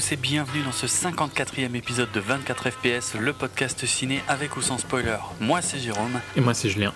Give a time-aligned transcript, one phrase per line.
[0.00, 4.62] Tous et bienvenue dans ce 54e épisode de 24 FPS, le podcast ciné avec ou
[4.62, 5.18] sans spoiler.
[5.40, 6.22] Moi c'est Jérôme.
[6.36, 6.94] Et moi c'est Julien.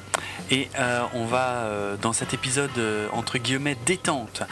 [0.50, 4.44] Et euh, on va, euh, dans cet épisode, euh, entre guillemets, détente,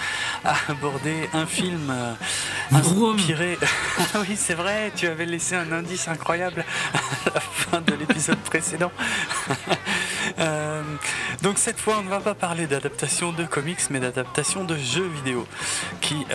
[0.69, 1.95] aborder un film
[2.71, 3.59] inspiré.
[4.15, 6.63] Ah oui, c'est vrai, tu avais laissé un indice incroyable
[7.27, 8.93] à la fin de l'épisode précédent.
[11.43, 15.09] Donc cette fois, on ne va pas parler d'adaptation de comics, mais d'adaptation de jeux
[15.09, 15.47] vidéo,
[16.01, 16.27] qui,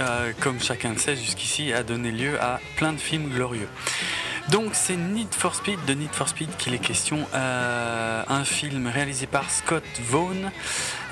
[0.42, 3.70] comme chacun le sait jusqu'ici, a donné lieu à plein de films glorieux.
[4.50, 8.88] Donc c'est Need for Speed, de Need for Speed qu'il est question, euh, un film
[8.88, 10.52] réalisé par Scott Vaughn,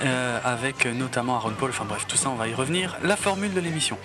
[0.04, 2.96] euh, avec notamment Aaron Paul, enfin bref, tout ça on va y revenir.
[3.04, 3.98] La formule de l'émission.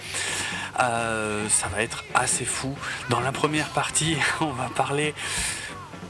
[0.80, 2.76] Euh, ça va être assez fou.
[3.08, 5.14] Dans la première partie, on va parler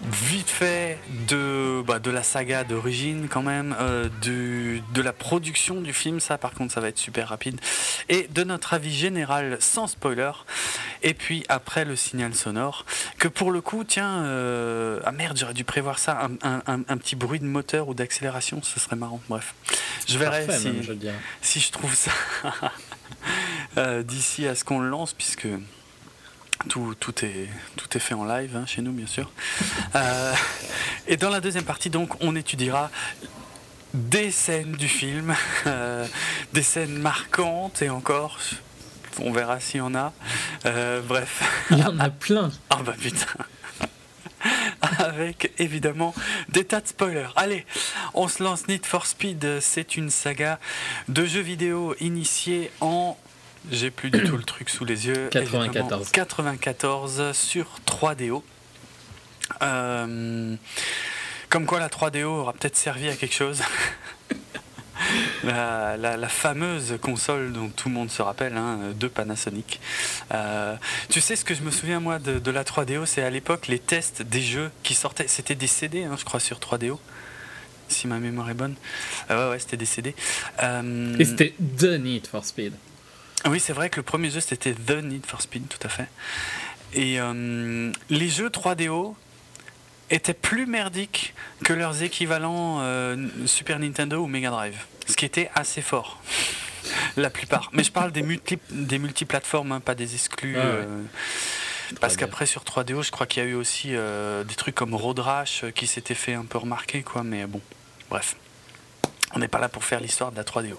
[0.08, 0.98] vite fait
[1.28, 6.38] de, bah, de la saga d'origine quand même, euh, de la production du film, ça
[6.38, 7.60] par contre ça va être super rapide,
[8.08, 10.32] et de notre avis général sans spoiler,
[11.02, 12.84] et puis après le signal sonore,
[13.19, 17.41] que pour le coup, tiens, euh, ah merde, j'aurais dû prévoir ça, un, petit bruit
[17.41, 19.54] de moteur ou d'accélération, ce serait marrant, bref.
[20.08, 20.92] Je verrai si, je
[21.42, 22.10] si je trouve ça
[23.76, 25.48] euh, d'ici à ce qu'on le lance, puisque...
[26.69, 29.31] Tout, tout, est, tout est fait en live hein, chez nous, bien sûr.
[29.97, 30.34] Euh,
[31.09, 32.91] et dans la deuxième partie, donc, on étudiera
[33.93, 35.34] des scènes du film,
[35.66, 36.06] euh,
[36.53, 38.38] des scènes marquantes et encore.
[39.20, 40.12] On verra s'il y en a.
[40.66, 41.66] Euh, bref.
[41.70, 42.50] Il y en a plein.
[42.70, 43.26] Ah bah putain.
[44.99, 46.15] Avec évidemment
[46.49, 47.32] des tas de spoilers.
[47.37, 47.66] Allez,
[48.15, 49.60] on se lance Need for Speed.
[49.60, 50.60] C'est une saga
[51.09, 53.19] de jeux vidéo initiée en
[53.71, 55.28] j'ai plus du tout le truc sous les yeux.
[55.31, 56.10] 94.
[56.10, 58.43] 94 sur 3DO.
[59.62, 60.56] Euh,
[61.48, 63.62] comme quoi la 3DO aura peut-être servi à quelque chose.
[65.43, 69.81] La, fameuse console dont tout le monde se rappelle, hein, de Panasonic.
[70.32, 70.76] Euh,
[71.09, 73.78] tu sais ce que je me souviens moi de, la 3DO, c'est à l'époque les
[73.78, 76.99] tests des jeux qui sortaient, c'était des CD, hein, je crois, sur 3DO
[77.88, 78.76] si ma mémoire est bonne.
[79.31, 80.15] Euh, ouais, ouais, c'était des CD.
[80.60, 82.75] Et c'était The Need for Speed.
[83.46, 86.08] Oui, c'est vrai que le premier jeu c'était The Need for Speed, tout à fait.
[86.92, 89.14] Et euh, les jeux 3DO
[90.10, 91.34] étaient plus merdiques
[91.64, 96.20] que leurs équivalents euh, Super Nintendo ou Mega Drive, ce qui était assez fort.
[97.16, 97.70] La plupart.
[97.72, 100.56] Mais je parle des, multi des multiplateformes, hein, pas des exclus.
[100.56, 100.84] Euh,
[102.00, 105.18] parce qu'après sur 3DO, je crois qu'il y a eu aussi des trucs comme Road
[105.18, 107.24] Rash qui s'étaient fait un peu remarquer, quoi.
[107.24, 107.60] Mais bon,
[108.08, 108.36] bref.
[109.34, 110.76] On n'est pas là pour faire l'histoire de la 3DO.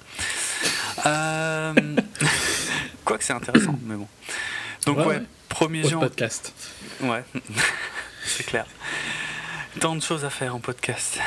[1.06, 1.74] Euh...
[3.06, 4.08] Quoi que c'est intéressant, mais bon.
[4.86, 5.98] Donc ouais, premier jeu.
[5.98, 6.54] podcast.
[7.02, 7.24] Ouais,
[8.26, 8.66] c'est clair.
[9.80, 11.18] Tant de choses à faire en podcast.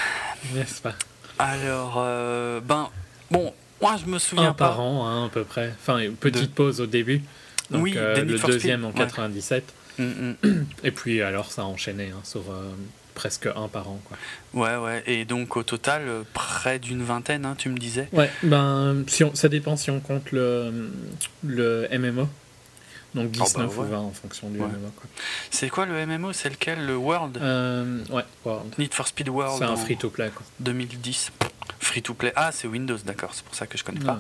[0.55, 0.95] N'est-ce pas?
[1.39, 2.91] Alors, euh, ben,
[3.31, 5.73] bon, moi je me souviens Un par an, hein, à peu près.
[5.81, 7.23] Enfin, une petite pause au début.
[7.71, 9.65] Donc, oui, euh, le deuxième en 97.
[9.99, 10.05] Mm,
[10.43, 10.67] mm.
[10.83, 12.71] Et puis alors ça a enchaîné hein, sur euh,
[13.15, 14.01] presque un par an.
[14.05, 14.17] Quoi.
[14.53, 15.03] Ouais, ouais.
[15.07, 18.09] Et donc au total, euh, près d'une vingtaine, hein, tu me disais?
[18.13, 20.91] Ouais, ben, si on, ça dépend si on compte le,
[21.45, 22.29] le MMO.
[23.15, 24.91] Donc 19 ah bah ou 20 en fonction du MMO.
[25.51, 26.85] C'est quoi le MMO C'est lequel?
[26.85, 27.39] Le World?
[27.41, 28.75] Euh, Ouais, World.
[28.77, 29.59] Need for Speed World.
[29.59, 30.33] C'est un free-to-play.
[30.59, 31.31] 2010.
[31.81, 32.33] Free-to-play.
[32.37, 33.31] Ah, c'est Windows, d'accord.
[33.35, 34.19] C'est pour ça que je connais pas.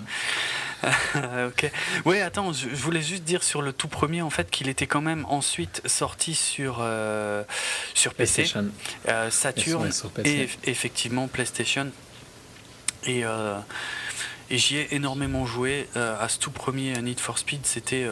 [1.47, 1.71] ok.
[2.05, 5.01] Oui, attends, je, voulais juste dire sur le tout premier, en fait, qu'il était quand
[5.01, 7.45] même ensuite sorti sur, euh,
[7.95, 8.53] sur PC,
[9.09, 9.91] euh, Saturn
[10.25, 11.91] et, effectivement PlayStation.
[13.05, 13.59] Et, euh,
[14.51, 17.67] et j'y ai énormément joué à ce tout premier Need for Speed.
[17.67, 18.06] C'était.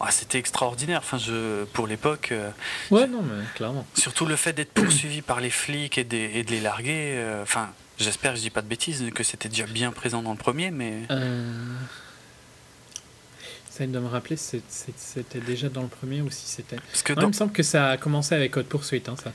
[0.00, 0.98] Ah, c'était extraordinaire.
[0.98, 2.34] Enfin, je, pour l'époque.
[2.90, 3.86] ouais, non, mais clairement.
[3.94, 7.22] Surtout le fait d'être poursuivi par les flics et, et de les larguer.
[7.42, 10.38] Enfin, J'espère que je dis pas de bêtises, que c'était déjà bien présent dans le
[10.38, 11.02] premier, mais.
[11.10, 11.76] Euh...
[13.70, 16.76] Ça de me rappeler, c'était déjà dans le premier ou si c'était.
[16.76, 19.32] Parce que Il me semble que ça a commencé avec Haute Poursuite, hein, ça.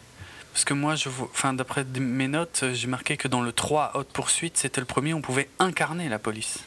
[0.53, 4.07] Parce que moi, je enfin, d'après mes notes, j'ai marqué que dans le 3 Haute
[4.07, 6.59] Poursuite, c'était le premier où on pouvait incarner la police.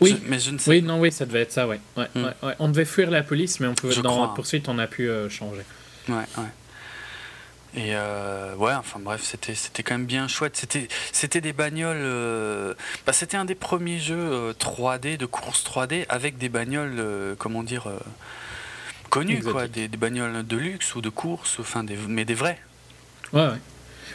[0.00, 1.80] Oui, mais je ne sais oui, non, oui, ça devait être ça, ouais.
[1.96, 2.24] Ouais, hmm.
[2.42, 5.08] ouais, On devait fuir la police, mais on pouvait, dans Haute Poursuite, on a pu
[5.08, 5.62] euh, changer.
[6.08, 6.44] Ouais, ouais.
[7.76, 10.56] Et euh, ouais, enfin bref, c'était c'était quand même bien chouette.
[10.56, 11.96] C'était c'était des bagnoles.
[12.00, 12.74] Euh,
[13.06, 17.62] bah, c'était un des premiers jeux 3D euh, de course 3D avec des bagnoles, comment
[17.62, 17.88] dire,
[19.10, 22.58] connues quoi, des, des, bagnoles de luxe ou de course, enfin des mais des vrais.
[23.34, 23.60] Ouais, ouais.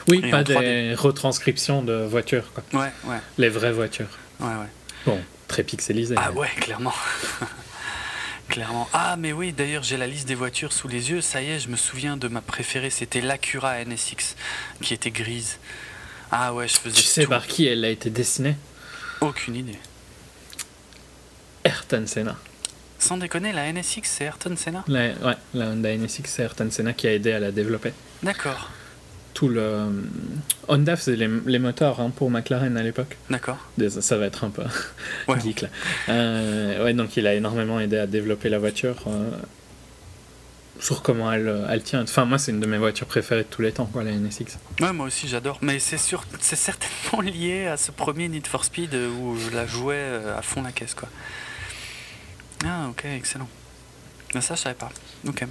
[0.07, 2.63] Oui, pas des retranscriptions de voitures quoi.
[2.73, 3.19] Ouais, ouais.
[3.37, 4.17] Les vraies voitures.
[4.39, 4.69] Ouais, ouais.
[5.05, 6.15] Bon, très pixelisé.
[6.17, 6.93] Ah ouais, clairement.
[8.49, 8.89] Clairement.
[8.93, 11.21] Ah, mais oui, d'ailleurs, j'ai la liste des voitures sous les yeux.
[11.21, 12.89] Ça y est, je me souviens de ma préférée.
[12.89, 14.35] C'était l'Acura NSX,
[14.81, 15.57] qui était grise.
[16.31, 16.95] Ah ouais, je faisais.
[16.95, 18.55] Tu sais par qui elle a été dessinée?
[19.21, 19.79] Aucune idée.
[21.63, 22.37] Ayrton Senna.
[22.99, 24.83] Sans déconner, la NSX, c'est Ayrton Senna?
[24.87, 25.15] Ouais,
[25.53, 27.93] la Honda NSX, c'est Ayrton Senna qui a aidé à la développer.
[28.21, 28.69] D'accord.
[29.33, 29.61] Tout le.
[29.61, 29.89] Euh,
[30.67, 33.17] Honda faisait les, les moteurs hein, pour McLaren à l'époque.
[33.29, 33.57] D'accord.
[34.01, 34.63] Ça va être un peu
[35.39, 35.69] geek là.
[36.09, 38.95] Euh, ouais, donc il a énormément aidé à développer la voiture.
[39.07, 39.29] Euh,
[40.79, 42.01] sur comment elle, elle tient.
[42.01, 44.57] Enfin, moi, c'est une de mes voitures préférées de tous les temps, quoi, la NSX.
[44.79, 45.59] Ouais, moi aussi, j'adore.
[45.61, 49.67] Mais c'est sûr, c'est certainement lié à ce premier Need for Speed où je la
[49.67, 51.07] jouais à fond la caisse, quoi.
[52.65, 53.47] Ah, ok, excellent.
[54.33, 54.89] Mais ça, je savais pas.
[55.27, 55.45] Ok.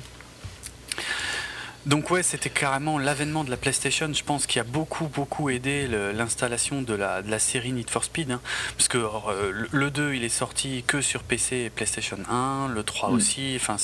[1.86, 5.88] Donc ouais, c'était carrément l'avènement de la PlayStation, je pense, qui a beaucoup beaucoup aidé
[6.14, 8.40] l'installation de la, de la, série Need for Speed, hein.
[8.76, 12.82] parce que euh, le 2 il est sorti que sur PC et PlayStation 1, le
[12.82, 13.14] 3 mm.
[13.14, 13.76] aussi, enfin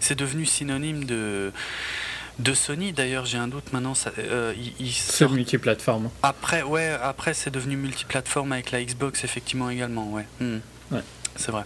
[0.00, 1.52] c'est devenu synonyme de
[2.40, 4.52] de Sony d'ailleurs j'ai un doute maintenant ça, euh,
[4.90, 10.58] c'est multiplateforme après ouais après c'est devenu multiplateforme avec la Xbox effectivement également ouais, hmm.
[10.90, 11.02] ouais.
[11.36, 11.62] c'est vrai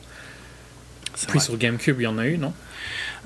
[1.27, 2.53] puis sur GameCube, il y en a eu, non?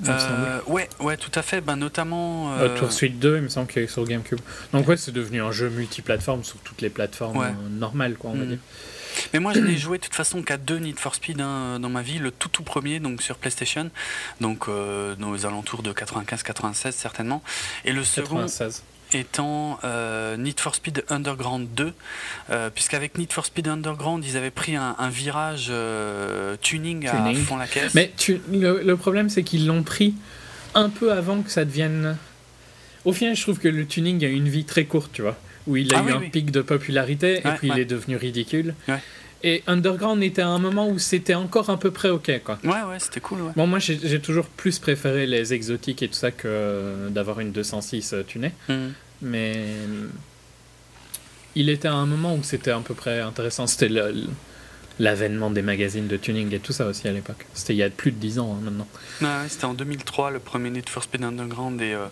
[0.07, 1.61] Euh, ouais, ouais, tout à fait.
[1.61, 2.53] Ben, notamment.
[2.57, 2.77] Euh...
[2.77, 4.39] Tour Suite 2, il me semble qu'il eu sur GameCube.
[4.71, 8.37] Donc, ouais, c'est devenu un jeu multiplateforme sur toutes les plateformes euh, normales, quoi, on
[8.37, 8.49] va mm.
[8.49, 8.59] dire.
[9.33, 11.89] Mais moi, je n'ai joué de toute façon qu'à deux Need for Speed hein, dans
[11.89, 12.17] ma vie.
[12.17, 13.91] Le tout tout premier, donc sur PlayStation,
[14.41, 17.43] donc euh, aux alentours de 95-96 certainement.
[17.85, 18.37] Et le second.
[18.37, 18.83] 96
[19.15, 21.93] étant euh, Need for Speed Underground 2,
[22.49, 27.57] euh, puisqu'avec Need for Speed Underground, ils avaient pris un, virage euh, tuning, à fond
[27.57, 27.93] la caisse.
[27.95, 28.11] Mais
[28.51, 30.13] le, problème, c'est qu'ils l'ont pris
[30.73, 32.17] un peu avant que ça devienne.
[33.05, 35.37] Au final, je trouve que le tuning a une vie très courte, tu vois,
[35.67, 38.73] où il a ah eu un pic de popularité et puis il est devenu ridicule.
[39.43, 42.59] Et Underground était à un moment où c'était encore à peu près ok, quoi.
[42.63, 43.51] Ouais, ouais, c'était cool, ouais.
[43.55, 48.15] Bon, moi, j'ai toujours plus préféré les exotiques et tout ça que d'avoir une 206
[48.27, 48.53] tunée.
[48.69, 48.91] Hmm
[49.23, 49.65] mais
[51.55, 53.65] il était à un moment où c'était à peu près intéressant.
[53.65, 53.89] C'était
[54.99, 57.45] l'avènement des magazines de tuning et tout ça aussi à l'époque.
[57.53, 58.87] C'était il y a plus de 10 ans hein, maintenant.
[59.47, 62.07] C'était en 2003 le premier Need for Speed Underground et, euh,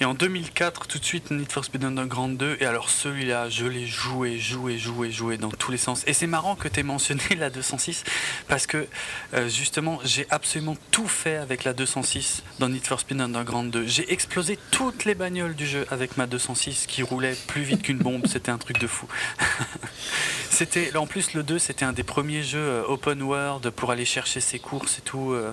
[0.00, 3.66] et en 2004 tout de suite Need for Speed Underground 2 et alors celui-là je
[3.66, 6.04] l'ai joué, joué, joué, joué dans tous les sens.
[6.06, 8.04] Et c'est marrant que tu aies mentionné la 206
[8.48, 8.86] parce que
[9.34, 13.86] euh, justement j'ai absolument tout fait avec la 206 dans Need for Speed Underground 2.
[13.86, 17.98] J'ai explosé toutes les bagnoles du jeu avec ma 206 qui roulait plus vite qu'une
[17.98, 19.06] bombe, c'était un truc de fou.
[20.50, 23.90] c'était en plus le 2 c'était un des premiers premier jeu euh, open world pour
[23.90, 25.32] aller chercher ses courses et tout.
[25.32, 25.52] Euh.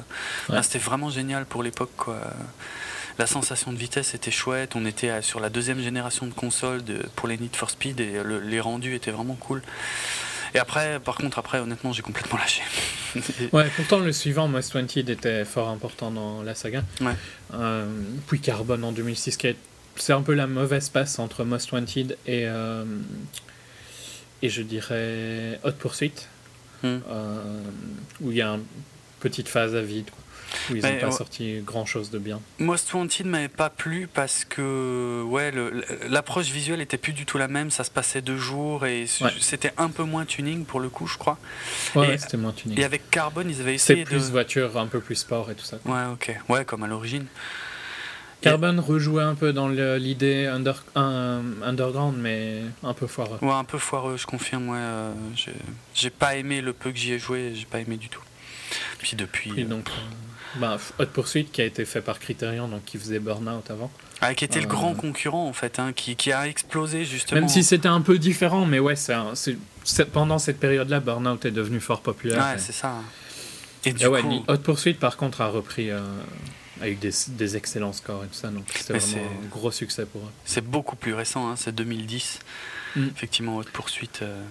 [0.62, 1.92] C'était vraiment génial pour l'époque.
[1.98, 2.20] Quoi.
[3.20, 4.76] La sensation de vitesse était chouette.
[4.76, 8.00] On était euh, sur la deuxième génération de consoles de, pour les Need for Speed
[8.00, 9.62] et les rendus étaient vraiment cool.
[10.56, 12.62] Et après, par contre, après, honnêtement, j'ai complètement lâché.
[13.54, 16.84] ouais, pourtant, le suivant, Most Wanted, était fort important dans la saga.
[17.02, 17.14] Ouais.
[18.28, 19.58] puis Carbone en 2006, qui est,
[19.98, 22.48] c'est un peu la mauvaise passe entre Most Wanted et,
[24.42, 26.14] et je dirais Hot Pursuit.
[26.84, 27.00] Hmm.
[27.10, 27.62] Euh,
[28.22, 28.64] où il y a une
[29.20, 30.10] petite phase à vide.
[30.70, 32.40] Où ils n'ont pas sorti grand chose de bien.
[32.60, 35.52] Most Wanted m'avait pas plu parce que ouais,
[36.08, 37.72] l'approche visuelle était plus du tout la même.
[37.72, 39.06] Ça se passait deux jours et
[39.40, 41.38] c'était un peu moins tuning pour le coup, je crois.
[41.96, 42.80] Ouais, c'était moins tuning.
[42.80, 44.00] Et avec Carbon, ils avaient essayé.
[44.00, 45.78] C'est plus voiture, un peu plus sport et tout ça.
[45.86, 46.36] Ouais, ok.
[46.50, 47.26] Ouais, comme à l'origine.
[48.42, 53.40] Carbon rejouait un peu dans l'idée under, underground, mais un peu foireux.
[53.42, 54.70] Ouais, un peu foireux, je confirme.
[54.70, 55.14] Ouais, euh,
[55.94, 58.22] j'ai pas aimé le peu que j'y ai joué, j'ai pas aimé du tout.
[59.00, 59.54] Puis depuis.
[59.58, 59.92] Et donc, euh,
[60.56, 63.92] bah, Hot Pursuit qui a été fait par Criterion, donc qui faisait Burnout avant.
[64.22, 67.42] Ah, qui était le grand euh, concurrent en fait, hein, qui, qui, a explosé justement.
[67.42, 69.16] Même si c'était un peu différent, mais ouais, c'est
[70.12, 72.40] pendant cette période-là, Burnout est devenu fort populaire.
[72.40, 72.96] Ouais, c'est ça.
[73.86, 74.44] Et, du coup...
[74.48, 75.92] Hot Pursuit, par contre, a repris
[76.82, 80.06] a eu des, des, excellents scores et tout ça, donc c'était vraiment un gros succès
[80.06, 80.32] pour eux.
[80.46, 82.40] C'est beaucoup plus récent, hein, c'est 2010.
[82.96, 83.08] Mm.
[83.16, 84.42] Effectivement, haute poursuite euh,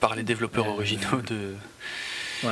[0.00, 1.54] par les développeurs originaux de.
[2.44, 2.50] Ouais.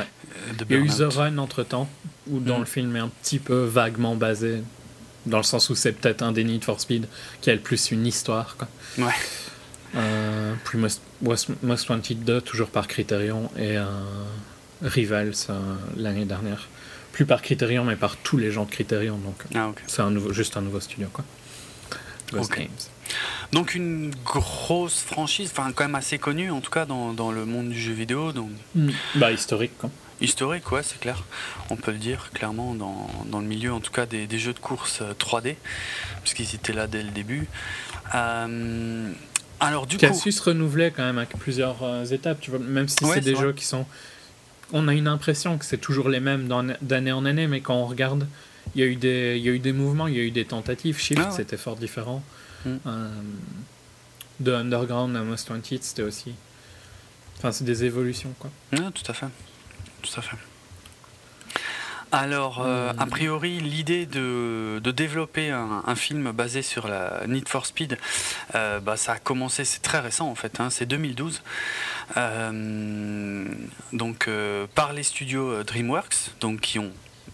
[0.49, 1.89] Euh, de Il y a eu The Run entre temps,
[2.27, 2.61] où dans mm.
[2.61, 4.63] le film est un petit peu vaguement basé,
[5.25, 7.07] dans le sens où c'est peut-être un des Need for Speed
[7.41, 8.55] qui a le plus une histoire.
[8.57, 8.67] Quoi.
[8.97, 9.13] Ouais.
[9.95, 13.77] Euh, puis Most, Most, Wanted 2, toujours par Criterion, et
[14.81, 15.47] Rivals
[15.97, 16.67] l'année dernière
[17.11, 19.17] plus par Criterion, mais par tous les gens de Criterion.
[19.17, 21.07] Donc, ah, c'est un nouveau, juste un nouveau studio.
[21.11, 21.25] Quoi.
[23.51, 27.45] Donc une grosse franchise, enfin quand même assez connue en tout cas dans, dans le
[27.45, 28.31] monde du jeu vidéo.
[28.31, 28.49] Donc...
[28.75, 28.89] Mm.
[29.15, 29.89] Bah historique quoi.
[30.21, 31.23] Historique, ouais, c'est clair.
[31.71, 34.53] On peut le dire clairement dans, dans le milieu, en tout cas des, des jeux
[34.53, 35.53] de course 3D, euh,
[36.21, 37.47] puisqu'ils étaient là dès le début.
[38.13, 39.11] Euh,
[39.59, 40.13] alors du qui coup,
[40.45, 43.65] renouveler quand même avec plusieurs euh, étapes, tu vois, même si c'est des jeux qui
[43.65, 43.85] sont
[44.73, 46.47] on a une impression que c'est toujours les mêmes
[46.81, 48.25] d'année en année, mais quand on regarde,
[48.75, 50.31] il y, a eu des, il y a eu des mouvements, il y a eu
[50.31, 50.97] des tentatives.
[50.97, 52.23] Shift, ah c'était fort différent.
[52.65, 52.75] Mm.
[52.85, 53.09] Euh,
[54.39, 56.33] de Underground à Most Wanted, c'était aussi.
[57.37, 58.49] Enfin, c'est des évolutions, quoi.
[58.71, 59.27] tout à fait.
[60.01, 60.37] Tout à fait.
[62.13, 67.97] Alors, euh, a priori, l'idée de, développer un, film basé sur la Need for Speed,
[68.55, 71.41] euh, bah, ça a commencé, c'est très récent en fait, hein, c'est 2012.
[73.93, 74.29] donc,
[74.75, 76.91] par les studios DreamWorks, donc qui ont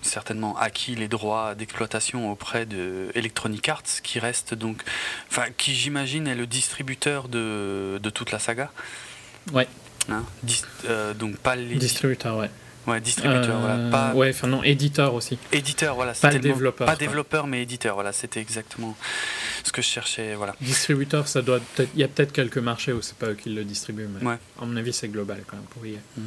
[0.08, 4.82] certainement acquis les droits d'exploitation auprès de Electronic Arts, qui reste donc,
[5.30, 8.72] enfin, qui j'imagine est le distributeur de, toute la saga.
[9.54, 9.68] Ouais.
[10.10, 10.24] Hein,
[10.86, 12.50] euh, donc pas les distributeur, ouais.
[12.88, 13.76] Ouais, distributeur, voilà.
[13.76, 14.14] Euh, pas...
[14.14, 15.38] Ouais, enfin non, éditeur aussi.
[15.52, 16.14] Éditeur, voilà.
[16.14, 16.88] Pas développeur.
[16.88, 18.14] Pas développeur, mais éditeur, voilà.
[18.14, 18.96] C'était exactement
[19.66, 20.56] ce que je cherchais, voilà.
[20.62, 21.90] Distributeur, ça doit peut-être.
[21.96, 24.38] Il y a peut-être quelques marchés où c'est pas eux qui le distribuent, mais ouais.
[24.62, 26.22] à mon avis, c'est global quand même pour y mm.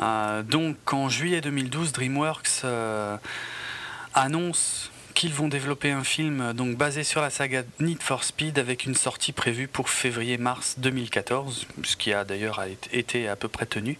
[0.00, 2.64] Euh, donc, en juillet 2012, DreamWorks
[4.14, 8.84] annonce qu'ils vont développer un film donc basé sur la saga Need for Speed avec
[8.86, 12.62] une sortie prévue pour février-mars 2014, ce qui a d'ailleurs
[12.92, 13.98] été à peu près tenu.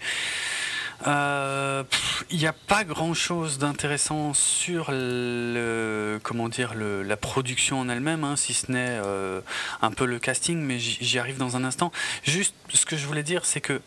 [1.06, 1.84] Euh,
[2.30, 8.24] il n'y a pas grand chose d'intéressant sur le, comment dire, la production en elle-même,
[8.24, 9.40] hein, si ce n'est euh,
[9.80, 11.92] un peu le casting, mais j'y arrive dans un instant.
[12.24, 13.80] Juste ce que je voulais dire, c'est que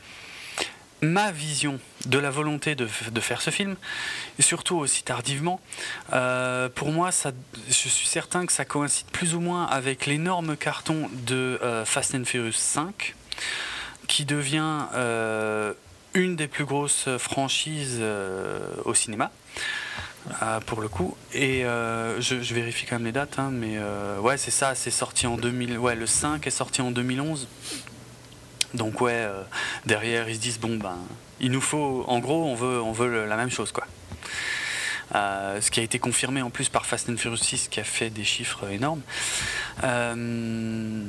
[1.02, 3.76] ma vision de la volonté de, faire ce film,
[4.40, 5.60] et surtout aussi tardivement,
[6.14, 7.10] euh, pour moi,
[7.68, 12.16] je suis certain que ça coïncide plus ou moins avec l'énorme carton de euh, Fast
[12.16, 13.16] and Furious 5,
[14.08, 15.74] qui devient euh,
[16.14, 18.02] une des plus grosses franchises
[18.86, 19.32] au cinéma.
[20.68, 21.16] pour le coup.
[21.34, 23.80] Et je, vérifie quand même les dates, hein, mais
[24.20, 25.78] ouais, c'est ça, c'est sorti en 2000.
[25.78, 27.48] Ouais, le 5 est sorti en 2011.
[28.74, 29.44] Donc ouais, euh,
[29.86, 30.98] derrière ils se disent bon ben
[31.40, 33.86] il nous faut, en gros on veut, on veut la même chose quoi.
[35.14, 37.84] Euh, ce qui a été confirmé en plus par Fast and Furious 6 qui a
[37.84, 39.02] fait des chiffres énormes.
[39.84, 41.04] Euh,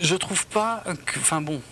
[0.00, 0.82] je trouve pas
[1.16, 1.62] enfin bon,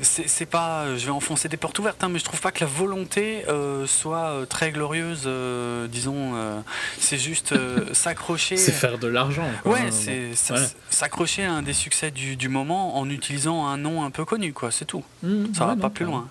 [0.00, 2.70] c'est pas, je vais enfoncer des portes ouvertes, hein, mais je trouve pas que la
[2.70, 6.34] volonté euh, soit euh, très glorieuse, euh, disons.
[6.98, 7.54] c'est juste
[7.92, 8.56] s'accrocher.
[8.56, 9.48] c'est faire de l'argent.
[9.64, 10.30] Ouais, c'est
[10.90, 14.70] s'accrocher à un des succès du, moment en utilisant un nom un peu connu, quoi.
[14.70, 15.04] C'est tout.
[15.22, 16.28] Mmh, Ça va pas plus loin.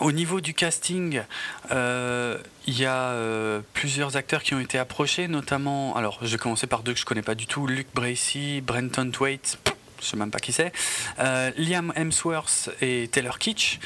[0.00, 1.22] Au niveau du casting,
[1.70, 6.82] il y a plusieurs acteurs qui ont été approchés, notamment, alors je vais commencer par
[6.82, 9.58] deux que je connais pas du tout, Luke Bracey, Brenton Thwaites,
[10.00, 10.72] je sais même pas qui c'est,
[11.18, 13.78] euh, Liam Hemsworth et Taylor Kitsch.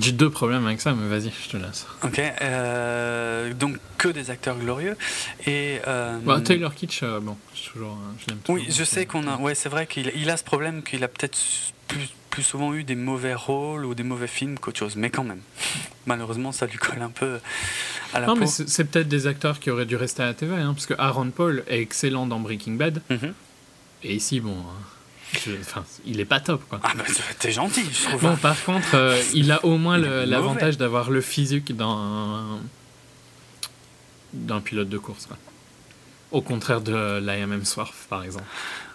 [0.00, 1.86] J'ai deux problèmes avec ça, mais vas-y, je te laisse.
[2.02, 4.96] Ok, euh, donc que des acteurs glorieux.
[5.46, 7.36] Et, euh, bah, Taylor Kitsch, bon,
[7.72, 9.36] toujours, je l'aime Oui, je sais qu'on a.
[9.36, 11.38] Ouais, c'est vrai qu'il il a ce problème qu'il a peut-être
[11.88, 15.24] plus, plus souvent eu des mauvais rôles ou des mauvais films qu'autre chose, mais quand
[15.24, 15.40] même.
[16.06, 17.38] Malheureusement, ça lui colle un peu
[18.12, 18.40] à la non, peau.
[18.40, 20.94] mais c'est peut-être des acteurs qui auraient dû rester à la TV, hein, parce que
[20.98, 23.00] Aaron Paul est excellent dans Breaking Bad.
[23.08, 23.28] Mm
[24.04, 24.56] et ici, bon,
[25.60, 26.80] enfin, il est pas top, quoi.
[26.82, 27.04] Ah bah
[27.38, 28.20] t'es gentil, je trouve.
[28.20, 32.60] Bon, par contre, euh, il a au moins l'avantage d'avoir le physique d'un
[34.32, 35.38] d'un pilote de course, quoi.
[36.32, 38.46] Au contraire de l'IMM Swarf, par exemple.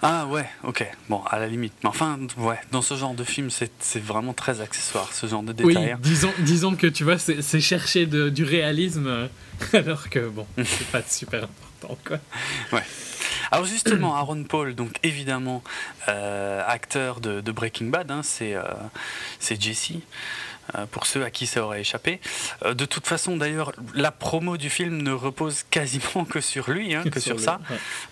[0.02, 0.86] Ah ouais, ok.
[1.08, 1.72] Bon, à la limite.
[1.84, 5.54] Mais enfin, ouais, dans ce genre de film, c'est vraiment très accessoire, ce genre de
[5.54, 5.94] détails.
[5.94, 9.30] Oui, disons, disons que tu vois, c'est chercher de, du réalisme,
[9.74, 11.68] alors que bon, c'est pas super important,
[12.72, 12.84] Ouais.
[13.52, 15.64] Alors justement, Aaron Paul, donc évidemment
[16.08, 18.64] euh, acteur de, Breaking Bad, hein, c'est euh,
[19.60, 19.94] Jesse.
[20.78, 22.20] Euh, pour ceux à qui ça aurait échappé.
[22.64, 27.02] de toute façon, d'ailleurs, la promo du film ne repose quasiment que sur lui, hein,
[27.12, 27.60] que sur, ça.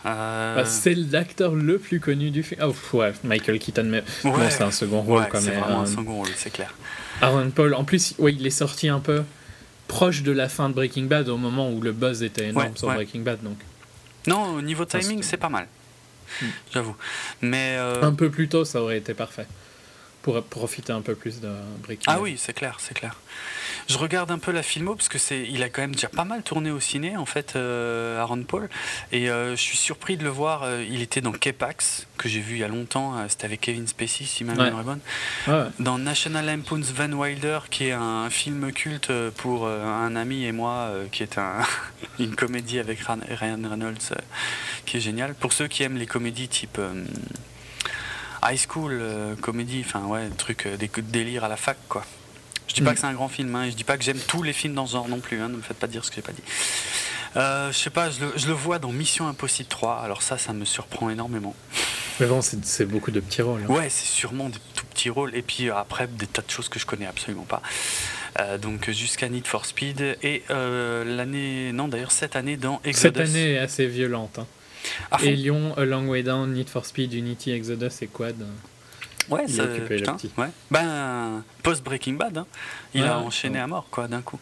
[0.03, 2.61] Bah, c'est l'acteur le plus connu du film.
[2.63, 4.03] Oh, ouais, Michael Keaton, mais
[4.49, 5.53] c'est un second rôle quand même.
[5.53, 6.73] C'est vraiment un second rôle, c'est clair.
[7.21, 9.23] Aaron Paul, en plus, ouais, il est sorti un peu
[9.87, 12.87] proche de la fin de Breaking Bad au moment où le buzz était énorme sur
[12.91, 13.57] Breaking Bad, donc.
[14.27, 15.67] Non, au niveau timing, c'est pas mal.
[16.41, 16.45] Hmm.
[16.73, 16.95] J'avoue.
[17.41, 17.77] Mais.
[17.77, 19.47] Euh, un peu plus tôt, ça aurait été parfait.
[20.21, 21.49] Pour profiter un peu plus de
[21.83, 23.15] Breaking Ah oui, c'est clair, c'est clair.
[23.87, 26.25] Je regarde un peu la filmo parce que c'est, il a quand même déjà pas
[26.25, 28.69] mal tourné au ciné en fait, euh, Aaron Paul.
[29.13, 30.63] Et euh, je suis surpris de le voir.
[30.63, 33.15] Euh, il était dans Kepax que j'ai vu il y a longtemps.
[33.29, 35.71] c'était avec Kevin Spacey, si ma mémoire est bonne.
[35.79, 40.91] Dans National Lampoon's Van Wilder, qui est un film culte pour un ami et moi,
[41.11, 41.61] qui est un,
[42.19, 44.13] une comédie avec Ryan Reynolds,
[44.85, 45.33] qui est génial.
[45.35, 46.79] Pour ceux qui aiment les comédies type
[48.43, 49.01] high school
[49.41, 52.03] comédie, enfin ouais, truc des délire à la fac quoi.
[52.67, 52.93] Je dis pas mm.
[52.93, 54.73] que c'est un grand film, hein, et je dis pas que j'aime tous les films
[54.73, 56.33] dans ce genre non plus, hein, ne me faites pas dire ce que j'ai pas
[56.33, 56.43] dit.
[57.35, 60.65] Euh, je sais pas, je le, vois dans Mission Impossible 3, alors ça, ça me
[60.65, 61.55] surprend énormément.
[62.19, 63.61] Mais bon, c'est beaucoup de petits rôles.
[63.63, 63.71] Hein.
[63.71, 66.79] Ouais, c'est sûrement des tout petits rôles, et puis après, des tas de choses que
[66.79, 67.61] je connais absolument pas.
[68.39, 73.19] Euh, donc jusqu'à Need for Speed, et euh, l'année, non d'ailleurs cette année dans Exodus.
[73.19, 74.39] Cette année est assez violente.
[74.39, 74.47] Hein.
[75.23, 78.35] Et Lyon, A Long Way Down, Need for Speed, Unity, Exodus et Quad.
[79.29, 80.47] Ouais, il putain, ouais.
[80.71, 82.47] Ben, post-Breaking Bad, hein.
[82.93, 84.39] il a enchaîné à mort, quoi, d'un coup.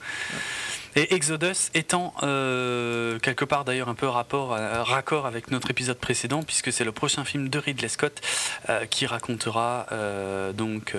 [0.98, 5.98] Et Exodus étant euh, quelque part d'ailleurs un peu rapport, euh, raccord avec notre épisode
[5.98, 8.22] précédent, puisque c'est le prochain film de Ridley Scott
[8.70, 9.88] euh, qui racontera
[10.54, 10.96] donc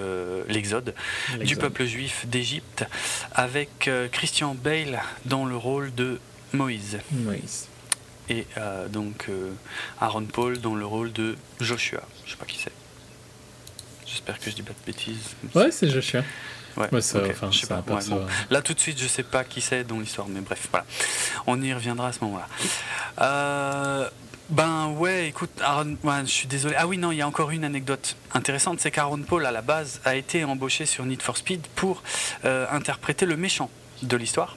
[0.49, 0.95] l'exode
[1.40, 2.85] du peuple juif d'Égypte,
[3.35, 6.21] avec Christian Bale dans le rôle de
[6.52, 6.99] Moïse.
[7.12, 7.69] Moïse.
[8.28, 8.47] Et
[8.90, 9.28] donc
[10.00, 12.02] Aaron Paul dans le rôle de Joshua.
[12.25, 12.73] Je sais pas qui c'est.
[14.16, 15.37] J'espère que je dis pas de bêtises.
[15.54, 16.23] Ouais, c'est Joshua.
[16.75, 16.88] Ouais,
[18.50, 20.87] Là, tout de suite, je sais pas qui c'est dans l'histoire, mais bref, voilà.
[21.46, 22.49] On y reviendra à ce moment-là.
[23.20, 24.08] Euh,
[24.49, 26.75] ben ouais, écoute, Aaron, je suis désolé.
[26.78, 29.61] Ah oui, non, il y a encore une anecdote intéressante, c'est qu'Aaron Paul, à la
[29.61, 32.02] base, a été embauché sur Need for Speed pour
[32.46, 33.68] euh, interpréter le méchant
[34.02, 34.57] de l'histoire.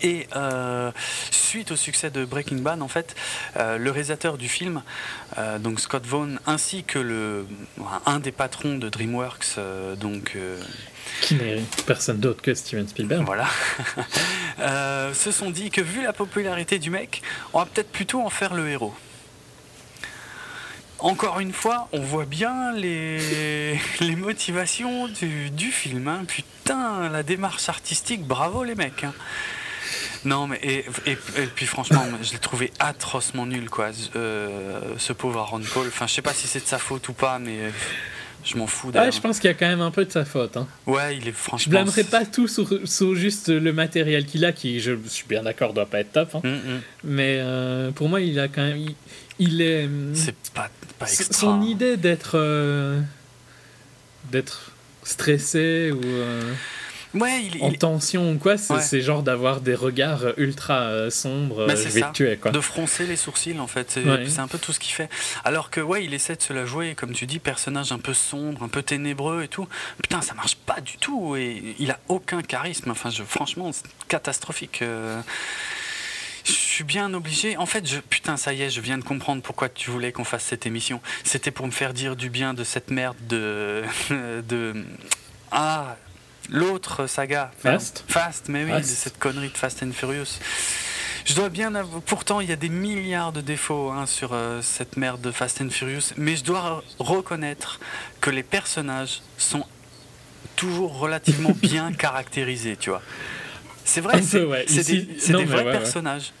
[0.00, 0.92] Et euh,
[1.30, 3.16] suite au succès de Breaking Bad, en fait,
[3.56, 4.82] euh, le réalisateur du film,
[5.38, 7.46] euh, donc Scott Vaughn, ainsi que le,
[8.06, 9.56] un des patrons de DreamWorks,
[9.98, 10.36] donc
[11.22, 13.24] qui n'est personne d'autre que Steven Spielberg.
[13.24, 13.46] Voilà.
[15.14, 18.54] se sont dit que vu la popularité du mec, on va peut-être plutôt en faire
[18.54, 18.94] le héros.
[21.00, 26.08] Encore une fois, on voit bien les, les motivations du, du film.
[26.08, 26.24] Hein.
[26.26, 29.04] Putain, la démarche artistique, bravo les mecs.
[29.04, 29.14] Hein.
[30.28, 31.16] Non, mais et, et,
[31.54, 33.90] puis franchement, je l'ai trouvé atrocement nul, quoi.
[34.14, 35.86] Euh, ce pauvre Aaron Paul.
[35.86, 37.70] Enfin, je sais pas si c'est de sa faute ou pas, mais euh,
[38.44, 38.90] je m'en fous.
[38.90, 40.58] Ouais, je pense qu'il y a quand même un peu de sa faute.
[40.58, 40.68] Hein.
[40.86, 41.64] Ouais, il est franchement.
[41.64, 45.42] Je blâmerai pas tout sur, sur juste le matériel qu'il a, qui, je suis bien
[45.42, 46.34] d'accord, doit pas être top.
[46.34, 46.40] Hein.
[46.44, 46.80] Mm, mm.
[47.04, 48.86] Mais euh, pour moi, il a quand même.
[49.38, 49.88] Il, est.
[50.12, 51.32] C'est pas, pas extra.
[51.32, 52.38] Son idée d'être.
[54.30, 54.72] d'être
[55.04, 56.02] stressé ou
[57.14, 62.02] en tension ou quoi, c'est genre d'avoir des regards ultra euh, sombres, bah, je vais
[62.12, 62.36] tuer.
[62.36, 62.50] Quoi.
[62.50, 65.08] De froncer les sourcils en fait, c'est un peu tout ce qu'il fait.
[65.44, 68.14] Alors que ouais, il essaie de se la jouer, comme tu dis, personnage un peu
[68.14, 69.68] sombre, un peu ténébreux et tout.
[70.02, 72.90] Putain, ça marche pas du tout et il a aucun charisme.
[72.90, 74.82] Enfin, je, franchement, c'est catastrophique.
[74.82, 75.20] Euh.
[76.44, 77.56] je suis bien obligé.
[77.56, 80.24] En fait, je, putain, ça y est, je viens de comprendre pourquoi tu voulais qu'on
[80.24, 81.00] fasse cette émission.
[81.24, 83.82] C'était pour me faire dire du bien de cette merde de.
[84.48, 84.84] de
[85.50, 85.96] ah,
[86.48, 87.50] L'autre saga.
[87.58, 90.38] Fast Fast, mais oui, cette connerie de Fast and Furious.
[91.24, 94.62] Je dois bien avouer, pourtant il y a des milliards de défauts hein, sur euh,
[94.62, 97.80] cette merde de Fast and Furious, mais je dois reconnaître
[98.22, 99.66] que les personnages sont
[100.56, 103.02] toujours relativement bien caractérisés, tu vois.
[103.84, 104.40] C'est vrai, c'est
[104.86, 106.32] des, vrais personnages.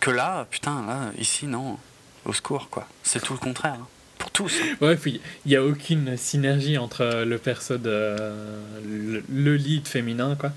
[0.00, 1.78] Que là, putain, là, ici, non,
[2.24, 2.86] au secours, quoi.
[3.02, 3.76] C'est tout le contraire.
[3.80, 3.88] Hein
[4.26, 4.60] pour tous.
[4.80, 8.16] Ouais, puis il n'y a aucune synergie entre le perso de
[8.84, 10.50] le, lead féminin, quoi.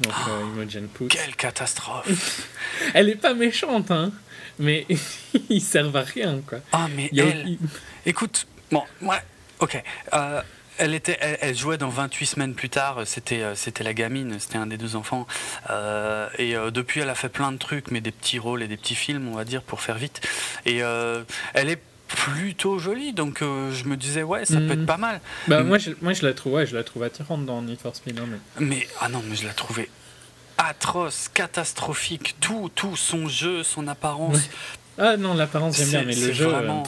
[0.00, 1.08] Donc euh, Imogen Poots.
[1.08, 2.48] Quelle catastrophe
[2.94, 4.10] Elle est pas méchante, hein,
[4.58, 4.86] mais
[5.50, 6.60] ils servent à rien, quoi.
[6.72, 7.58] Ah, mais elle...
[8.06, 9.20] Écoute, bon, ouais,
[9.58, 9.82] ok.
[10.14, 10.40] Euh,
[10.78, 14.56] elle, était, elle, jouait dans 28 semaines plus tard, c'était, euh, c'était la gamine, c'était
[14.56, 15.26] un des deux enfants.
[16.38, 18.94] et depuis, elle a fait plein de trucs, mais des petits rôles et des petits
[18.94, 20.26] films, on va dire, pour faire vite.
[20.64, 21.82] Et elle est
[22.16, 24.86] plutôt jolie, donc euh, je me disais ouais ça peut être mhm.
[24.86, 25.20] pas mal.
[25.48, 27.94] Bah moi je, moi je la trouve ouais, je la trouve attirante dans Need for
[27.94, 28.18] Speed.
[28.18, 28.66] Hein, mais...
[28.66, 29.88] mais ah non mais je la trouvais
[30.58, 34.48] atroce, catastrophique, tout tout son jeu, son apparence.
[34.98, 36.82] Ah non l'apparence j'aime bien mais le jeu vraiment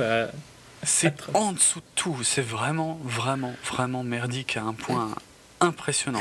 [0.00, 0.26] euh,
[0.82, 5.14] c'est en dessous de tout, c'est vraiment vraiment vraiment merdique à un point
[5.60, 6.20] impressionnant.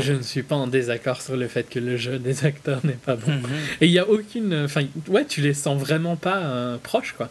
[0.00, 2.92] Je ne suis pas en désaccord sur le fait que le jeu des acteurs n'est
[2.92, 3.32] pas bon.
[3.32, 3.44] Mhm.
[3.80, 4.64] Et il n'y a aucune.
[4.64, 7.30] Enfin, ouais, tu les sens vraiment pas euh, proches, quoi.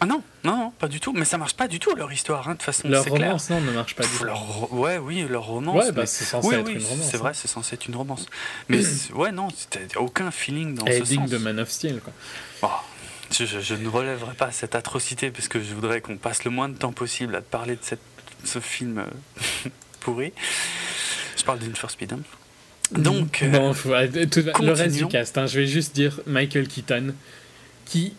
[0.00, 1.12] Ah non, non, non, pas du tout.
[1.12, 2.88] Mais ça marche pas du tout leur histoire, hein, de façon.
[2.88, 4.24] Leur romance, non, ne marche pas du tout.
[4.24, 4.72] Leur...
[4.72, 5.84] Ouais, oui, leur romance.
[5.84, 7.08] Ouais, bah, c'est censé être une romance.
[7.10, 7.34] C'est vrai, hein.
[7.34, 8.26] c'est censé être une romance.
[8.68, 8.80] Mais
[9.14, 9.48] ouais, non,
[9.96, 12.12] aucun feeling dans Elle ce digne de Man of Steel, quoi.
[12.62, 12.68] Oh,
[13.30, 16.76] je, ne relèverai pas cette atrocité parce que je voudrais qu'on passe le moins de
[16.76, 18.00] temps possible à parler de cette,
[18.44, 19.68] ce film euh,
[20.00, 20.32] pourri.
[21.36, 22.12] Je parle d'une First Speed.
[22.12, 22.20] Hein.
[22.92, 23.42] Donc.
[23.42, 23.74] Euh, bon,
[24.62, 27.14] le reste du cast, hein, je vais juste dire Michael Keaton,
[27.86, 28.14] qui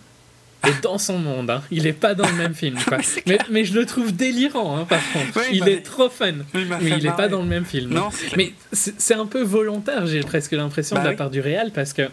[0.68, 1.50] est dans son monde.
[1.50, 1.64] Hein.
[1.72, 2.78] Il n'est pas dans le même film.
[2.88, 2.98] Quoi.
[3.26, 5.40] mais, mais, je le trouve délirant, hein, par contre.
[5.52, 6.34] il est trop fun.
[6.54, 7.94] mais il n'est pas dans le même film.
[7.94, 11.72] Non, mais c'est un peu volontaire, j'ai presque l'impression, de bah la part du réal,
[11.72, 12.10] parce que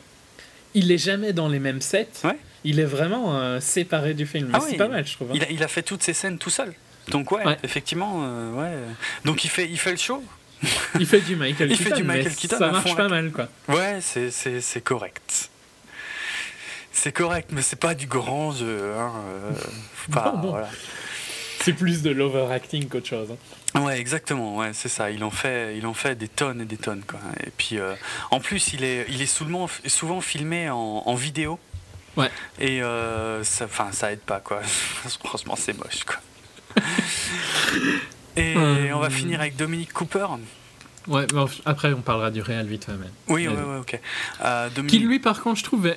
[0.74, 2.08] il est jamais dans les mêmes sets.
[2.64, 4.50] Il est vraiment euh, séparé du film.
[4.52, 5.30] Ah c'est pas mal, je trouve.
[5.34, 6.72] Il a, il, a, fait toutes ces scènes tout seul.
[7.08, 8.72] Donc ouais, effectivement, euh, ouais.
[9.24, 10.22] Donc il fait, il fait le show.
[11.00, 13.48] il fait du Michael il Fait du Michael Keaton ça marche pas mal, quoi.
[13.68, 15.50] Ouais, c'est correct.
[16.92, 18.92] C'est correct, mais c'est pas du grand jeu.
[18.96, 19.12] Hein,
[20.14, 20.62] euh,
[21.60, 23.28] c'est plus de l'overacting qu'autre chose.
[23.74, 23.80] Hein.
[23.80, 24.56] Ouais, exactement.
[24.56, 25.10] Ouais, c'est ça.
[25.10, 27.02] Il en fait, il en fait des tonnes et des tonnes.
[27.06, 27.18] Quoi.
[27.44, 27.94] Et puis, euh,
[28.30, 31.58] en plus, il est, il est souvent, souvent filmé en, en vidéo.
[32.16, 32.30] Ouais.
[32.60, 32.82] Et
[33.42, 34.60] ça, enfin, ça aide pas, quoi.
[35.24, 36.18] Franchement, c'est moche, quoi.
[38.36, 38.56] Et
[38.92, 40.26] on va finir avec Dominique Cooper.
[41.08, 41.26] Ouais,
[41.64, 42.92] après on parlera du réel vite fait.
[43.28, 44.00] Oui, ouais, ouais, ok.
[44.86, 45.92] Qui lui, par contre, je trouve,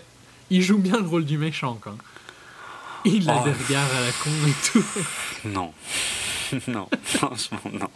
[0.50, 1.96] il joue bien le rôle du méchant, quoi.
[3.06, 3.44] Il a oh.
[3.44, 4.86] des regards à la con et tout.
[5.46, 5.72] Non.
[6.68, 7.90] non, franchement, non.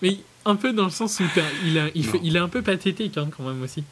[0.00, 1.24] Mais un peu dans le sens où
[1.64, 3.84] il, a, il, fait, il est un peu pathétique hein, quand même aussi.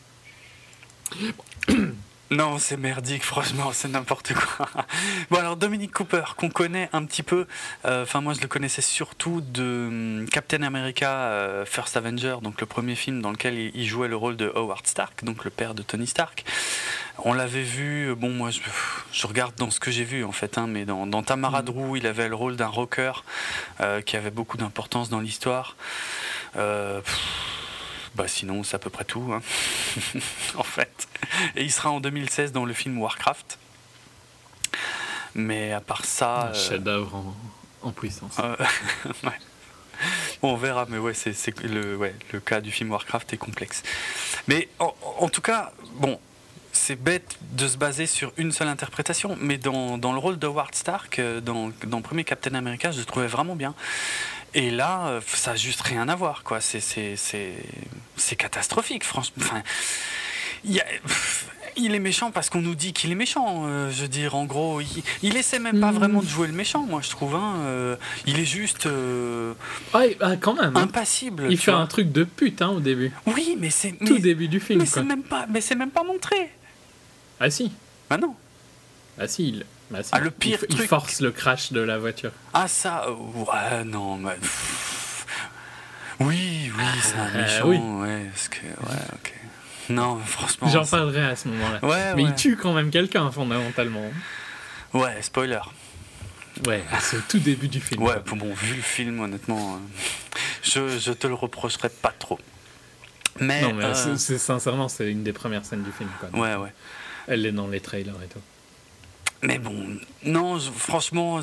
[2.30, 4.68] Non, c'est merdique, franchement, c'est n'importe quoi.
[5.30, 7.46] Bon, alors Dominic Cooper, qu'on connaît un petit peu,
[7.86, 12.60] euh, enfin, moi je le connaissais surtout de hum, Captain America euh, First Avenger, donc
[12.60, 15.74] le premier film dans lequel il jouait le rôle de Howard Stark, donc le père
[15.74, 16.44] de Tony Stark.
[17.24, 18.60] On l'avait vu, bon, moi je,
[19.12, 21.96] je, regarde dans ce que j'ai vu en fait, hein, mais dans, dans Tamara mm.
[21.96, 23.12] il avait le rôle d'un rocker
[23.80, 25.76] euh, qui avait beaucoup d'importance dans l'histoire.
[28.14, 29.40] Bah sinon, c'est à peu près tout, hein.
[30.56, 31.08] en fait.
[31.56, 33.58] Et il sera en 2016 dans le film Warcraft.
[35.34, 36.42] Mais à part ça.
[36.42, 37.34] Un euh, chef-d'œuvre
[37.82, 38.38] en, puissance.
[38.40, 38.56] Euh,
[40.42, 43.82] on verra, mais ouais, c'est le, ouais, le cas du film Warcraft est complexe.
[44.48, 46.18] Mais en, tout cas, bon,
[46.72, 50.46] c'est bête de se baser sur une seule interprétation, mais dans, dans le rôle de
[50.46, 53.74] Howard Stark, euh, dans, dans le premier Captain America, je le trouvais vraiment bien.
[54.58, 56.58] Et là, euh, ça n'a juste rien à voir, quoi.
[56.60, 59.44] C'est catastrophique, franchement.
[59.44, 59.62] Enfin,
[61.76, 63.66] il, est méchant parce qu'on nous dit qu'il est méchant.
[63.66, 65.94] Euh, je veux dire, en gros, il, il essaie même pas hmm.
[65.94, 67.36] vraiment de jouer le méchant, moi, je trouve.
[67.36, 67.54] Hein.
[67.66, 67.94] Euh,
[68.26, 68.88] il est juste.
[69.92, 70.00] Bah,
[70.40, 70.76] quand même.
[70.76, 70.82] Hein.
[70.82, 71.46] Impassible.
[71.50, 73.12] Il fait un truc de pute hein, au début.
[73.26, 73.92] Oui, mais c'est.
[73.92, 74.80] Tout début du film.
[74.80, 76.50] Mais c'est même, pas, mais même pas montré.
[77.38, 77.70] Ah si.
[78.10, 78.34] Ah non.
[79.20, 80.82] Ah si, il, bah, ah, le pire il, truc.
[80.82, 82.32] Il force le crash de la voiture.
[82.52, 84.36] Ah, ça, euh, ouais, non, mais.
[86.20, 87.76] Oui, oui, c'est un euh, méchant, oui.
[87.76, 89.34] ouais, parce que, ouais, ok.
[89.90, 90.68] Non, franchement.
[90.68, 91.84] J'en parlerai à ce moment-là.
[91.84, 94.10] Ouais, mais il tue quand même quelqu'un, fondamentalement.
[94.92, 95.60] Ouais, spoiler.
[96.66, 98.02] Ouais, c'est au tout début du film.
[98.02, 99.78] Ouais, bon, vu le film, honnêtement, euh,
[100.62, 102.38] je, je te le reprocherai pas trop.
[103.40, 106.10] Mais, non, mais sincèrement, c'est une des premières scènes du film.
[106.18, 106.72] Quoi, ouais, ouais.
[107.28, 108.40] Elle est dans les trailers et tout.
[109.42, 109.72] Mais bon,
[110.24, 111.40] non, franchement,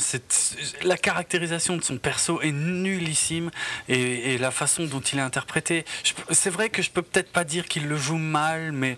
[0.83, 3.51] la caractérisation de son perso est nullissime
[3.87, 5.85] et, la façon dont il est interprété.
[6.29, 8.97] C'est vrai que je peux peut-être pas dire qu'il le joue mal, mais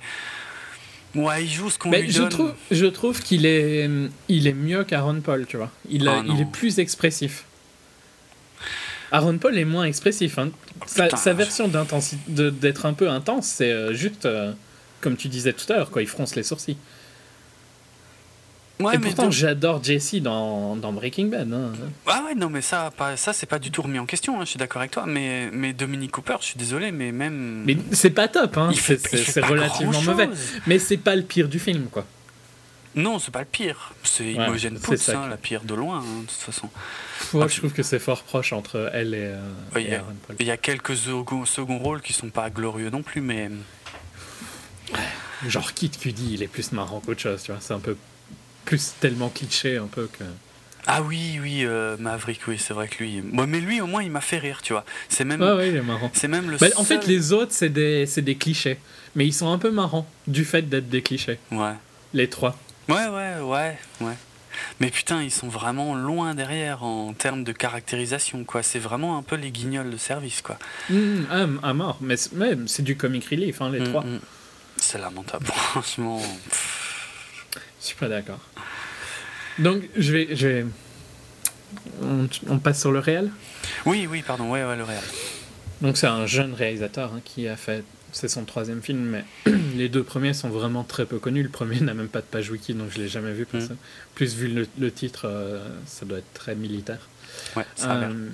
[1.13, 2.29] ouais, il joue ce qu'on lui je donne.
[2.29, 3.88] Trouve, je trouve qu'il est,
[4.29, 5.71] il est mieux qu'Aaron Paul, tu vois.
[5.89, 7.45] Il, ah il est plus expressif.
[9.12, 10.39] Aaron Paul est moins expressif.
[10.39, 10.49] Hein.
[10.88, 11.69] sa, version
[12.27, 14.51] d'être un peu intense, c'est euh, juste, euh,
[15.01, 16.01] comme tu disais tout à l'heure, quoi.
[16.01, 16.77] Il fronce les sourcils.
[18.79, 21.51] Ouais, et pourtant, j'adore Jesse dans, dans, Breaking Bad.
[21.51, 21.71] Hein.
[22.05, 24.45] Ah ouais, non, mais ça, pas, ça c'est pas du tout remis en question, hein,
[24.45, 25.05] je suis d'accord avec toi.
[25.07, 27.63] Mais, mais Dominique Cooper, je suis désolé, mais même.
[27.65, 28.71] Mais c'est pas top, hein.
[28.73, 30.29] c'est relativement mauvais.
[30.67, 32.05] Mais c'est pas le pire du film, quoi.
[32.95, 33.93] Non, c'est pas le pire.
[34.03, 36.69] C'est Imogen Poots, hein, la pire de loin, hein, de toute façon.
[37.33, 40.35] Moi, je trouve que c'est fort proche entre elle et, euh, Aaron Paul.
[40.39, 43.49] Il y a quelques second rôles qui sont pas glorieux non plus, mais.
[45.47, 47.61] Genre Kit Cudi, il est plus marrant qu'autre chose, tu vois.
[47.61, 47.95] C'est un peu
[48.67, 50.25] plus tellement cliché un peu que.
[50.88, 53.21] Ah oui, oui, euh, Maverick, oui, c'est vrai que lui.
[53.21, 54.86] mais lui, au moins, il m'a fait rire, tu vois.
[55.10, 55.41] C'est même.
[55.41, 56.12] Ah oui, il est marrant.
[56.13, 56.58] C'est même le.
[56.58, 58.77] Bah, en fait, les autres, c'est des, des clichés.
[59.15, 61.39] Mais ils sont un peu marrants du fait d'être des clichés.
[61.51, 61.73] Ouais.
[62.13, 62.58] Les trois.
[62.89, 64.13] Ouais, ouais, ouais, ouais.
[64.80, 68.63] Mais putain, ils sont vraiment loin derrière en termes de caractérisation, quoi.
[68.63, 70.58] C'est vraiment un peu les guignols de service, quoi.
[70.89, 71.99] Mmh, ah, à mort.
[72.01, 74.03] Mais c'est du comic relief, hein, les mmh, trois.
[74.03, 74.19] Mmh.
[74.77, 76.21] C'est lamentable, franchement.
[77.88, 78.39] Suis pas d'accord.
[79.60, 80.36] Donc, je vais.
[80.36, 80.65] Je vais...
[82.50, 83.30] On, passe sur le réel?
[83.86, 85.04] Oui, oui, pardon, ouais, ouais, le réel.
[85.82, 87.84] Donc, c'est un jeune réalisateur hein, qui a fait.
[88.13, 89.26] C'est son troisième film, mais
[89.76, 91.43] les deux premiers sont vraiment très peu connus.
[91.43, 93.47] Le premier n'a même pas de page wiki, donc je l'ai jamais vu.
[93.52, 93.60] Mm.
[94.15, 97.10] Plus vu le, titre, euh, ça doit être très militaire.
[97.56, 98.30] Ouais, ça euh,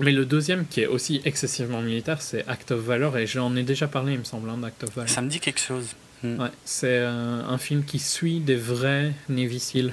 [0.00, 3.62] mais le deuxième, qui est aussi excessivement militaire, c'est Act of Valor, et j'en ai
[3.62, 5.10] déjà parlé, il me semble, hein, d'Act of Valor.
[5.10, 5.94] Ça me dit quelque chose.
[6.22, 6.40] Hmm.
[6.40, 9.92] Ouais, c'est un film qui suit des vrais Navy Seals.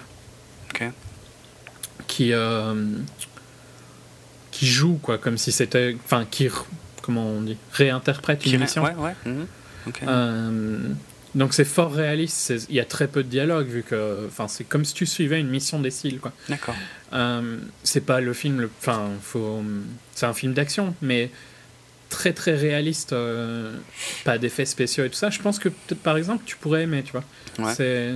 [2.07, 2.73] Qui, euh,
[4.51, 5.95] qui jouent, quoi, comme si c'était.
[6.05, 6.47] Enfin, qui.
[7.01, 8.83] Comment on dit Réinterprète une mission.
[8.83, 9.15] Ouais, ouais.
[9.25, 9.45] Hmm.
[10.07, 10.79] Euh,
[11.35, 12.53] donc c'est fort réaliste.
[12.69, 14.25] Il y a très peu de dialogue, vu que.
[14.27, 16.33] Enfin, c'est comme si tu suivais une mission des Seals, quoi.
[16.49, 16.75] D'accord.
[17.13, 18.69] Euh, c'est pas le film.
[18.79, 19.63] Enfin, faut.
[20.13, 21.31] C'est un film d'action, mais
[22.09, 23.75] très très réaliste, euh,
[24.23, 27.03] pas d'effets spéciaux et tout ça, je pense que peut-être par exemple tu pourrais aimer,
[27.03, 27.23] tu vois.
[27.73, 28.11] C'est.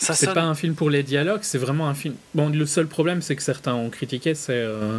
[0.00, 2.14] C'est pas un film pour les dialogues, c'est vraiment un film.
[2.34, 4.98] Bon, le seul problème, c'est que certains ont critiqué, c'est euh,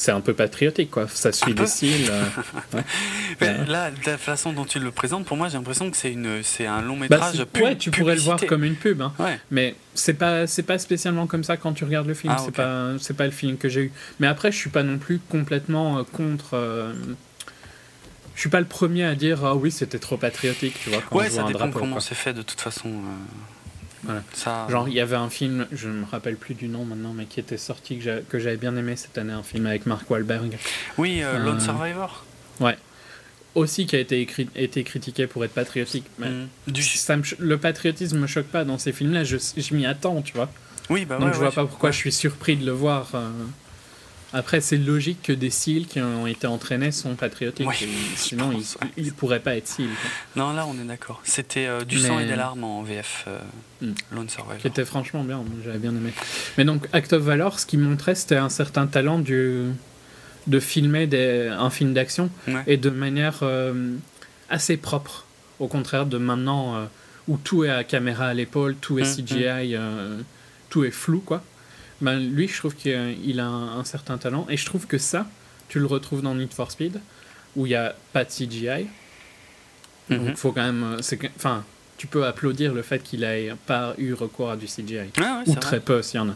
[0.00, 1.06] c'est un peu patriotique, quoi.
[1.08, 2.10] Ça suit des styles.
[2.10, 6.42] Euh, là, la façon dont tu le présentes, pour moi, j'ai l'impression que c'est une,
[6.42, 7.36] c'est un long bah, métrage.
[7.52, 9.12] Bah, ouais, tu pourrais le voir comme une pub, hein.
[9.50, 12.32] mais c'est pas, c'est pas spécialement comme ça quand tu regardes le film.
[12.34, 13.92] Ah, c'est pas, c'est pas le feeling que j'ai eu.
[14.20, 16.54] Mais après, je suis pas non plus complètement euh, contre.
[16.54, 16.94] Euh,
[18.34, 21.18] je suis pas le premier à dire ah oui c'était trop patriotique tu vois quand
[21.18, 22.88] ouais, ça dépend comment c'est fait de toute façon
[24.68, 27.26] Genre, il y avait un film, je ne me rappelle plus du nom maintenant, mais
[27.26, 30.56] qui était sorti, que j'avais bien aimé cette année, un film avec Mark Wahlberg.
[30.98, 32.24] Oui, euh, Lone euh, Survivor
[32.60, 32.76] Ouais.
[33.54, 36.06] Aussi qui a été, écrit, été critiqué pour être patriotique.
[36.18, 36.48] Mais mm.
[36.68, 36.82] du...
[36.82, 40.48] ça le patriotisme me choque pas dans ces films-là, je, je m'y attends, tu vois.
[40.88, 43.10] Oui, bah Donc je vois pas pourquoi je suis surpris de le voir.
[43.14, 43.30] Euh,
[44.32, 47.66] après, c'est logique que des SEAL qui ont été entraînés sont patriotiques.
[48.14, 48.52] sinon,
[48.96, 49.88] ils ne pourraient pas être SEAL.
[50.36, 51.20] Non, là, on est d'accord.
[51.24, 53.38] C'était euh, du sang et des larmes en VF euh,
[53.82, 53.94] hmm.
[54.12, 54.58] Lone Survivor.
[54.58, 56.12] Qui était franchement bien, j'avais bien aimé.
[56.58, 59.66] Mais donc, Act of Valor, ce qui montrait, c'était un certain talent du,
[60.46, 62.30] de filmer des, un film d'action
[62.66, 63.94] et de manière euh,
[64.48, 65.26] assez propre.
[65.58, 66.88] Au contraire de maintenant,
[67.28, 70.24] où tout est à caméra à l'épaule, tout est hum, CGI, hum.
[70.70, 71.42] tout est flou, quoi.
[72.00, 74.46] Ben, lui, je trouve qu'il a un, certain talent.
[74.48, 75.26] Et je trouve que ça,
[75.68, 77.00] tu le retrouves dans Need for Speed,
[77.56, 78.86] où il n'y a pas de CGI.
[80.08, 80.36] Donc, mhm.
[80.36, 80.82] faut quand même.
[80.82, 81.64] Euh, enfin,
[81.96, 85.10] tu peux applaudir le fait qu'il ait pas eu recours à du CGI.
[85.18, 86.34] Ah ou très peu, s'il y en a.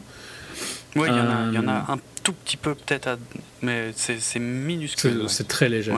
[0.97, 3.19] Oui, il y, en a euh, un tout petit peu, peut-être,
[3.63, 5.25] mais c'est minuscule.
[5.29, 5.95] C'est très léger.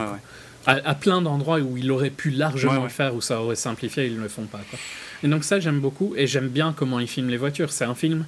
[0.65, 4.17] À, plein d'endroits où il aurait pu largement le faire, où ça aurait simplifié, ils
[4.17, 4.59] ne le font pas.
[4.69, 4.79] Quoi.
[5.23, 6.13] Et donc, ça, j'aime beaucoup.
[6.17, 7.71] Et j'aime bien comment ils filment les voitures.
[7.71, 8.25] C'est un film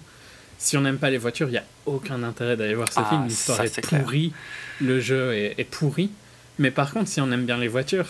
[0.60, 3.06] si on n'aime pas les voitures, il n'y a aucun intérêt d'aller voir ce ah,
[3.10, 3.26] film.
[3.28, 4.34] L'histoire est, pourrie,
[4.82, 6.12] le jeu est, pourri.
[6.60, 8.10] Mais par contre, si on aime bien les voitures,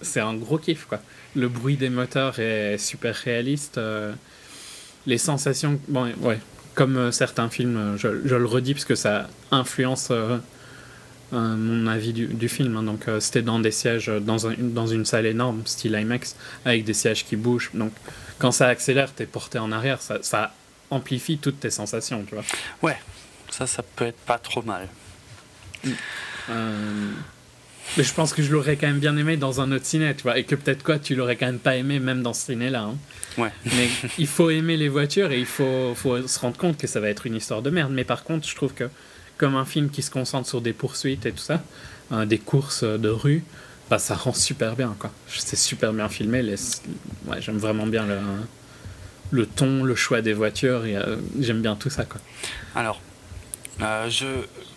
[0.00, 0.86] c'est un gros kiff.
[0.86, 1.00] Quoi.
[1.34, 3.78] Le bruit des moteurs est super réaliste.
[3.78, 4.12] Euh,
[5.08, 5.80] les sensations.
[5.88, 6.38] Bon, ouais,
[6.74, 10.12] comme euh, certains films, euh, je, le redis parce que ça influence
[11.32, 12.76] mon avis du, film.
[12.76, 12.84] Hein.
[12.84, 16.94] Donc, c'était dans des sièges, dans, un, dans une salle énorme, style IMAX, avec des
[16.94, 17.70] sièges qui bougent.
[17.74, 17.92] Donc,
[18.38, 20.00] quand ça accélère, tu es porté en arrière.
[20.00, 20.54] Ça, ça
[20.92, 22.44] amplifie toutes tes sensations, tu vois.
[22.82, 22.96] Ouais,
[23.50, 24.88] ça, ça peut être pas trop mal.
[26.50, 27.10] Euh,
[27.96, 30.22] mais je pense que je l'aurais quand même bien aimé dans un autre ciné, tu
[30.22, 32.82] vois, et que peut-être quoi, tu l'aurais quand même pas aimé même dans ce ciné-là.
[32.82, 32.96] Hein.
[33.38, 33.52] Ouais.
[33.66, 37.00] Mais il faut aimer les voitures et il faut, faut se rendre compte que ça
[37.00, 37.92] va être une histoire de merde.
[37.92, 38.88] Mais par contre, je trouve que
[39.38, 41.62] comme un film qui se concentre sur des poursuites et tout ça,
[42.10, 43.42] hein, des courses de rue,
[43.90, 45.10] bah, ça rend super bien, quoi.
[45.28, 46.42] C'est super bien filmé.
[46.42, 46.54] Les...
[47.26, 48.18] Ouais, j'aime vraiment bien le
[49.32, 52.04] le ton, le choix des voitures, euh, j'aime bien tout ça.
[52.04, 52.20] Quoi.
[52.76, 53.00] Alors,
[53.80, 54.26] euh, je,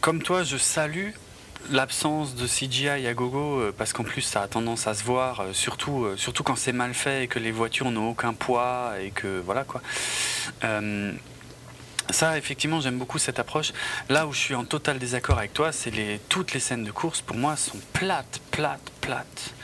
[0.02, 1.10] comme toi, je salue
[1.72, 5.46] l'absence de CGI à gogo euh, parce qu'en plus ça a tendance à se voir
[5.52, 9.42] surtout surtout quand c'est mal fait et que les voitures n'ont aucun poids et que
[9.44, 9.82] voilà quoi
[12.12, 13.74] ça effectivement j'aime beaucoup cette approche
[14.10, 16.92] là où je suis en total désaccord avec toi c'est les toutes les scènes de
[16.92, 19.56] course pour moi sont plates plates plates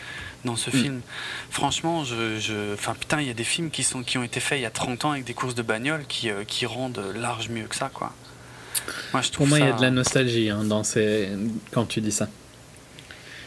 [0.45, 0.73] dans ce mm.
[0.73, 1.01] film.
[1.49, 4.59] Franchement, je, enfin putain, il y a des films qui sont qui ont été faits
[4.59, 7.49] il y a 30 ans avec des courses de bagnole qui, euh, qui rendent large
[7.49, 8.13] mieux que ça, quoi.
[9.13, 11.29] Moi, je Pour moi, il y a de la nostalgie hein, dans ces...
[11.71, 12.27] quand tu dis ça.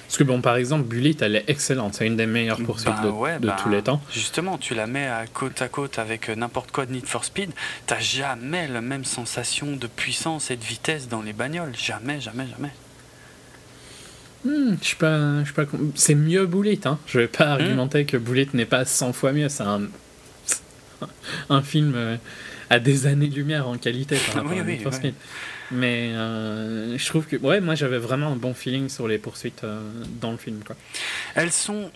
[0.06, 1.94] Parce que bon, par exemple, Bullet, elle est excellente.
[1.94, 4.00] C'est une des meilleures poursuites bah de, de bah, tous les temps.
[4.12, 7.24] Justement, tu la mets à côte à côte avec euh, n'importe quoi de Need for
[7.24, 7.50] Speed,
[7.86, 11.74] t'as jamais la même sensation de puissance et de vitesse dans les bagnoles.
[11.76, 12.70] Jamais, jamais, jamais.
[14.44, 15.64] Hmm, je suis pas, je pas.
[15.94, 16.98] C'est mieux Bullet, hein.
[17.06, 17.60] Je vais pas hmm.
[17.60, 19.48] argumenter que Bullet n'est pas 100 fois mieux.
[19.48, 19.82] C'est un,
[21.48, 22.16] un film euh,
[22.70, 24.98] à des années-lumière en qualité par rapport à
[25.70, 29.64] Mais euh, je trouve que, ouais, moi j'avais vraiment un bon feeling sur les poursuites
[29.64, 29.80] euh,
[30.20, 30.76] dans le film, quoi.
[31.34, 31.90] Elles sont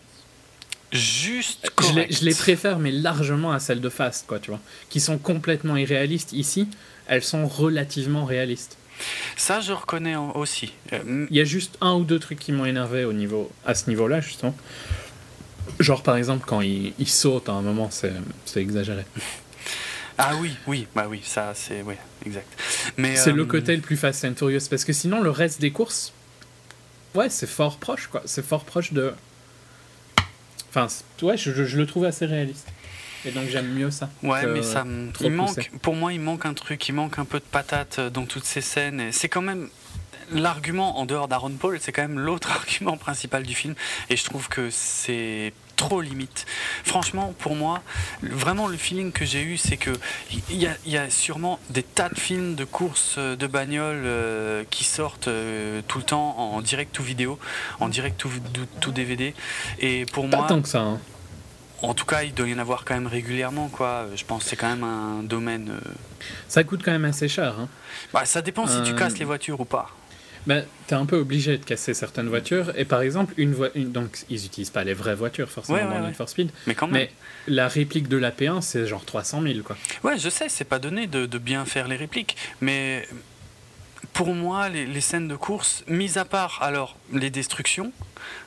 [0.91, 4.61] juste je les, je les, préfère, mais largement à celles de Fast, quoi, tu vois,
[4.89, 6.33] qui sont complètement irréalistes.
[6.33, 6.67] Ici,
[7.09, 8.78] elles sont relativement réalistes.
[9.37, 10.73] Ça, je reconnais aussi.
[10.93, 13.75] Euh, Il y a juste un ou deux trucs qui m'ont énervé au niveau, à
[13.75, 14.55] ce niveau-là, justement.
[15.79, 18.13] Genre, par exemple, quand il, il saute à un moment, c'est
[18.57, 19.05] exagéré.
[20.17, 21.83] Ah oui, oui, bah oui, ça, c'est.
[21.83, 21.95] Oui,
[22.27, 22.49] exact.
[22.97, 25.61] Mais C'est le euh, côté le plus Fast and Furious, parce que sinon, le reste
[25.61, 26.13] des courses,
[27.15, 28.23] ouais, c'est fort proche, quoi.
[28.25, 29.13] C'est fort proche de.
[30.71, 30.89] Enfin,
[31.23, 32.67] ouais, je, je le trouve assez réaliste.
[33.25, 34.11] Et donc j'aime mieux ça.
[34.23, 34.85] Ouais, mais ça,
[35.21, 38.11] il manque, pour moi, il manque un truc, il manque un peu de patate euh,
[38.11, 39.11] dans toutes ces scènes.
[39.13, 39.69] C'est quand même
[40.31, 43.75] l'argument en dehors d'Aaron Paul, c'est quand même l'autre argument principal du film.
[44.11, 46.45] Et je trouve que c'est trop limite.
[46.85, 47.83] Franchement, pour moi,
[48.23, 49.93] vraiment le feeling que j'ai eu, c'est que
[50.51, 54.65] il y, y, a sûrement des tas de films de courses euh, de bagnole euh,
[54.71, 55.31] qui sortent
[55.89, 57.39] tout le temps en direct ou vidéo,
[57.81, 58.31] en direct ou
[58.81, 59.35] tout, DVD.
[59.79, 60.81] Et pour Pas moi, tant que ça.
[60.81, 61.01] Hein
[61.83, 64.07] en tout cas, il doit y en avoir quand même régulièrement, quoi.
[64.15, 65.71] Je pense que c'est quand même un domaine.
[65.71, 65.91] Euh,
[66.49, 67.55] ça coûte quand même assez cher.
[67.59, 67.69] Hein.
[68.13, 69.91] Bah, ça dépend si tu casses euh, les voitures ou pas.
[70.47, 72.73] Ben, tu es un peu obligé de casser certaines voitures.
[72.77, 73.55] Et par exemple, une.
[73.93, 76.51] Donc, ils n'utilisent pas les vraies voitures, forcément, dans Need for Speed.
[76.67, 76.95] Mais quand même.
[76.95, 77.11] Mais
[77.47, 79.77] la réplique de la P1, c'est genre 300 000, quoi.
[80.05, 82.37] Ouais, je sais, c'est pas donné de, de, bien faire les répliques.
[82.61, 83.07] Mais
[84.13, 87.93] pour moi, les, les, scènes de course, mis à part alors les destructions,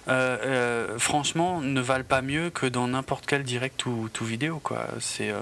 [0.07, 4.59] euh, euh, franchement, ne valent pas mieux que dans n'importe quel direct ou tout vidéo,
[4.59, 4.87] quoi.
[4.99, 5.29] C'est.
[5.29, 5.39] Euh,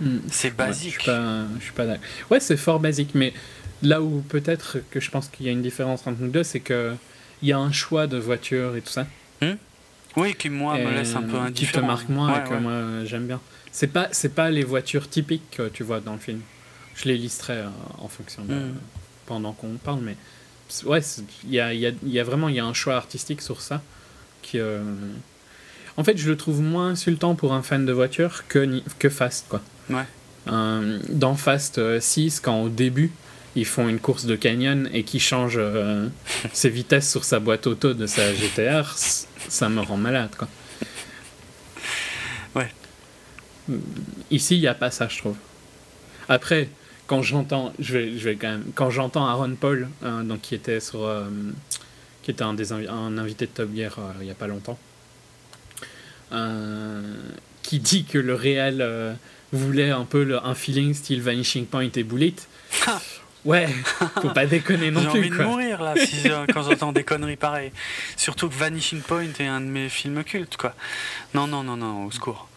[0.00, 0.18] hmm.
[0.30, 1.06] C'est basique.
[1.06, 1.14] Ouais,
[1.58, 2.04] je suis pas, pas d'accord.
[2.30, 3.32] Ouais, c'est fort basique, mais
[3.84, 6.60] Là où peut-être que je pense qu'il y a une différence entre nous deux, c'est
[6.60, 6.96] qu'il
[7.42, 9.06] y a un choix de voiture et tout ça.
[9.40, 9.54] Hmm
[10.16, 11.72] oui, qui moi me laisse un peu indifférent.
[11.72, 13.40] Qui te marque moins et que moi j'aime bien.
[13.72, 16.40] C'est pas c'est pas les voitures typiques que tu vois dans le film.
[16.94, 17.64] Je les listerai
[17.98, 18.74] en fonction de, hmm.
[19.26, 20.16] Pendant qu'on parle, mais
[20.84, 21.00] ouais,
[21.44, 23.60] il y a, y, a, y a, vraiment il y a un choix artistique sur
[23.60, 23.82] ça
[24.42, 24.58] qui.
[24.58, 24.82] Euh,
[25.96, 29.46] en fait, je le trouve moins insultant pour un fan de voiture que que Fast
[29.48, 29.62] quoi.
[29.90, 30.04] Ouais.
[30.48, 33.12] Euh, dans Fast 6, quand au début
[33.56, 36.08] ils font une course de canyon et qui change euh,
[36.52, 40.48] ses vitesses sur sa boîte auto de sa GTR, ça me rend malade, quoi.
[42.56, 42.70] Ouais.
[44.30, 45.36] Ici, il n'y a pas ça, je trouve.
[46.28, 46.68] Après,
[47.06, 50.54] quand j'entends, je vais, je vais quand même, quand j'entends Aaron Paul, hein, donc qui
[50.54, 51.24] était sur, euh,
[52.22, 54.78] qui était un des un invité de Top Gear euh, il n'y a pas longtemps,
[57.62, 59.16] qui dit que le réel
[59.52, 62.34] voulait un peu un feeling style Vanishing Point et Bullet.
[63.44, 63.68] Ouais,
[64.22, 65.12] faut pas déconner non plus.
[65.12, 67.72] J'ai envie de mourir là si, quand j'entends des conneries pareilles.
[68.16, 70.74] Surtout que Vanishing Point est un de mes films cultes, quoi.
[71.34, 72.48] Non, non, non, non, au secours.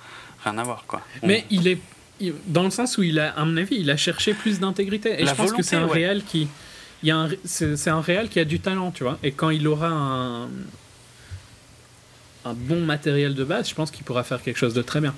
[0.43, 1.01] Rien à voir, quoi.
[1.23, 1.79] Mais il est.
[2.47, 5.21] Dans le sens où il a, à mon avis, il a cherché plus d'intégrité.
[5.21, 6.47] Et je pense que c'est un réel qui.
[7.03, 9.19] Il y a un, c'est, un réel qui a du talent, tu vois.
[9.21, 10.45] Et quand il aura un,
[12.45, 15.13] un bon matériel de base, je pense qu'il pourra faire quelque chose de très bien.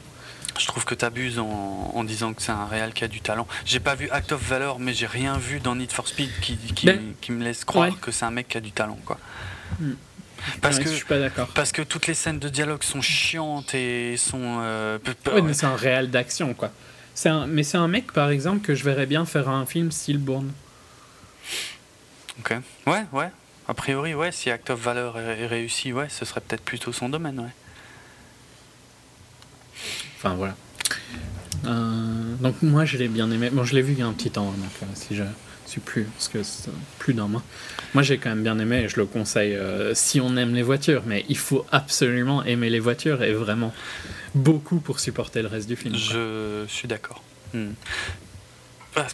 [0.58, 3.48] Je trouve que tu abuses en, disant que c'est un réal qui a du talent.
[3.66, 6.58] J'ai pas vu Act of Valor, mais j'ai rien vu dans Need for Speed qui,
[6.58, 9.00] qui, ben, me laisse croire que c'est un mec qui a du talent.
[9.06, 9.20] quoi.
[9.80, 9.94] Hmm.
[10.62, 11.50] Parce que je suis pas d'accord.
[11.54, 14.60] Parce que toutes les scènes de dialogue sont chiantes et sont.
[14.62, 14.98] Euh,
[15.34, 16.72] oui, mais c'est un réel d'action, quoi.
[17.26, 20.20] Un, mais c'est un mec, par exemple, que je verrais bien faire un film style
[20.20, 20.52] Bourne.
[22.40, 22.54] Ok.
[22.88, 23.30] Ouais, ouais.
[23.68, 24.32] A priori, ouais.
[24.32, 27.54] Si Act of Valor est réussi, ouais, ce serait peut-être plutôt son domaine, ouais.
[30.18, 30.56] Enfin voilà.
[31.66, 33.50] Euh, donc moi je l'ai bien aimé.
[33.50, 35.24] Bon je l'ai vu il y a un petit temps, donc euh, si je
[35.70, 37.44] suis plus, parce que c'est plus d'un mois.
[37.94, 40.64] Moi j'ai quand même bien aimé et je le conseille euh, si on aime les
[40.64, 43.74] voitures, mais il faut absolument aimer les voitures et vraiment
[44.36, 45.96] beaucoup pour supporter le reste du film.
[45.96, 47.24] Je suis d'accord.
[47.54, 47.72] Hmm.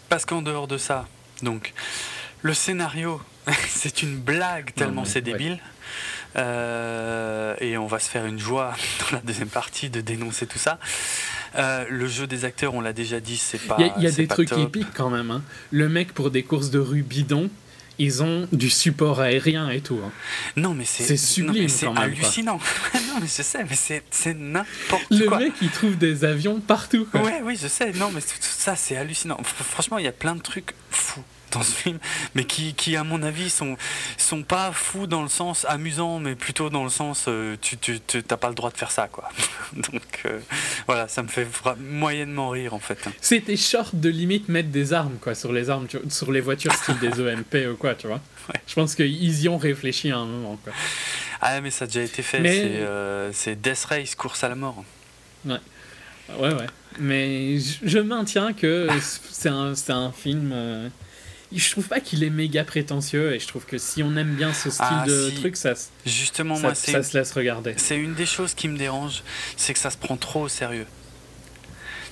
[0.09, 1.07] Parce qu'en dehors de ça,
[1.41, 1.73] donc
[2.41, 3.21] le scénario,
[3.67, 5.59] c'est une blague tellement c'est débile.
[6.37, 10.59] Euh, et on va se faire une joie dans la deuxième partie de dénoncer tout
[10.59, 10.79] ça.
[11.57, 13.77] Euh, le jeu des acteurs, on l'a déjà dit, c'est pas.
[13.97, 15.31] Il y a, des trucs épiques quand même.
[15.31, 15.41] Hein.
[15.71, 17.49] Le mec pour des courses de rue bidon,
[17.97, 19.99] ils ont du support aérien et tout.
[20.05, 20.11] Hein.
[20.57, 21.69] Non, mais c'est sublime.
[21.69, 22.59] C'est hallucinant.
[22.93, 25.17] non, mais je sais, mais c'est n'importe quoi.
[25.17, 27.07] Le mec, il trouve des avions partout.
[27.09, 27.21] Quoi.
[27.21, 27.91] Ouais, oui, je sais.
[27.93, 29.37] Non, mais tout ça, c'est hallucinant.
[29.43, 31.23] Franchement, il y a plein de trucs fous
[31.55, 31.97] dans ce film,
[32.35, 33.77] mais qui, qui, à mon avis, sont,
[34.17, 37.99] sont pas fous dans le sens amusant, mais plutôt dans le sens euh, tu, tu,
[37.99, 39.29] t'as pas le droit de faire ça, quoi.
[39.73, 40.39] Donc euh,
[40.85, 41.47] voilà, ça me fait
[41.79, 43.07] moyennement rire en fait.
[43.21, 46.99] C'était short de limite mettre des armes, quoi, sur les armes, sur les voitures style
[46.99, 48.21] des EMP ou quoi, tu vois.
[48.67, 50.73] Je pense qu'ils y ont réfléchi à un moment, quoi.
[51.41, 52.41] Ah, mais ça a déjà été fait.
[52.43, 54.83] Euh, c'est, Death Race, course à la mort.
[55.45, 55.57] Ouais.
[56.39, 56.67] Ouais, ouais.
[56.99, 60.91] Mais je, maintiens que c'est un, un film
[61.53, 64.53] je trouve pas qu'il est méga prétentieux et je trouve que si on aime bien
[64.53, 65.73] ce style ah, de truc, ça,
[66.05, 67.73] Justement, ça, moi, ça se laisse regarder.
[67.77, 69.23] C'est une des choses qui me dérange,
[69.57, 70.87] c'est que ça se prend trop au sérieux.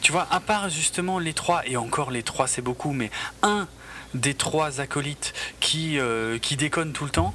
[0.02, 3.10] Tu vois, à part justement les trois, et encore les trois c'est beaucoup, mais
[3.42, 3.68] un
[4.14, 7.34] des trois acolytes qui, euh, qui déconnent tout le temps,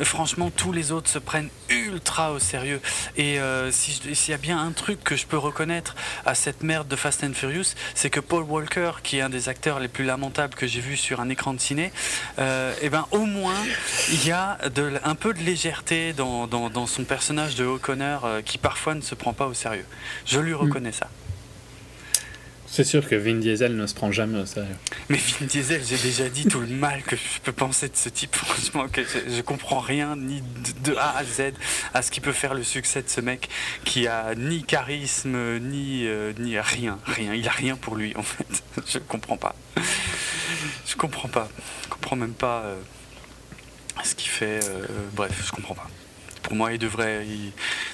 [0.00, 2.80] franchement, tous les autres se prennent ultra au sérieux.
[3.16, 6.88] Et euh, s'il y a bien un truc que je peux reconnaître à cette merde
[6.88, 10.04] de Fast and Furious, c'est que Paul Walker, qui est un des acteurs les plus
[10.04, 11.92] lamentables que j'ai vu sur un écran de ciné,
[12.38, 13.62] euh, eh ben, au moins,
[14.10, 18.58] il y a de, un peu de légèreté dans, dans, son personnage de O'Connor qui
[18.58, 19.86] parfois ne se prend pas au sérieux.
[20.24, 21.08] Je lui reconnais ça.
[22.76, 24.76] C'est sûr que Vin Diesel ne se prend jamais au sérieux.
[25.08, 28.10] Mais Vin Diesel, j'ai déjà dit tout le mal que je peux penser de ce
[28.10, 28.36] type.
[28.36, 30.42] Franchement, je, comprends rien ni
[30.84, 31.54] de, A à Z
[31.94, 33.48] à ce qui peut faire le succès de ce mec
[33.86, 37.32] qui a ni charisme ni euh, ni rien, rien.
[37.32, 38.62] Il a rien pour lui en fait.
[38.86, 39.56] Je comprends pas.
[40.86, 41.48] Je comprends pas.
[41.84, 42.76] Je comprends même pas euh,
[44.04, 44.60] ce qu'il fait.
[44.68, 45.88] Euh, bref, je comprends pas
[46.46, 47.26] pour moi, il devrait,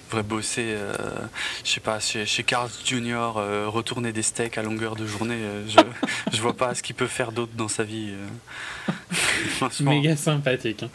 [0.08, 0.76] devrait bosser,
[1.64, 3.32] je sais pas, chez, chez Carl Jr.,
[3.66, 5.38] retourner des steaks à longueur de journée.
[5.68, 5.78] je,
[6.32, 8.12] je vois pas ce qu'il peut faire d'autre dans sa vie.
[9.80, 10.82] Méga sympathique.
[10.82, 10.90] Hein.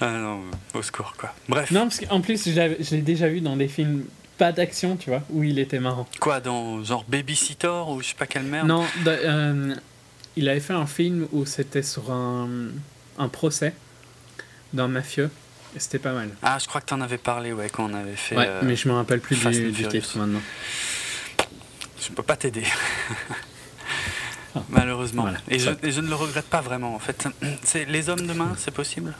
[0.00, 0.40] Ah non,
[0.74, 1.34] au score quoi.
[1.48, 1.70] Bref.
[1.70, 4.04] Non, parce qu'en plus, je l'ai déjà vu dans des films
[4.38, 6.06] pas d'action, tu vois, où il était marrant.
[6.20, 8.68] Quoi, dans genre Babysitter ou je sais pas quelle merde?
[8.68, 9.74] Non, euh,
[10.36, 12.48] il avait fait un film où c'était sur un,
[13.18, 13.74] un procès
[14.72, 15.30] d'un mafieux.
[15.76, 16.30] C'était pas mal.
[16.42, 18.36] Ah, je crois que t'en avais parlé, ouais, quand on avait fait.
[18.36, 20.40] Ouais, euh, mais je me rappelle plus du, du titre maintenant.
[22.00, 22.64] Je peux pas t'aider.
[24.54, 24.62] Ah.
[24.70, 25.28] Malheureusement.
[25.50, 27.28] Et, je, et, je, ne le regrette pas vraiment, en fait.
[27.62, 29.14] C'est Les Hommes de main, c'est possible?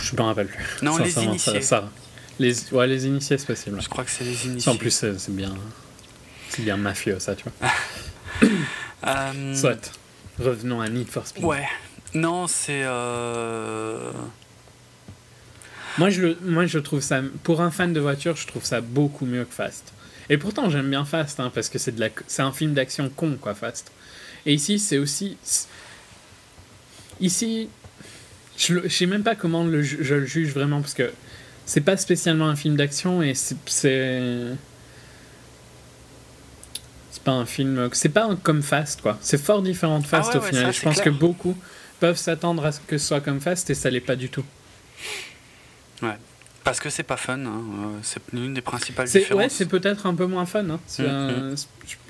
[0.00, 0.64] Je me rappelle plus.
[0.80, 1.60] Non, Les Initiés.
[1.60, 1.90] Ça,
[2.38, 3.80] Les, ouais, les initiés, c'est possible.
[3.82, 4.72] Je crois que c'est les initiés.
[4.72, 5.54] En plus, c'est bien,
[6.48, 7.70] c'est bien mafieux, ça, tu vois.
[9.06, 9.54] euh...
[9.60, 9.92] Soit.
[10.40, 11.44] Revenons à Need for Speed.
[11.44, 11.68] Ouais.
[12.14, 12.82] Non, c'est.
[12.84, 14.10] Euh...
[15.98, 17.22] Moi je, moi, je trouve ça.
[17.42, 19.92] Pour un fan de voiture, je trouve ça beaucoup mieux que Fast.
[20.28, 23.92] Et pourtant, j'aime bien Fast, hein, parce que c'est un film d'action con, quoi, Fast.
[24.46, 25.36] Et ici, c'est aussi.
[27.20, 27.68] Ici,
[28.56, 31.12] je ne sais même pas comment le, je le juge vraiment, parce que
[31.66, 33.56] c'est pas spécialement un film d'action et c'est.
[37.10, 37.88] C'est pas un film.
[37.92, 39.18] C'est pas comme Fast, quoi.
[39.20, 40.72] C'est fort différent de Fast ah au final.
[40.72, 41.56] je pense que beaucoup
[42.00, 44.44] peuvent s'attendre à ce que ce soit comme Fast et ça l'est pas du tout.
[46.02, 46.16] Ouais.
[46.64, 47.62] Parce que c'est pas fun, hein.
[47.78, 49.42] Euh, c'est l'une des principales différences.
[49.42, 50.64] Ouais, c'est peut-être un peu moins fun.
[50.70, 50.80] Hein.
[50.98, 51.56] Mm, mm.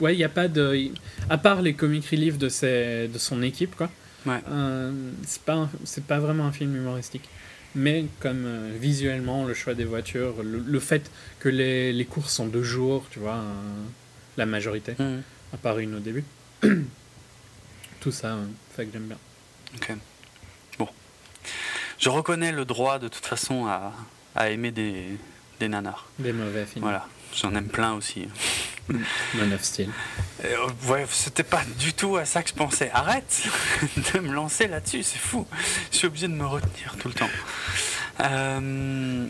[0.01, 0.91] Ouais, il n'y a pas de.
[1.28, 3.09] À part les comic relief de, ses...
[3.09, 3.91] de son équipe, quoi.
[4.24, 4.41] Ouais.
[4.49, 4.93] Euh,
[5.26, 7.28] c'est pas, c'est pas vraiment un film humoristique.
[7.74, 11.11] Mais comme euh, visuellement, le choix des voitures, le, fait
[11.41, 13.43] que les, les, courses sont de jour, tu vois,
[14.37, 15.22] la majorité, mm.
[15.53, 16.22] à part une au début,
[18.01, 18.39] tout ça
[18.76, 19.18] fait que j'aime bien.
[19.74, 19.97] Ok.
[21.99, 23.93] Je reconnais le droit de toute façon à,
[24.35, 25.19] à aimer des,
[25.61, 26.07] des nanars.
[26.19, 26.83] Des mauvais films.
[26.85, 28.29] Voilà, j'en aime plein aussi.
[28.89, 29.89] Man of Steel.
[30.45, 30.57] Euh,
[30.89, 32.91] ouais, c'était pas du tout à ça que je pensais.
[32.93, 33.45] Arrête
[34.15, 35.47] de me lancer là-dessus, c'est fou.
[35.91, 37.31] Je suis obligé de me retenir tout le temps.
[38.21, 39.27] Euh,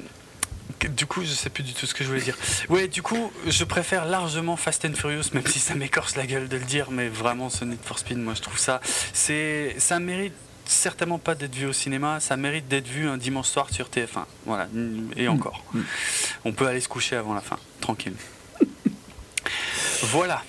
[0.91, 2.37] du coup, je sais plus du tout ce que je voulais dire.
[2.69, 6.49] Ouais, du coup, je préfère largement Fast and Furious, même si ça m'écorce la gueule
[6.49, 8.81] de le dire, mais vraiment, ce Need for Speed, moi, je trouve ça,
[9.13, 10.35] c'est, ça mérite
[10.69, 14.25] certainement pas d'être vu au cinéma, ça mérite d'être vu un dimanche soir sur TF1.
[14.47, 14.69] Voilà,
[15.17, 15.65] et encore.
[15.73, 15.81] Mm.
[16.45, 18.15] On peut aller se coucher avant la fin, tranquille.
[20.05, 20.43] voilà.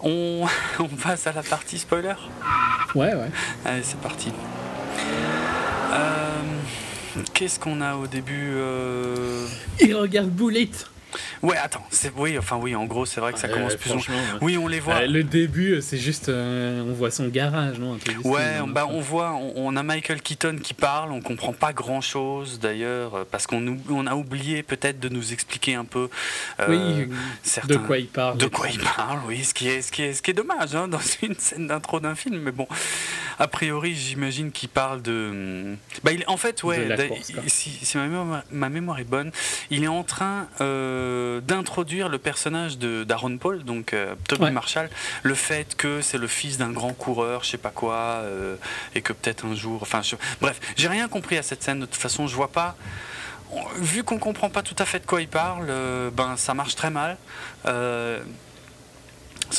[0.00, 0.46] On,
[0.78, 2.14] on, passe à la partie spoiler
[2.94, 3.30] Ouais, ouais.
[3.64, 4.30] Allez, c'est parti.
[5.92, 6.42] Euh,
[7.32, 9.46] qu'est-ce qu'on a au début euh...
[9.80, 10.90] Il regarde Boulette
[11.42, 14.00] Ouais, attends, c'est oui, enfin oui, en gros, c'est vrai que ça commence plus ou
[14.40, 15.06] Oui, on les voit.
[15.06, 19.32] le début, c'est juste, euh, on voit son garage, non Ouais, on, bah, on voit,
[19.34, 23.78] on, a Michael Keaton qui parle, on comprend pas grand chose d'ailleurs, euh, parce qu'on
[23.90, 26.08] on a oublié peut-être de nous expliquer un peu.
[26.60, 27.08] Euh, oui,
[27.66, 28.38] de quoi il parle.
[28.38, 30.74] De quoi il parle, oui, ce qui est, ce qui est, ce qui est dommage
[30.74, 32.66] hein, dans une scène d'intro d'un film, mais bon,
[33.38, 35.76] a priori, j'imagine qu'il parle de.
[36.02, 36.88] Bah, il, en fait, ouais,
[37.46, 39.30] si, si ma, mémoire, ma, mémoire, est bonne,
[39.70, 40.48] il est en train.
[40.60, 41.05] Euh,
[41.40, 44.90] d'introduire le personnage d'Aaron Paul, donc euh, Toby Marshall,
[45.22, 48.56] le fait que c'est le fils d'un grand coureur, je sais pas quoi, euh,
[48.94, 49.82] et que peut-être un jour.
[49.82, 50.00] Enfin,
[50.40, 51.80] bref, j'ai rien compris à cette scène.
[51.80, 52.76] De toute façon, je vois pas.
[53.78, 55.70] Vu qu'on comprend pas tout à fait de quoi il parle,
[56.12, 57.16] ben ça marche très mal.
[57.64, 58.20] ça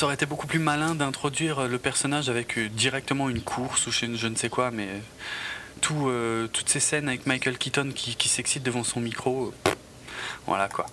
[0.02, 4.36] aurait été beaucoup plus malin d'introduire le personnage avec directement une course ou je, ne
[4.36, 4.88] sais quoi, mais
[5.80, 6.12] tout,
[6.52, 9.54] toutes ces scènes avec Michael Keaton qui, qui s'excite devant son micro,
[10.46, 10.84] voilà quoi.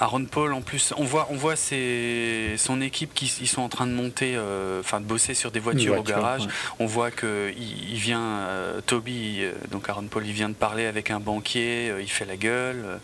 [0.00, 3.68] Aaron Paul, en plus, on voit, on voit ses, son équipe qui ils sont en
[3.68, 6.46] train de monter, euh, enfin de bosser sur des voitures au garage.
[6.78, 10.86] On voit que il, vient, euh, Toby, euh, donc Aaron Paul, il vient de parler
[10.86, 13.00] avec un banquier, il fait la gueule.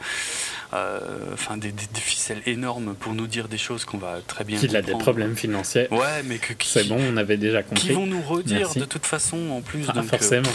[1.33, 4.59] Enfin, des, ficelles énormes pour nous dire des choses qu'on va très bien.
[4.59, 5.87] Qu'il a des problèmes financiers.
[5.93, 6.53] Ouais, mais que.
[6.65, 7.89] C'est bon, on avait déjà compris.
[7.89, 9.85] Qui vont nous redire de toute façon en plus.
[9.89, 10.51] Ah, forcément.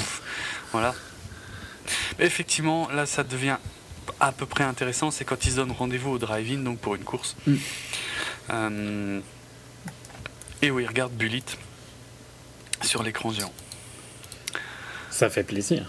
[0.73, 0.93] voilà.
[2.19, 3.57] effectivement, là, ça devient
[4.19, 7.03] à peu près intéressant, c'est quand ils se donnent rendez-vous au drive-in, donc pour une
[7.03, 7.35] course.
[7.47, 7.55] Mm.
[8.51, 9.19] Euh,
[10.61, 11.43] et où ils regardent Bullet
[12.81, 13.53] sur l'écran géant.
[15.09, 15.87] Ça fait plaisir.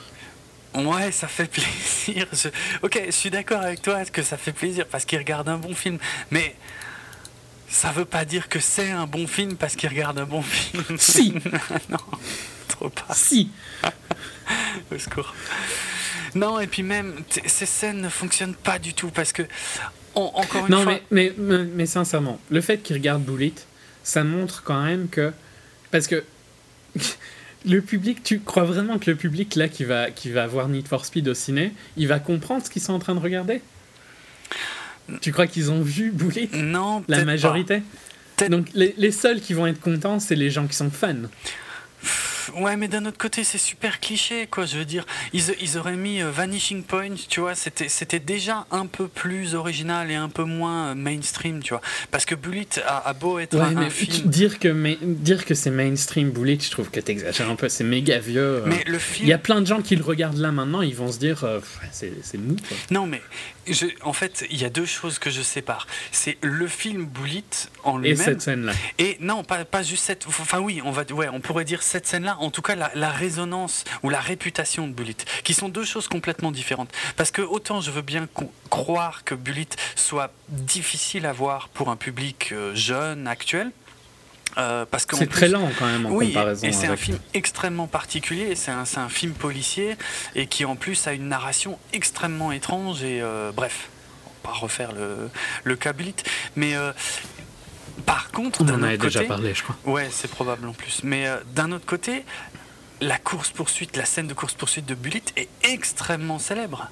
[0.75, 2.27] Ouais, ça fait plaisir.
[2.83, 5.75] Ok, je suis d'accord avec toi que ça fait plaisir parce qu'ils regardent un bon
[5.75, 5.99] film.
[6.31, 6.55] Mais
[7.69, 10.85] ça veut pas dire que c'est un bon film parce qu'ils regardent un bon film.
[10.99, 11.33] Si
[11.89, 11.99] Non,
[12.69, 13.15] trop pas.
[13.15, 13.51] Si
[14.93, 15.35] Au secours.
[16.35, 17.15] Non, et puis même,
[17.47, 19.43] ces scènes ne fonctionnent pas du tout parce que,
[20.15, 21.01] encore une non, fois.
[21.11, 23.53] Mais, mais, mais, sincèrement, le fait qu'il regarde Bullet,
[24.03, 25.33] ça montre quand même que.
[25.91, 26.25] Parce que.
[27.67, 30.89] le public, tu crois vraiment que le public là qui va, qui va voir Need
[30.89, 33.61] for Speed au ciné, il va comprendre ce qu'ils sont en train de regarder?
[35.21, 36.49] Tu crois qu'ils ont vu Bullet?
[36.53, 37.83] Non, La majorité?
[38.49, 41.15] Donc les, les seuls qui vont être contents, c'est les gens qui sont fans.
[42.57, 44.67] Ouais, mais d'un autre côté, c'est super cliché, quoi.
[44.67, 48.67] Je veux dire, ils, ils auraient mis euh, Vanishing Point, tu vois, c'était, c'était déjà
[48.71, 51.81] un peu plus original et un peu moins euh, mainstream, tu vois.
[52.11, 54.29] Parce que Bullet a, beau être un, film.
[54.29, 58.19] Dire que, dire que c'est mainstream Bullet, je trouve que t'exagères un peu, c'est méga
[58.19, 58.41] vieux.
[58.41, 58.67] Euh.
[58.67, 59.27] Mais le film.
[59.27, 61.45] Il y a plein de gens qui le regardent là maintenant, ils vont se dire,
[61.93, 62.77] c'est, c'est mou, quoi.
[62.91, 63.21] Non, mais
[64.03, 65.87] en fait, il y a deux choses que je sépare.
[66.13, 67.45] C'est le film Bullet
[67.85, 68.21] en lui-même.
[68.21, 68.73] Et cette scène-là.
[68.99, 70.27] Et non, pas, pas juste cette.
[70.27, 72.37] Enfin, oui, on, va, ouais, on pourrait dire cette scène-là.
[72.41, 76.53] En tout cas, la, résonance ou la réputation de Bullet, qui sont deux choses complètement
[76.53, 76.91] différentes.
[77.17, 78.29] Parce que autant je veux bien
[78.71, 83.73] croire que Bullet soit difficile à voir pour un public euh, jeune, actuel,
[84.59, 86.67] euh, parce que c'est très lent quand même en oui, comparaison.
[86.67, 88.55] Et c'est un film extrêmement particulier.
[88.55, 89.97] C'est un, un, film policier
[90.35, 93.03] et qui en plus a une narration extrêmement étrange.
[93.03, 93.89] Et euh, bref,
[94.27, 95.31] on va pas refaire le,
[95.65, 96.15] le Bullet,
[96.57, 96.93] mais euh,
[98.07, 99.77] par contre, on en avait déjà parlé, je crois.
[99.85, 101.03] Ouais, c'est probable en plus.
[101.05, 102.25] Mais d'un autre côté,
[103.01, 106.91] la course poursuite, la scène de course poursuite de Bullet est extrêmement célèbre.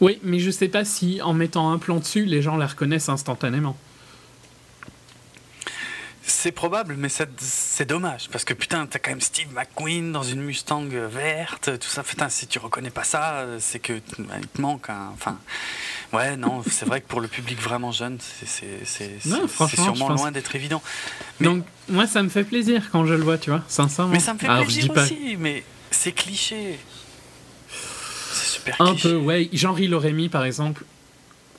[0.00, 3.08] Oui, mais je sais pas si en mettant un plan dessus, les gens la reconnaissent
[3.08, 3.76] instantanément.
[6.24, 8.28] C'est probable, mais c'est dommage.
[8.30, 12.02] Parce que putain, t'as quand même Steve McQueen dans une Mustang verte, tout ça.
[12.04, 14.88] Putain, si tu reconnais pas ça, c'est que bah, il te manque.
[15.14, 15.36] Enfin,
[16.12, 20.80] ouais, non, c'est vrai que pour le public vraiment jeune, c'est sûrement loin d'être évident.
[21.40, 24.12] Donc, moi, ça me fait plaisir quand je le vois, tu vois, sincèrement.
[24.12, 26.78] Mais ça me fait plaisir aussi, mais c'est cliché.
[28.32, 28.92] C'est super cliché.
[28.92, 29.48] Un peu, ouais.
[29.52, 30.84] Jean-Ri mis, par exemple,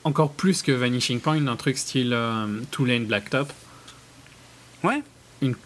[0.05, 3.51] encore plus que Vanishing Point, un truc style euh, Two Lane Blacktop.
[4.83, 5.01] Ouais.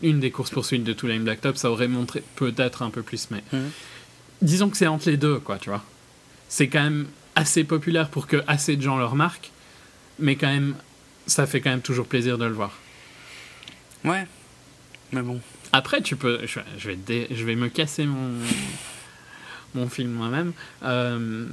[0.01, 3.43] Une, des courses-poursuites de Two Lane Blacktop, ça aurait montré peut-être un peu plus, mais.
[4.41, 5.84] Disons que c'est entre les deux, quoi, tu vois.
[6.49, 9.51] C'est quand même assez populaire pour que assez de gens le remarquent,
[10.20, 10.76] mais quand même,
[11.28, 12.72] ça fait quand même toujours plaisir de le voir.
[14.03, 14.26] Ouais.
[15.11, 15.39] Mais bon.
[15.74, 16.39] Après, tu peux.
[16.45, 18.32] Je, vais, je vais me casser mon,
[19.76, 20.53] mon film moi-même.
[20.84, 21.45] Euh,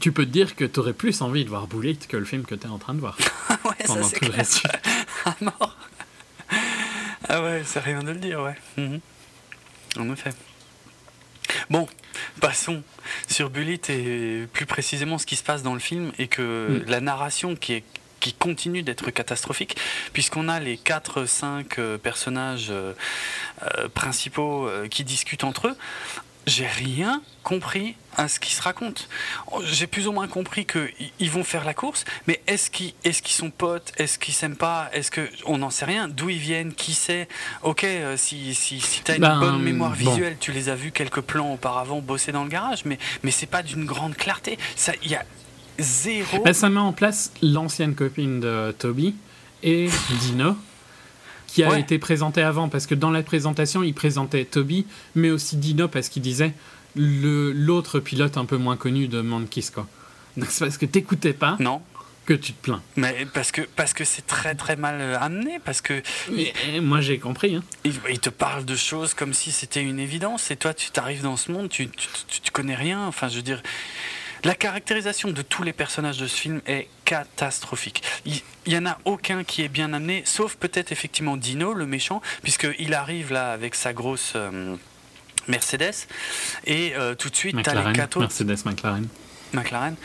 [0.00, 2.44] tu peux te dire que tu aurais plus envie de voir Bullet que le film
[2.44, 3.16] que tu es en train de voir.
[3.64, 4.44] ouais, ça c'est clair.
[5.24, 5.76] à mort.
[7.32, 8.54] Ah ouais, c'est rien de le dire, ouais.
[8.76, 9.00] Mhm.
[9.98, 10.30] En effet.
[11.70, 11.88] Bon,
[12.40, 12.82] passons
[13.26, 16.90] sur Bullet et plus précisément ce qui se passe dans le film et que mm.
[16.90, 17.84] la narration qui est
[18.20, 19.76] qui continue d'être catastrophique,
[20.12, 22.92] puisqu'on a les 4-5 euh, personnages euh,
[23.62, 25.76] euh, principaux qui discutent entre eux
[26.46, 29.08] j'ai rien compris à ce qui se raconte.
[29.64, 33.34] J'ai plus ou moins compris qu'ils vont faire la course, mais est-ce qu'ils est qu'ils
[33.34, 33.92] sont potes?
[33.96, 34.90] Est-ce qu'ils s'aiment pas?
[34.92, 36.74] Est-ce que on n'en sait rien D'où ils viennent?
[36.74, 37.28] Qui sait
[37.62, 40.74] Ok, euh, si, si, si tu as une ben, bonne mémoire visuelle, tu les as
[40.74, 44.58] vus quelques plans auparavant bosser dans le garage, mais, mais c'est pas d'une grande clarté.
[45.02, 45.24] Il y a
[45.78, 46.42] zéro.
[46.42, 49.14] Ben, ça met en place l'ancienne copine de Toby
[49.62, 49.88] et
[50.20, 50.56] Dino
[51.52, 55.56] qui a été présenté avant, parce que dans la présentation, il présentait Toby, mais aussi
[55.56, 56.54] Dino, parce qu'il disait
[56.96, 59.86] l'autre pilote un peu moins connu de Mankis, quoi.
[60.38, 61.56] Donc c'est parce que t'écoutais pas.
[61.60, 61.82] Non.
[62.24, 62.80] Que tu te plains.
[62.96, 66.02] Mais parce que parce que c'est très très mal amené parce que.
[66.80, 67.56] moi j'ai compris.
[67.56, 67.64] Hein.
[67.84, 71.36] Il, te parle de choses comme si c'était une évidence et toi tu t'arrives dans
[71.36, 72.08] ce monde tu, tu,
[72.40, 73.04] tu, connais rien.
[73.06, 73.60] Enfin je veux dire
[74.44, 78.02] la caractérisation de tous les personnages de ce film est catastrophique.
[78.24, 82.20] Il n'y en a aucun qui est bien amené, sauf peut-être effectivement Dino, le méchant,
[82.42, 84.76] puisqu'il arrive là avec sa grosse euh,
[85.48, 86.06] Mercedes,
[86.64, 89.06] et euh, tout de suite, tu as les quatre Mercedes McLaren.
[89.52, 89.96] McLaren,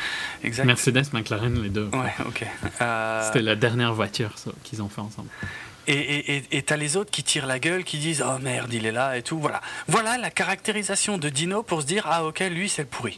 [0.43, 0.65] exact.
[0.65, 1.89] Mercedes, McLaren, les deux.
[1.93, 2.45] Ouais, ok.
[2.81, 5.29] Euh, C'était la dernière voiture qu'ils ont fait ensemble.
[5.88, 8.91] Et tu as les autres qui tirent la gueule, qui disent Oh merde, il est
[8.91, 9.39] là et tout.
[9.39, 9.61] Voilà.
[9.88, 13.17] Voilà la caractérisation de Dino pour se dire Ah ok, lui c'est le pourri.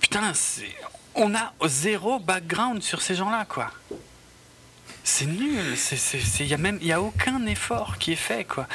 [0.00, 0.32] Putain,
[1.14, 3.70] on a zéro background sur ces gens-là, quoi.
[5.02, 5.58] C'est nul,
[6.40, 8.68] il n'y a même y a aucun effort qui est fait quoi.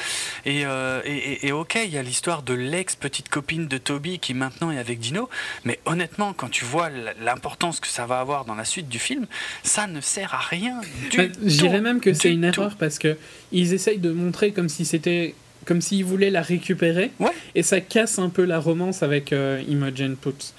[0.43, 4.33] Et, euh, et, ok, il y a l'histoire de l'ex petite copine de Toby qui
[4.33, 5.29] maintenant est avec Dino,
[5.65, 6.89] mais honnêtement, quand tu vois
[7.21, 9.27] l'importance que ça va avoir dans la suite du film,
[9.63, 10.81] ça ne sert à rien
[11.15, 13.17] bah, Je dirais même que c'est une erreur parce que
[13.51, 17.11] ils essayent de montrer comme si c'était comme s'ils voulaient la récupérer,
[17.55, 20.53] et ça casse un peu la romance avec euh, Imogen Poops.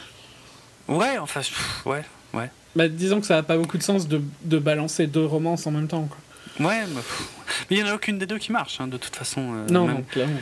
[0.88, 1.40] Ouais, enfin,
[1.84, 2.50] ouais, ouais.
[2.74, 5.70] Bah, disons que ça n'a pas beaucoup de sens de, de, balancer deux romances en
[5.70, 6.08] même temps.
[6.08, 6.66] Quoi.
[6.68, 9.40] Ouais, mais il n'y en a aucune des deux qui marche, hein, de toute façon.
[9.40, 10.40] Euh, non, même, non, clairement.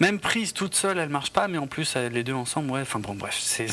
[0.00, 2.98] Même prise toute seule, elle marche pas, mais en plus, les deux ensemble, ouais, enfin
[2.98, 3.66] bon, bref, c'est.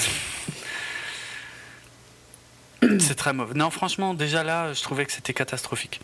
[3.00, 3.54] c'est très mauvais.
[3.54, 6.02] Non, franchement, déjà là, je trouvais que c'était catastrophique.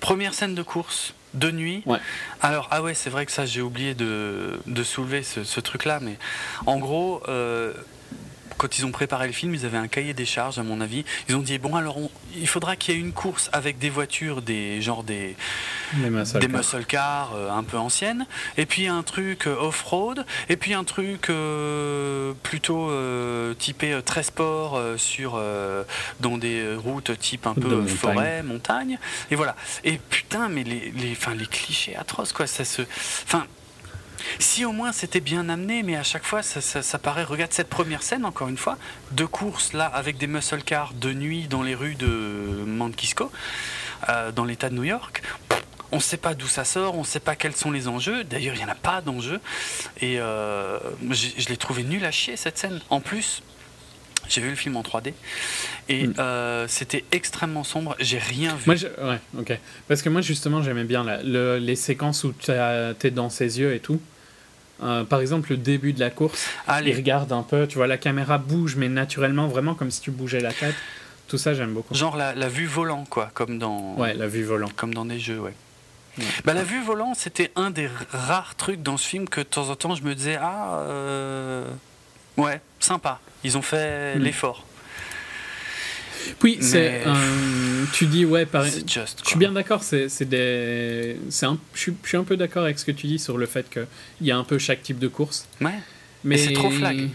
[0.00, 1.82] Première scène de course, de nuit.
[1.86, 1.98] Ouais.
[2.42, 6.00] Alors, ah ouais, c'est vrai que ça, j'ai oublié de, de soulever ce, ce truc-là,
[6.00, 6.18] mais
[6.66, 7.72] en gros, euh,
[8.60, 11.06] quand ils ont préparé le film, ils avaient un cahier des charges, à mon avis.
[11.30, 11.96] Ils ont dit bon, alors
[12.36, 15.34] il faudra qu'il y ait une course avec des voitures, des genre des,
[15.94, 18.26] des muscle cars, euh, un peu anciennes,
[18.58, 21.32] et puis un truc euh, off-road, et puis un truc
[22.42, 22.90] plutôt
[23.58, 25.40] typé très sport sur
[26.20, 28.98] dans des routes type un peu forêt, montagne.
[29.30, 29.56] Et voilà.
[29.84, 32.46] Et putain, mais les, les, les clichés atroces, quoi.
[32.46, 32.82] Ça se.
[33.24, 33.46] Enfin.
[34.38, 37.24] Si au moins c'était bien amené, mais à chaque fois ça, paraît.
[37.24, 38.78] Regarde cette première scène, encore une fois,
[39.12, 43.30] de course là avec des muscle cars de nuit dans les rues de Manquisco,
[44.08, 45.22] euh, dans l'État de New York.
[45.92, 48.22] On ne sait pas d'où ça sort, on ne sait pas quels sont les enjeux.
[48.22, 49.40] D'ailleurs, il n'y en a pas d'enjeux.
[50.00, 50.78] Et euh,
[51.10, 52.80] je l'ai trouvé nul à chier cette scène.
[52.90, 53.42] En plus,
[54.30, 55.12] j'ai vu le film en 3D
[55.88, 56.14] et hmm.
[56.18, 57.96] euh, c'était extrêmement sombre.
[57.98, 58.64] J'ai rien vu.
[58.66, 59.58] Moi, ouais, ok.
[59.88, 63.80] Parce que moi, justement, j'aimais bien les séquences où tu es dans ses yeux et
[63.80, 64.00] tout.
[64.82, 66.48] Euh, par exemple, le début de la course,
[66.84, 70.10] il regarde un peu, tu vois, la caméra bouge, mais naturellement, vraiment comme si tu
[70.10, 70.76] bougeais la tête.
[71.28, 71.94] Tout ça, j'aime beaucoup.
[71.94, 73.94] Genre la, la, vue volant, quoi, comme dans.
[73.96, 74.70] Ouais, la vue volant.
[74.74, 75.54] Comme dans des jeux, ouais.
[76.44, 79.68] Bah, la vue volant, c'était un des rares trucs dans ce film que de temps
[79.70, 81.64] en temps je me disais ah euh,
[82.36, 84.66] ouais sympa ils ont fait l'effort.
[86.42, 87.02] Oui, c'est.
[87.92, 88.84] tu dis, ouais, pareil.
[88.86, 91.16] Je suis bien d'accord, c'est des.
[91.42, 94.26] Un, je, suis, un peu d'accord avec ce que tu dis sur le fait qu'il
[94.26, 95.46] y a un peu chaque type de course.
[95.60, 95.78] Ouais.
[96.24, 97.10] Mais c'est trop flag.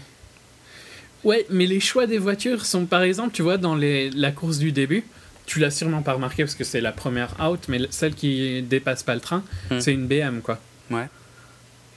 [1.24, 4.58] Ouais, mais les choix des voitures sont, par exemple, tu vois, dans les, la course
[4.58, 5.04] du début,
[5.44, 9.02] tu l'as sûrement pas remarqué parce que c'est la première out, mais celle qui dépasse
[9.02, 9.80] pas le train, hmm.
[9.80, 10.60] c'est une BM, quoi.
[10.90, 11.08] Ouais.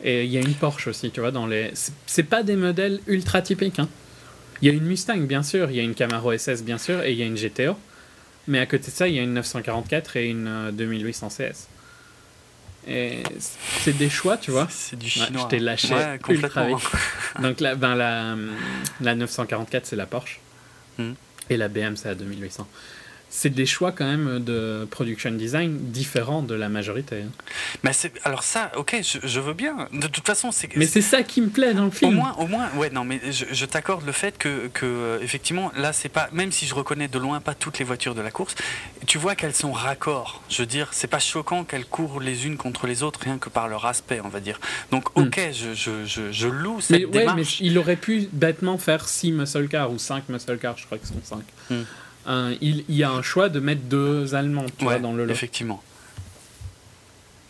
[0.03, 1.71] Et il y a une Porsche aussi, tu vois, dans les.
[2.07, 3.89] C'est pas des modèles ultra typiques, hein.
[4.61, 7.01] Il y a une Mustang, bien sûr, il y a une Camaro SS, bien sûr,
[7.03, 7.77] et il y a une GTO.
[8.47, 11.67] Mais à côté de ça, il y a une 944 et une 2800 euh, CS.
[12.87, 13.23] Et
[13.81, 14.67] c'est des choix, tu vois.
[14.69, 15.43] C'est du chinois.
[15.43, 15.93] je t'ai lâché
[16.29, 16.77] ultra vite.
[17.41, 18.35] Donc la, ben, la,
[19.01, 20.39] la 944, c'est la Porsche.
[20.97, 21.11] Hmm.
[21.49, 22.67] Et la BM, c'est la 2800
[23.29, 27.21] c'est des choix quand même de production design différents de la majorité.
[27.21, 27.31] Hein.
[27.83, 29.87] Mais c'est alors ça, ok, je, veux bien.
[29.93, 30.75] De toute façon, c'est.
[30.75, 32.11] Mais c'est ça qui me plaît dans le film.
[32.11, 35.71] Au moins, au moins, ouais, non, mais je, t'accorde le fait que, que euh, effectivement,
[35.77, 38.31] là, c'est pas, même si je reconnais de loin pas toutes les voitures de la
[38.31, 38.55] course,
[39.05, 40.41] tu vois qu'elles sont raccords.
[40.49, 43.49] Je veux dire, c'est pas choquant qu'elles courent les unes contre les autres, rien que
[43.49, 44.59] par leur aspect, on va dire.
[44.91, 45.23] Donc, hmm.
[45.23, 49.31] ok, je, je, je, loue cette mais, ouais, mais il aurait pu bêtement faire 6
[49.33, 51.85] muscle cars ou 5 muscle cars, je crois que ce sont 5
[52.61, 55.33] il, y a un choix de mettre deux Allemands dans le lot.
[55.33, 55.83] Effectivement.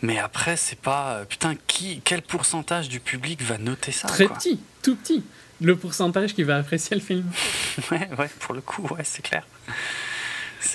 [0.02, 1.12] Mais après, c'est pas.
[1.12, 5.22] Euh, putain, qui, quel pourcentage du public va noter ça Très petit, tout petit.
[5.60, 7.26] Le pourcentage qui va apprécier le film.
[7.90, 9.46] ouais, ouais, pour le coup, ouais, c'est clair.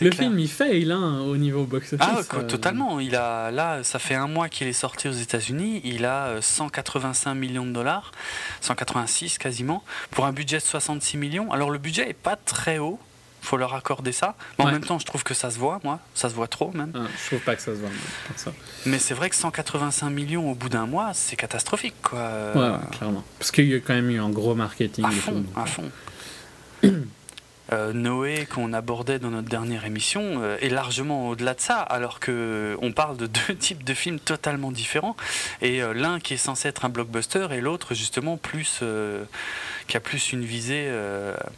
[0.02, 2.08] Le film, il fail hein, au niveau box-office.
[2.08, 2.44] Ah, euh.
[2.44, 3.00] totalement.
[3.00, 5.82] Il a, là, ça fait un mois qu'il est sorti aux États-Unis.
[5.84, 8.12] Il a 185 euh, millions de dollars,
[8.62, 11.52] 186 quasiment, pour un budget de 66 millions.
[11.52, 13.00] Alors, le budget est pas très haut
[13.46, 14.36] faut leur accorder ça.
[14.58, 16.00] Mais en même temps, je trouve que ça se voit, moi.
[16.14, 16.92] Ça se voit trop, même.
[16.96, 17.90] Ah, je trouve pas que ça se voit.
[18.36, 18.52] Ça.
[18.86, 22.52] Mais c'est vrai que 185 millions au bout d'un mois, c'est catastrophique, quoi.
[22.56, 23.24] Ouais, clairement.
[23.40, 25.06] Parce qu'il y a quand même eu un gros marketing.
[25.06, 25.92] À fond, à fond.
[27.74, 32.20] Euh, Noé qu'on abordait dans notre dernière émission euh, est largement au-delà de ça, alors
[32.20, 35.16] que on parle de deux types de films totalement différents,
[35.62, 38.84] et euh, l'un qui est censé être un blockbuster et l'autre justement plus
[39.88, 40.90] qui a plus une visée,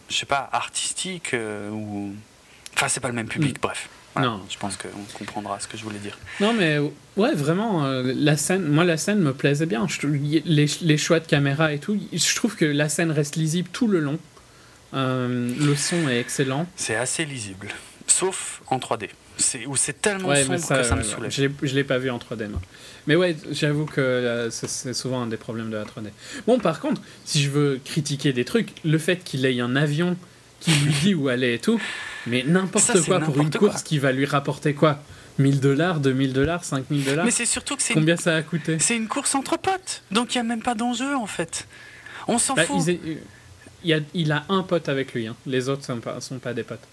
[0.10, 1.36] je sais pas, artistique
[1.72, 2.14] ou,
[2.76, 3.62] enfin c'est pas le même public, mm.
[3.62, 3.90] bref.
[4.16, 4.42] non.
[4.50, 6.18] Je pense qu'on comprendra ce que je voulais dire.
[6.40, 6.78] Non, mais
[7.16, 9.88] ouais, vraiment, la scène, moi, la scène me plaisait bien.
[9.88, 13.70] Je, les, les, choix de caméra et tout, je trouve que la scène reste lisible
[13.72, 14.20] tout le long.
[14.94, 16.68] Euh, le son est excellent.
[16.76, 17.70] C'est assez lisible,
[18.08, 19.10] sauf en 3D.
[19.38, 21.32] C'est où c'est tellement sombre que ça me soulève.
[21.32, 22.48] Je ne l'ai pas vu en 3D,
[23.06, 26.10] Mais ouais, j'avoue que euh, c'est souvent un des problèmes de la 3D.
[26.48, 30.18] Bon, par contre, si je veux critiquer des trucs, le fait qu'il ait un avion
[30.60, 31.80] qui lui dit où aller et tout,
[32.26, 35.00] mais n'importe quoi pour une course qui va lui rapporter quoi?
[35.40, 37.26] 1000 dollars, 2000 dollars, 5000 dollars?
[37.26, 37.94] Mais c'est surtout que c'est.
[37.94, 38.78] Combien ça a coûté?
[38.80, 41.68] C'est une course entre potes, donc il n'y a même pas d'enjeu en fait.
[42.28, 42.90] On s'en bah, fout
[44.14, 45.28] il a, un pote avec lui.
[45.28, 45.36] Hein.
[45.46, 46.88] Les autres sont pas, sont pas des potes.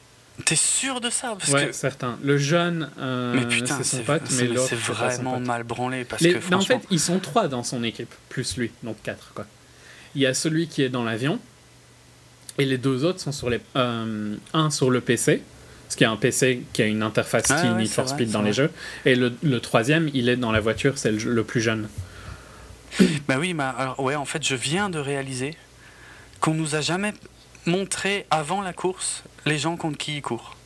[0.45, 1.37] T'es sûr de ça?
[1.39, 2.19] Parce Ouais, certain.
[2.23, 4.67] Le jeune, euh, c'est son pote, mais l'autre.
[4.69, 6.05] C'est vraiment mal branlé.
[6.05, 6.77] Parce que, franchement...
[6.77, 9.33] En fait, ils sont trois dans son équipe, plus lui, donc quatre.
[9.35, 9.47] Quoi.
[10.17, 11.39] Il y a celui qui est dans l'avion,
[12.59, 13.61] et les deux autres sont sur les.
[13.77, 15.43] Euh, un sur le PC,
[15.85, 18.43] parce qu'il y a un PC qui a une interface ah, Need for Speed dans
[18.43, 18.71] les jeux,
[19.05, 21.89] et le, le, troisième, il est dans la voiture, c'est le, le, plus jeune.
[23.29, 25.57] Bah oui, bah, alors, ouais, en fait, je viens de réaliser
[26.45, 27.15] qu'on nous a jamais
[27.65, 30.57] montré avant la course les gens contre qui ils courent.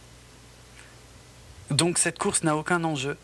[1.70, 3.16] Donc cette course n'a aucun enjeu.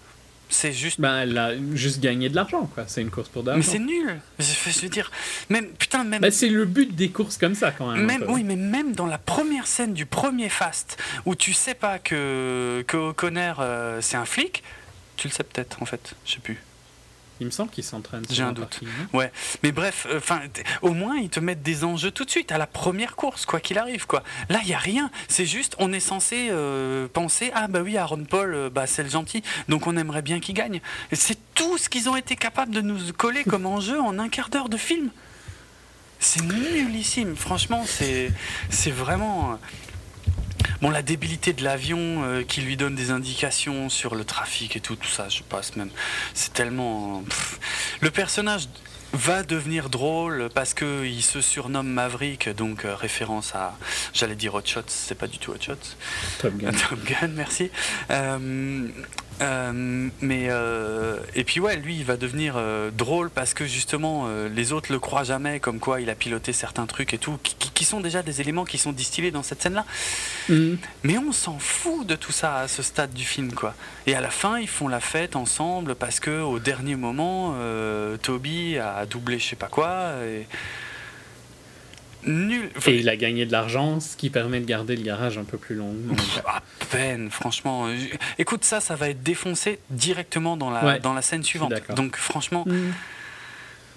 [0.50, 1.00] C'est juste.
[1.00, 2.84] Ben, elle a juste gagné de l'argent, quoi.
[2.86, 3.59] C'est une course pour d'argent.
[3.59, 4.20] Mais c'est nul.
[4.38, 5.11] Je, veux dire,
[5.48, 6.20] même putain, même.
[6.20, 8.05] Ben, c'est le but des courses comme ça, quand même.
[8.05, 11.98] Même, oui, mais même dans la première scène du premier Fast, où tu sais pas
[11.98, 14.62] que que O'Connor euh, c'est un flic,
[15.16, 16.62] tu le sais peut-être en fait, je sais plus.
[17.41, 18.24] Il me semble qu'ils s'entraînent.
[18.30, 18.80] J'ai un doute.
[19.12, 19.32] ouais,
[19.62, 20.20] mais bref, euh,
[20.82, 23.61] au moins ils te mettent des enjeux tout de suite à la première course, quoi
[23.61, 24.22] qu'il arrive, quoi.
[24.49, 25.11] Là, il y a rien.
[25.28, 29.03] C'est juste, on est censé euh, penser, ah bah oui, Aaron Paul, euh, bah c'est
[29.03, 30.80] le gentil, donc on aimerait bien qu'il gagne.
[31.12, 34.49] C'est tout ce qu'ils ont été capables de nous coller comme enjeu en un quart
[34.49, 35.11] d'heure de film.
[36.20, 37.37] C'est nullissime.
[37.37, 38.30] Franchement, c'est
[38.70, 39.59] c'est vraiment.
[40.85, 44.80] Bon, la débilité de l'avion euh, qui lui donne des indications sur le trafic et
[44.80, 45.89] tout, tout ça, je passe même.
[46.35, 47.24] C'est tellement.
[48.03, 48.68] Le personnage
[49.14, 53.78] va devenir drôle parce que il se surnomme Maverick, donc euh, référence à,
[54.12, 55.97] j'allais dire Hot Shots, c'est pas du tout Hot Shots.
[56.41, 56.72] Top Gun.
[56.91, 57.70] Top Gun, merci.
[58.11, 58.87] Euh,
[59.41, 64.28] euh, mais euh, et puis ouais, lui, il va devenir euh, drôle parce que justement,
[64.55, 67.85] les autres le croient jamais, comme quoi il a piloté certains trucs et tout, qui,
[67.85, 69.85] sont déjà des éléments qui sont distillés dans cette scène-là.
[70.49, 70.78] Mhm.
[71.03, 73.74] Mais on s'en fout de tout ça à ce stade du film, quoi.
[74.07, 77.55] Et à la fin, ils font la fête ensemble parce que au dernier moment,
[78.22, 80.12] Toby a doublé je sais pas quoi.
[80.24, 80.47] Et,
[82.27, 82.70] nul.
[82.87, 85.59] Et il a gagné de l'argent, ce qui permet de garder le garage un peu
[85.59, 85.95] plus long.
[86.47, 87.89] à peine, franchement.
[88.39, 91.72] Écoute, ça, ça va être défoncé directement dans la, dans la scène suivante.
[91.95, 92.91] Donc, franchement, mm.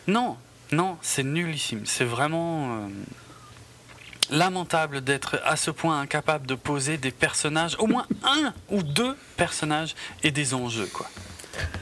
[0.08, 0.38] non,
[0.72, 1.82] non, c'est nullissime.
[1.86, 2.88] C'est vraiment euh,
[4.32, 9.16] lamentable d'être à ce point incapable de poser des personnages, au moins un ou deux
[9.38, 11.10] personnages et des enjeux, quoi.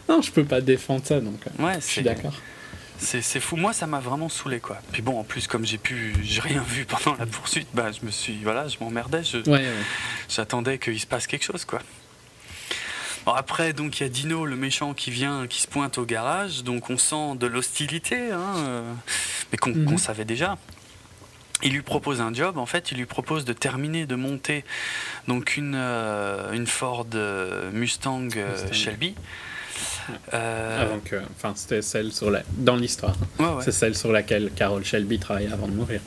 [0.07, 1.39] Non, je peux pas défendre ça, donc.
[1.47, 2.33] Euh, ouais, je suis d'accord.
[2.97, 3.55] C'est fou.
[3.55, 4.77] Moi, ça m'a vraiment saoulé, quoi.
[4.91, 8.05] Puis bon, en plus, comme j'ai pu, j'ai rien vu pendant la poursuite, bah, je
[8.05, 9.21] me suis, voilà, je m'emmerdais.
[10.29, 11.79] J'attendais qu'il se passe quelque chose, quoi.
[13.27, 16.63] après, donc, il y a Dino, le méchant, qui vient, qui se pointe au garage.
[16.63, 18.93] Donc, on sent de l'hostilité, hein, euh,
[19.51, 19.97] mais qu'on mhm.
[19.97, 20.57] savait déjà.
[21.63, 24.65] Il lui propose un job, en fait, il lui propose de terminer de monter
[25.27, 28.27] donc une, euh, une Ford euh, Mustang,
[28.71, 29.15] Shelby.
[30.33, 33.15] Euh, avant que, enfin, c'était celle sur la, dans l'histoire.
[33.61, 36.01] C'est celle sur laquelle Carol Shelby travaillait avant de mourir.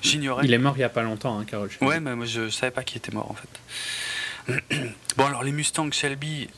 [0.00, 0.44] J'ignorais.
[0.44, 1.84] Il est mort il y a pas longtemps, hein, Carol Shelby.
[1.84, 4.60] Ouais, mais moi je savais pas qu'il était mort en fait.
[5.16, 6.48] bon alors les Mustangs Shelby,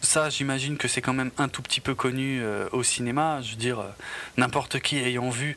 [0.00, 3.40] ça j'imagine que c'est quand même un tout petit peu connu euh, au cinéma.
[3.42, 3.88] Je veux dire, euh,
[4.36, 5.56] n'importe qui ayant vu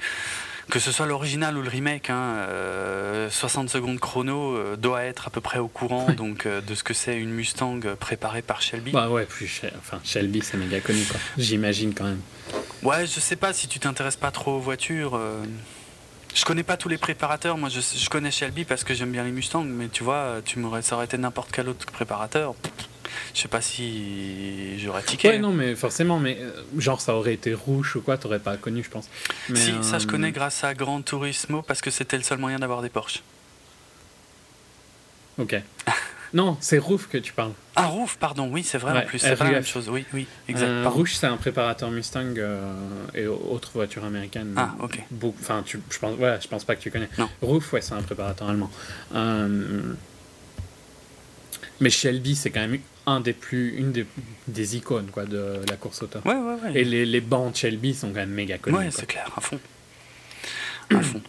[0.69, 3.29] que ce soit l'original ou le remake, 60 hein, euh,
[3.67, 6.93] secondes chrono euh, doit être à peu près au courant donc euh, de ce que
[6.93, 8.91] c'est une Mustang préparée par Shelby.
[8.91, 11.19] Bah ouais, puis enfin, Shelby c'est méga connu quoi.
[11.37, 12.21] J'imagine quand même.
[12.83, 15.19] Ouais, je sais pas si tu t'intéresses pas trop aux voitures.
[16.33, 17.57] Je connais pas tous les préparateurs.
[17.57, 20.59] Moi, je, je connais Shelby parce que j'aime bien les Mustangs, mais tu vois, tu
[20.59, 22.55] m'aurais, ça aurait été n'importe quel autre préparateur
[23.33, 25.29] je sais pas si j'aurais tiqué.
[25.29, 28.57] Ouais, non, mais forcément, mais euh, genre ça aurait été rouge ou quoi, t'aurais pas
[28.57, 29.09] connu, je pense.
[29.53, 32.59] si, ça je euh, connais grâce à Gran Turismo parce que c'était le seul moyen
[32.59, 33.21] d'avoir des Porsche.
[35.37, 35.55] Ok.
[36.33, 37.51] non, c'est Roof que tu parles.
[37.75, 39.89] Ah, Roof, pardon, oui, c'est vrai en plus, c'est pas la même chose.
[39.89, 40.85] Oui, oui, exactement.
[40.85, 42.35] Euh, rouge, c'est un préparateur Mustang
[43.13, 44.53] et autres voitures américaines.
[44.55, 44.99] Ah, ok.
[45.41, 47.09] Enfin, je pense, ouais, je pense pas que tu connais.
[47.17, 47.29] Non.
[47.41, 48.71] Roof, ouais, c'est un préparateur allemand.
[51.81, 54.05] mais Shelby, c'est quand même un des plus, une des,
[54.47, 56.19] des, icônes quoi, de la course auto.
[56.25, 56.71] Ouais, ouais, ouais.
[56.79, 58.77] Et les, les bancs Shelby sont quand même méga connus.
[58.77, 59.59] Ouais, c'est clair, à fond.
[60.89, 61.21] À fond.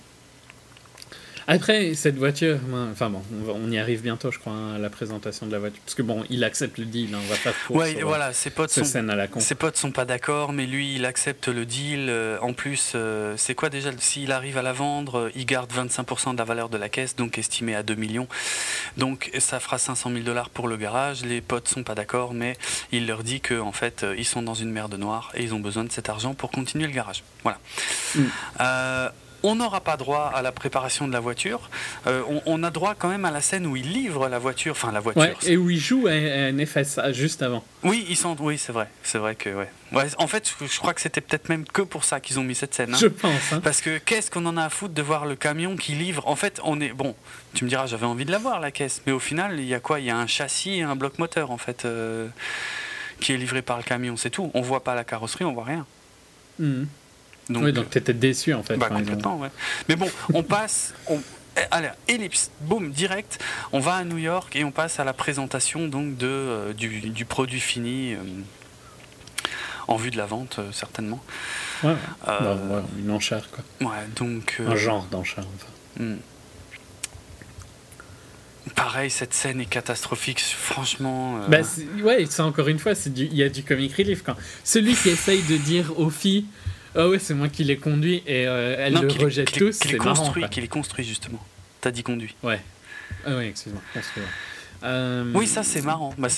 [1.49, 2.59] Après, cette voiture,
[2.91, 5.81] enfin bon, on y arrive bientôt, je crois, hein, à la présentation de la voiture.
[5.85, 8.71] Parce que bon, il accepte le deal, hein, on va pas Ouais, voilà, ses potes,
[8.71, 8.85] sont,
[9.39, 12.07] ses potes sont pas d'accord, mais lui, il accepte le deal.
[12.09, 15.73] Euh, en plus, euh, c'est quoi déjà S'il arrive à la vendre, euh, il garde
[15.73, 18.27] 25% de la valeur de la caisse, donc estimé à 2 millions.
[18.97, 21.25] Donc ça fera 500 000 dollars pour le garage.
[21.25, 22.57] Les potes sont pas d'accord, mais
[22.91, 25.61] il leur dit qu'en en fait, ils sont dans une merde noire et ils ont
[25.61, 27.23] besoin de cet argent pour continuer le garage.
[27.45, 27.61] Voilà.
[28.17, 29.17] Mm
[29.47, 31.71] on n'aura pas droit à la préparation de la voiture.
[32.07, 34.93] Euh, on, a droit quand même à la scène où il livre la voiture, enfin
[34.93, 35.37] la voiture.
[35.47, 37.65] et où il joue un, FSA juste avant.
[37.85, 39.69] Oui, ils sont, oui, c'est vrai, c'est vrai que ouais.
[40.19, 42.75] En fait, je crois que c'était peut-être même que pour ça qu'ils ont mis cette
[42.75, 42.95] scène.
[42.95, 42.99] Hein.
[43.01, 43.53] Je pense.
[43.53, 43.61] Hein.
[43.63, 46.27] Parce que qu'est-ce qu'on en a à foutre de voir le camion qui livre?
[46.27, 47.15] En fait, on est bon.
[47.55, 49.75] Tu me diras, j'avais envie de la voir la caisse, mais au final, il y
[49.75, 50.01] a quoi?
[50.01, 52.27] Il y a un châssis et un bloc moteur en fait euh,
[53.21, 54.51] qui est livré par le camion, c'est tout.
[54.55, 55.87] On voit pas la carrosserie, on voit rien.
[56.59, 56.85] Mmh.
[57.49, 58.77] Donc, oui, donc tu étais déçu en fait.
[58.77, 59.51] Bah, complètement, ouais.
[59.89, 60.95] Mais bon, on passe.
[61.09, 61.21] On,
[61.57, 63.39] eh, allez, ellipse, boum, direct.
[63.73, 67.25] On va à New York et on passe à la présentation donc de, euh, du,
[67.25, 68.15] produit fini.
[68.15, 68.19] Euh,
[69.89, 71.23] en vue de la vente, euh, certainement.
[71.85, 71.95] Ouais,
[72.27, 73.89] bah, une enchère, quoi.
[73.89, 74.61] Ouais, donc.
[74.67, 76.05] Un genre d'enchère, enfin.
[76.05, 76.17] Hmm
[78.75, 81.41] pareil, cette scène est catastrophique, franchement.
[81.49, 81.59] Bah,
[82.03, 84.23] ouais, c'est encore une fois, il y a du comic relief.
[84.23, 86.47] Quand celui qui essaye de dire aux filles,
[86.97, 90.33] ah ouais, c'est moi qui l'ai conduit et elles le rejettent tous, c'est marrant.
[90.51, 91.45] Qu'il est construit, justement.
[91.81, 92.35] T'as dit conduit.
[92.43, 92.61] Ouais.
[93.25, 94.23] Ah ouais, excuse-moi, construit.
[95.35, 96.15] Oui, ça c'est marrant.
[96.19, 96.29] Bah,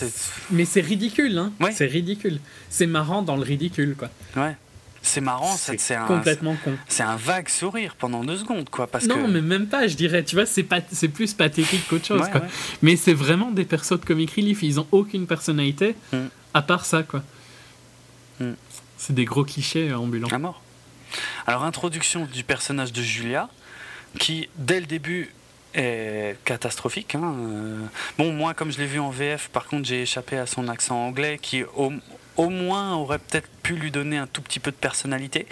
[0.50, 1.52] Mais c'est ridicule, hein.
[1.72, 2.40] C'est ridicule.
[2.70, 4.10] C'est marrant dans le ridicule, quoi.
[4.36, 4.56] Ouais.
[5.00, 6.74] C'est marrant, c'est un, complètement con.
[6.88, 8.86] C'est un vague sourire pendant deux secondes, quoi.
[8.86, 10.24] Parce non, mais même pas, je dirais.
[10.24, 12.42] Tu vois, c'est pas, c'est plus pathétique qu'autre chose, quoi.
[12.82, 14.62] Mais c'est vraiment des persos de comic relief.
[14.62, 16.18] Ils ont aucune personnalité mm.
[16.54, 17.22] à part ça, quoi.
[18.98, 20.28] C'est des gros clichés ambulants.
[20.28, 20.60] À mort.
[21.46, 23.48] Alors, introduction du personnage de Julia,
[24.18, 25.32] qui dès le début
[25.74, 27.14] est catastrophique.
[27.14, 27.34] Hein.
[27.38, 27.86] Euh,
[28.18, 30.96] bon, moi, comme je l'ai vu en VF, par contre, j'ai échappé à son accent
[30.96, 31.92] anglais qui, au,
[32.36, 35.46] au moins, aurait peut-être pu lui donner un tout petit peu de personnalité.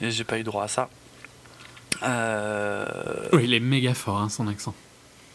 [0.00, 0.88] Et j'ai pas eu droit à ça.
[2.02, 3.28] Euh...
[3.32, 4.74] Oui, il est méga fort, hein, son accent.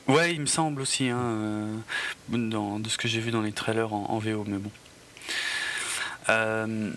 [0.07, 1.77] Ouais, il me semble aussi, hein, euh,
[2.29, 4.71] dans, de ce que j'ai vu dans les trailers en, en VO, mais bon.
[6.29, 6.91] Euh,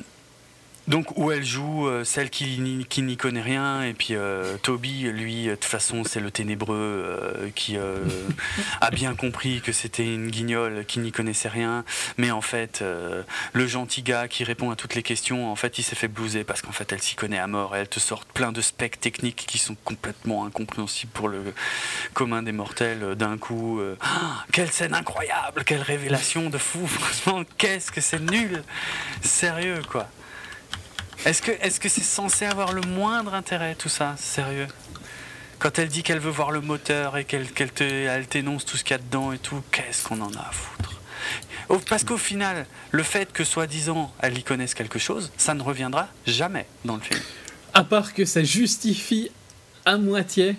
[0.88, 5.46] donc où elle joue euh, celle qui, n'y connaît rien et puis euh, Toby lui
[5.46, 7.76] de toute façon c'est le ténébreux euh, qui
[8.80, 11.84] a bien compris que c'était une guignole qui n'y connaissait rien.
[12.16, 12.84] Mais en fait
[13.52, 16.44] le gentil gars qui répond à toutes les questions en fait il s'est fait blouser
[16.44, 17.76] parce qu'en fait elle s'y connaît à mort.
[17.76, 21.54] Et elle te sort plein de specs techniques qui sont complètement incompréhensibles pour le
[22.14, 25.64] commun des mortels d'un coup ah, quelle scène incroyable!
[25.64, 26.86] Quelle révélation de fou!
[26.86, 28.62] Franchement qu'est-ce que c'est nul!
[29.22, 30.08] Sérieux quoi
[31.24, 34.68] est-ce que est-ce que c'est censé avoir le moindre intérêt tout ça, sérieux?
[35.58, 37.72] Quand elle dit qu'elle veut voir le moteur et qu'elle qu'elle
[38.26, 41.00] t'énonce tout ce qu'il y a dedans et tout, qu'est-ce qu'on en a à foutre?
[41.88, 46.08] Parce qu'au final, le fait que soi-disant elle y connaisse quelque chose, ça ne reviendra
[46.26, 47.20] jamais dans le film.
[47.72, 49.30] À part que ça justifie
[49.84, 50.56] à moitié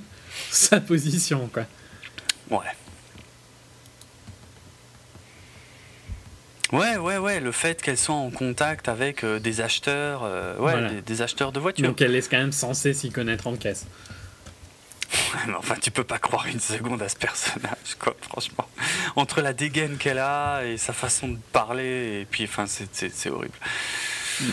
[0.50, 1.66] sa position, quoi.
[2.50, 2.66] Ouais.
[6.74, 11.02] Ouais, ouais, ouais, le fait qu'elle soit en contact avec euh, des acheteurs, euh, ouais,
[11.06, 11.88] des, acheteurs de voitures.
[11.88, 13.86] Donc elle est quand même censée s'y connaître en caisse.
[15.14, 18.68] Ouais, mais enfin, tu peux pas croire une seconde à ce personnage, quoi, franchement.
[19.16, 23.54] Entre la dégaine qu'elle a et sa façon de parler, et puis, enfin, c'est horrible.
[24.42, 24.46] Mm.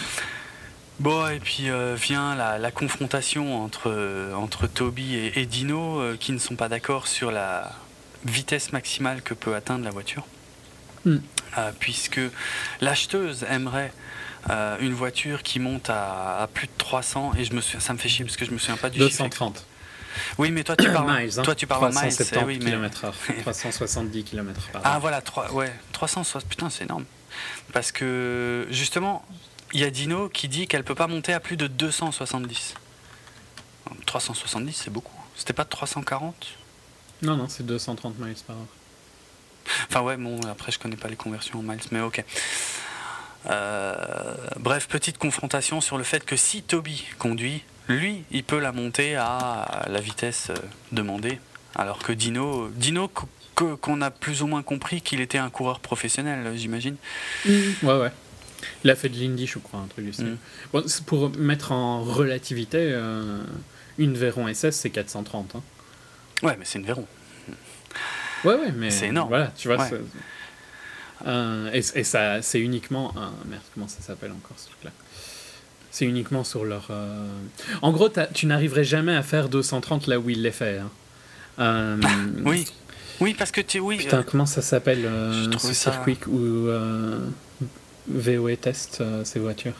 [0.98, 6.56] Bon, et puis euh, vient la, confrontation entre, entre Toby et, Dino, qui ne sont
[6.56, 7.72] pas d'accord sur la
[8.26, 10.26] vitesse maximale que peut atteindre la voiture.
[11.06, 11.16] Mm.
[11.59, 12.20] Euh, puisque
[12.80, 13.92] l'acheteuse aimerait
[14.48, 18.09] euh, une voiture qui monte à, plus de 300 et je me ça me fait
[18.09, 19.66] chier parce que je me souviens pas du 230.
[20.38, 21.42] Oui, mais toi tu parles, miles, hein.
[21.42, 22.70] toi tu parles 370 miles.
[22.70, 24.80] km/h, 370 km/h.
[24.84, 26.48] Ah voilà, 3, ouais, 360.
[26.48, 27.05] Putain, c'est énorme.
[27.72, 29.24] Parce que justement,
[29.72, 32.74] il y a Dino qui dit qu'elle peut pas monter à plus de 270.
[34.07, 35.12] 370, c'est beaucoup.
[35.36, 36.34] C'était pas 340
[37.22, 38.66] Non, non, c'est 230 miles par heure.
[39.88, 42.24] Enfin ouais, bon, après je connais pas les conversions en miles, mais ok.
[43.46, 48.72] Euh, bref, petite confrontation sur le fait que si Toby conduit, lui, il peut la
[48.72, 50.56] monter à la vitesse euh,
[50.92, 51.40] demandée,
[51.74, 53.10] alors que Dino, Dino
[53.54, 56.96] qu'on a plus ou moins compris qu'il était un coureur professionnel, j'imagine.
[57.46, 57.50] Mm.
[57.82, 58.12] Ouais, ouais.
[58.84, 60.36] Il a fait de l'Indy, je crois, un truc du mm.
[60.72, 63.42] bon, pour mettre en relativité, euh,
[63.98, 65.56] une Véron SS, c'est 430.
[65.56, 65.62] Hein.
[66.42, 67.06] Ouais, mais c'est une Véron.
[68.45, 68.91] Ouais, ouais, mais.
[68.91, 69.28] C'est énorme.
[69.28, 69.88] Voilà, tu vois.
[71.72, 73.12] et, et, ça, c'est uniquement.
[73.16, 74.91] Un, merde, comment ça s'appelle encore ce truc-là?
[75.91, 76.88] C'est uniquement sur leur.
[76.91, 77.26] Euh,
[77.82, 80.78] en gros, tu n'arriverais jamais à faire 230 là où il les fait.
[80.78, 80.91] Hein.
[81.59, 81.97] Euh,
[82.45, 82.66] oui.
[83.20, 83.80] Oui, parce que tu.
[83.80, 85.09] Oui, Putain, euh, comment ça s'appelle
[85.59, 86.68] ce circuit où
[88.09, 89.74] VOE teste ces voitures?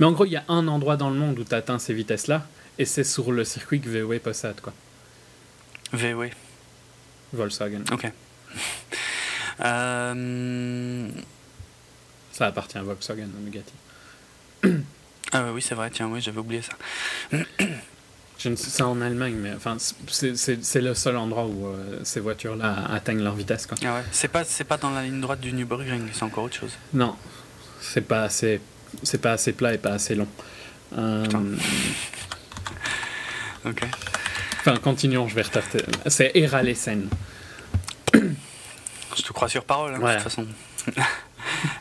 [0.00, 1.92] Mais en gros, il y a un endroit dans le monde où tu atteins ces
[1.92, 2.46] vitesses-là,
[2.78, 4.72] et c'est sur le circuit que VOE possède, quoi.
[5.92, 6.30] VOE.
[7.32, 7.82] Volkswagen.
[7.92, 8.10] Ok.
[9.60, 11.08] Euh,
[12.32, 13.72] ça appartient à Volkswagen, Bugatti.
[15.32, 16.72] ah oui, c'est vrai, tiens, oui, j'avais oublié ça.
[18.38, 19.76] Je ne sais ça en Allemagne, mais enfin,
[20.08, 23.66] c'est le seul endroit où euh, ces voitures-là atteignent leur vitesse.
[23.66, 23.78] Quoi.
[23.84, 24.02] Ah ouais.
[24.10, 26.72] C'est pas, pas dans la ligne droite du Nürburgring, c'est encore autre chose.
[26.92, 27.14] Non,
[27.80, 28.60] c'est pas assez,
[29.04, 30.26] c'est pas assez plat et pas assez long.
[30.98, 31.24] Euh...
[33.64, 33.86] ok.
[34.64, 35.84] Enfin, continuons, je vais retarder.
[36.06, 37.08] C'est Eralesen.
[38.14, 40.46] Je te crois sur parole, hein, de toute façon.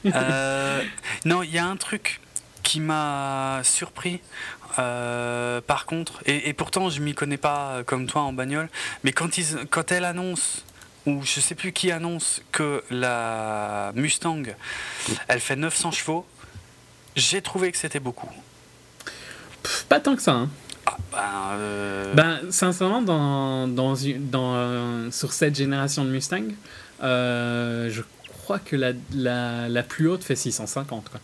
[0.06, 0.84] Euh,
[1.26, 2.20] non, il y a un truc
[2.62, 4.20] qui m'a surpris.
[4.80, 8.70] Euh, par contre, et, pourtant je m'y connais pas comme toi en bagnole,
[9.04, 10.66] mais quand, ils, quand elle annonce,
[11.06, 14.44] ou je sais plus qui annonce que la Mustang,
[15.28, 16.28] elle fait 900 chevaux,
[17.16, 18.30] j'ai trouvé que c'était beaucoup.
[19.90, 20.34] pas tant que ça.
[20.34, 20.50] Hein.
[21.12, 26.48] Ben, ben, sincèrement, dans, dans, dans, sur cette génération de Mustang,
[27.02, 31.10] je crois que la, la, la, plus haute fait 650.
[31.10, 31.20] Quoi.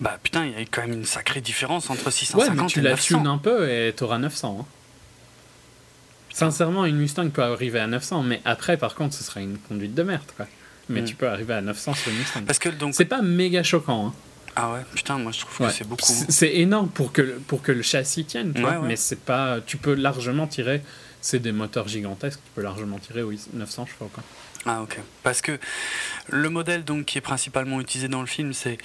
[0.00, 2.80] Bah putain, il y a quand même une sacrée différence entre 650 ouais, mais tu
[2.80, 4.58] la tunes un peu et t'auras 900.
[4.60, 4.66] Hein.
[6.32, 9.94] Sincèrement, une Mustang peut arriver à 900, mais après, par contre, ce sera une conduite
[9.94, 10.24] de merde.
[10.36, 10.46] Quoi.
[10.88, 11.04] Mais hmm.
[11.04, 12.42] tu peux arriver à 900 sur une Mustang.
[12.44, 12.94] Parce que donc.
[12.94, 14.08] C'est pas méga choquant.
[14.08, 14.12] Hein.
[14.56, 16.02] Ah ouais, putain, moi je trouve que c'est beaucoup.
[16.06, 19.60] C'est énorme pour que, pour que le châssis tienne, mais c'est pas.
[19.64, 20.82] Tu peux largement tirer.
[21.20, 24.10] C'est des moteurs gigantesques, tu peux largement tirer, oui, 900 chevaux.
[24.12, 24.22] Quoi.
[24.66, 24.98] Ah ok.
[25.22, 25.58] Parce que
[26.28, 28.78] le modèle donc qui est principalement utilisé dans le film, c'est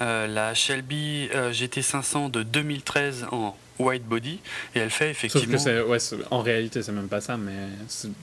[0.00, 4.38] euh, la Shelby euh, GT500 de 2013 en white body
[4.74, 5.58] et elle fait effectivement.
[5.58, 5.98] Sauf que ouais,
[6.30, 7.68] en réalité c'est même pas ça, mais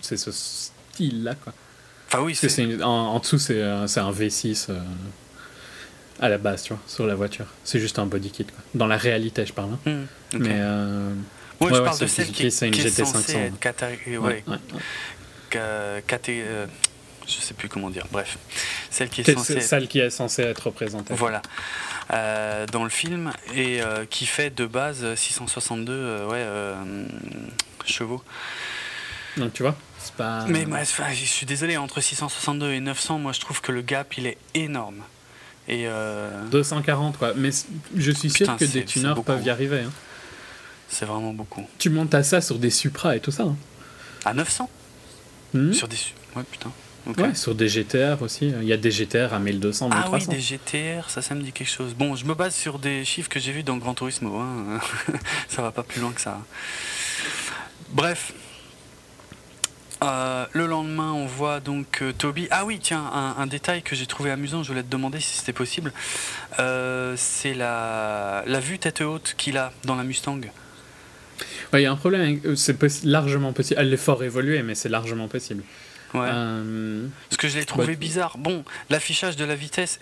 [0.02, 1.54] c'est ce style là quoi.
[2.08, 2.36] Enfin oui.
[2.36, 4.80] c'est en, en, dessous c'est un V6 euh,
[6.20, 7.46] à la base tu vois sur la voiture.
[7.64, 8.60] C'est juste un body kit quoi.
[8.74, 9.72] Dans la réalité je parle.
[9.74, 9.80] Hein.
[10.34, 10.60] Hmm, mais
[11.60, 14.20] moi je parle de celle qui, est, une GT500.
[14.20, 14.44] ouais,
[17.28, 18.38] je sais plus comment dire, bref,
[18.90, 21.14] celle qui est, censée celle qui est censée être représentée.
[21.14, 21.42] Voilà,
[22.14, 27.08] euh, dans le film et euh, qui fait de base 662 euh, ouais,
[27.86, 28.24] chevaux.
[29.36, 30.46] Donc tu vois, c'est pas.
[30.48, 34.18] Mais moi, je suis désolé, entre 662 et 900, moi je trouve que le gap
[34.18, 35.04] il est énorme.
[35.68, 35.88] Et
[36.52, 37.50] 240 quoi, mais
[37.96, 39.82] je suis sûr que des tuneurs peuvent y arriver.
[39.82, 39.92] Hein.
[40.88, 41.68] C'est vraiment beaucoup.
[41.78, 43.44] Tu montes à ça sur des Supra et tout ça.
[43.44, 43.58] Hein.
[44.26, 44.70] À 900
[45.54, 45.74] hmm.
[45.74, 45.98] Sur des.
[46.36, 46.72] Ouais, putain.
[47.18, 48.48] Ouais, sur des GTR aussi.
[48.62, 49.90] Il y a des GTR à 1200, 1300.
[49.90, 51.94] Ah oui, des GTR, ça, ça me dit quelque chose.
[51.94, 54.38] Bon, je me base sur des chiffres que j'ai vus dans Gran Turismo.
[54.38, 54.80] Hein.
[55.48, 56.42] ça va pas plus loin que ça.
[57.92, 58.34] Bref.
[60.04, 62.48] Euh, le lendemain, on voit donc euh, Toby.
[62.52, 63.04] Ah oui, tiens,
[63.38, 65.92] un, détail que j'ai trouvé amusant, je voulais te demander si c'était possible.
[66.60, 70.42] Euh, c'est la, la vue tête haute qu'il a dans la Mustang.
[71.74, 73.80] Il y a un problème, c'est largement possible.
[73.80, 75.64] Elle est fort évoluée, mais c'est largement possible.
[76.14, 76.30] Ouais.
[77.30, 78.38] Parce que je l'ai trouvé bah, bizarre.
[78.38, 80.00] Bon, l'affichage de la vitesse,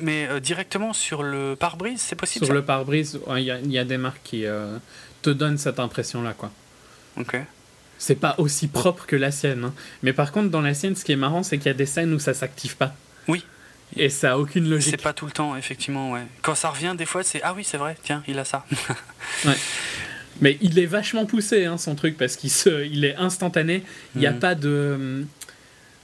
[0.00, 4.22] mais directement sur le pare-brise, c'est possible Sur le pare-brise, il y, a des marques
[4.24, 4.44] qui
[5.22, 6.50] te donnent cette impression-là, quoi.
[7.16, 7.38] Ok.
[7.98, 9.64] C'est pas aussi propre que la sienne.
[9.64, 9.74] Hein.
[10.02, 11.86] Mais par contre, dans la sienne, ce qui est marrant, c'est qu'il y a des
[11.86, 12.94] scènes où ça s'active pas.
[13.28, 13.44] Oui.
[13.96, 14.90] Et ça a aucune logique.
[14.90, 16.26] C'est pas tout le temps, effectivement, ouais.
[16.42, 18.66] Quand ça revient, des fois, c'est ah oui, c'est vrai, tiens, il a ça.
[19.44, 19.56] ouais.
[20.40, 23.82] Mais il est vachement poussé, hein, son truc, parce qu'il se, il est instantané.
[24.14, 24.38] Il n'y a mhm.
[24.38, 25.24] pas de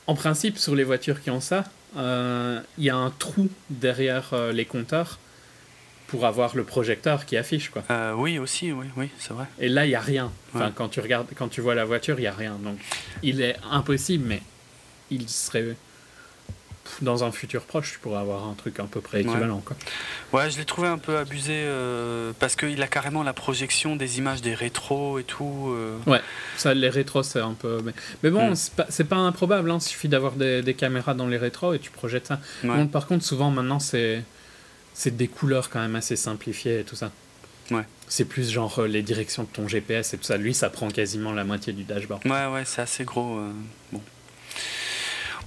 [0.06, 1.64] en principe, sur les voitures qui ont ça,
[1.96, 5.18] euh, il y a un trou derrière euh, les compteurs
[6.12, 7.70] pour avoir le projecteur qui affiche.
[7.70, 7.82] Quoi.
[7.90, 9.46] Euh, oui, aussi, oui, oui c'est vrai.
[9.58, 10.30] Et là, il n'y a rien.
[10.54, 12.58] Enfin, quand, tu regardes, quand tu vois la voiture, il n'y a rien.
[12.62, 12.76] Donc,
[13.22, 14.42] il est impossible, mais
[15.10, 15.74] il serait
[17.00, 19.56] dans un futur proche, tu pourrais avoir un truc à peu près équivalent.
[19.56, 19.76] Ouais, quoi.
[20.38, 24.18] ouais je l'ai trouvé un peu abusé euh, parce qu'il a carrément la projection des
[24.18, 25.70] images des rétros et tout.
[25.70, 25.96] Euh.
[26.06, 26.20] Ouais,
[26.58, 27.80] ça, les rétros, c'est un peu.
[28.22, 28.56] Mais, bon, mm.
[28.90, 29.78] c'est pas, improbable, hein.
[29.80, 32.40] il suffit d'avoir des, caméras dans les rétros et tu projettes ça.
[32.92, 34.22] par contre, souvent maintenant, c'est
[35.06, 37.10] des couleurs quand même assez simplifiées et tout ça.
[37.70, 37.84] Ouais.
[38.08, 40.36] C'est plus genre euh, les directions de ton GPS et tout ça.
[40.36, 42.26] Lui, ça prend quasiment la moitié du dashboard.
[42.26, 43.40] Ouais, ouais, c'est assez gros.
[43.92, 44.00] bon.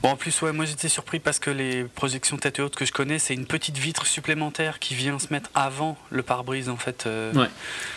[0.01, 2.91] Bon, en plus, ouais, moi j'étais surpris parce que les projections tête haute que je
[2.91, 7.05] connais, c'est une petite vitre supplémentaire qui vient se mettre avant le pare-brise en fait.
[7.07, 7.33] Euh.
[7.33, 7.47] Ouais.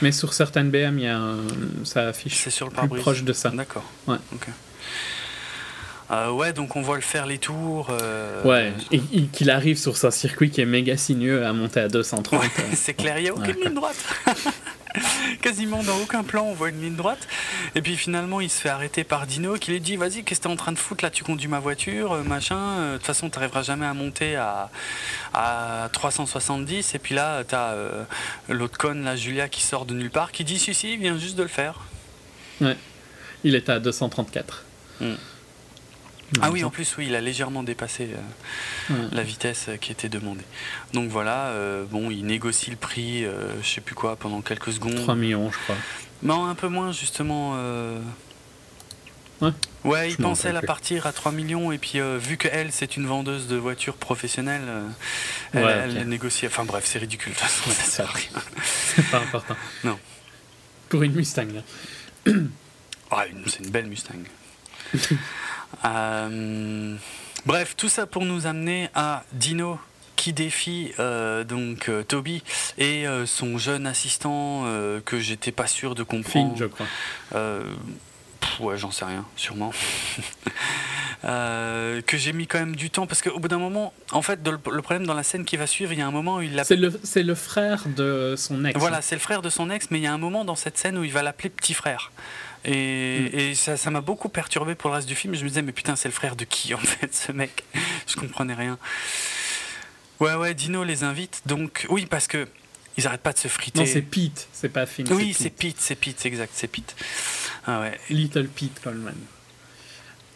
[0.00, 1.20] Mais sur certaines BM, y a
[1.84, 3.02] ça affiche c'est sur le pare-brise.
[3.02, 3.50] proche de ça.
[3.50, 3.84] D'accord.
[4.06, 4.16] Ouais.
[6.10, 7.88] Euh, ouais, donc on voit le faire les tours.
[7.90, 11.88] Euh, ouais, et, qu'il arrive sur ce circuit qui est méga sinueux à monter à
[11.88, 12.42] 230.
[12.74, 13.96] c'est clair, il n'y a aucune ligne droite.
[15.42, 17.28] Quasiment dans aucun plan, on voit une ligne droite.
[17.74, 20.44] Et puis finalement, il se fait arrêter par Dino qui lui dit Vas-y, qu'est-ce que
[20.44, 22.92] t'es en train de foutre là Tu conduis ma voiture, euh, machin.
[22.92, 24.70] De toute façon, t'arriveras jamais à monter à,
[25.34, 26.94] à 370.
[26.94, 28.04] Et puis là, t'as euh,
[28.48, 31.18] l'autre conne, la Julia, qui sort de nulle part, qui dit Si, si, il vient
[31.18, 31.80] juste de le faire.
[32.62, 32.76] Ouais.
[33.44, 34.64] Il est à 234.
[36.42, 38.10] Ah oui, en plus, oui, il a légèrement dépassé
[38.90, 40.44] euh, la vitesse euh, qui était demandée.
[40.92, 43.24] Donc voilà, euh, bon, il négocie le prix,
[43.62, 44.96] je sais plus quoi, pendant quelques secondes.
[44.96, 45.76] 3 millions, je crois.
[46.22, 47.56] Non, un peu moins, justement.
[49.40, 49.52] Ouais.
[49.84, 53.46] Ouais, il pensait la partir à 3 millions, et puis vu qu'elle, c'est une vendeuse
[53.46, 54.68] de voitures professionnelle,
[55.52, 56.48] elle, a négocié.
[56.48, 58.42] Enfin bref, c'est ridicule, de toute façon, ça sert à rien.
[58.64, 59.56] c'est pas important.
[59.84, 59.98] Non.
[60.88, 62.32] Pour une Mustang, là.
[63.10, 64.24] ah, c'est une belle Mustang.
[65.84, 66.96] Euh,
[67.46, 69.78] bref, tout ça pour nous amener à Dino
[70.16, 72.42] qui défie euh, donc euh, Toby
[72.76, 74.64] et son jeune assistant
[75.04, 76.56] que j'étais pas sûr de comprendre.
[76.56, 76.86] je crois.
[78.60, 79.72] ouais, j'en sais rien, sûrement.
[81.22, 84.58] que j'ai mis quand même du temps parce qu'au bout d'un moment, en fait, le,
[84.58, 86.92] problème dans la scène qui va suivre, il y a un moment où il l'appelle.
[87.02, 88.78] C'est le, le frère de son ex.
[88.78, 90.78] Voilà, c'est le frère de son ex, mais il y a un moment dans cette
[90.78, 92.10] scène où il va l'appeler petit frère.
[92.64, 93.54] Et, mm.
[93.54, 95.34] ça m'a beaucoup perturbé pour le reste du film.
[95.34, 97.64] Je me disais, mais putain, c'est le frère de qui en fait, ce mec?
[98.06, 98.78] Je comprenais rien.
[100.20, 101.42] Ouais, ouais, Dino les invite.
[101.46, 102.48] Donc, oui, parce que
[102.96, 103.78] ils arrêtent pas de se friter.
[103.78, 105.06] Non, c'est Pete, c'est pas Finn.
[105.12, 106.96] Oui, c'est Pete, c'est Pete, c'est exact, c'est Pete.
[107.64, 107.98] Ah ouais.
[108.10, 109.14] Little Pete Coleman.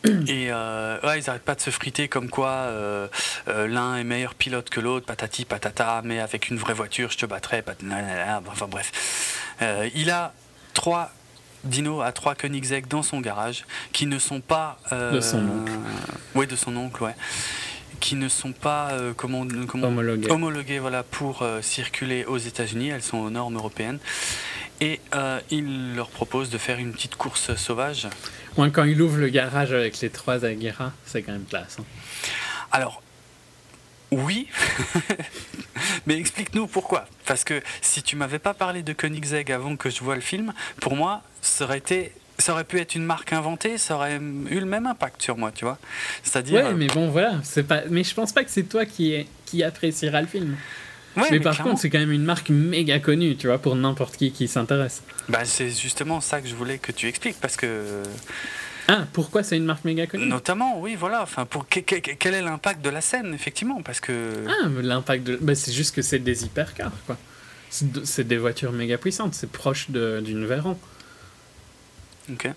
[0.04, 3.06] Et euh, ouais, ils arrêtent pas de se friter comme quoi euh,
[3.48, 7.18] euh, l'un est meilleur pilote que l'autre, patati patata, mais avec une vraie voiture, je
[7.18, 7.64] te battrais.
[8.46, 9.40] Enfin bref.
[9.94, 10.34] il a
[10.74, 11.12] trois
[11.64, 14.78] Dino a trois Koenigsegg dans son garage qui ne sont pas.
[14.90, 15.72] de son oncle.
[16.34, 17.14] Oui, de son oncle, ouais
[18.02, 20.80] qui ne sont pas euh, comment, comment homologuées.
[20.80, 22.88] voilà, pour euh, circuler aux États-Unis.
[22.88, 24.00] Elles sont aux normes européennes.
[24.80, 28.08] Et euh, il leur propose de faire une petite course sauvage.
[28.56, 31.76] quand il ouvre le garage avec les trois Aguera, c'est quand même classe.
[31.78, 31.84] Hein.
[32.72, 33.00] Alors,
[34.10, 34.48] oui,
[36.06, 37.04] mais explique-nous pourquoi.
[37.24, 40.52] Parce que si tu m'avais pas parlé de Koenigsegg avant que je vois le film,
[40.80, 44.58] pour moi, ça aurait été ça aurait pu être une marque inventée, ça aurait eu
[44.58, 45.78] le même impact sur moi, tu vois.
[46.22, 46.64] C'est-à-dire.
[46.64, 47.82] Ouais, mais bon, voilà, c'est pas.
[47.88, 50.56] Mais je pense pas que c'est toi qui qui appréciera le film.
[51.16, 54.32] mais, par contre, c'est quand même une marque méga connue, tu vois, pour n'importe qui
[54.32, 55.02] qui s'intéresse.
[55.28, 58.02] Bah, c'est justement ça que je voulais que tu expliques, parce que.
[58.88, 60.26] Ah, pourquoi c'est une marque méga connue?
[60.26, 61.22] Notamment, oui, voilà.
[61.22, 64.44] Enfin, pour quel est l'impact de la scène, effectivement, parce que.
[64.48, 65.38] Ah, l'impact de.
[65.40, 67.16] Bah, c'est juste que c'est des hypercars, quoi.
[67.70, 69.34] C'est des voitures méga puissantes.
[69.34, 70.76] C'est proche d'une Veyron.
[72.32, 72.50] Ok.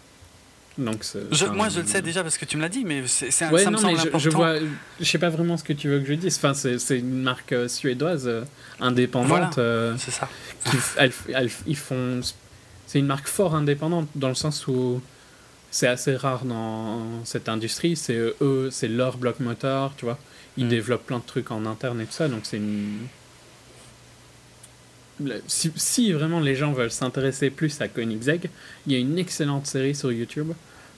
[0.77, 1.05] Donc
[1.53, 3.63] moi, je le sais déjà parce que tu me l'as dit, mais c'est un ouais,
[3.63, 4.55] ça non, me je, je, vois,
[4.99, 6.37] je sais pas vraiment ce que tu veux que je dise.
[6.37, 8.43] Enfin, c'est une marque euh, suédoise euh,
[8.81, 9.57] indépendante.
[9.57, 10.27] Euh, c'est ça.
[11.65, 12.19] ils font.
[12.87, 15.01] C'est une marque fort indépendante dans le sens où
[15.71, 17.95] c'est assez rare dans cette industrie.
[17.95, 20.19] C'est eux, c'est leur bloc moteur, tu vois.
[20.57, 20.69] Ils mm.
[20.69, 23.07] développent plein de trucs en interne et tout ça, donc c'est une
[25.47, 28.49] si, vraiment les gens veulent s'intéresser plus à Koenigsegg,
[28.85, 30.51] il y a une excellente série sur YouTube.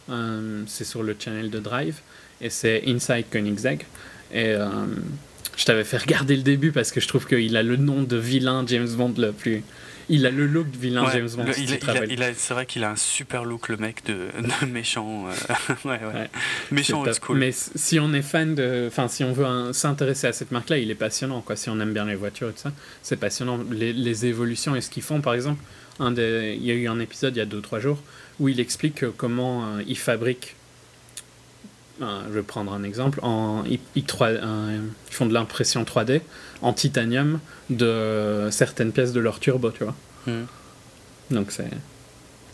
[0.10, 2.00] Euh, c'est sur le channel de Drive
[2.40, 3.86] et c'est Inside Koenigsegg.
[4.32, 4.68] Et euh,
[5.56, 8.18] je t'avais fait regarder le début parce que je trouve qu'il a le nom de
[8.18, 9.64] vilain James Bond le plus
[10.10, 11.46] il a le look de vilain James Bond.
[11.54, 14.28] c'est vrai qu'il a un super look, le mec de,
[14.68, 15.28] méchant.
[15.28, 15.54] Euh,
[15.86, 16.30] ouais, ouais.
[16.72, 17.38] Méchant old school.
[17.38, 18.86] Mais si on est fan de.
[18.88, 21.42] Enfin, si on veut s'intéresser à cette marque-là, il est passionnant.
[21.42, 21.56] Quoi.
[21.56, 23.60] Si on aime bien les voitures et tout ça, c'est passionnant.
[23.72, 25.62] Les, évolutions et ce qu'ils font, par exemple,
[26.00, 28.02] un des, il y a eu un épisode il y a 2-3 jours
[28.40, 30.57] où il explique comment euh, ils fabriquent.
[32.00, 33.20] Je vais prendre un exemple.
[33.24, 34.06] En, ils, ils
[35.12, 36.22] font de l'impression 3D
[36.62, 37.40] en titanium
[37.70, 39.96] de certaines pièces de leur turbo, tu vois.
[40.26, 40.46] Hmm.
[41.32, 41.70] Donc c'est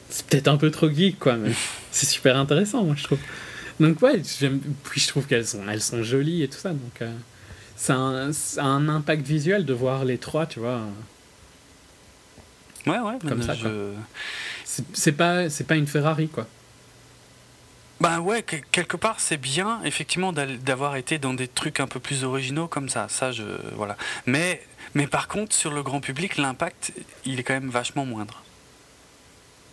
[0.09, 1.51] c'est peut-être un peu trop geek, quoi, mais
[1.91, 3.19] c'est super intéressant, moi, je trouve.
[3.79, 4.21] Donc ouais,
[4.83, 7.11] puis je trouve qu'elles sont, elles sont jolies et tout ça, donc euh,
[7.75, 10.81] c'est un, un, impact visuel de voir les trois, tu vois.
[12.85, 13.55] Ouais, ouais, comme ça.
[14.93, 16.47] C'est pas, c'est pas une Ferrari, quoi.
[18.03, 22.25] Ben ouais, quelque part c'est bien effectivement d'avoir été dans des trucs un peu plus
[22.25, 23.07] originaux comme ça.
[23.07, 23.43] Ça, je
[23.77, 23.95] voilà.
[24.25, 24.61] Mais
[24.93, 26.91] mais par contre sur le grand public, l'impact
[27.25, 28.43] il est quand même vachement moindre.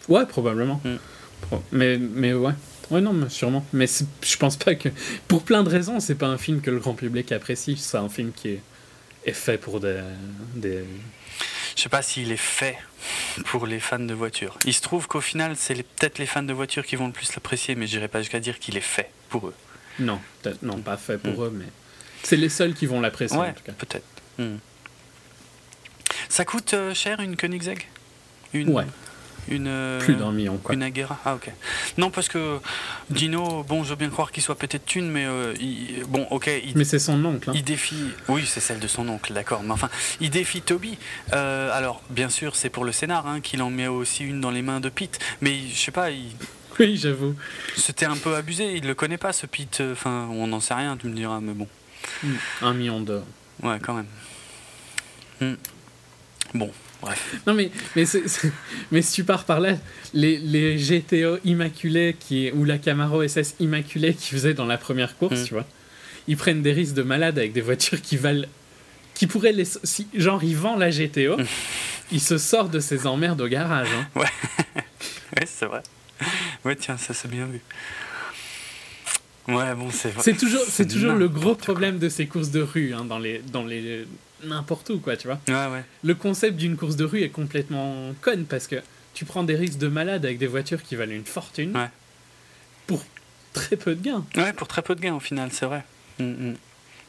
[0.09, 0.81] Ouais, probablement.
[0.85, 1.57] Mm.
[1.73, 2.53] Mais mais ouais.
[2.93, 3.65] Ouais, non, sûrement.
[3.73, 3.87] Mais
[4.23, 4.89] je pense pas que.
[5.27, 7.77] Pour plein de raisons, c'est pas un film que le grand public apprécie.
[7.77, 8.61] C'est un film qui est,
[9.25, 10.01] est fait pour des,
[10.55, 10.85] des,
[11.77, 12.77] je sais pas s'il est fait
[13.47, 14.59] pour les fans de voitures.
[14.65, 17.35] Il se trouve qu'au final, c'est peut-être les fans de voitures qui vont le plus
[17.35, 19.55] l'apprécier, mais j'irai pas jusqu'à dire qu'il est fait pour eux.
[19.99, 20.21] Non,
[20.63, 21.45] non, pas fait pour mm.
[21.45, 21.67] eux, mais
[22.23, 23.73] c'est les seuls qui vont l'apprécier en tout cas.
[23.73, 24.05] Peut-être.
[24.39, 24.57] Mm.
[26.29, 27.87] Ça coûte euh, cher une Koenigsegg?
[28.53, 28.71] Une...
[28.71, 28.85] Ouais.
[29.49, 30.75] Une, euh, Plus d'un million, quoi.
[30.75, 31.51] Une Aguera Ah, ok.
[31.99, 32.59] Non, parce que
[33.11, 35.55] Dino, bon, je veux bien croire qu'il soit pété de thunes, mais euh,
[36.09, 36.51] bon, ok.
[36.75, 37.51] mais c'est son oncle.
[37.51, 37.55] Hein.
[37.57, 38.05] Il défie.
[38.29, 39.63] Oui, c'est celle de son oncle, d'accord.
[39.63, 39.91] Mais enfin,
[40.21, 40.99] il défie Toby.
[41.33, 44.51] Euh, alors, bien sûr, c'est pour le scénar hein, qu'il en met aussi une dans
[44.51, 45.19] les mains de Pete.
[45.41, 46.31] Mais je sais pas, il.
[46.79, 47.35] Oui, j'avoue.
[47.77, 48.75] C'était un peu abusé.
[48.75, 49.83] Il le connaît pas, ce Pete.
[49.93, 51.69] Enfin, on n'en sait rien, tu me diras, mais bon.
[52.23, 52.35] Hmm.
[52.63, 53.27] Un million d'euros.
[53.63, 54.07] Ouais, quand même.
[55.41, 55.57] Hmm.
[56.55, 56.71] Bon,
[57.47, 58.05] non, mais, mais,
[58.91, 59.77] mais si tu pars par là,
[60.15, 65.17] les, les GTO immaculés qui, ou la Camaro SS immaculée qui faisaient dans la première
[65.17, 65.45] course, mm.
[65.45, 65.67] tu vois,
[66.29, 68.47] ils prennent des risques de malade avec des voitures qui valent.
[69.15, 69.65] qui pourraient les.
[69.65, 71.47] Si, genre, ils vendent la GTO, mm.
[72.13, 73.89] ils se sortent de ces emmerdes au garage.
[73.95, 74.07] Hein.
[74.15, 74.27] Ouais,
[75.37, 75.83] ouais c'est vrai.
[76.65, 77.61] Ouais, tiens, ça c'est bien vu.
[79.49, 82.93] Ouais, bon, c'est C'est toujours, c'est toujours le gros problème de ces courses de rue
[82.95, 84.07] hein, dans, les, dans les
[84.45, 85.41] n'importe où, quoi, tu vois.
[85.49, 85.85] Ouais, ouais.
[86.03, 88.77] Le concept d'une course de rue est complètement conne parce que
[89.15, 91.91] tu prends des risques de malade avec des voitures qui valent une fortune ouais.
[92.87, 93.05] pour
[93.53, 94.25] très peu de gains.
[94.37, 95.85] Ouais, pour très peu de gains au final, c'est vrai.
[96.19, 96.55] Mm, mm.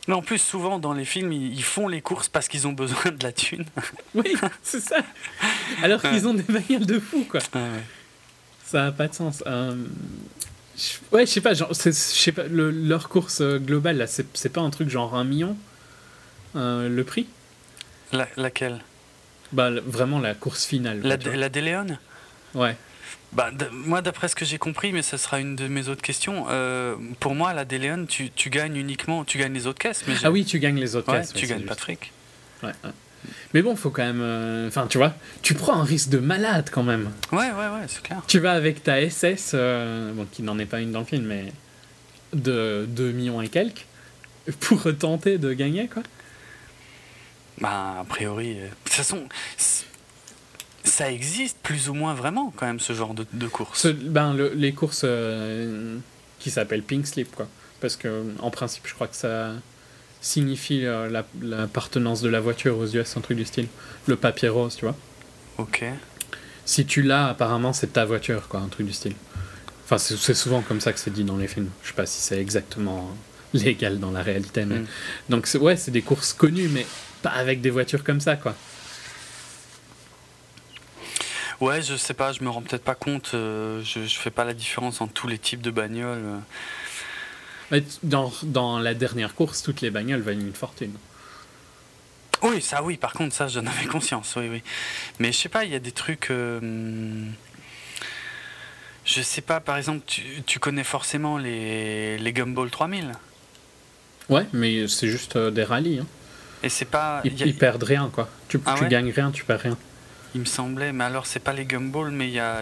[0.07, 3.11] Mais en plus, souvent dans les films, ils font les courses parce qu'ils ont besoin
[3.11, 3.65] de la thune.
[4.15, 4.33] Oui,
[4.63, 4.97] c'est ça.
[5.83, 7.39] Alors qu'ils ont des bagnoles de fou, quoi.
[8.65, 9.43] Ça n'a pas de sens.
[9.45, 9.75] Euh,
[11.11, 14.61] ouais, je sais pas, genre, je sais pas, leur course euh, globale, là, c'est pas
[14.61, 15.55] un truc genre un million
[16.55, 17.27] euh, le prix
[18.37, 18.79] Laquelle?
[19.51, 21.01] Bah, vraiment la course finale.
[21.03, 21.97] La, la Déléon
[22.53, 22.75] Ouais.
[23.33, 26.47] Bah, moi, d'après ce que j'ai compris, mais ce sera une de mes autres questions,
[26.49, 30.03] euh, pour moi, la Déléon, tu, tu, gagnes uniquement, tu gagnes les autres caisses.
[30.07, 31.33] Mais ah oui, tu gagnes les autres caisses.
[31.33, 32.11] Tu gagnes pas de fric.
[32.61, 32.73] Ouais,
[33.53, 34.21] Mais bon, faut quand même.
[34.21, 37.09] Euh, enfin, tu vois, tu prends un risque de malade quand même.
[37.31, 38.21] Ouais, ouais, ouais, c'est clair.
[38.27, 41.25] Tu vas avec ta SS, euh, bon, qui n'en est pas une dans le film,
[41.25, 41.53] mais
[42.33, 43.85] de 2 millions et quelques,
[44.59, 46.03] pour tenter de gagner, quoi.
[47.61, 48.55] Bah, a priori.
[48.55, 49.27] De toute façon
[50.83, 53.87] ça existe plus ou moins vraiment quand même ce genre de, de courses.
[53.87, 55.97] ben, les courses euh,
[56.39, 57.47] qui s'appellent pink slip quoi.
[57.79, 59.51] Parce que en principe je crois que ça
[60.21, 63.67] signifie euh, l'appartenance de la voiture aux US, un truc du style.
[64.07, 64.95] Le papier rose, tu vois.
[65.57, 65.83] Ok.
[66.65, 69.15] Si tu l'as, apparemment c'est ta voiture quoi, un truc du style.
[69.85, 71.69] Enfin c'est souvent comme ça que c'est dit dans les films.
[71.83, 73.09] Je sais pas si c'est exactement
[73.53, 74.79] légal dans la réalité, mais...
[74.79, 74.87] Mm.
[75.29, 76.85] Donc ouais, c'est des courses connues, mais
[77.21, 78.55] pas avec des voitures comme ça quoi.
[81.59, 83.31] Ouais, je sais pas, je me rends peut-être pas compte.
[83.35, 86.41] Euh, je, je fais pas la différence entre tous les types de bagnoles.
[88.03, 90.93] Dans, dans la dernière course, toutes les bagnoles valent une fortune.
[92.41, 94.63] Oui, ça oui, par contre, ça j'en avais conscience, oui, oui.
[95.19, 96.31] Mais je sais pas, il y a des trucs.
[96.31, 96.59] Euh,
[99.05, 103.11] je sais pas, par exemple, tu, tu connais forcément les, les Gumball 3000
[104.29, 105.99] Ouais, mais c'est juste euh, des rallyes.
[105.99, 106.07] Hein.
[106.63, 107.21] Et c'est pas.
[107.23, 108.29] Ils, perdent rien, quoi.
[108.47, 109.77] Tu, ah tu gagnes rien, tu perds rien.
[110.33, 112.61] Il me semblait, mais alors c'est pas les gumballs, mais il y a,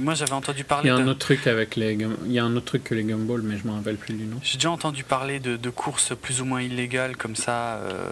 [0.00, 0.88] moi j'avais entendu parler.
[0.88, 2.96] Il y a un autre truc avec les, il y a un autre truc que
[2.96, 4.38] les gumballs, mais je me rappelle plus du nom.
[4.42, 7.76] J'ai déjà entendu parler de, de, courses plus ou moins illégales comme ça.
[7.76, 8.10] Euh.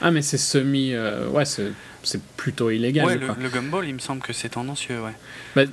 [0.00, 3.04] Ah mais c'est semi, euh, ouais c'est plutôt illégal.
[3.04, 5.12] Ouais, le, le, gumball, il me semble que c'est tendancieux, ouais.
[5.54, 5.64] Bah,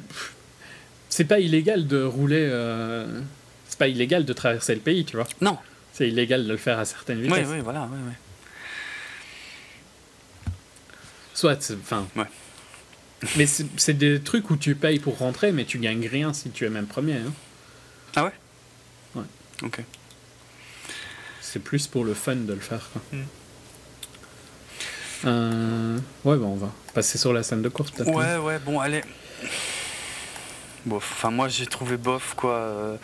[1.08, 3.22] c'est pas illégal de rouler, euh,
[3.68, 5.28] c'est pas illégal de traverser le pays, tu vois.
[5.40, 5.58] Non.
[5.94, 7.48] C'est illégal de le faire à certaines vitesses.
[7.48, 8.14] Oui, oui, voilà, oui, oui.
[11.42, 12.08] Soit, enfin.
[12.16, 12.28] Ouais.
[13.36, 16.66] Mais c'est des trucs où tu payes pour rentrer, mais tu gagnes rien si tu
[16.66, 17.16] es même premier.
[17.16, 17.34] Hein.
[18.16, 18.32] Ah ouais?
[19.16, 19.24] Ouais.
[19.64, 19.80] Ok.
[21.42, 22.88] C'est plus pour le fun de le faire.
[22.94, 23.02] Quoi.
[23.12, 23.24] Hmm.
[25.26, 28.14] Euh, ouais, bon, on va passer sur la scène de course peut-être.
[28.14, 29.02] Ouais, ouais, bon, allez.
[30.86, 31.12] Bof.
[31.14, 32.54] Enfin, moi j'ai trouvé bof quoi.
[32.54, 32.98] Euh,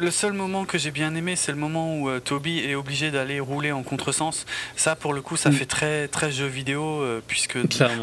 [0.00, 3.10] le seul moment que j'ai bien aimé, c'est le moment où euh, Toby est obligé
[3.10, 4.46] d'aller rouler en contresens.
[4.76, 5.52] Ça, pour le coup, ça mm.
[5.52, 7.58] fait très, très jeu vidéo, euh, puisque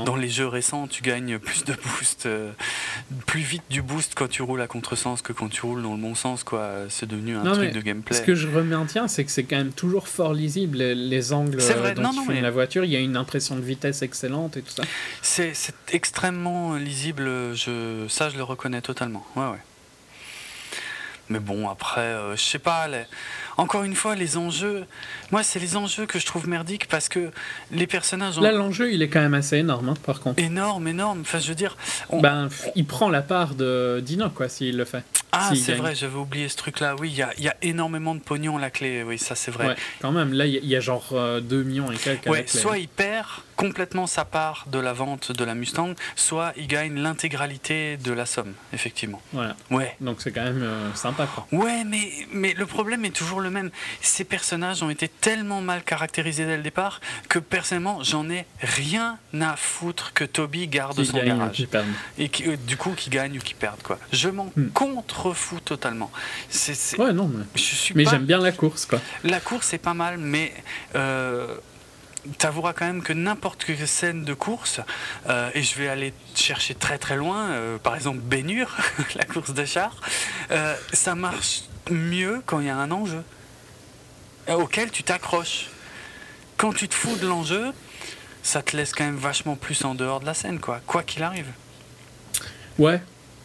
[0.05, 2.51] dans les jeux récents, tu gagnes plus de boost, euh,
[3.25, 6.01] plus vite du boost quand tu roules à contresens que quand tu roules dans le
[6.01, 6.43] bon sens.
[6.43, 6.71] quoi.
[6.89, 8.17] C'est devenu un truc de gameplay.
[8.17, 8.47] Ce que je
[8.87, 11.93] tiens, c'est que c'est quand même toujours fort lisible, les, angles vrai.
[11.95, 12.83] dont tu la voiture.
[12.85, 14.83] Il y a une impression de vitesse excellente et tout ça.
[15.21, 15.53] C'est
[15.91, 18.05] extrêmement lisible, je...
[18.07, 19.25] ça je le reconnais totalement.
[19.35, 19.61] Ouais, ouais.
[21.29, 22.87] Mais bon, après, euh, je sais pas.
[23.57, 24.85] Encore une fois, les enjeux.
[25.31, 27.31] Moi, c'est les enjeux que je trouve merdiques parce que
[27.71, 28.39] les personnages.
[28.39, 30.41] Là, l'enjeu, il est quand même assez énorme, hein, par contre.
[30.41, 31.21] Énorme, énorme.
[31.21, 31.77] Enfin, je veux dire.
[32.11, 35.03] Ben, il prend la part de Dino, quoi, s'il le fait.
[35.35, 36.95] Ah, c'est vrai, j'avais oublié ce truc-là.
[36.99, 39.03] Oui, il y a, y a, énormément de pognon à la clé.
[39.03, 39.69] Oui, ça, c'est vrai.
[39.69, 40.31] Ouais, quand même.
[40.31, 42.27] Là, il y, a genre 2 euh, millions et quelques.
[42.27, 46.67] Ouais, soit il perd complètement sa part de la vente de la Mustang, soit il
[46.67, 49.21] gagne l'intégralité de la somme, effectivement.
[49.31, 49.55] Voilà.
[49.71, 49.95] Ouais.
[50.01, 51.47] Donc c'est quand même euh, sympa, quoi.
[51.51, 53.69] Ouais, mais, mais le problème est toujours le même.
[54.01, 59.17] Ces personnages ont été tellement mal caractérisés dès le départ que personnellement, j'en ai rien
[59.39, 61.67] à foutre que Toby garde son garage.
[62.17, 63.99] Et qui, euh, du coup, qui gagne ou qui perde, quoi.
[64.11, 64.69] Je m'en hmm.
[64.69, 66.11] contrefous totalement.
[66.49, 67.43] C'est, Ouais, non, mais,
[67.95, 68.99] mais j'aime bien la course, quoi.
[69.23, 70.53] La course est pas mal, mais.
[70.95, 71.55] Euh,
[72.37, 74.81] t'avoueras quand même que n'importe quelle scène de course,
[75.29, 78.75] euh, et je vais aller chercher très très loin, euh, par exemple Bénure,
[79.15, 79.99] la course de char,
[80.51, 83.23] euh, ça marche mieux quand il y a un enjeu
[84.49, 85.69] auquel tu t'accroches.
[86.57, 87.71] Quand tu te fous de l'enjeu,
[88.41, 91.23] ça te laisse quand même vachement plus en dehors de la scène, quoi, quoi qu'il
[91.23, 91.47] arrive.
[92.77, 93.01] Ouais,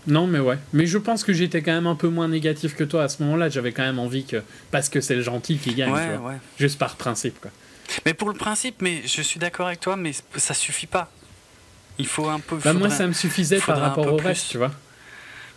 [0.09, 0.59] non, mais ouais.
[0.72, 3.22] Mais je pense que j'étais quand même un peu moins négatif que toi à ce
[3.22, 3.48] moment-là.
[3.48, 4.42] J'avais quand même envie que.
[4.70, 6.34] Parce que c'est le gentil qui gagne, tu vois.
[6.59, 7.50] Juste par principe, quoi.
[8.05, 11.10] Mais pour le principe, mais je suis d'accord avec toi, mais ça suffit pas.
[11.98, 12.56] Il faut un peu.
[12.65, 14.73] Bah moi, ça me suffisait par rapport au reste, tu vois.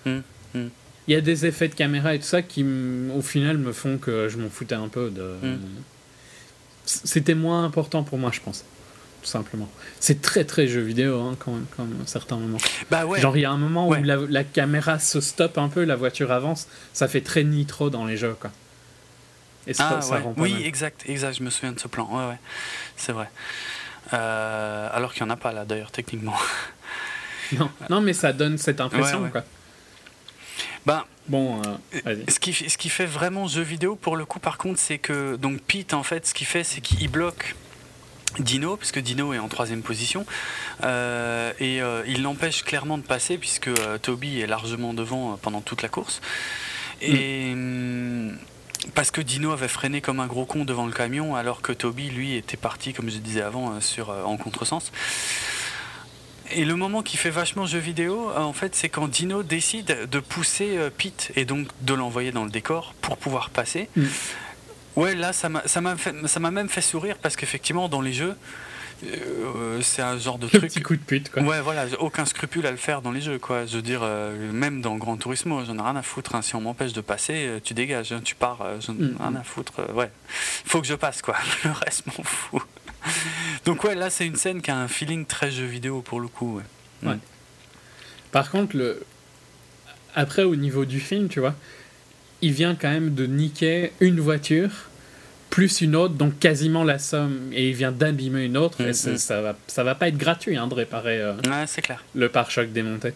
[0.06, 0.24] Hum,
[0.56, 0.70] hum.
[1.08, 2.66] Il y a des effets de caméra et tout ça qui,
[3.16, 5.36] au final, me font que je m'en foutais un peu de.
[5.44, 5.60] Hum.
[6.86, 8.66] C'était moins important pour moi, je pense.
[9.22, 9.70] tout simplement.
[10.00, 12.58] C'est très très jeu vidéo hein, quand même, quand même, à certains moments.
[12.90, 13.22] Bah ouais.
[13.22, 15.96] Genre il y a un moment où la, la, caméra se stoppe un peu, la
[15.96, 18.52] voiture avance, ça fait très nitro dans les jeux quoi.
[19.68, 22.08] Et ça, ah, rend pas oui, exact, exact, je me souviens de ce plan.
[22.12, 22.40] Ouais, ouais,
[22.96, 23.30] c'est vrai.
[24.14, 26.36] Euh, alors qu'il n'y en a pas là d'ailleurs techniquement.
[27.60, 29.44] Non, non, mais ça donne cette impression quoi.
[30.86, 31.62] Ben, bon,
[32.06, 34.98] euh, ce, qui, ce qui fait vraiment jeu vidéo pour le coup, par contre, c'est
[34.98, 37.56] que donc Pete, en fait, ce qu'il fait, c'est qu'il bloque
[38.40, 40.26] Dino, puisque Dino est en troisième position,
[40.84, 43.70] euh, et euh, il l'empêche clairement de passer, puisque
[44.02, 46.22] Toby est largement devant pendant toute la course.
[47.02, 47.54] Et.
[47.54, 48.38] Mm,
[48.96, 52.10] parce que Dino avait freiné comme un gros con devant le camion, alors que Toby,
[52.10, 54.92] lui, était parti, comme je disais avant, sur, en contresens.
[56.54, 60.10] Et le moment qui fait vachement jeu vidéo, euh, en fait, c'est quand Dino décide
[60.10, 63.88] de pousser euh, Pete et donc de l'envoyer dans le décor pour pouvoir passer.
[63.96, 64.06] Mm.
[64.98, 68.36] Ouais, là, ça m'a même fait sourire parce qu'effectivement, dans les jeux,
[69.04, 70.62] euh, c'est un genre de truc.
[70.62, 71.44] Petit coup de pute, quoi.
[71.44, 73.66] Ouais, voilà, aucun scrupule à le faire dans les jeux, quoi.
[73.66, 74.02] Je veux dire,
[74.54, 76.36] même dans Grand Turismo, j'en ai rien à foutre.
[76.36, 76.42] Hein.
[76.42, 78.22] Si on m'empêche de passer, tu dégages, hein.
[78.24, 79.18] tu pars, j'en ai mm.
[79.20, 79.94] rien à foutre.
[79.94, 81.36] ouais, faut que je passe, quoi.
[81.64, 82.62] Le reste m'en fout.
[83.66, 86.28] Donc ouais, là c'est une scène qui a un feeling très jeu vidéo pour le
[86.28, 86.62] coup.
[87.04, 87.18] Ouais.
[88.32, 89.04] Par contre, le...
[90.16, 91.56] après au niveau du film, tu vois,
[92.42, 94.72] il vient quand même de niquer une voiture
[95.52, 99.18] plus une autre, donc quasiment la somme, et il vient d'abîmer une autre, et mm-hmm.
[99.18, 102.04] ça va, ça va pas être gratuit hein, de réparer euh, ouais, c'est clair.
[102.16, 103.14] le pare-choc démonté.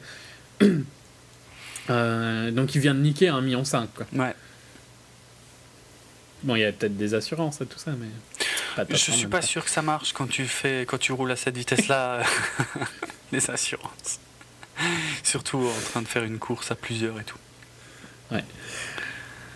[1.89, 4.05] euh, donc il vient de niquer un million cinq, quoi.
[4.13, 4.35] Ouais.
[6.43, 8.07] Bon, il y a peut-être des assurances et tout ça, mais.
[8.89, 11.57] Je suis pas sûr que ça marche quand tu fais quand tu roules à cette
[11.57, 12.21] vitesse-là
[13.31, 14.19] les assurances.
[15.23, 17.37] Surtout en train de faire une course à plusieurs et tout.
[18.31, 18.43] Ouais.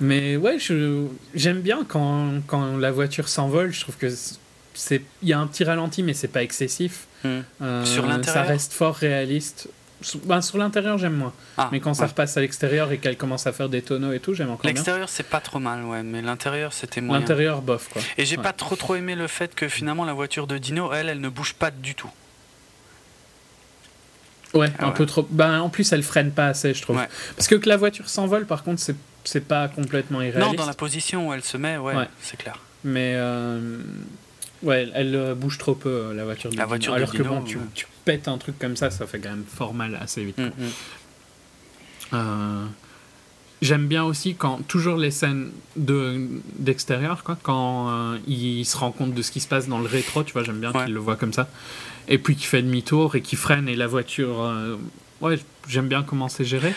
[0.02, 0.58] Mais ouais,
[1.36, 3.74] j'aime bien quand, quand, la voiture s'envole.
[3.74, 4.08] Je trouve que
[4.74, 7.08] c'est il y a un petit ralenti, mais c'est pas excessif.
[7.24, 7.40] Hmm.
[7.62, 9.70] Euh, Sur l'intérieur, ça reste fort réaliste.
[10.24, 11.34] Ben, sur l'intérieur, j'aime moins.
[11.58, 14.22] Ah, mais quand ça repasse à l'extérieur et qu'elle commence à faire des tonneaux et
[14.22, 17.20] tout, j'aime encore L'extérieur, c'est pas trop mal, ouais, mais l'intérieur, c'était moins.
[17.20, 18.02] L'intérieur, bof, quoi.
[18.18, 21.10] Et j'ai pas trop trop aimé le fait que finalement la voiture de Dino, elle,
[21.10, 22.10] elle ne bouge pas du tout.
[24.54, 25.28] Ouais, ah un peu trop.
[25.30, 27.00] Ben, en plus, elle freine pas assez, je trouve.
[27.36, 28.96] Parce que que la voiture s'envole, par contre, c'est
[29.48, 30.52] pas complètement irréaliste.
[30.52, 32.60] Non, dans la position où elle se met, ouais, c'est clair.
[32.84, 33.14] Mais.
[33.16, 33.80] Euh,
[34.64, 37.42] ouais, elle euh, bouge trop peu, euh, la voiture de la Voiture Alors que bon,
[37.42, 37.86] tu, tu
[38.26, 40.40] un truc comme ça, ça fait quand même fort mal assez vite.
[40.40, 40.70] Mm, mm.
[42.14, 42.66] Euh,
[43.62, 46.28] j'aime bien aussi quand toujours les scènes de
[46.58, 50.24] d'extérieur, quoi, quand il se rend compte de ce qui se passe dans le rétro,
[50.24, 51.50] tu vois, j'aime bien qu'il le voit comme ça,
[52.08, 54.52] et puis qu'il fait demi-tour et qu'il freine et la voiture,
[55.22, 55.38] ouais,
[55.68, 56.74] j'aime bien comment c'est géré.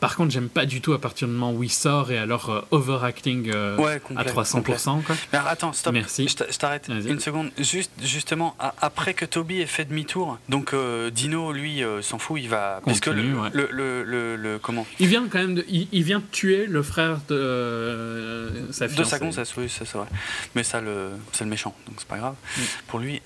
[0.00, 2.48] Par contre, j'aime pas du tout à partir du moment où il sort et alors
[2.48, 3.76] euh, overacting euh,
[4.16, 5.02] à 300%.
[5.02, 5.16] Quoi.
[5.32, 5.92] Mais attends, stop.
[5.92, 6.26] Merci.
[6.26, 7.50] Je t'arrête une seconde.
[7.58, 12.48] Juste, justement, après que Toby ait fait demi-tour, donc euh, Dino, lui, s'en fout, il
[12.48, 12.80] va.
[12.84, 13.22] parce que le,
[13.52, 14.86] le, le, le, Comment?
[14.98, 15.64] Il vient quand même de.
[15.68, 19.02] Il, vient de tuer le frère de sa fiancée.
[19.02, 20.06] De sa gonzesse, oui, c'est vrai.
[20.54, 20.80] Mais ça,
[21.32, 22.62] c'est le méchant, donc c'est pas grave mm.
[22.86, 23.20] pour lui.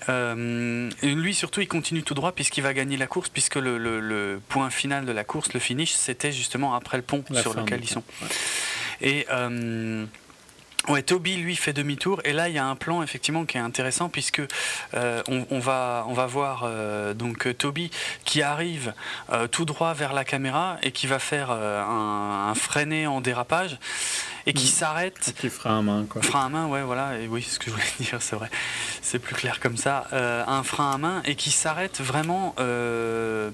[1.03, 5.05] lui, surtout, il continue tout droit puisqu'il va gagner la course, puisque le point final
[5.05, 8.03] de la course, le finish, c'était justement après le pont sur lequel ils sont.
[9.01, 10.05] Et euh,
[10.87, 12.21] Ouais, Toby lui fait demi-tour.
[12.25, 14.41] Et là il y a un plan effectivement qui est intéressant puisque
[14.93, 17.89] euh, on, va on va voir euh, donc Toby
[18.23, 18.93] qui arrive
[19.49, 23.79] tout droit vers la caméra et qui va faire un, un, freiné en dérapage
[24.47, 25.33] et qui s'arrête.
[25.37, 26.21] Qui fera un main, quoi.
[26.21, 27.19] Frein à main, ouais, voilà.
[27.19, 28.49] Et oui, c'est ce que je voulais dire, c'est vrai.
[29.01, 30.07] C'est plus clair comme ça.
[30.13, 33.49] Euh, un frein à main et qui s'arrête vraiment euh,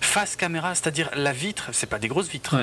[0.00, 2.56] face caméra, c'est-à-dire la vitre, c'est pas des grosses vitres,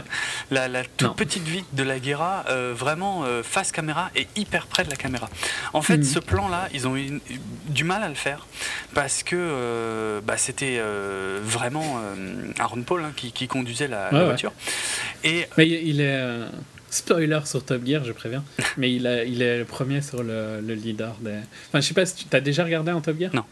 [0.52, 4.90] la, toute petite vitre de la Guerra, euh, vraiment face caméra et hyper près de
[4.90, 5.30] la caméra.
[5.74, 6.04] En fait, mm.
[6.04, 7.22] ce plan-là, ils ont eu
[7.68, 8.48] du mal à le faire
[8.94, 10.82] parce que bah, c'était
[11.44, 12.02] vraiment
[12.60, 14.54] Aaron Paul hein, qui, conduisait la, voiture.
[15.24, 16.48] Et Mais il est
[16.90, 18.44] Spoiler sur Top Gear, je préviens.
[18.78, 21.40] Mais il, a, il est le premier sur le, le leader des.
[21.68, 23.34] Enfin, je sais pas si tu as déjà regardé en Top Gear?
[23.36, 23.44] Non.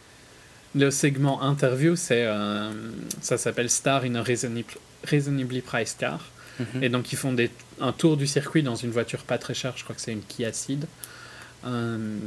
[0.75, 2.71] Le segment interview, c'est euh,
[3.21, 6.19] ça s'appelle Star in a Reasonably, Priced Car.
[6.59, 6.83] Mhm.
[6.83, 7.49] Et donc, ils font des,
[7.79, 9.73] un tour du circuit dans une voiture pas très chère.
[9.77, 10.85] Je crois que c'est une Kia Ceed.
[11.65, 12.17] Euh,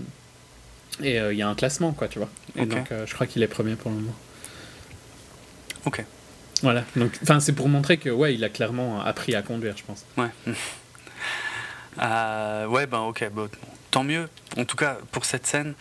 [1.02, 2.30] et euh, il y a un classement, quoi, tu vois.
[2.56, 4.16] Et donc, je crois qu'il est premier pour le moment.
[5.84, 6.04] Ok.
[6.62, 6.84] Voilà.
[6.96, 10.04] Donc, enfin, c'est pour montrer que, ouais, il a clairement appris à conduire, je pense.
[10.16, 10.28] Ouais.
[12.00, 13.28] Euh, ouais, ben ok,
[13.90, 15.74] tant mieux, en tout cas pour cette scène,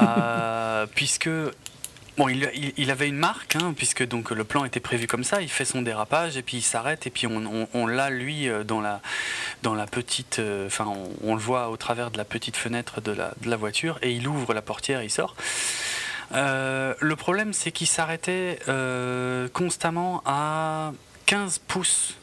[0.00, 1.30] euh, puisque
[2.16, 5.42] Bon, il, il, avait une marque, hein, puisque donc le plan était prévu comme ça.
[5.42, 8.62] Il fait son dérapage et puis il s'arrête et puis on, on, l'a lui euh,
[8.62, 9.00] dans la
[9.64, 10.86] dans la petite, enfin
[11.24, 14.12] on, le voit au travers de la petite fenêtre de la, de la voiture et
[14.12, 15.34] il ouvre la portière, et il sort.
[16.30, 18.60] le problème, c'est qu'il s'arrêtait
[19.52, 20.92] constamment à
[21.26, 22.14] 15 pouces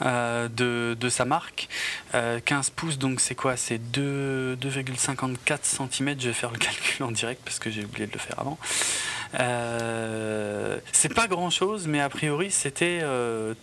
[0.00, 1.68] de, de, sa marque.
[2.12, 3.56] 15 euh, pouces, donc c'est quoi?
[3.56, 6.16] C'est 2,54 cm.
[6.18, 8.58] Je vais faire le calcul en direct parce que j'ai oublié de le faire avant.
[9.38, 13.02] Euh, c'est pas grand chose, mais a priori c'était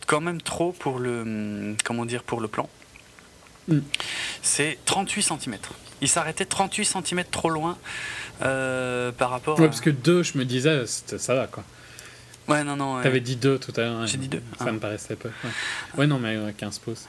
[0.05, 2.69] quand même trop pour le, comment dire, pour le plan.
[3.67, 3.79] Mm.
[4.41, 5.57] C'est 38 cm.
[6.01, 7.77] Il s'arrêtait 38 cm trop loin
[8.39, 9.59] par rapport.
[9.59, 11.63] Ouais, parce que 2, je me disais, ça va quoi.
[12.47, 13.01] Ouais, non, non.
[13.01, 14.07] T'avais dit 2 tout à l'heure.
[14.07, 14.41] J'ai dit 2.
[14.57, 15.29] Ça me paraissait peu.
[15.97, 17.07] Ouais, non, mais 15 pouces.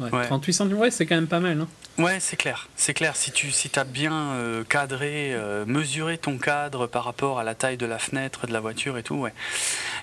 [0.00, 0.10] Ouais.
[0.26, 1.60] 38 cm, ouais, c'est quand même pas mal.
[1.60, 1.68] Hein.
[1.98, 2.68] Ouais, c'est clair.
[2.74, 3.16] C'est clair.
[3.16, 7.54] Si tu si as bien euh, cadré, euh, mesuré ton cadre par rapport à la
[7.54, 9.32] taille de la fenêtre de la voiture et tout, ouais.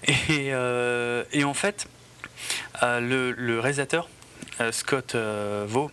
[0.07, 1.88] Et, euh, et en fait,
[2.81, 4.07] le, le réalisateur,
[4.72, 5.15] Scott
[5.68, 5.91] Vaux,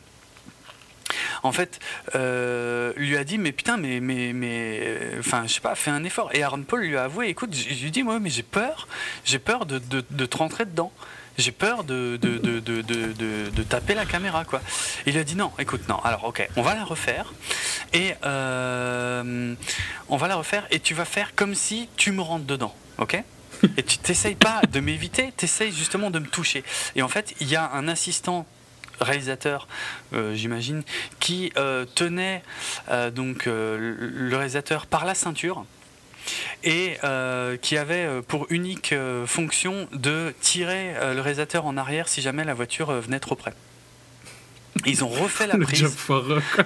[1.42, 1.80] en fait,
[2.14, 5.90] euh, lui a dit mais putain mais mais mais euh, enfin je sais pas, fais
[5.90, 6.30] un effort.
[6.34, 8.88] Et Aaron Paul lui a avoué, écoute, je lui dis moi mais j'ai peur,
[9.24, 10.92] j'ai peur de, de, te rentrer dedans.
[11.38, 14.62] J'ai peur de de, de, de, taper la caméra quoi.
[15.04, 15.98] Il a dit non, écoute non.
[16.02, 17.32] Alors ok, on va la refaire
[17.92, 19.54] et euh,
[20.08, 23.22] on va la refaire et tu vas faire comme si tu me rentres dedans, ok?
[23.76, 26.62] Et tu t'essayes pas de m'éviter, tu essayes justement de me toucher.
[26.94, 28.46] Et en fait, il y a un assistant
[29.00, 29.68] réalisateur,
[30.12, 30.82] euh, j'imagine,
[31.20, 32.42] qui euh, tenait
[32.90, 35.64] euh, donc le réalisateur par la ceinture
[36.64, 36.96] et
[37.62, 38.92] qui avait pour unique
[39.26, 43.52] fonction de tirer le réalisateur en arrière si jamais la voiture venait trop près.
[44.84, 45.96] Ils ont refait la prise.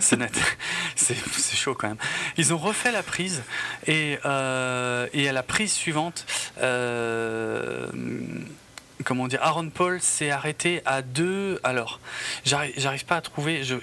[0.00, 0.32] C'est net.
[0.96, 1.98] C'est chaud quand même.
[2.38, 3.42] Ils ont refait la prise
[3.86, 6.24] et, et à la prise suivante,
[9.04, 11.60] comment dire, Aaron Paul s'est arrêté à deux.
[11.62, 12.00] Alors,
[12.44, 13.76] j'arrive pas à trouver je,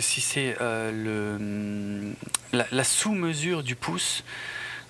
[0.00, 2.14] si c'est euh, le
[2.52, 4.24] la, sous-mesure du pouce.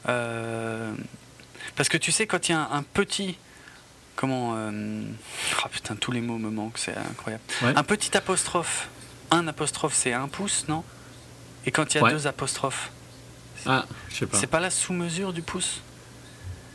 [0.08, 0.92] Euh,
[1.76, 3.38] parce que tu sais, quand il y a un, petit.
[4.16, 4.54] Comment.
[4.56, 5.02] Euh,
[5.64, 7.42] oh putain, tous les mots me manquent, c'est incroyable.
[7.62, 8.88] Un petit apostrophe.
[9.30, 10.84] Un apostrophe, c'est un pouce, non?
[11.64, 12.90] Et quand il y a deux apostrophes.
[13.64, 14.36] Ah, je sais pas.
[14.36, 15.80] C'est pas la sous-mesure du pouce?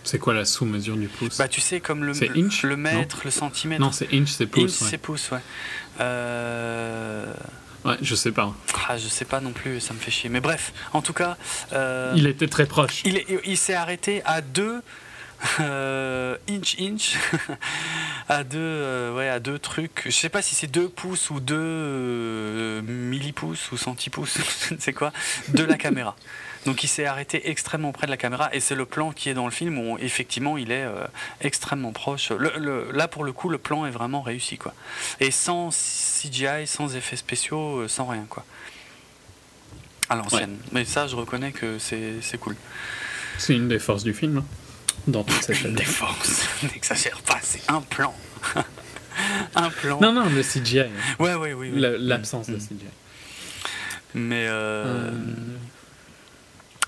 [0.07, 3.81] C'est quoi la sous-mesure du pouce Bah tu sais comme le, le mètre, le centimètre.
[3.81, 4.81] Non, c'est inch, c'est pouce.
[4.81, 5.39] Inch, c'est pouce, ouais.
[5.99, 7.33] Euh...
[7.85, 8.53] Ouais, je sais pas.
[8.87, 10.29] Ah, je sais pas non plus, ça me fait chier.
[10.29, 11.37] Mais bref, en tout cas.
[11.73, 12.13] Euh...
[12.15, 13.01] Il était très proche.
[13.05, 14.81] Il, il s'est arrêté à deux.
[15.59, 17.15] Euh, inch inch
[18.29, 21.39] à deux euh, ouais à deux trucs je sais pas si c'est deux pouces ou
[21.39, 25.13] deux millipouces ou centipouces je ne sais quoi
[25.49, 26.15] de la caméra
[26.67, 29.33] donc il s'est arrêté extrêmement près de la caméra et c'est le plan qui est
[29.33, 31.07] dans le film où effectivement il est euh,
[31.39, 32.29] extrêmement proche.
[32.29, 34.73] là pour le coup le plan est vraiment réussi quoi.
[35.21, 38.43] Et sans CGI, sans effets spéciaux, euh, sans rien quoi.
[40.09, 40.57] À l'ancienne.
[40.73, 42.57] Mais ça je reconnais que c'est cool.
[43.37, 44.39] C'est une des forces du film.
[44.39, 44.45] Hein,
[45.07, 48.13] dans toute cette Une des forces, n'exagère pas, c'est un plan.
[49.55, 50.01] un plan.
[50.01, 50.81] Non, non, le CGI.
[50.81, 50.89] Hein.
[51.17, 51.71] Ouais, ouais, oui.
[51.73, 52.59] L'absence de mm.
[52.59, 52.87] CGI.
[54.15, 55.11] Mais euh,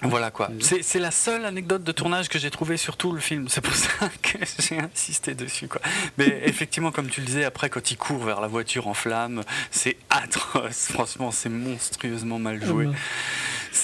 [0.02, 0.50] voilà quoi.
[0.62, 3.48] C'est la seule anecdote de tournage que j'ai trouvée sur tout le film.
[3.50, 5.82] C'est pour ça que j'ai insisté dessus quoi.
[6.18, 9.44] Mais effectivement, comme tu le disais, après quand il court vers la voiture en flammes,
[9.72, 10.88] c'est atroce.
[10.92, 12.88] Franchement, c'est monstrueusement mal joué.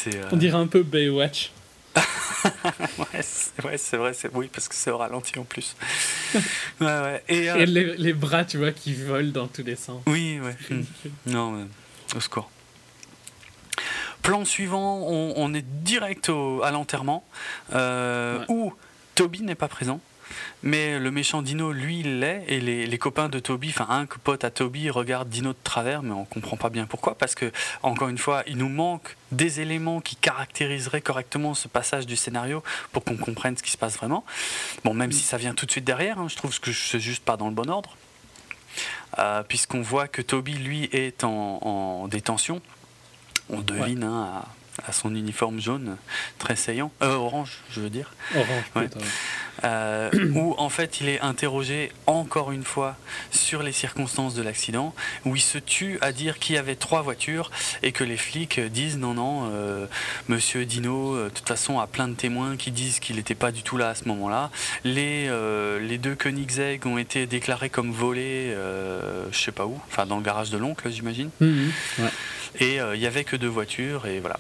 [0.07, 1.51] Euh, On dirait un peu Baywatch.
[2.97, 3.21] ouais,
[3.77, 5.75] c'est vrai, c'est oui parce que c'est au ralenti en plus.
[6.35, 6.41] ouais,
[6.81, 7.23] ouais.
[7.29, 10.03] Et, euh, les, les, bras, tu vois, qui volent dans tous les sens.
[10.05, 10.55] Oui, ouais.
[11.25, 11.65] non, mais,
[12.15, 12.49] au secours.
[14.25, 16.31] Plan suivant, on, est direct
[16.63, 17.23] à l'enterrement,
[17.73, 18.73] euh, où
[19.13, 19.99] Toby n'est pas présent.
[20.63, 24.43] Mais le méchant Dino, lui, il l'est, et les, copains de Toby, enfin un pote
[24.43, 27.51] à Toby regarde Dino de travers, mais on comprend pas bien pourquoi, parce que
[27.83, 32.63] encore une fois, il nous manque des éléments qui caractériseraient correctement ce passage du scénario
[32.93, 34.25] pour qu'on comprenne ce qui se passe vraiment.
[34.83, 37.23] Bon, même si ça vient tout de suite derrière, hein, je trouve que c'est juste
[37.23, 37.95] pas dans le bon ordre,
[39.19, 42.59] euh, puisqu'on voit que Toby, lui, est en détention
[43.49, 44.43] on devine hein,
[44.85, 45.97] à, son uniforme jaune
[46.37, 48.13] très saillant, euh, orange, je veux dire.
[48.35, 48.89] Orange,
[49.63, 52.97] euh, où en fait il est interrogé encore une fois
[53.31, 54.93] sur les circonstances de l'accident,
[55.23, 57.51] où il se tue à dire qu'il y avait trois voitures
[57.83, 59.87] et que les flics disent non, non, euh,
[60.27, 63.63] monsieur Dino, de toute façon, a plein de témoins qui disent qu'il n'était pas du
[63.63, 64.51] tout là à ce moment-là.
[64.83, 65.29] Les,
[65.79, 68.53] les deux Koenigsegg ont été déclarés comme volés,
[69.31, 71.29] je sais pas où, enfin dans le garage de l'oncle, j'imagine.
[71.39, 71.71] Mhm.
[71.99, 72.11] ouais.
[72.59, 74.39] Et euh, il n'y avait que deux voitures, et voilà.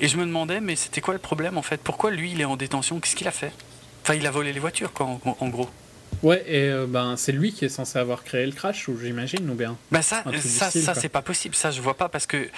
[0.00, 1.80] Et je me demandais, mais c'était quoi le problème en fait?
[1.82, 2.98] Pourquoi lui, il est en détention?
[3.00, 3.52] Qu'est-ce qu'il a fait?
[4.02, 5.06] Enfin, il a volé les voitures, quoi,
[5.38, 5.70] en, gros.
[6.22, 9.48] Ouais, et euh, ben c'est lui qui est censé avoir créé le crash, ou j'imagine,
[9.48, 11.54] ou bien Ben ça, ça, ça c'est pas possible.
[11.54, 12.48] Ça, je vois pas parce que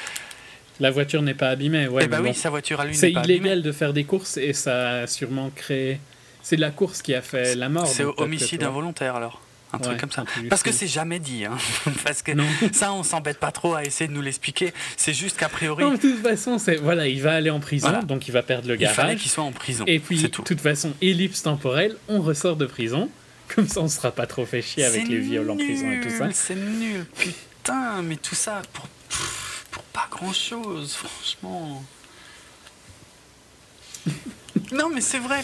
[0.80, 2.04] La voiture n'est pas abîmée, ouais.
[2.04, 4.90] Eh bah oui, sa voiture à lui C'est illégal de faire des courses et ça
[5.02, 6.00] a sûrement créé.
[6.42, 7.86] C'est la course qui a fait la mort.
[7.86, 9.40] C'est homicide involontaire alors
[9.74, 10.24] un truc comme ça.
[10.48, 11.44] Parce que c'est jamais dit.
[11.44, 11.56] Hein.
[12.04, 12.32] Parce que
[12.72, 14.72] ça, on s'embête pas trop à essayer de nous l'expliquer.
[14.96, 15.84] C'est juste qu'a priori.
[15.90, 18.76] de toute façon, c'est voilà, il va aller en prison, donc il va perdre le
[18.76, 18.96] garage.
[18.96, 19.84] Il fallait qu'il soit en prison.
[19.86, 23.10] Et puis, de toute façon, ellipse temporelle, on ressort de prison.
[23.54, 26.10] Comme ça, on sera pas trop fait chier avec les viols en prison et tout
[26.10, 26.28] ça.
[26.32, 28.88] C'est nul, putain, mais tout ça pour,
[29.70, 31.84] pour pas grand chose, franchement.
[34.72, 35.40] Non, mais c'est vrai,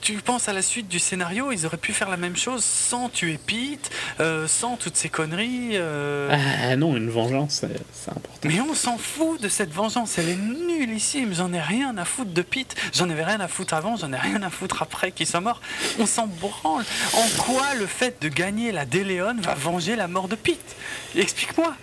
[0.00, 3.08] tu, penses à la suite du scénario, ils auraient pu faire la même chose sans
[3.08, 5.72] tuer Pete, euh, sans toutes ces conneries.
[5.74, 6.34] Euh.
[6.68, 8.30] Ah non, une vengeance, c'est important.
[8.44, 12.04] Mais on s'en fout de cette vengeance, elle est nulle ici, j'en ai rien à
[12.04, 15.12] foutre de Pete, j'en avais rien à foutre avant, j'en ai rien à foutre après
[15.12, 15.60] qu'il soit mort.
[15.98, 16.84] On s'en branle.
[17.14, 20.76] En quoi le fait de gagner la Déléon va venger la mort de Pete?
[21.14, 21.74] Explique-moi.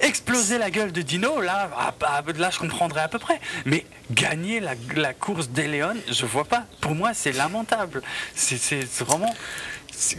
[0.00, 3.40] Exploser la gueule de Dino, là, ah, bah, là je comprendrais à peu près.
[3.64, 6.66] Mais gagner la, course d'Eleon, je vois pas.
[6.80, 8.02] Pour moi, c'est lamentable.
[8.34, 9.34] C'est vraiment.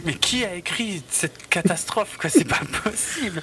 [0.04, 3.42] Mais qui a écrit cette catastrophe C'est pas possible.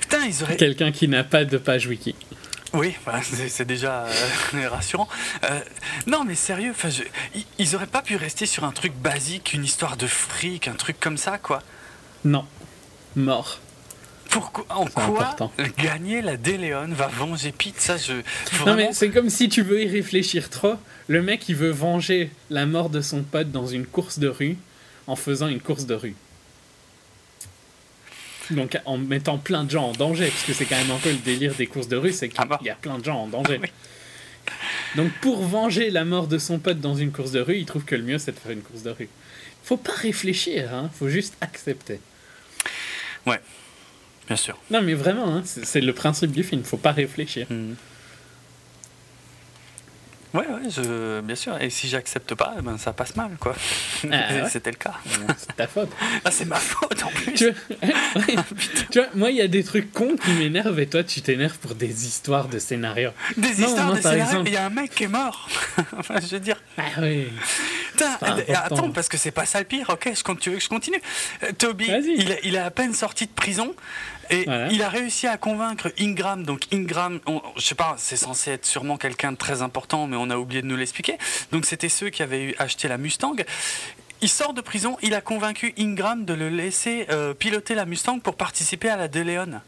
[0.00, 0.56] Putain, ils auraient.
[0.56, 2.14] Quelqu'un qui n'a pas de page wiki.
[2.74, 4.04] Oui, c'est déjà
[4.54, 5.08] euh, rassurant.
[5.44, 5.60] Euh,
[6.06, 6.74] non, mais sérieux,
[7.58, 11.00] ils auraient pas pu rester sur un truc basique, une histoire de fric, un truc
[11.00, 11.62] comme ça, quoi?
[12.24, 12.44] Non,
[13.16, 13.60] mort.
[14.28, 15.36] Pourquoi, en quoi
[15.78, 18.14] gagner la Déléon va venger Pete Ça, je.
[18.66, 20.74] Non, mais c'est comme si tu veux y réfléchir trop.
[21.06, 24.56] Le mec, il veut venger la mort de son pote dans une course de rue
[25.06, 26.14] en faisant une course de rue.
[28.50, 31.10] Donc, en mettant plein de gens en danger, parce que c'est quand même un peu
[31.10, 32.60] le délire des courses de rue, c'est qu'il ah bah.
[32.62, 33.60] y a plein de gens en danger.
[34.96, 37.84] Donc, pour venger la mort de son pote dans une course de rue, il trouve
[37.84, 39.08] que le mieux, c'est de faire une course de rue.
[39.62, 42.00] Faut pas réfléchir, hein, faut juste accepter.
[43.26, 43.40] Ouais.
[44.28, 44.56] Bien sûr.
[44.70, 46.62] Non, mais vraiment, hein, c'est le principe du film.
[46.62, 47.46] Faut pas réfléchir.
[47.50, 47.74] Mmh.
[50.34, 51.60] Ouais, ouais, je, bien sûr.
[51.60, 53.54] Et si j'accepte pas, eh ben, ça passe mal, quoi.
[54.12, 54.94] Ah, C'était le cas.
[55.38, 55.90] C'est ta faute.
[56.24, 57.32] Ah, c'est ma faute en plus.
[58.90, 61.58] Tu vois, moi, il y a des trucs cons qui m'énervent et toi, tu t'énerves
[61.58, 63.10] pour des histoires de scénarios.
[63.36, 65.48] Des histoires de scénarios Il y a un mec qui est mort.
[65.96, 66.60] enfin, je veux dire.
[66.76, 67.28] Ah oui.
[68.54, 69.88] attends, parce que c'est pas ça le pire.
[69.90, 71.00] Ok, je, tu veux que je continue?
[71.42, 73.74] Euh, Toby, il, il est à peine sorti de prison.
[74.30, 76.44] Et il a réussi à convaincre Ingram.
[76.44, 77.20] Donc Ingram,
[77.56, 80.62] je sais pas, c'est censé être sûrement quelqu'un de très important, mais on a oublié
[80.62, 81.18] de nous l'expliquer.
[81.52, 83.36] Donc c'était ceux qui avaient acheté la Mustang.
[84.20, 88.18] Il sort de prison, il a convaincu Ingram de le laisser euh, piloter la Mustang
[88.18, 89.60] pour participer à la DeLeon.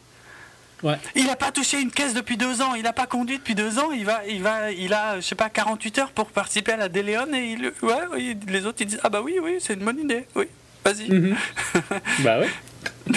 [0.83, 0.97] Ouais.
[1.15, 3.79] Il n'a pas touché une caisse depuis deux ans, il n'a pas conduit depuis deux
[3.79, 6.77] ans, il, va, il, va, il a, je sais pas, 48 heures pour participer à
[6.79, 9.85] la DeLeon et il, ouais, les autres ils disent Ah bah oui, oui, c'est une
[9.85, 10.47] bonne idée, oui,
[10.85, 11.11] vas-y.
[11.11, 11.37] Mhm.
[12.21, 12.49] bah ouais.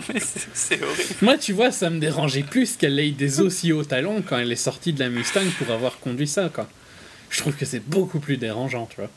[1.22, 4.52] Moi, tu vois, ça me dérangeait plus qu'elle ait des aussi hauts talons quand elle
[4.52, 6.68] est sortie de la Mustang pour avoir conduit ça, quoi.
[7.30, 9.10] Je trouve que c'est beaucoup plus dérangeant, tu vois.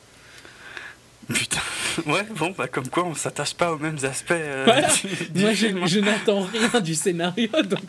[1.33, 1.61] Putain.
[2.05, 4.31] Ouais, bon, bah comme quoi on s'attache pas aux mêmes aspects.
[4.31, 4.65] Euh,
[5.35, 7.81] Moi, je, n'attends rien du scénario, donc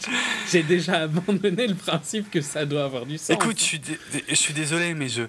[0.50, 3.30] j'ai déjà abandonné le principe que ça doit avoir du sens.
[3.30, 3.80] Écoute, je suis,
[4.28, 5.22] je suis désolé, mais je,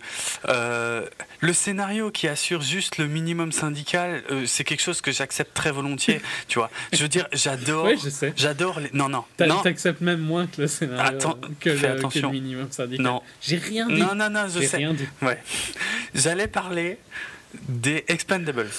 [0.49, 1.05] euh,
[1.41, 5.71] le scénario qui assure juste le minimum syndical, euh, c'est quelque chose que j'accepte très
[5.71, 6.21] volontiers.
[6.47, 7.85] tu vois, je veux dire, j'adore.
[7.85, 8.33] Oui, je sais.
[8.35, 8.89] J'adore les.
[8.93, 9.25] Non, non.
[9.37, 11.19] T'acceptes même moins que le scénario.
[11.59, 13.05] que, le, que, le, minimum syndical.
[13.05, 13.21] Non.
[13.41, 13.99] J'ai rien dit.
[13.99, 14.77] Non, non, non, je sais.
[14.77, 15.07] Rien dit.
[15.21, 15.41] Ouais.
[16.15, 16.97] J'allais parler
[17.67, 18.69] des Expendables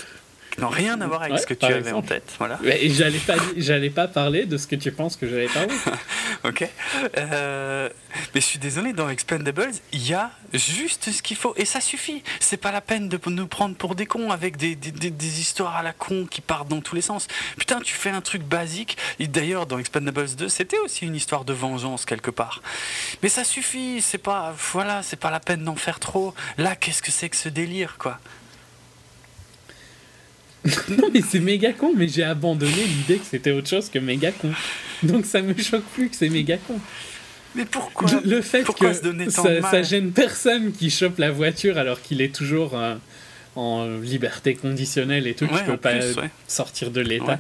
[0.53, 2.35] qui n'ont rien à voir avec ce que tu avais en tête.
[2.39, 2.59] Voilà.
[2.63, 5.75] J'allais pas, j'allais pas parler de ce que tu penses que j'allais parler.
[6.45, 6.69] ok.
[7.17, 7.89] Euh,
[8.35, 11.81] mais je suis désolé, dans Expendables, il y a juste ce qu'il faut et ça
[11.81, 12.23] suffit.
[12.39, 15.77] C'est pas la peine de nous prendre pour des cons avec des, des, des, histoires
[15.77, 17.29] à la con qui partent dans tous les sens.
[17.57, 18.99] Putain, tu fais un truc basique.
[19.19, 22.61] Et d'ailleurs, dans Expendables 2, c'était aussi une histoire de vengeance quelque part.
[23.23, 24.03] Mais ça suffit.
[24.03, 26.35] C'est pas, voilà, c'est pas la peine d'en faire trop.
[26.59, 28.19] Là, qu'est-ce que c'est que ce délire, quoi?
[30.91, 34.31] non, mais c'est méga con, mais j'ai abandonné l'idée que c'était autre chose que méga
[34.31, 34.51] con.
[35.03, 36.79] Donc ça me choque plus que c'est méga con.
[37.55, 38.93] Mais pourquoi Le fait que
[39.31, 42.95] ça, gêne personne qui chope la voiture alors qu'il est toujours euh,
[43.57, 45.97] en liberté conditionnelle et tout, ouais, peut pas
[46.47, 47.39] sortir de l'état.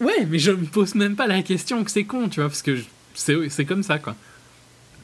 [0.00, 0.26] Ouais.
[0.28, 2.78] mais je me pose même pas la question que c'est con, tu vois, parce que
[3.14, 4.16] c'est comme ça, quoi.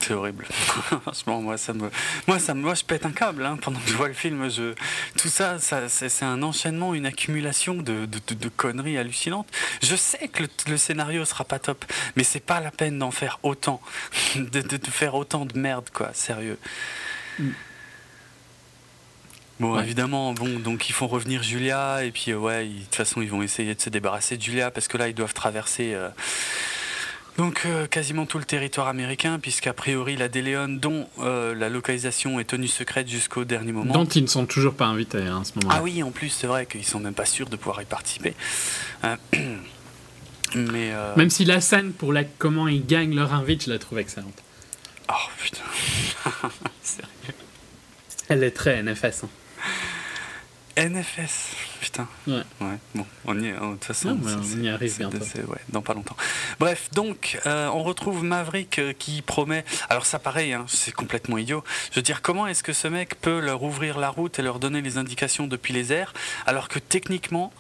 [0.01, 0.47] C'est horrible.
[1.03, 1.91] Franchement, moi, ça me,
[2.27, 4.49] moi, ça, moi, je pète un câble hein, pendant que je vois le film.
[4.49, 4.75] Je,
[5.19, 9.49] tout ça, ça c'est un enchaînement, une accumulation de, de, de, conneries hallucinantes.
[9.83, 11.85] Je sais que le, le, scénario sera pas top,
[12.17, 13.81] mais c'est pas la peine d'en faire autant,
[14.37, 16.11] de, faire autant de merde, quoi.
[16.13, 16.59] Sérieux.
[17.39, 17.51] Mm.
[19.59, 23.23] Bon, évidemment, bon, donc ils font revenir Julia, et puis, euh, ouais, de toute façon,
[23.23, 25.95] ils vont essayer de se débarrasser de Julia, parce que là, ils doivent traverser.
[25.95, 26.11] Euh,
[27.37, 32.41] Donc euh, quasiment tout le territoire américain, puisqu'a priori la DeLeon, dont euh, la localisation
[32.41, 33.93] est tenue secrète jusqu'au dernier moment.
[33.93, 35.77] Dont ils ne sont toujours pas invités hein, à ce moment-là.
[35.79, 38.35] Ah oui, en plus c'est vrai qu'ils sont même pas sûrs de pouvoir y participer.
[40.55, 43.99] mais Même si la scène pour la comment ils gagnent leur invite, je la trouve
[43.99, 44.43] excellente.
[45.09, 45.63] Oh putain.
[46.83, 47.11] Sérieux.
[48.29, 49.25] Elle est très NFS.
[49.25, 49.29] Hein.
[50.77, 52.07] NFS, putain.
[52.27, 52.43] Ouais.
[52.61, 52.77] ouais.
[52.95, 54.19] Bon, on y est, hein, de toute façon.
[54.23, 55.17] on y arrive bientôt.
[55.17, 56.17] Ouais, dans pas longtemps.
[56.61, 59.65] Bref, donc, euh, on retrouve Maverick euh, qui promet.
[59.89, 61.65] Alors, ça, pareil, hein, c'est complètement idiot.
[61.91, 64.59] Je veux dire, comment est-ce que ce mec peut leur ouvrir la route et leur
[64.59, 66.13] donner les indications depuis les airs,
[66.47, 67.53] alors que techniquement,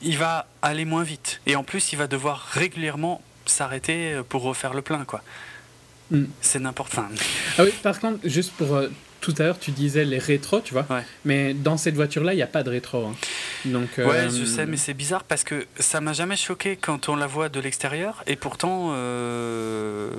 [0.00, 1.42] il va aller moins vite.
[1.44, 5.22] Et en plus, il va devoir régulièrement s'arrêter euh, pour refaire le plein, quoi.
[6.10, 6.24] Mm.
[6.40, 7.08] C'est n'importe quoi.
[7.58, 8.80] Ah oui, par contre, juste pour
[9.20, 10.86] tout à l'heure, tu disais les rétros, tu vois.
[11.24, 13.06] Mais dans cette voiture-là, il n'y a pas de rétro.
[13.06, 13.14] Hein.
[13.64, 17.08] Donc, ouais, euh, je sais, mais c'est bizarre parce que ça m'a jamais choqué quand
[17.08, 18.22] on la voit de l'extérieur.
[18.26, 20.10] Et pourtant, euh,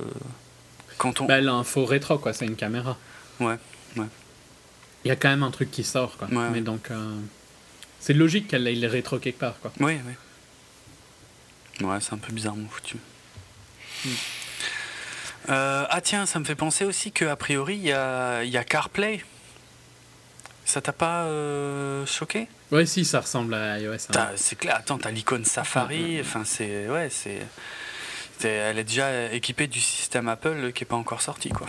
[0.97, 1.26] quand on.
[1.26, 2.34] Bah, elle a un faux rétro, quoi.
[2.34, 2.97] C'est une caméra.
[3.39, 3.57] Ouais,
[3.95, 4.05] ouais.
[5.05, 6.27] Il y a quand même un truc qui sort, quoi.
[6.51, 7.15] mais donc, euh,
[7.99, 9.71] c'est logique qu'elle ait les rétro quelque part, quoi.
[9.80, 11.88] Oui, oui.
[11.88, 12.97] Ouais, c'est un peu bizarrement foutu.
[14.05, 14.09] Hmm.
[15.47, 19.23] Euh, ah tiens, ça me fait penser aussi qu'a priori, il y a, CarPlay.
[20.65, 22.47] Ça t'a pas euh, choqué?
[22.71, 23.95] Ouais, si, ça ressemble à iOS.
[24.15, 24.29] Hein.
[24.35, 24.75] C'est clair.
[24.75, 26.19] Attends, t'as l'icône Safari.
[26.21, 27.39] Enfin, c'est ouais, c'est.
[28.43, 31.67] Elle est déjà équipée du système Apple qui est pas encore sorti, quoi.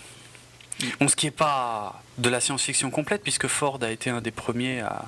[0.98, 4.30] Bon, ce qui est pas de la science-fiction complète, puisque Ford a été un des
[4.30, 5.04] premiers à,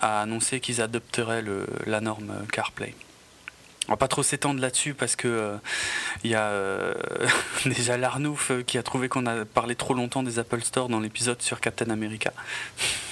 [0.00, 2.94] à annoncer qu'ils adopteraient le, la norme CarPlay.
[3.88, 5.58] On va pas trop s'étendre là-dessus parce que
[6.22, 6.94] il euh, y a euh,
[7.66, 11.00] déjà Larnouf euh, qui a trouvé qu'on a parlé trop longtemps des Apple Store dans
[11.00, 12.32] l'épisode sur Captain America.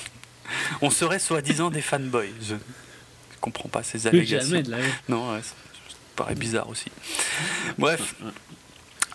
[0.82, 2.32] On serait soi-disant des fanboys.
[2.42, 2.60] Je ne
[3.40, 4.50] comprends pas ces allégations.
[4.50, 4.78] Jamais de la...
[5.08, 5.54] Non, ça,
[6.16, 6.90] paraît bizarre aussi.
[7.76, 8.14] Bref.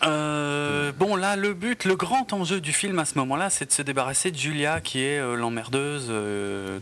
[0.01, 3.81] bon, là, le but, le grand enjeu du film à ce moment-là, c'est de se
[3.81, 6.07] débarrasser de Julia, qui est l'emmerdeuse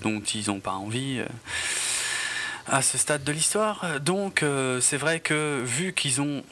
[0.02, 1.22] dont ils n'ont pas envie
[2.68, 4.00] à ce stade de l'histoire.
[4.00, 6.44] Donc euh, c'est vrai que vu qu'ils ont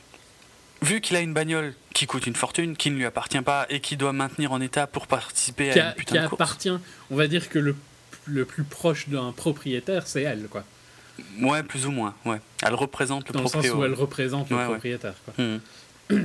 [0.81, 3.81] vu qu'il a une bagnole qui coûte une fortune, qui ne lui appartient pas et
[3.81, 6.71] qui doit maintenir en état pour participer à une putain qui appartient,
[7.11, 7.75] on va dire que le,
[8.25, 10.63] le plus proche d'un propriétaire, c'est elle, quoi.
[11.41, 12.39] Ouais, plus ou moins, ouais.
[12.65, 13.61] Elle représente le propriétaire.
[13.61, 15.43] Dans le sens où elle représente le propriétaire, quoi.
[15.43, 15.59] Mmh.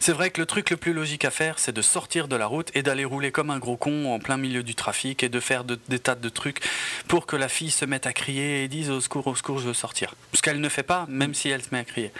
[0.00, 2.46] C'est vrai que le truc le plus logique à faire, c'est de sortir de la
[2.46, 5.40] route et d'aller rouler comme un gros con en plein milieu du trafic et de
[5.40, 6.60] faire des tas de trucs
[7.08, 9.68] pour que la fille se mette à crier et dise au secours, au secours, je
[9.68, 10.14] veux sortir.
[10.34, 12.12] Ce qu'elle ne fait pas, même si elle se met à crier.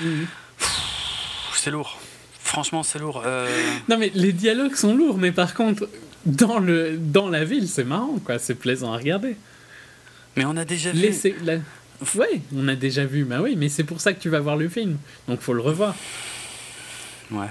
[0.00, 0.26] Mhm.
[1.54, 1.98] C'est lourd.
[2.38, 3.22] Franchement, c'est lourd.
[3.26, 3.48] Euh.
[3.88, 5.88] Non, mais les dialogues sont lourds, mais par contre,
[6.26, 8.38] dans, le, dans la ville, c'est marrant, quoi.
[8.38, 9.36] C'est plaisant à regarder.
[10.36, 11.12] Mais on a déjà vu.
[12.16, 14.56] Ouais, on a déjà vu, bah oui, mais c'est pour ça que tu vas voir
[14.56, 14.96] le film.
[15.28, 15.94] Donc faut le revoir.
[17.30, 17.46] Ouais.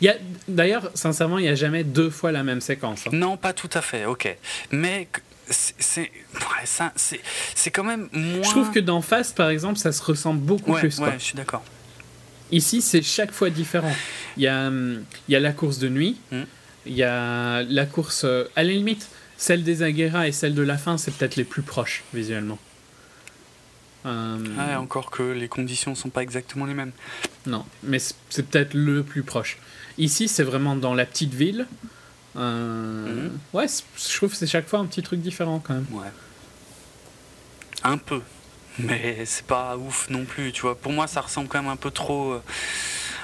[0.00, 0.16] Il y a,
[0.48, 3.06] d'ailleurs, sincèrement, il n'y a jamais deux fois la même séquence.
[3.06, 3.10] Hein.
[3.12, 4.36] Non, pas tout à fait, ok.
[4.70, 5.08] Mais
[5.50, 6.10] c'est
[7.72, 8.42] quand même moins.
[8.42, 10.98] Je trouve que dans Fast, par exemple, ça se ressemble beaucoup plus.
[10.98, 11.62] Ouais, je suis d'accord.
[12.52, 13.94] Ici, c'est chaque fois différent.
[14.36, 16.42] Il y a, hum, y a la course de nuit, hmm.
[16.86, 18.22] il y a la course.
[18.24, 21.44] Euh, à la limite, celle des Aguera et celle de la fin, c'est peut-être les
[21.44, 22.58] plus proches visuellement.
[24.06, 26.92] Euh, encore que les conditions sont pas exactement les mêmes.
[27.46, 29.58] Non, mais c'est peut-être le plus proche.
[29.98, 31.66] Ici, c'est vraiment dans la petite ville.
[32.36, 33.38] Euh, mhm.
[33.52, 35.86] Ouais, je trouve que c'est chaque fois un petit truc différent quand même.
[35.92, 36.08] Ouais.
[37.82, 38.22] Un peu.
[38.78, 40.78] Mais c'est pas ouf non plus, tu vois.
[40.78, 42.40] Pour moi, ça ressemble quand même un peu trop.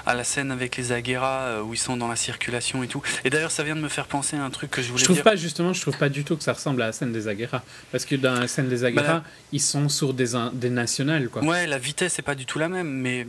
[0.07, 3.03] À la scène avec les Aguera euh, où ils sont dans la circulation et tout.
[3.25, 5.05] Et d'ailleurs, ça vient de me faire penser à un truc que je voulais je
[5.05, 7.27] trouve Pas, justement, je trouve pas du tout que ça ressemble à la scène des
[7.27, 7.65] Aguera.
[7.91, 11.29] Parce que dans la scène des Aguera, bah, ils sont sur des, des nationales.
[11.29, 11.43] Quoi.
[11.43, 13.27] Ouais, la vitesse est pas du tout la même, mais.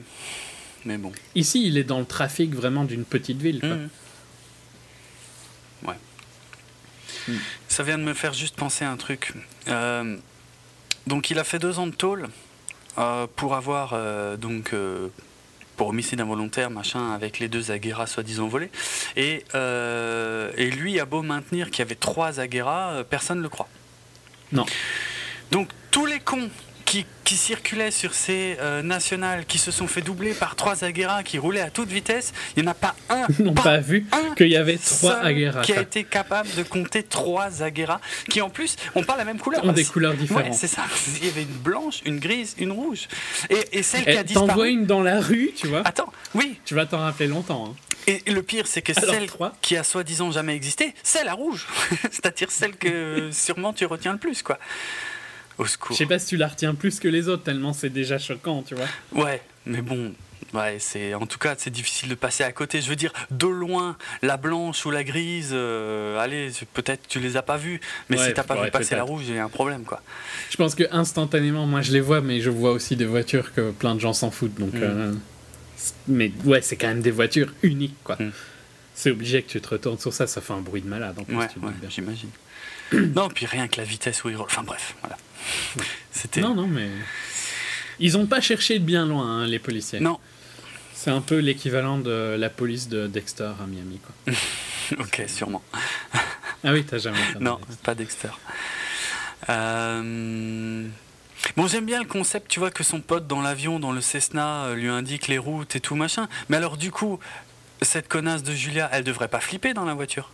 [0.86, 1.12] Mais bon.
[1.34, 3.60] Ici, il est dans le trafic vraiment d'une petite ville.
[3.60, 3.70] Quoi.
[3.70, 3.90] Mmh.
[5.88, 5.96] Ouais.
[7.28, 7.34] Mmh.
[7.68, 9.34] Ça vient de me faire juste penser à un truc.
[9.68, 10.16] Euh,
[11.08, 12.28] donc, il a fait deux ans de tôle
[13.00, 13.96] euh, pour avoir
[14.38, 14.74] donc
[15.78, 18.72] pour homicide involontaire, machin, avec les deux Aguera soi-disant volés.
[19.16, 23.44] Et, euh, et lui a beau maintenir qu'il y avait trois Aguera, euh, personne ne
[23.44, 23.70] le croit.
[24.52, 24.66] Non.
[25.52, 26.50] Donc tous les cons
[26.88, 31.22] qui, qui circulaient sur ces euh, nationales, qui se sont fait doubler par trois Aguera
[31.22, 33.28] qui roulaient à toute vitesse, il n'y en a pas un.
[33.44, 34.08] n'ont pas, vu
[34.38, 35.62] qu'il y avait trois Aguera.
[35.62, 38.00] Qui a été capable de compter trois Aguera,
[38.30, 39.66] qui en plus ont pas la même couleur.
[39.66, 40.54] Ont des couleurs différentes.
[40.54, 40.86] c'est ça.
[41.22, 43.10] Il y avait une blanche, une grise, une rouge.
[43.50, 44.48] Et, et celle qui a disparu.
[44.48, 45.82] T'en vois une dans la rue, tu vois.
[45.86, 46.58] Attends, oui.
[46.64, 47.70] Tu vas t'en rappeler longtemps.
[47.70, 47.76] Hein.
[48.08, 49.28] Et le pire, c'est que celle
[49.62, 51.68] qui a soi-disant jamais existé, c'est la rouge.
[52.04, 54.58] C'est-à-dire celle que sûrement tu retiens le plus, quoi.
[55.58, 55.94] Au secours.
[55.94, 58.64] Je sais pas si tu la retiens plus que les autres, tellement c'est déjà choquant,
[58.64, 58.88] tu vois.
[59.14, 60.14] Ouais, mais bon,
[60.54, 62.82] Ouais, c'est en tout cas c'est difficile de passer à côté.
[62.82, 67.38] Je veux dire, de loin, la blanche ou la grise, euh, allez, peut-être tu les
[67.38, 69.50] as pas vues, mais si t'as pas vu passer la rouge, il y a un
[69.50, 70.02] problème quoi.
[70.50, 73.72] Je pense que instantanément, moi je les vois, mais je vois aussi des voitures que
[73.72, 74.58] plein de gens s'en foutent.
[74.60, 74.82] Donc, mm.
[74.82, 75.14] euh,
[76.08, 78.16] mais ouais, c'est quand même des voitures uniques quoi.
[78.20, 78.32] Mm.
[78.96, 81.20] C'est obligé que tu te retournes sur ça, ça fait un bruit de malade.
[81.20, 81.48] En plus, ouais,
[81.90, 82.30] j'imagine.
[82.94, 84.48] non, puis rien que la vitesse où ils roulent.
[84.50, 85.18] Enfin bref, voilà.
[86.12, 86.42] C'était.
[86.42, 86.90] Non, non, mais
[88.00, 90.00] ils ont pas cherché de bien loin, hein, les policiers.
[90.00, 90.20] Non.
[90.94, 94.34] C'est un peu l'équivalent de la police de Dexter à Miami, quoi.
[95.00, 95.62] ok, sûrement.
[96.64, 98.30] ah oui, t'as jamais Non, pas Dexter.
[99.50, 100.88] Euh,
[101.56, 104.66] bon, j'aime bien le concept, tu vois, que son pote dans l'avion, dans le Cessna,
[104.66, 106.28] euh, lui indique les routes et tout machin.
[106.50, 107.20] Mais alors, du coup,
[107.82, 110.32] cette connasse de Julia, elle devrait pas flipper dans la voiture?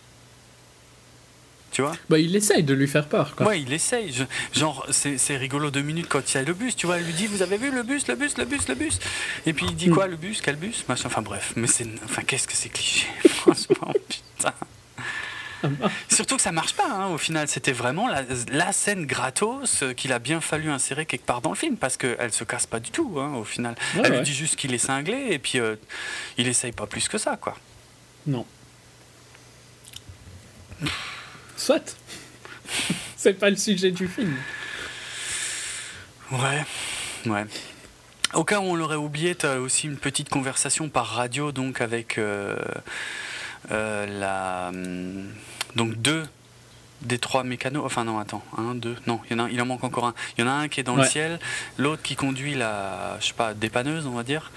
[1.74, 3.36] Tu vois bah, il essaye de lui faire peur.
[3.36, 3.48] Quoi.
[3.48, 4.14] Ouais, il essaye.
[4.54, 6.98] genre, c'est rigolo deux minutes quand il y a le bus, tu vois.
[6.98, 9.00] Elle lui dit Vous avez vu le bus, le bus, le bus, le bus?
[9.48, 10.40] Et puis il dit quoi, le bus?
[10.40, 10.86] Quel bus?
[10.88, 11.08] Machin.
[11.08, 11.88] Enfin bref, mais c'est.
[12.06, 14.54] Enfin, qu'est-ce que c'est cliché Franchement, putain.
[16.10, 17.48] Surtout que ça marche pas, hein, au final.
[17.48, 21.56] C'était vraiment la, scène gratos euh, qu'il a bien fallu insérer quelque part dans le
[21.56, 23.76] film parce qu'elle se casse pas du tout, hein, au final.
[24.04, 25.76] elle lui dit juste qu'il est cinglé et puis euh,
[26.38, 27.56] il essaye pas plus que ça, quoi.
[28.28, 28.46] Non.
[31.64, 31.96] Soit.
[33.16, 34.36] c'est pas le sujet du film.
[36.30, 36.66] Ouais,
[37.26, 37.46] ouais.
[38.34, 41.80] Au cas où on l'aurait oublié, tu as aussi une petite conversation par radio donc
[41.80, 42.58] avec euh,
[43.72, 45.30] euh, la hum,
[45.78, 46.26] donc deux
[47.06, 47.84] des trois mécanos.
[47.86, 50.14] Enfin non, attends, un, deux, non, il, y en a, il en manque encore un.
[50.38, 51.40] Il y en a un qui est dans le ciel,
[51.78, 54.52] l'autre qui conduit la, je sais pas, dépanneuse, on va dire.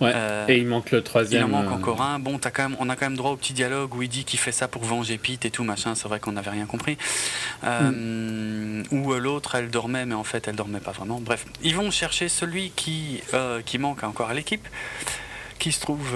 [0.00, 0.12] Ouais.
[0.14, 1.42] Euh, et il manque le troisième.
[1.42, 2.18] Il en manque euh, encore un.
[2.18, 4.24] Bon, as quand même, on a quand même droit au petit dialogue où il dit
[4.24, 5.94] qu'il fait ça pour venger Pete et tout machin.
[5.94, 6.96] C'est vrai qu'on n'avait rien compris.
[7.64, 8.84] Euh, mm.
[8.92, 11.20] Ou l'autre, elle dormait, mais en fait, elle dormait pas vraiment.
[11.20, 13.20] Bref, ils vont chercher celui qui
[13.64, 14.66] qui manque encore à l'équipe
[15.58, 16.14] qui se trouve,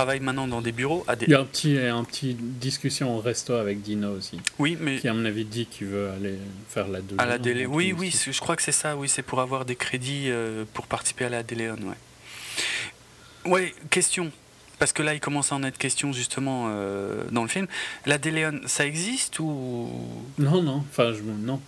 [0.00, 1.04] travaille maintenant dans des bureaux.
[1.06, 1.26] À des...
[1.26, 4.40] Il y a un petit, un petit discussion au resto avec Dino aussi.
[4.58, 7.66] Oui, mais qui à mon avis dit qu'il veut aller faire la À la délé.
[7.66, 8.96] Oui, oui, je crois que c'est ça.
[8.96, 11.76] Oui, c'est pour avoir des crédits euh, pour participer à la Déléon.
[11.84, 13.50] Ouais.
[13.50, 14.30] Ouais, question.
[14.78, 17.66] Parce que là, il commence à en être question justement euh, dans le film.
[18.06, 19.90] La Déléon, ça existe ou
[20.38, 20.82] Non, non.
[20.90, 21.60] Enfin, je, non.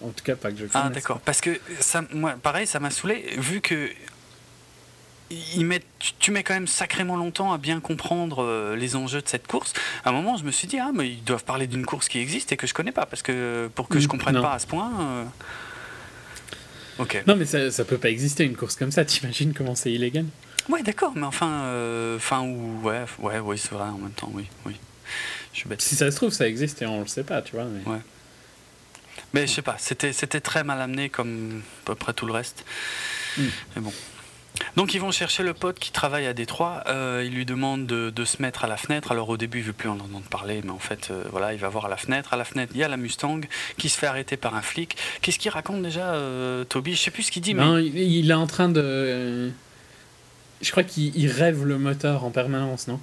[0.00, 0.64] En tout cas, pas que je.
[0.72, 1.20] Ah, d'accord.
[1.20, 3.90] Parce que ça, moi, pareil, ça m'a saoulé vu que
[5.28, 9.72] tu mets quand même sacrément longtemps à bien comprendre euh, les enjeux de cette course.
[10.04, 12.18] À un moment, je me suis dit, ah, mais ils doivent parler d'une course qui
[12.18, 14.58] existe et que je connais pas, parce que pour que je mm, comprenne pas à
[14.58, 14.92] ce point.
[15.00, 15.24] Euh,
[16.98, 17.22] ok.
[17.26, 19.04] Non, mais ça, ça peut pas exister une course comme ça.
[19.04, 20.26] T'imagines comment c'est illégal?
[20.68, 24.46] Ouais, d'accord, mais enfin, euh, enfin, ouais, ouais, ouais, c'est vrai en même temps, oui,
[24.64, 24.76] oui.
[25.52, 25.82] Je suis bête.
[25.82, 27.64] Si ça se trouve, ça existe et on le sait pas, tu vois.
[27.64, 27.90] Mais...
[27.90, 28.00] Ouais.
[29.34, 32.32] Mais je sais pas, c'était, c'était très mal amené comme à peu près tout le
[32.32, 32.64] reste.
[33.36, 33.42] Mm.
[33.76, 33.92] Mais bon.
[34.76, 36.84] Donc ils vont chercher le pote qui travaille à Détroit.
[36.86, 39.12] Euh, ils lui demandent de, se mettre à la fenêtre.
[39.12, 41.58] Alors au début, il veut plus en entendre parler, mais en fait, euh, voilà, il
[41.58, 42.32] va voir à la fenêtre.
[42.32, 43.40] À la fenêtre, il y a la Mustang
[43.78, 44.96] qui se fait arrêter par un flic.
[45.20, 46.94] Qu'est-ce qu'il raconte déjà, euh, Toby?
[46.94, 47.54] Je sais plus ce qu'il dit.
[47.54, 49.50] Non, il, est en train de.
[50.62, 53.00] Je crois qu'il rêve le moteur en permanence, non?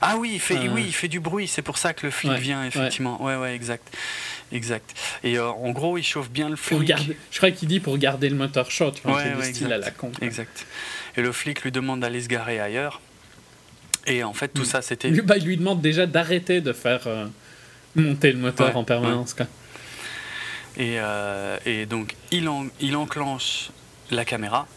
[0.00, 1.46] Ah oui, il fait, oui, il fait du bruit.
[1.46, 3.22] C'est pour ça que le flic vient effectivement.
[3.22, 3.96] Ouais, ouais, exact.
[4.52, 4.94] Exact.
[5.24, 6.92] Et euh, en gros, il chauffe bien le flic.
[7.30, 9.90] je crois qu'il dit pour garder le moteur chaud, tu vois, ouais, style à la
[9.90, 10.12] con.
[10.20, 10.66] Exact.
[11.16, 13.00] Et le flic lui demande d'aller se garer ailleurs.
[14.06, 14.66] Et en fait, tout mm.
[14.66, 15.10] ça, c'était.
[15.10, 17.26] Bah, il lui demande déjà d'arrêter de faire euh,
[17.96, 19.34] monter le moteur en permanence.
[19.34, 19.46] Quoi.
[20.76, 22.48] Et, euh, et, donc, il,
[22.80, 23.70] il enclenche
[24.10, 24.68] la caméra,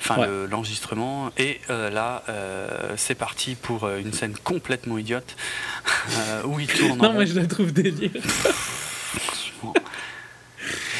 [0.00, 2.22] enfin l'enregistrement, et là,
[2.96, 5.36] c'est parti pour une scène complètement idiote
[6.44, 6.98] où il tourne.
[6.98, 8.10] non, mais je la trouve délire.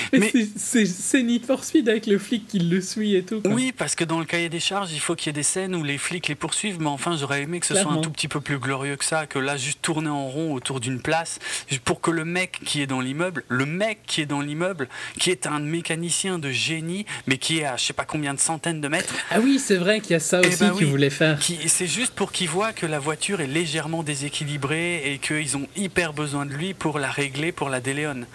[0.19, 3.43] Mais, c'est Need for Speed avec le flic qui le suit et tout.
[3.45, 5.75] Oui, parce que dans le cahier des charges, il faut qu'il y ait des scènes
[5.75, 8.29] où les flics les poursuivent, mais enfin, j'aurais aimé que ce soit un tout petit
[8.29, 11.39] peu plus glorieux que ça, que là, juste tourner en rond autour d'une place,
[11.85, 15.31] pour que le mec qui est dans l'immeuble, le mec qui est dans l'immeuble, qui
[15.31, 18.81] est un mécanicien de génie, mais qui est à je sais pas combien de centaines
[18.81, 19.15] de mètres.
[19.31, 21.39] Ah oui, c'est vrai qu'il y a ça eh aussi ben qu'il voulait faire.
[21.67, 26.13] C'est juste pour qu'il voit que la voiture est légèrement déséquilibrée et qu'ils ont hyper
[26.13, 28.27] besoin de lui pour la régler pour la déléone.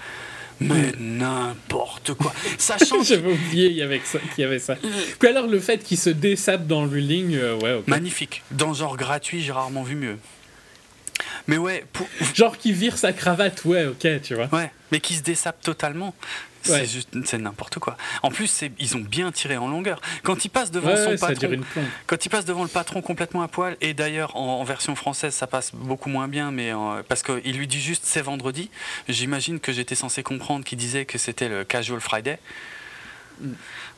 [0.59, 2.34] Mais n'importe quoi.
[2.57, 4.75] Sachant J'avais oublié qu'il y, avait ça, y avait ça.
[5.19, 8.43] Puis alors le fait qu'il se dessape dans le building, euh, ouais, Magnifique.
[8.51, 10.17] Dans genre gratuit, j'ai rarement vu mieux.
[11.47, 11.85] Mais ouais.
[12.34, 14.47] Genre qui vire sa cravate, ouais, ok, tu vois.
[14.53, 16.13] Ouais, mais qui se dessape totalement.
[16.64, 17.98] C'est juste, c'est n'importe quoi.
[18.22, 20.02] En plus, ils ont bien tiré en longueur.
[20.23, 21.61] Quand il passe devant son patron,
[22.07, 25.48] quand il passe devant le patron complètement à poil, et d'ailleurs en, version française, ça
[25.48, 26.72] passe beaucoup moins bien, mais
[27.07, 28.69] parce qu'il lui dit juste c'est vendredi.
[29.10, 32.40] J'imagine que j'étais censé comprendre qu'il disait que c'était le Casual Friday.
[33.40, 33.53] Mm.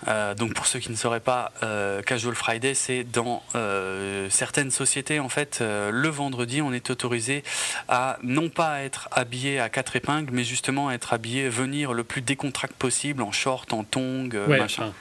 [0.08, 4.72] Euh, donc pour ceux qui ne sauraient pas, euh, Casual Friday, c'est dans euh, certaines
[4.72, 7.44] sociétés, en fait, le vendredi, on est autorisé
[7.88, 12.22] à non pas être habillé à quatre épingles, mais justement être habillé, venir le plus
[12.22, 14.94] décontracté possible, en short, en tongs, machin.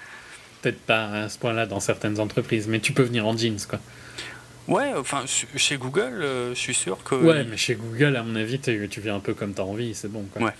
[0.63, 3.81] Peut-être pas à ce point-là dans certaines entreprises, mais tu peux venir en jeans, quoi.
[4.67, 7.15] Ouais, enfin, chez Google, je suis sûr que.
[7.15, 9.95] Ouais, mais chez Google, à mon avis, tu viens un peu comme tu as envie,
[9.95, 10.25] c'est bon.
[10.33, 10.43] Quoi.
[10.43, 10.53] Ouais.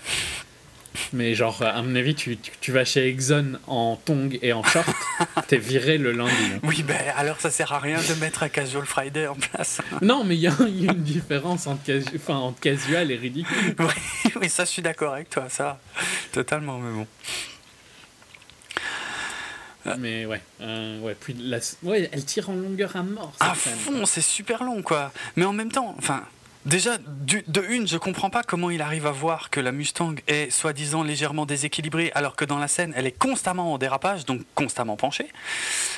[1.13, 4.87] Mais genre, à mon avis, tu, tu, vas chez Exxon en tong et en short,
[5.47, 6.31] t'es viré le lundi.
[6.53, 6.59] Hein.
[6.63, 9.81] Oui, ben alors ça sert à rien de mettre un casual Friday en place.
[10.01, 13.75] non, mais il y, a une différence entre, enfin, entre casual et ridicule.
[13.85, 15.79] Oui, oui, ça je suis d'accord avec toi, ça.
[16.31, 17.07] Totalement, mais bon.
[19.99, 23.33] Mais ouais, euh, ouais, puis la, ouais, elle tire en longueur à mort.
[23.39, 25.11] À fond, c'est super long, quoi.
[25.35, 26.23] Mais en même temps, enfin,
[26.65, 30.49] Déjà, de une, je comprends pas comment il arrive à voir que la Mustang est
[30.49, 34.95] soi-disant légèrement déséquilibrée, alors que dans la scène, elle est constamment en dérapage, donc constamment
[34.95, 35.27] penchée.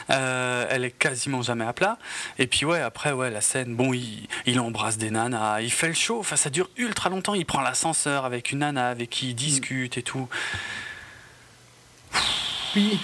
[0.09, 1.97] Euh, elle est quasiment jamais à plat.
[2.37, 5.93] Et puis ouais, après ouais, la scène, bon, il, embrasse des nanas, il fait le
[5.93, 6.19] show.
[6.19, 7.33] Enfin, ça dure ultra longtemps.
[7.33, 10.27] Il prend l'ascenseur avec une nana avec qui il discute et tout.
[12.73, 12.99] Puis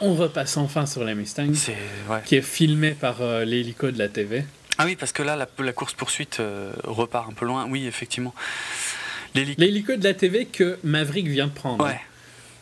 [0.00, 1.52] on repasse enfin sur la Mustang,
[2.24, 4.44] qui est filmée par euh, l'hélico de la TV.
[4.78, 7.66] Ah oui, parce que là, la, course-poursuite euh, repart un peu loin.
[7.68, 8.34] Oui, effectivement.
[9.34, 11.84] L'hélico de la TV que Maverick vient de prendre.
[11.84, 12.00] Ouais.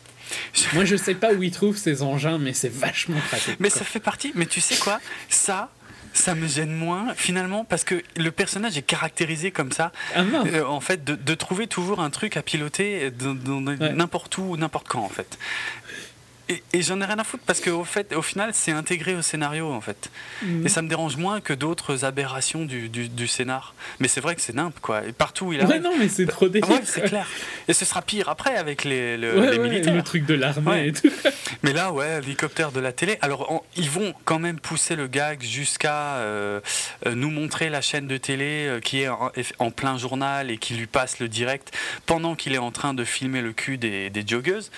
[0.73, 3.59] Moi, je sais pas où il trouve ces engins, mais c'est vachement pratique.
[3.59, 4.31] Mais ça fait partie.
[4.35, 4.99] Mais tu sais quoi?
[5.29, 5.69] Ça,
[6.13, 9.91] ça me gêne moins finalement parce que le personnage est caractérisé comme ça.
[10.15, 13.11] Ah euh, en fait, de, trouver toujours un truc à piloter
[13.79, 15.37] n'importe où, n'importe quand en fait.
[16.49, 19.71] Et, j'en ai rien à foutre parce qu'au fait, au final, c'est intégré au scénario
[19.71, 20.09] en fait.
[20.41, 20.65] Mhm.
[20.65, 23.73] Et ça me dérange moins que d'autres aberrations du, du, scénar.
[23.99, 25.05] Mais c'est vrai que c'est nimp quoi.
[25.05, 25.81] Et partout où il arrive.
[25.81, 26.69] non, mais c'est trop délire.
[26.69, 27.27] Ouais, c'est clair.
[27.67, 29.95] Et ce sera pire après avec les, les militaires.
[29.95, 31.09] Le truc de l'armée et tout.
[31.63, 33.17] Mais là, ouais, l'hélicoptère de la télé.
[33.21, 36.59] Alors, ils vont quand même pousser le gag jusqu'à euh,
[37.05, 39.09] euh, nous montrer la chaîne de télé euh, qui est
[39.59, 41.71] en, plein journal et qui lui passe le direct
[42.05, 44.71] pendant qu'il est en train de filmer le cul des, des joggeuses.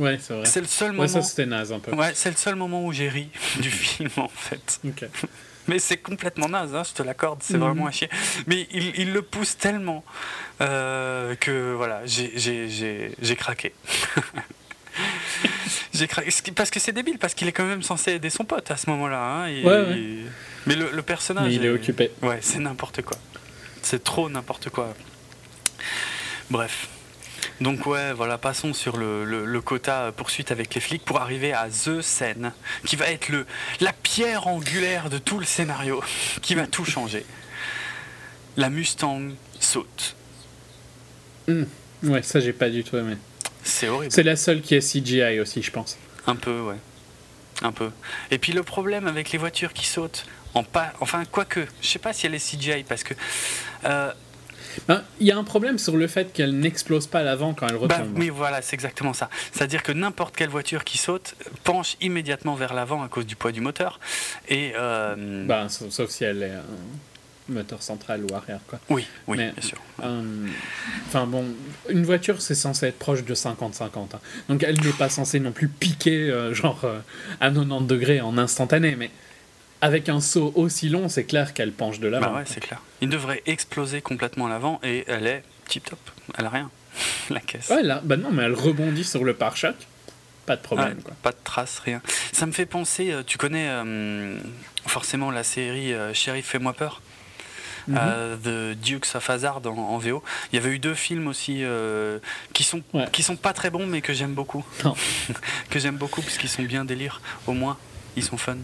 [0.00, 0.46] Ouais, c'est vrai.
[0.46, 1.06] C'est le seul moment.
[1.06, 1.94] ça c'était naze un peu.
[1.94, 3.28] Ouais, c'est le seul moment où j'ai ri
[3.60, 4.80] du film en fait.
[5.68, 7.60] Mais c'est complètement naze, hein, je te l'accorde, c'est mhm.
[7.60, 8.08] vraiment à chier.
[8.46, 10.02] Mais il, il le pousse tellement
[10.62, 13.72] euh, que voilà, j'ai craqué.
[15.92, 16.30] j'ai craqué.
[16.56, 18.88] Parce que c'est débile, parce qu'il est quand même censé aider son pote à ce
[18.90, 19.22] moment-là.
[19.22, 20.24] Hein, ouais, ouais.
[20.66, 21.48] Mais le, personnage.
[21.48, 22.10] Mais il est occupé.
[22.22, 23.18] Ouais, c'est n'importe quoi.
[23.82, 24.94] C'est trop n'importe quoi.
[26.50, 26.88] Bref.
[27.60, 32.00] Donc ouais, voilà, passons sur le, quota poursuite avec les flics pour arriver à The
[32.00, 32.52] Scène,
[32.86, 33.46] qui va être le,
[33.80, 36.02] la pierre angulaire de tout le scénario,
[36.42, 37.24] qui va tout changer.
[38.56, 40.16] La Mustang saute.
[41.48, 41.64] Hmm.
[42.02, 43.16] Ouais, ça j'ai pas du tout aimé.
[43.62, 44.12] C'est horrible.
[44.12, 45.98] C'est la seule qui est CGI aussi, je pense.
[46.26, 46.76] Un peu, ouais.
[47.62, 47.90] Un peu.
[48.30, 50.24] Et puis le problème avec les voitures qui sautent,
[50.54, 53.14] en pas, enfin quoique, je sais pas si elle est CGI parce que
[53.84, 54.10] euh,
[54.88, 57.66] ben, il y a un problème sur le fait qu'elle n'explose pas à l'avant quand
[57.66, 58.18] elle ben, retombe.
[58.18, 59.28] oui, voilà, c'est exactement ça.
[59.52, 61.34] C'est-à-dire que n'importe quelle voiture qui saute
[61.64, 64.00] penche immédiatement vers l'avant à cause du poids du moteur.
[64.48, 65.46] Et, euh...
[65.46, 66.52] ben, sauf, si elle est
[67.50, 68.60] moteur central ou arrière.
[68.66, 68.78] Quoi.
[68.88, 69.78] Oui, oui, bien sûr.
[70.02, 70.46] Euh,
[71.06, 71.44] enfin bon,
[71.88, 73.82] une voiture, c'est censé être proche de 50-50.
[73.82, 74.20] Hein.
[74.48, 77.00] Donc elle n'est pas censée non plus piquer euh, genre euh,
[77.40, 78.96] à 90 degrés en instantané.
[78.96, 79.10] Mais
[79.80, 82.32] avec un saut aussi long, c'est clair qu'elle penche de l'avant.
[82.32, 82.80] Bah ouais, c'est clair.
[83.00, 85.98] Il devrait exploser complètement à l'avant et elle est tip top.
[86.36, 86.70] Elle a rien.
[87.30, 87.68] la caisse.
[87.70, 89.74] Ouais, là, bah non, mais elle rebondit sur le pare-choc.
[90.46, 91.00] Pas de problème.
[91.02, 91.14] quoi.
[91.22, 92.02] Pas de traces, rien.
[92.32, 94.36] Ça me fait penser, euh, tu connais euh,
[94.86, 97.02] forcément la série euh, Sheriff, fais-moi peur
[97.88, 97.96] mm
[98.44, 100.22] The Dukes of Hazard en, VO.
[100.52, 101.64] Il y avait eu deux films aussi
[102.52, 104.64] qui sont qui sont pas très bons mais que j'aime beaucoup.
[105.70, 107.22] que j'aime beaucoup parce qu'ils sont bien délire.
[107.46, 107.78] Au moins,
[108.16, 108.58] ils sont fun.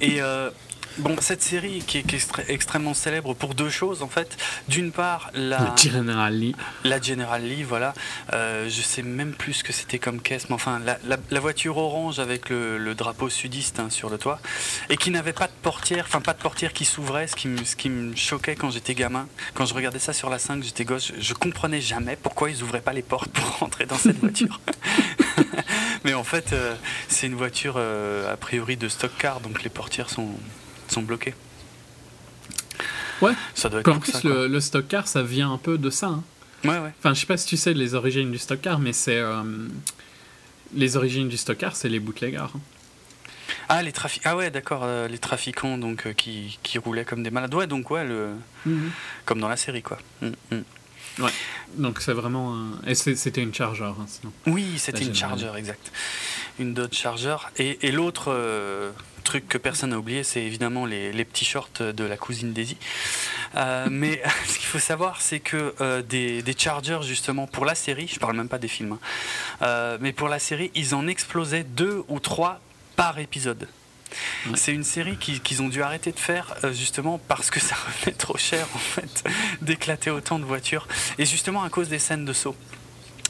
[0.00, 0.50] Et euh,
[0.98, 2.04] bon, cette série qui est,
[2.48, 4.36] extrêmement célèbre pour deux choses en fait.
[4.68, 6.54] D'une part, la, General Lee.
[6.84, 7.94] La General Lee, voilà.
[8.32, 12.18] Euh, je sais même plus ce que c'était comme caisse, mais enfin, la, voiture orange
[12.18, 14.40] avec le, drapeau sudiste hein, sur le toit
[14.88, 17.62] et qui n'avait pas de portière, enfin pas de portière qui s'ouvrait, ce qui, me,
[17.64, 19.28] ce qui me choquait quand j'étais gamin.
[19.54, 22.80] Quand je regardais ça sur la 5, j'étais je, je comprenais jamais pourquoi ils ouvraient
[22.80, 24.60] pas les portes pour rentrer dans cette voiture.
[26.04, 26.74] Mais en fait, euh,
[27.08, 30.30] c'est une voiture euh, a priori de stock car, donc les portières sont,
[30.96, 31.34] sont bloquées.
[33.22, 33.32] Ouais.
[33.54, 36.08] Ça doit être En plus, le, stock car, ça vient un peu de ça.
[36.08, 36.24] Hein.
[36.64, 36.92] Ouais, ouais.
[36.98, 39.22] Enfin, je sais pas si tu sais les origines du stock car, mais c'est.
[40.74, 42.38] les origines du stock car, c'est les bootleggers.
[42.38, 42.60] Hein.
[43.68, 44.22] Ah, les trafic...
[44.24, 47.52] ah ouais, d'accord, euh, les trafiquants donc, euh, qui, qui, roulaient comme des malades.
[47.54, 48.30] Ouais, donc ouais, le...
[48.64, 48.90] Mhm.
[49.24, 49.98] comme dans la série, quoi.
[50.22, 50.62] Mm, mm.
[51.18, 51.30] Ouais,
[51.78, 52.54] donc c'est vraiment.
[52.86, 54.32] Et c'était une Charger, hein, sinon.
[54.46, 55.90] Oui, c'était une Charger, exact.
[56.58, 57.36] Une Dodge Charger.
[57.56, 58.90] Et, et l'autre euh,
[59.26, 62.76] truc que personne n'a oublié, c'est évidemment les, les, petits shorts de la cousine Daisy.
[63.90, 68.18] mais ce qu'il faut savoir, c'est que des, des, Chargers, justement, pour la série, je
[68.18, 68.98] parle même pas des films,
[69.60, 72.60] hein, mais pour la série, ils en explosaient deux ou trois
[72.96, 73.68] par épisode.
[74.54, 78.16] C'est une série qu'ils ont dû arrêter de faire euh, justement parce que ça revenait
[78.16, 79.24] trop cher en fait
[79.62, 80.86] d'éclater autant de voitures
[81.18, 82.56] et justement à cause des scènes de saut.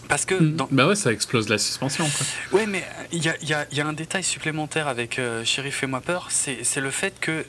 [0.09, 0.69] Parce que mm.
[0.71, 2.09] Bah ouais, ça explose la suspension.
[2.09, 2.59] Quoi.
[2.59, 5.71] Ouais, mais il y a, y, a, y a, un détail supplémentaire avec euh, Chéri
[5.71, 7.45] Fais-moi peur, c'est le fait que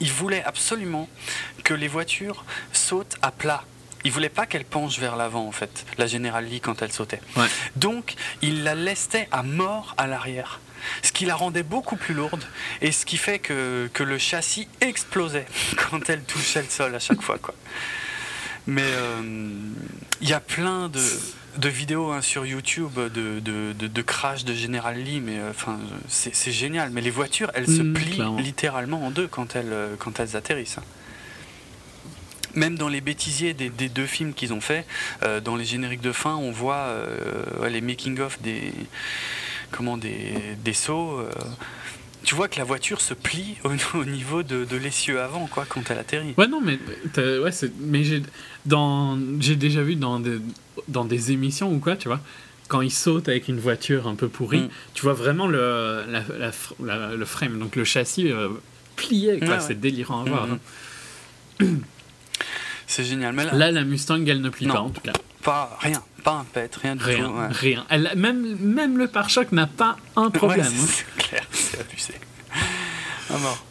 [0.00, 1.08] il voulait absolument
[1.62, 3.64] que les voitures sautent à plat.
[4.04, 7.20] Il voulait pas qu'elle penche vers l'avant en fait, la General Lee quand elle sautait.
[7.76, 10.60] Donc il la laissait à mort à l'arrière
[11.02, 12.42] ce qui la rendait beaucoup plus lourde
[12.80, 15.46] et ce qui fait que, que le châssis explosait
[15.76, 17.38] quand elle touchait le sol à chaque fois.
[17.38, 17.54] Quoi.
[18.66, 19.20] Mais euh,
[20.20, 21.00] il y a plein de,
[21.58, 25.78] de vidéos hein, sur YouTube de, de, de, crash de General Lee, mais euh, enfin
[26.08, 26.90] c'est génial.
[26.90, 30.36] Mais les voitures, elles se mmh, plient littéralement en deux quand elles, euh, quand elles
[30.36, 30.78] atterrissent.
[32.54, 34.84] Même dans les bêtisiers des, des deux films qu'ils ont fait,
[35.42, 36.94] dans les génériques de fin, on voit
[37.66, 38.74] les making-of des,
[39.72, 41.18] comment des, des sauts.
[41.18, 41.30] Euh,
[42.22, 45.98] tu vois que la voiture se plie au, niveau de, l'essieu avant, quoi, quand elle
[45.98, 46.34] atterrit.
[46.38, 46.78] Ouais, non, mais,
[47.16, 47.50] ouais,
[47.80, 48.22] mais j'ai,
[48.64, 50.38] dans, j'ai déjà vu dans des,
[50.88, 52.20] dans des émissions ou quoi, tu vois,
[52.68, 54.70] quand ils sautent avec une voiture un peu pourrie, mm.
[54.94, 58.48] tu vois vraiment le, la, le frame, donc le châssis euh,
[58.96, 60.46] plié, quoi, c'est délirant à voir.
[60.46, 60.58] Mm,
[61.60, 61.64] mm.
[61.64, 61.78] Hein.
[62.86, 63.34] C'est génial.
[63.34, 65.12] Mais là, la Mustang, elle ne plie pas, en tout cas.
[65.42, 66.02] Pas, rien.
[66.22, 67.34] Pas un pet, rien du rien, tout.
[67.58, 67.86] Rien.
[67.88, 70.66] Elle, même, même le pare-choc n'a pas un problème.
[70.66, 70.86] Hein.
[70.86, 72.14] c'est clair, c'est abusé.
[73.30, 73.64] À mort.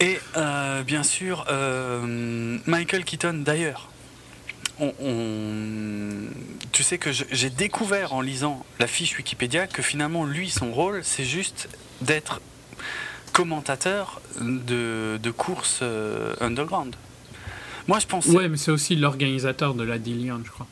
[0.00, 3.88] Et euh, bien sûr, euh, Michael Keaton, d'ailleurs.
[4.80, 4.92] On,
[6.72, 11.04] tu sais que j'ai découvert en lisant la fiche Wikipédia que finalement, lui, son rôle,
[11.04, 11.68] c'est juste
[12.00, 12.40] d'être
[13.32, 16.96] commentateur de, de courses euh, underground.
[17.88, 18.30] Moi, je pensais.
[18.30, 20.66] Ouais, mais c'est aussi l'organisateur de la Dillion, je crois.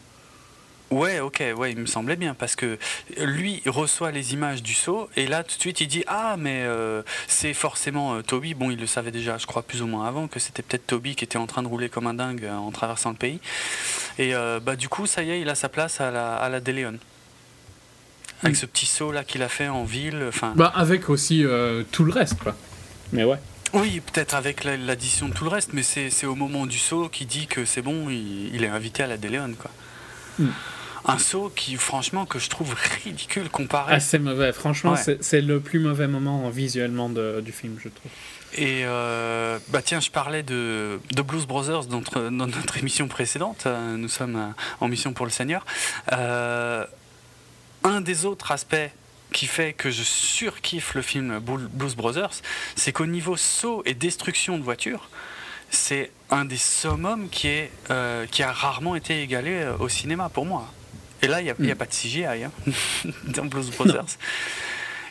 [0.90, 2.78] Ouais, ok, ouais, il me semblait bien parce que
[3.18, 6.62] lui reçoit les images du saut et là tout de suite il dit ah mais
[6.64, 8.54] euh, c'est forcément euh, Toby.
[8.54, 11.14] Bon, il le savait déjà, je crois plus ou moins avant que c'était peut-être Toby
[11.14, 13.38] qui était en train de rouler comme un dingue euh, en traversant le pays.
[14.18, 14.32] Et
[14.62, 16.98] bah du coup ça y est, il a sa place à la à la Déléon.
[18.42, 18.60] Avec hmm.
[18.60, 20.54] ce petit saut là qu'il a fait en ville, enfin.
[20.56, 21.44] Bah avec aussi
[21.92, 22.56] tout le reste quoi.
[23.12, 23.38] Mais ouais.
[23.74, 27.26] Oui, peut-être avec l'addition de tout le reste, mais c'est au moment du saut qu'il
[27.26, 29.70] dit que c'est bon, il, est invité à la Déléon quoi.
[30.38, 30.48] Hmm
[31.04, 33.94] un saut qui, franchement, que je trouve ridicule comparé.
[33.94, 34.52] Ah, c'est mauvais.
[34.52, 38.10] Franchement, c'est le plus mauvais moment visuellement du film, je trouve.
[38.54, 43.08] Et euh, bah tiens, je parlais de, de Blues Brothers dans notre, dans notre, émission
[43.08, 43.64] précédente.
[43.66, 44.48] Euh, nous sommes euh,
[44.80, 45.64] en mission pour le Seigneur.
[46.10, 48.90] un des autres aspects
[49.32, 52.40] qui fait que je surkiffe le film Blues Brothers,
[52.76, 55.10] c'est qu'au niveau saut et destruction de voitures,
[55.70, 57.70] c'est un des summums qui, est,
[58.30, 60.72] qui a rarement été égalé au cinéma pour moi.
[61.22, 61.76] Et là, il n'y a, a, hmm.
[61.76, 62.52] pas de CGI hein,
[63.24, 64.18] dans Blues Brothers.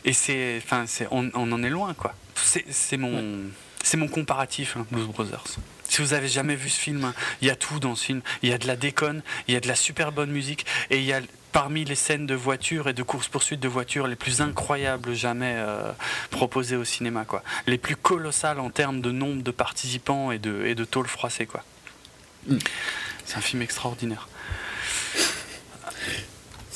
[0.04, 2.14] Et c'est, enfin, on, on, en est loin, quoi.
[2.34, 3.42] C'est mon,
[3.82, 5.44] c'est mon comparatif, hein, Blues Brothers.
[5.88, 8.20] Si vous avez jamais vu ce film, il y a tout dans ce film.
[8.42, 10.98] Il y a de la déconne, il y a de la super bonne musique, et
[10.98, 11.20] il y a
[11.52, 15.92] parmi les scènes de voitures et de course-poursuite de voitures les plus incroyables jamais euh,
[16.30, 17.42] proposées au cinéma, quoi.
[17.66, 21.46] Les plus colossales en termes de nombre de participants et de, et de tôle froissée,
[21.46, 21.64] quoi.
[22.46, 22.58] Hmm.
[23.24, 24.28] C'est un film extraordinaire.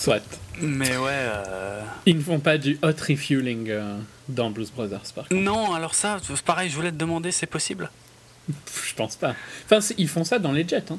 [0.03, 0.41] Soit.
[0.61, 1.13] Mais ouais.
[1.13, 3.97] Euh, ils ne font pas du hot refueling euh,
[4.29, 5.41] dans Blues Brothers, par contre.
[5.41, 7.89] Non, alors ça, pareil, je voulais te demander, c'est possible?
[8.49, 9.37] Je pense pas.
[9.65, 10.91] Enfin, ils font ça dans les jets.
[10.91, 10.99] Hein.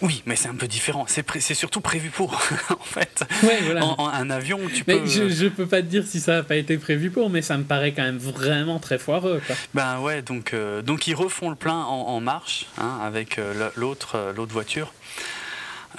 [0.00, 1.04] Oui, mais c'est un peu différent.
[1.06, 2.32] C'est surtout prévu pour,
[2.70, 3.22] en fait.
[3.42, 3.84] Ouais, voilà.
[3.84, 5.04] en, un avion, tu peux.
[5.04, 7.58] Je, je peux pas te dire si ça n'a pas été prévu pour, mais ça
[7.58, 9.42] me paraît quand même vraiment très foireux.
[9.46, 9.56] Quoi.
[9.74, 13.38] Ben ouais, donc, euh, donc ils refont le plein en, marche hein, avec
[13.76, 14.94] l'autre l'autre voiture.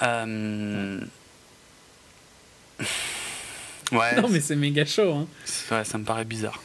[0.02, 1.00] Euh,
[3.92, 4.20] Ouais.
[4.20, 5.12] Non, mais c'est méga chaud.
[5.12, 5.26] Hein.
[5.70, 6.60] Ouais, ça me paraît bizarre.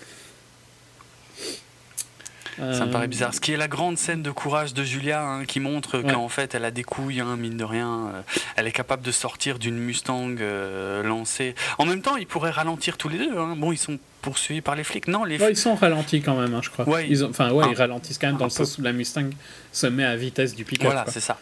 [2.57, 3.34] Ça me paraît bizarre.
[3.34, 6.56] Ce qui est la grande scène de courage de Julia, hein, qui montre qu'en fait,
[6.56, 8.11] elle a des couilles, hein, mine de rien.
[8.14, 8.22] Euh,
[8.56, 10.36] elle est capable de sortir d'une Mustang
[11.03, 11.56] lancée.
[11.77, 13.38] En même temps, ils pourraient ralentir tous les deux.
[13.38, 13.56] Hein.
[13.57, 15.07] Bon, ils sont poursuivis par les flics.
[15.07, 17.02] Non, les ils sont ralentis quand même, hein, je crois.
[17.03, 17.30] ils ont...
[17.30, 19.30] Enfin, ouais, ils ralentissent quand même dans le sens où la Mustang
[19.72, 20.86] se met à vitesse du pick-up.
[20.86, 21.38] Voilà, c'est ça.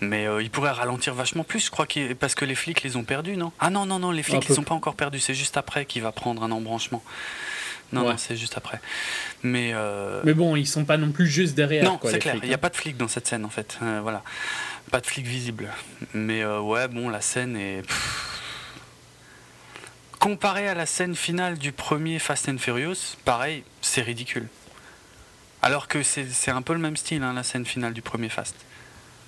[0.00, 1.86] Mais ils pourraient ralentir vachement plus, je crois,
[2.18, 3.52] parce que les flics les ont perdus, non?
[3.60, 5.20] Ah non, non, non, les flics, ils sont pas encore perdus.
[5.20, 7.02] C'est juste après qu'il va prendre un embranchement.
[7.92, 8.80] Non, non c'est juste après.
[9.42, 11.84] Mais, euh, mais bon, ils sont pas non plus juste derrière.
[11.84, 12.36] Non, c'est clair.
[12.42, 12.58] Il n'y a hein.
[12.58, 13.78] pas de flic dans cette scène en fait.
[13.82, 14.22] Euh, voilà,
[14.90, 15.68] pas de flic visible.
[16.14, 17.82] Mais euh, ouais, bon, la scène est.
[20.18, 24.46] Comparé à la scène finale du premier Fast and Furious, pareil, c'est ridicule.
[25.62, 28.54] Alors que c'est un peu le même style, hein, la scène finale du premier Fast.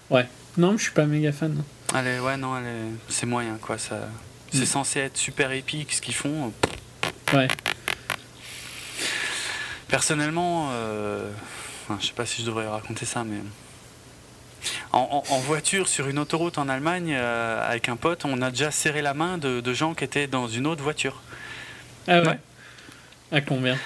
[0.09, 0.29] Ouais.
[0.57, 1.65] Non, je suis pas méga fan.
[1.93, 2.63] Allez, ouais, non,
[3.09, 3.77] c'est moyen, quoi.
[3.77, 4.09] Ça...
[4.55, 4.67] C'est mm.
[4.67, 6.53] censé être super épique ce qu'ils font.
[7.33, 7.49] Ouais.
[9.89, 11.31] Personnellement, euh,
[12.01, 13.39] je sais pas si je devrais raconter ça, mais
[14.93, 19.03] en, voiture sur une autoroute en Allemagne euh, avec un pote, on a déjà serré
[19.03, 21.21] la main de, gens qui étaient dans une autre voiture.
[22.09, 22.39] Ah ouais.
[23.33, 23.77] À combien?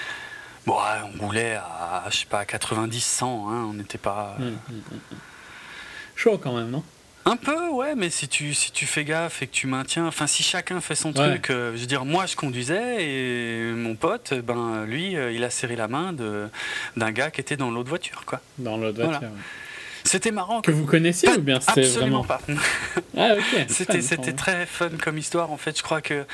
[0.66, 0.76] Bon,
[1.14, 4.36] on roulait à, je sais pas, 90, 100, hein, on n'était pas.
[4.38, 5.18] Hum, hum, hum,
[6.14, 6.84] Chaud quand même, non?
[7.28, 10.26] Un peu, ouais, mais si tu, si tu fais gaffe et que tu maintiens, enfin,
[10.26, 14.32] si chacun fait son truc, euh, je veux dire, moi je conduisais et mon pote,
[14.32, 16.14] ben lui, euh, il a serré la main
[16.96, 18.40] d'un gars qui était dans l'autre voiture, quoi.
[18.56, 19.28] Dans l'autre voiture.
[20.04, 20.62] C'était marrant.
[20.62, 22.40] Que vous connaissiez ou bien c'était Absolument pas.
[23.16, 23.34] ah.
[23.68, 25.76] C'était, c'était très fun comme histoire, en fait.
[25.76, 26.24] Je crois que.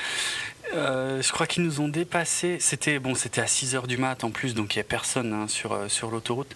[0.74, 2.58] Euh, je crois qu'ils nous ont dépassé.
[2.60, 5.32] C'était bon, c'était à 6 h du mat en plus, donc il n'y a personne
[5.32, 6.54] hein, sur, sur l'autoroute.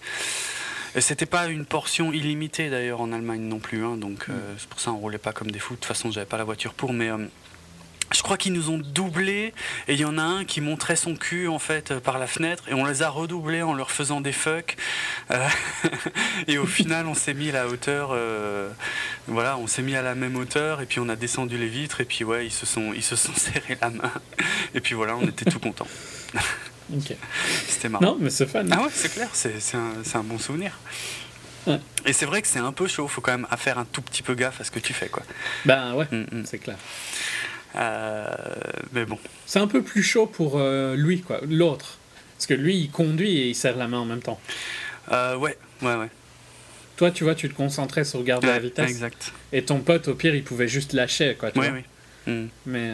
[0.97, 4.55] C'était pas une portion illimitée d'ailleurs en Allemagne non plus, hein, donc euh, mm.
[4.57, 5.75] c'est pour ça on roulait pas comme des fous.
[5.75, 7.17] De toute façon, j'avais pas la voiture pour, mais euh,
[8.11, 9.53] je crois qu'ils nous ont doublés
[9.87, 12.25] et il y en a un qui montrait son cul en fait euh, par la
[12.25, 14.77] fenêtre et on les a redoublés en leur faisant des fucks
[16.47, 18.15] et au final on s'est mis à la hauteur
[19.27, 22.01] voilà on s'est mis à la même hauteur et puis on a descendu les vitres
[22.01, 24.11] et puis ouais ils se sont ils se sont serrés la main
[24.73, 25.87] et puis voilà on était tout contents
[27.67, 28.05] C'était marrant.
[28.05, 28.65] Non, mais c'est fun.
[28.71, 30.77] Ah ouais, c'est clair, c'est un, un, bon souvenir.
[32.05, 34.23] Et c'est vrai que c'est un peu chaud, faut quand même faire un tout petit
[34.23, 35.23] peu gaffe à ce que tu fais, quoi.
[35.65, 36.45] Ben ouais, mm, mm.
[36.45, 36.77] c'est clair.
[37.75, 38.25] Euh,
[38.93, 39.19] mais bon.
[39.45, 41.97] C'est un peu plus chaud pour euh, lui, quoi, l'autre.
[42.35, 44.39] Parce que lui, il conduit et il serre la main en même temps.
[45.11, 46.09] Euh, ouais, ouais, ouais.
[46.97, 48.89] Toi, tu vois, tu te concentrais sur garder la vitesse.
[48.89, 49.33] Exact.
[49.51, 51.51] Et ton pote, au pire, il pouvait juste lâcher, quoi.
[51.51, 51.83] Tu vois oui.
[52.33, 52.47] Mm.
[52.65, 52.91] Mais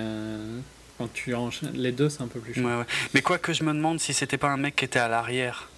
[0.97, 2.61] quand tu enchaînes les deux, c'est un peu plus chaud.
[2.61, 2.85] Ouais, ouais.
[3.13, 5.69] Mais quoi que je me demande si c'était pas un mec qui était à l'arrière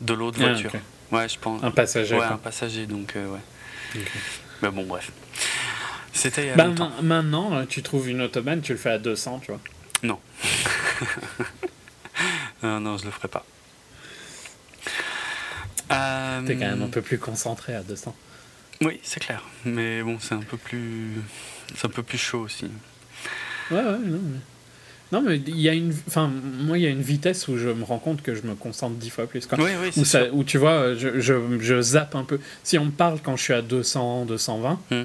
[0.00, 0.72] de l'autre ah, voiture.
[1.12, 1.62] Ouais, je pense.
[1.62, 2.16] Un passager.
[2.16, 4.02] Ouais, un passager, donc euh, ouais.
[4.62, 5.12] Mais bon, bref.
[6.12, 6.54] C'était.
[6.54, 6.68] Bah,
[7.02, 9.60] maintenant, euh, tu trouves une autobahn, tu le fais à 200, tu vois.
[10.02, 10.18] Non.
[12.62, 13.44] non, non, je le ferai pas.
[15.92, 16.42] Euh...
[16.44, 18.14] T'es quand même un peu plus concentré à 200.
[18.82, 19.42] Oui, c'est clair.
[19.64, 21.12] Mais bon, c'est un peu plus,
[21.74, 22.68] c'est un peu plus chaud aussi.
[23.70, 24.20] Ouais, ouais, non.
[24.22, 24.38] Mais...
[25.12, 25.94] Non, mais il y a une.
[26.08, 28.54] Enfin, moi, il y a une vitesse où je me rends compte que je me
[28.54, 29.46] concentre dix fois plus.
[29.56, 32.40] Oui, oui, où, ça, où tu vois, je, je, je, zappe un peu.
[32.64, 35.04] Si on me parle quand je suis à 200, 220, hmm.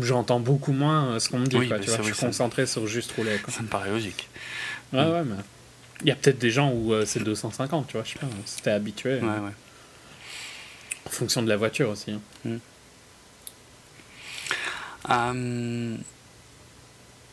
[0.00, 1.68] j'entends beaucoup moins euh, ce qu'on me dit.
[1.68, 3.36] quoi, tu vois, je suis concentré sur juste rouler.
[3.42, 3.52] Quoi.
[3.52, 4.28] Ça me paraît logique.
[4.92, 5.36] Ouais, ouais, mais.
[6.00, 8.26] Il y a peut-être des gens où euh, c'est 250, tu vois, je sais pas,
[8.46, 9.20] c'était habitué.
[9.20, 9.52] Ouais, ouais.
[11.06, 12.12] En fonction de la voiture aussi.
[12.12, 12.20] Hein.
[12.44, 12.58] Hmm.
[15.10, 15.96] Euh,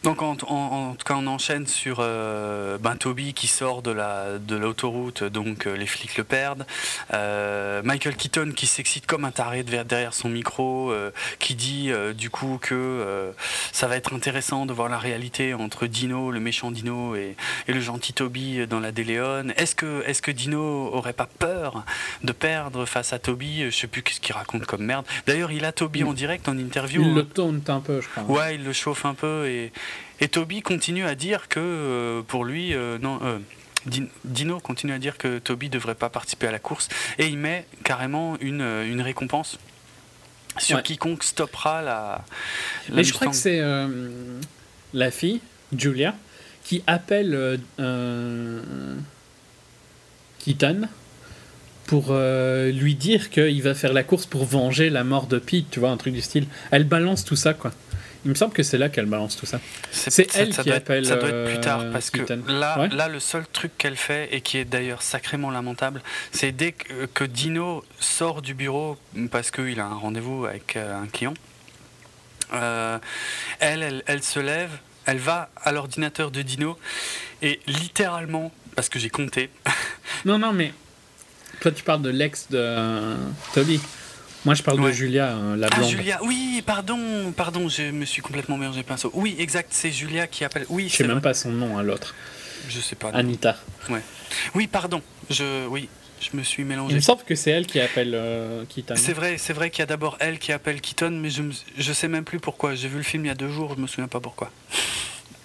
[0.04, 4.40] donc en, en, tout cas on enchaîne sur euh, ben, Toby qui sort de la
[4.40, 6.66] de l'autoroute donc euh, les flics le perdent.
[7.14, 10.92] Euh, Michael Keaton qui s'excite comme un taré derrière son micro
[11.40, 13.32] qui dit du coup que
[13.72, 17.36] ça va être intéressant de voir la réalité entre Dino le méchant Dino et,
[17.68, 21.84] et le gentil Toby dans la Déléone est-ce que est-ce que Dino aurait pas peur
[22.24, 23.66] de perdre face à Toby?
[23.66, 25.06] Je sais plus ce qu'il raconte comme merde.
[25.28, 28.24] D'ailleurs il a Toby en direct en interview il le tourne un peu je crois.
[28.24, 29.72] Ouais il le chauffe un peu et
[30.22, 33.20] et Toby continue à dire que euh, pour lui, euh, non.
[33.24, 33.40] Euh,
[34.24, 36.88] Dino continue à dire que Toby ne devrait pas participer à la course
[37.18, 39.58] et il met carrément une, une récompense
[40.60, 42.24] sur quiconque stoppera la.
[42.94, 43.60] Mais je crois que c'est
[44.94, 45.42] la fille,
[45.76, 46.14] Julia,
[46.64, 47.60] qui appelle
[50.38, 50.88] Keaton
[51.88, 55.80] pour lui dire qu'il va faire la course pour venger la mort de Pete, tu
[55.80, 56.46] vois, un truc du style.
[56.70, 57.72] Elle balance tout ça, quoi.
[58.24, 59.60] Il me semble que c'est là qu'elle balance tout ça.
[59.92, 61.06] C'est elle qui appelle.
[61.06, 64.30] ça doit être plus tard euh, parce que là, là, le seul truc qu'elle fait
[64.32, 68.98] et qui est d'ailleurs sacrément lamentable, c'est dès que, Dino sort du bureau
[69.32, 71.34] parce qu'il a un rendez-vous avec euh, un client.
[72.54, 73.00] Euh,
[73.60, 74.72] elle, elle, se lève,
[75.06, 76.78] elle va à l'ordinateur de Dino
[77.42, 79.50] et littéralement, parce que j'ai compté.
[80.26, 80.74] non, non, mais
[81.60, 83.16] toi tu parles de l'ex de
[83.54, 83.80] Toby.
[84.44, 85.90] Moi, je parle de Julia, hein, la ah, blonde.
[85.94, 89.12] Ah, Julia, oui, pardon, pardon, je me suis complètement mélangé pinceau.
[89.14, 90.66] Oui, exact, c'est Julia qui appelle.
[90.70, 92.16] Oui, je sais même pas son nom à l'autre.
[92.68, 93.10] Je sais pas.
[93.10, 93.58] Anita.
[93.90, 94.02] Ouais.
[94.56, 95.02] Oui, pardon.
[95.30, 95.90] Je, oui,
[96.20, 96.94] je me suis mélangé.
[96.94, 98.96] Il me semble que c'est elle qui appelle euh, Keaton.
[98.98, 101.44] C'est vrai, c'est vrai qu'il y a d'abord elle qui appelle Keaton, mais je,
[101.78, 102.74] je sais même plus pourquoi.
[102.74, 104.52] J'ai vu le film il y a deux jours, je me souviens pas pourquoi.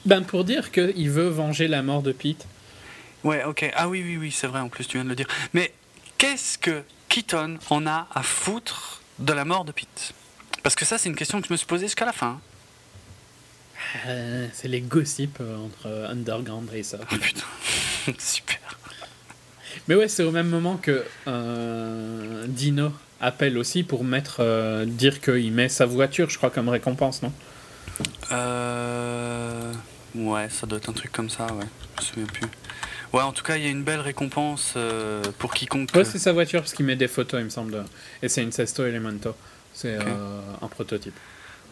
[0.06, 2.47] Ben pour dire qu'il veut venger la mort de Pete.
[3.24, 3.70] Ouais, ok.
[3.74, 4.60] Ah oui, oui, oui, c'est vrai.
[4.60, 5.27] En plus, tu viens de le dire.
[5.52, 5.73] Mais
[6.16, 6.82] qu'est-ce que
[7.16, 10.12] Keaton en a à foutre de la mort de Pete
[10.62, 12.38] Parce que ça, c'est une question que je me suis posée jusqu'à la fin.
[14.06, 16.98] Euh, c'est les gossips euh, entre Underground Racer.
[17.10, 17.47] Oh putain,
[18.18, 18.59] super.
[19.88, 25.52] Mais ouais, c'est au même moment que euh, Dino appelle aussi pour mettre dire qu'il
[25.52, 27.32] met sa voiture, je crois, comme récompense, non?
[28.30, 29.72] Euh...
[30.14, 31.64] Ouais, ça doit être un truc comme ça, ouais.
[31.94, 32.48] Je me souviens plus.
[33.12, 35.91] Ouais, en tout cas, il y a une belle récompense euh, pour quiconque.
[35.95, 37.85] Ouais, c'est sa voiture parce qu'il met des photos, il me semble.
[38.23, 39.35] Et c'est une Sesto Elemento.
[39.73, 41.15] C'est euh, un prototype.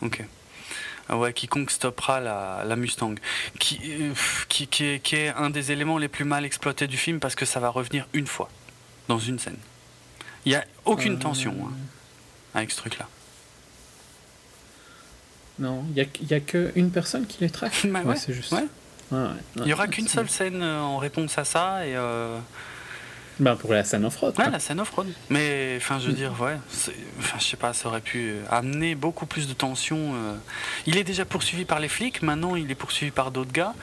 [0.02, 0.24] Ok.
[1.08, 3.14] Ah ouais, quiconque stoppera la, la Mustang.
[3.58, 4.12] Qui, euh,
[4.48, 7.34] qui, qui, est, qui, est, un des éléments les plus mal exploités du film parce
[7.34, 8.48] que ça va revenir une fois,
[9.08, 9.58] dans une scène.
[10.46, 11.72] Il n'y a aucune tension hein,
[12.54, 13.08] avec ce truc-là.
[15.58, 17.72] Non, il n'y a, a qu'une personne qui les traque.
[17.84, 18.52] Bah ouais, c'est juste.
[18.52, 18.64] Ouais.
[19.56, 21.96] Il n'y aura qu'une seule scène euh, en réponse à ça et.
[21.96, 22.38] Euh...
[23.40, 24.38] Ben pour la scène off-road.
[24.38, 25.08] Ouais, la scène off-road.
[25.28, 26.56] Mais enfin, je veux dire, ouais,
[27.18, 30.14] enfin, je sais pas, ça aurait pu amener beaucoup plus de tension.
[30.14, 30.34] Euh.
[30.86, 33.74] Il est déjà poursuivi par les flics, maintenant il est poursuivi par d'autres gars.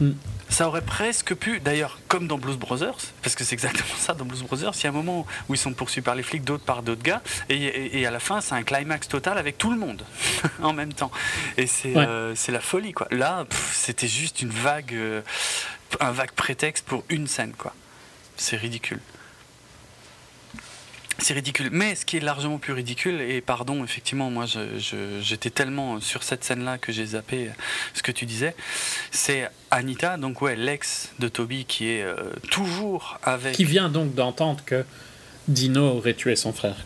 [0.00, 0.12] Mm.
[0.48, 4.24] Ça aurait presque pu, d'ailleurs, comme dans Blues Brothers, parce que c'est exactement ça dans
[4.24, 6.64] Blues Brothers, il y a un moment où ils sont poursuivis par les flics, d'autres
[6.64, 10.04] par d'autres gars, et, à la fin, c'est un climax total avec tout le monde
[10.62, 11.10] en même temps.
[11.56, 13.08] Et c'est euh, la folie, quoi.
[13.10, 15.22] Là, c'était juste une vague, euh,
[16.00, 17.74] un vague prétexte pour une scène, quoi.
[18.36, 19.00] C'est ridicule.
[21.18, 21.68] C'est ridicule.
[21.72, 24.46] Mais ce qui est largement plus ridicule, et pardon, effectivement, moi
[25.20, 27.50] j'étais tellement sur cette scène-là que j'ai zappé
[27.94, 28.54] ce que tu disais,
[29.10, 32.16] c'est Anita, donc ouais, l'ex de Toby qui est euh,
[32.50, 33.54] toujours avec.
[33.54, 34.84] Qui vient donc d'entendre que
[35.48, 36.76] Dino aurait tué son frère.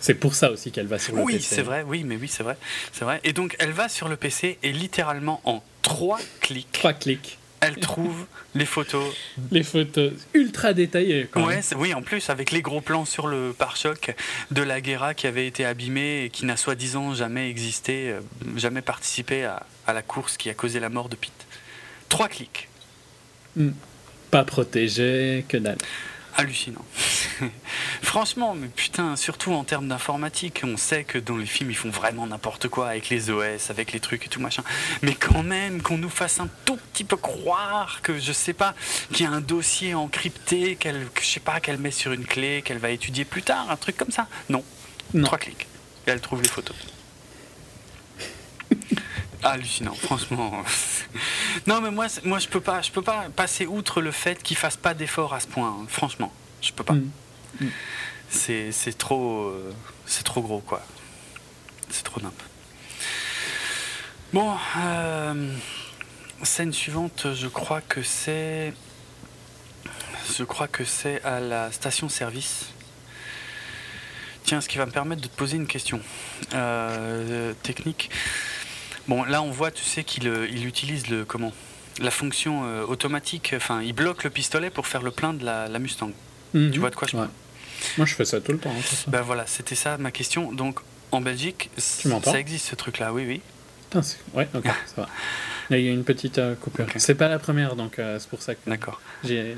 [0.00, 1.34] C'est pour ça aussi qu'elle va sur le PC.
[1.34, 2.56] Oui, c'est vrai, oui, mais oui, c'est vrai.
[2.92, 3.20] C'est vrai.
[3.24, 6.70] Et donc elle va sur le PC et littéralement en trois clics.
[6.72, 9.14] Trois clics elle trouve les photos.
[9.50, 11.28] Les photos ultra détaillées.
[11.30, 14.14] Quand oui, en plus, avec les gros plans sur le pare-choc
[14.50, 18.20] de la Guerra qui avait été abîmée et qui n'a soi-disant jamais existé, euh,
[18.56, 21.46] jamais participé à, la course qui a causé la mort de Pete.
[22.08, 22.68] Trois clics.
[23.56, 23.70] Hmm.
[24.30, 25.78] Pas protégé, que dalle
[26.38, 26.84] hallucinant.
[28.02, 31.90] Franchement, mais putain, surtout en termes d'informatique, on sait que dans les films ils font
[31.90, 34.62] vraiment n'importe quoi avec les OS, avec les trucs et tout machin.
[35.02, 38.74] Mais quand même, qu'on nous fasse un tout petit peu croire que je sais pas,
[39.12, 42.62] qu'il y a un dossier encrypté, qu'elle, je sais pas, qu'elle met sur une clé,
[42.62, 44.28] qu'elle va étudier plus tard, un truc comme ça.
[44.48, 44.62] Non.
[45.14, 45.26] non.
[45.26, 45.66] Trois clics.
[46.06, 46.76] Et elle trouve les photos.
[49.42, 50.62] hallucinant, franchement.
[51.66, 54.56] non, mais moi, moi, je peux pas, je peux pas passer outre le fait qu'il
[54.56, 55.68] fasse pas d'effort à ce point.
[55.68, 55.86] Hein.
[55.88, 56.94] Franchement, je peux pas.
[56.94, 57.10] Mm.
[57.60, 57.68] Mm.
[58.30, 59.74] C'est trop, euh,
[60.06, 60.82] c'est trop gros, quoi.
[61.90, 62.34] C'est trop nimp.
[64.32, 65.54] Bon, euh,
[66.42, 68.74] scène suivante, je crois que c'est,
[70.36, 72.66] je crois que c'est à la station-service.
[74.44, 76.00] Tiens, ce qui va me permettre de te poser une question
[76.54, 78.10] euh, technique.
[79.08, 81.52] Bon, là, on voit, tu sais, qu'il euh, il utilise le comment
[82.00, 83.54] la fonction euh, automatique.
[83.56, 86.12] Enfin, il bloque le pistolet pour faire le plein de la, Mustang.
[86.54, 86.70] Mhm.
[86.70, 87.30] Tu vois de quoi je parle
[87.96, 88.70] Moi, je fais ça tout le temps.
[88.70, 90.52] Hein, ben voilà, c'était ça ma question.
[90.52, 90.80] Donc,
[91.10, 93.40] en Belgique, ça existe ce truc-là, oui, oui.
[93.90, 94.64] Putain, ouais, ok,
[94.94, 95.08] ça va.
[95.78, 96.86] il y a une petite euh, coupure.
[96.96, 98.68] C'est pas la première, donc c'est pour ça que.
[98.68, 99.00] D'accord.
[99.24, 99.56] C'est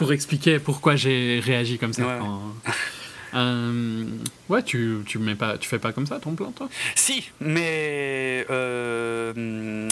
[0.00, 2.02] pour expliquer pourquoi j'ai réagi comme ça.
[3.34, 4.04] Euh,
[4.48, 6.68] ouais, tu, tu, mets pas, tu fais pas comme ça ton plan, toi?
[6.94, 9.88] Si, mais, euh,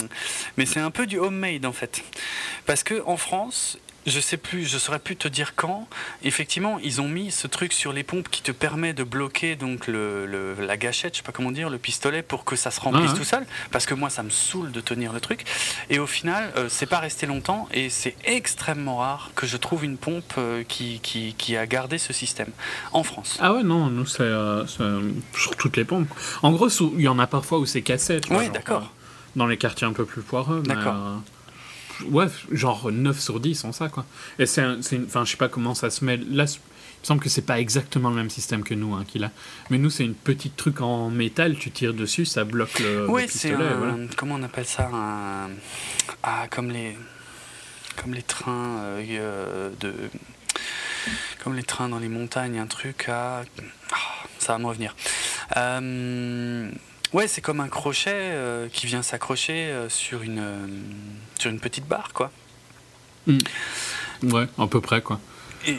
[0.57, 2.03] mais c'est un peu du homemade en fait.
[2.65, 3.77] Parce que en France,
[4.07, 5.87] je sais plus, je saurais plus te dire quand.
[6.23, 9.87] Effectivement, ils ont mis ce truc sur les pompes qui te permet de bloquer donc
[9.87, 13.11] le, la gâchette, je sais pas comment dire, le pistolet pour que ça se remplisse
[13.13, 13.45] ah, tout seul.
[13.69, 15.43] Parce que moi, ça me saoule de tenir le truc.
[15.89, 19.83] Et au final, euh, c'est pas resté longtemps et c'est extrêmement rare que je trouve
[19.83, 22.51] une pompe euh, qui, qui, qui, a gardé ce système
[22.93, 23.37] en France.
[23.41, 24.65] Ah ouais, non, nous c'est euh,
[25.35, 26.07] sur toutes les pompes.
[26.43, 28.21] En gros, il y en a parfois où c'est cassé.
[28.29, 28.93] Oui, d'accord.
[29.35, 30.63] Dans les quartiers un peu plus poireux.
[30.65, 31.21] D'accord
[32.05, 34.05] ouais, genre 9 sur 10 en ça, quoi.
[34.39, 34.63] Et c'est,
[35.05, 36.17] enfin, je sais pas comment ça se met.
[36.17, 39.23] Là, il me semble que c'est pas exactement le même système que nous, hein, qu'il
[39.23, 39.31] a.
[39.69, 43.09] Mais nous, c'est une petite truc en métal, tu tires dessus, ça bloque le.
[43.09, 43.53] Oui, c'est
[44.15, 44.89] Comment on appelle ça
[46.23, 46.97] Ah, comme les.
[47.95, 49.93] Comme les trains euh, de.
[51.43, 53.43] Comme les trains dans les montagnes, un truc à.
[53.91, 53.95] Ah,
[54.39, 54.95] ça va me revenir.
[57.13, 60.43] ouais, c'est comme un crochet qui vient s'accrocher sur, une,
[61.41, 62.31] sur une petite barre, quoi.
[63.27, 63.39] Mm.
[64.23, 65.19] Ouais, à peu près, quoi.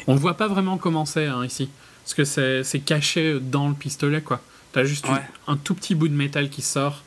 [0.07, 1.71] On voit pas vraiment comment c'est hein, ici.
[2.05, 4.41] Parce que c'est caché dans le pistolet, quoi.
[4.73, 5.07] T'as juste
[5.47, 7.03] un tout petit bout de métal qui sort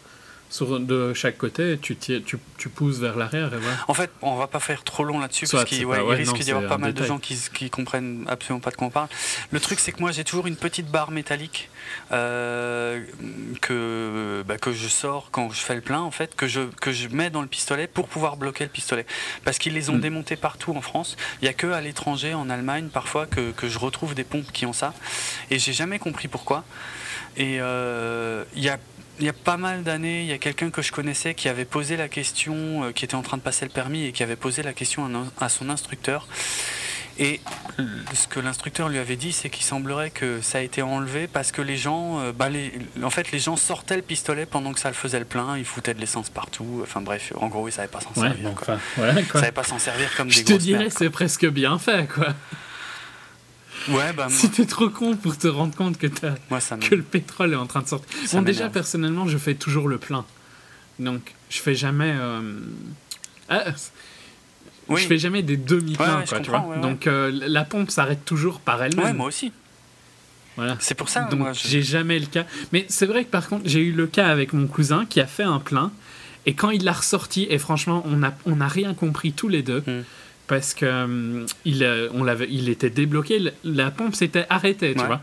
[0.52, 3.78] sur, de chaque côté, tu, tu, tu pousses vers l'arrière et voilà.
[3.88, 6.78] En fait, on va pas faire trop long là-dessus parce qu'il risque d'y avoir pas
[6.78, 9.08] mal de gens qui, qui comprennent absolument pas de quoi on parle.
[9.52, 11.70] Le truc, c'est que moi, j'ai toujours une petite barre métallique
[12.12, 13.02] euh,
[13.62, 16.92] que, bah, que je sors quand je fais le plein, en fait, que je, que
[16.92, 19.06] je mets dans le pistolet pour pouvoir bloquer le pistolet.
[19.46, 20.02] Parce qu'ils les ont mm.
[20.02, 21.16] démontés partout en France.
[21.42, 24.52] Il y a que à l'étranger, en Allemagne, parfois, que, que je retrouve des pompes
[24.52, 24.94] qui ont ça.
[25.50, 26.66] Et j'ai jamais compris pourquoi.
[27.38, 28.78] Et euh, il y a
[29.20, 31.66] il y a pas mal d'années, il y a quelqu'un que je connaissais qui avait
[31.66, 34.36] posé la question, euh, qui était en train de passer le permis et qui avait
[34.36, 35.10] posé la question
[35.40, 36.28] à, son instructeur.
[37.20, 37.40] Et
[38.14, 41.52] ce que l'instructeur lui avait dit, c'est qu'il semblerait que ça a été enlevé parce
[41.52, 42.48] que les gens, euh, bah
[43.04, 45.66] en fait, les gens sortaient le pistolet pendant que ça le faisait le plein, ils
[45.66, 46.80] foutaient de l'essence partout.
[46.82, 48.50] Enfin bref, en gros, ils savaient pas s'en servir.
[48.98, 52.34] Ils savaient pas s'en servir comme des Je te dirais, c'est presque bien fait, quoi.
[53.90, 57.54] Ouais, bah, si t'es trop con pour te rendre compte que, as, que le pétrole
[57.54, 58.10] est en train de sortir.
[58.34, 60.26] bon, déjà, personnellement, je fais toujours le plein.
[61.00, 62.14] Donc, je fais jamais.
[62.16, 62.60] Euh...
[63.50, 63.66] Ah,
[64.90, 66.78] Je fais jamais des demi-pleins, quoi, tu vois.
[66.82, 69.06] Donc, euh, la pompe s'arrête toujours par elle-même.
[69.06, 69.52] Ouais, moi aussi.
[70.58, 70.76] Voilà.
[70.80, 71.24] C'est pour ça.
[71.24, 72.46] Donc, moi, j'ai jamais le cas.
[72.74, 75.26] Mais c'est vrai que par contre, j'ai eu le cas avec mon cousin qui a
[75.26, 75.92] fait un plein.
[76.46, 79.62] Et quand il l'a ressorti, et franchement, on n'a on a rien compris tous les
[79.64, 79.84] deux.
[79.88, 80.02] Hmm
[80.52, 85.06] parce que euh, il, euh, on l'avait, il était débloqué, la pompe s'était arrêtée, tu
[85.06, 85.22] vois.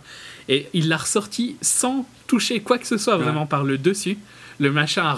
[0.49, 4.17] Et il l'a ressorti sans toucher quoi que ce soit vraiment par le dessus.
[4.59, 5.13] Le machin a,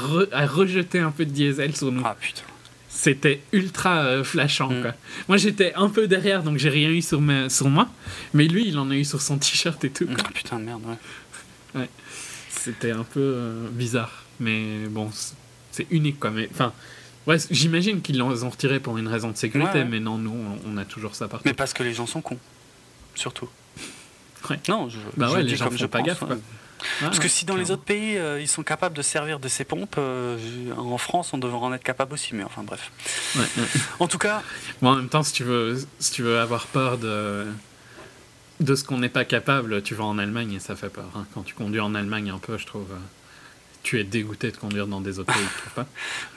[0.47, 2.03] rejeté un peu de diesel sur nous.
[2.05, 2.43] Ah putain.
[2.89, 4.70] C'était ultra euh, flashant.
[4.70, 4.82] Mm.
[4.82, 4.95] Quoi.
[5.28, 7.89] Moi j'étais un peu derrière donc j'ai rien eu sur, sur moi.
[8.35, 10.09] Mais lui il en a eu sur son t-shirt et tout.
[10.19, 11.82] Ah putain de merde, ouais.
[11.82, 11.89] ouais.
[12.49, 13.37] C'était un peu
[13.70, 14.24] bizarre.
[14.41, 15.09] Mais bon,
[15.70, 16.32] c'est unique quoi.
[16.32, 16.73] Mais, enfin,
[17.27, 20.35] Ouais, j'imagine qu'ils l'ont retiré pour une raison de sécurité, mais non, nous,
[20.67, 21.45] on, a toujours ça partout.
[21.47, 22.39] Mais parce que les gens sont cons,
[23.15, 23.49] surtout.
[24.49, 24.59] Ouais.
[24.71, 26.21] Non, je, bah ouais, les gens comme je pas gaffe.
[26.21, 26.39] Quoi.
[27.01, 29.65] parce que si dans les autres pays, euh, ils sont capables de servir de ces
[29.65, 30.39] pompes, euh,
[30.79, 32.91] en France, on devrait en être capable aussi, mais enfin bref.
[34.01, 34.43] en tout cas...
[34.81, 37.49] Bon, en même temps, si tu veux, si tu veux avoir peur de
[38.61, 41.11] de ce qu'on n'est pas capable, tu vas en Allemagne et ça fait peur.
[41.17, 41.27] Hein.
[41.35, 42.99] Quand tu conduis en Allemagne un peu, je trouve, euh,
[43.82, 45.86] tu es dégoûté de conduire dans des autres pays, tu pas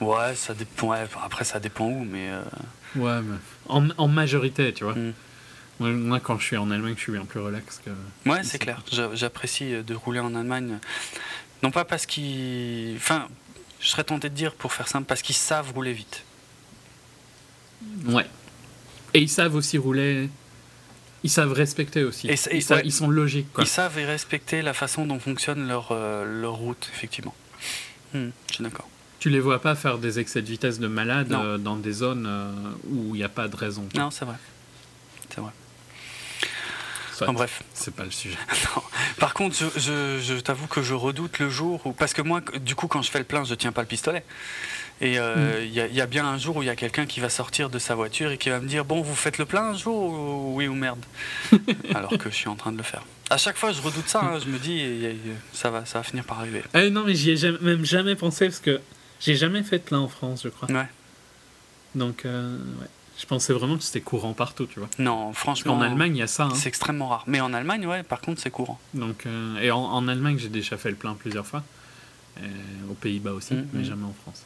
[0.00, 0.92] Ouais, ça dépend.
[0.92, 2.30] après, ça dépend où, mais.
[2.30, 2.42] Euh,
[2.96, 3.36] ouais, mais
[3.68, 4.94] en, en, majorité, tu vois.
[4.94, 5.12] Hmm.
[5.80, 7.90] Moi, quand je suis en Allemagne, je suis bien plus relax que.
[8.28, 8.82] Ouais, c'est clair.
[9.12, 10.78] J'apprécie de rouler en Allemagne.
[11.62, 12.94] Non pas parce qu'ils.
[12.96, 13.28] Enfin,
[13.80, 16.24] je serais tenté de dire, pour faire simple, parce qu'ils savent rouler vite.
[18.06, 18.26] Ouais.
[19.12, 20.28] Et ils savent aussi rouler.
[21.24, 22.28] Ils savent respecter aussi.
[22.28, 23.50] Et, ils, ils, sont logiques.
[23.54, 23.64] Quoi.
[23.64, 27.34] Ils savent et respecter la façon dont fonctionne leur, euh, leur route, effectivement.
[28.12, 28.86] Hmm, je suis d'accord.
[29.20, 32.26] Tu les vois pas faire des excès de vitesse de malade euh, dans des zones
[32.28, 32.52] euh,
[32.90, 33.88] où il n'y a pas de raison.
[33.94, 34.36] Non, c'est vrai.
[35.30, 35.50] C'est vrai.
[37.26, 37.62] en bref.
[37.72, 38.36] C'est pas le sujet.
[39.18, 41.92] Par contre, je, je, je t'avoue que je redoute le jour où.
[41.92, 44.24] Parce que moi, du coup, quand je fais le plein, je tiens pas le pistolet.
[45.00, 45.64] Et euh, mm.
[45.64, 47.78] il y, a bien un jour où il y a quelqu'un qui va sortir de
[47.78, 50.54] sa voiture et qui va me dire Bon, vous faites le plein un jour ou,
[50.56, 51.04] Oui ou merde
[51.94, 53.02] Alors que je suis en train de le faire.
[53.30, 54.20] À chaque fois, je redoute ça.
[54.22, 54.82] Hein, je me dis
[55.52, 56.62] ça va, ça va finir par arriver.
[56.74, 58.80] Eh non, mais j'y ai même jamais pensé parce que
[59.20, 60.70] j'ai jamais fait de plein en France, je crois.
[60.70, 60.86] Ouais.
[61.94, 62.86] Donc, euh, ouais.
[63.16, 64.88] Je pensais vraiment que c'était courant partout, tu vois.
[64.98, 65.74] Non, franchement.
[65.74, 66.44] En Allemagne, il y a ça.
[66.44, 66.54] Hein.
[66.54, 67.22] C'est extrêmement rare.
[67.28, 68.80] Mais en Allemagne, ouais, par contre, c'est courant.
[68.92, 71.62] Donc, euh, et en, Allemagne, j'ai déjà fait le plein plusieurs fois.
[72.90, 73.84] aux Pays-Bas aussi, mm, mais mm.
[73.84, 74.44] jamais en France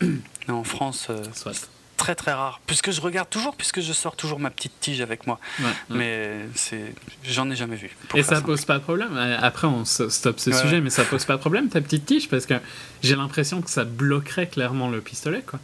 [0.48, 1.22] en France, euh,
[1.96, 2.60] très très rare.
[2.66, 5.38] Puisque je regarde toujours, puisque je sors toujours ma petite tige avec moi.
[5.88, 6.94] Mais c'est,
[7.24, 7.90] j'en ai jamais vu.
[8.14, 9.16] Et ça, pose pas de problème.
[9.16, 12.28] Euh, après, on stoppe ce sujet, mais ça pose pas de problème ta petite tige
[12.28, 12.54] parce que
[13.02, 15.58] j'ai l'impression que ça bloquerait clairement le pistolet, quoi.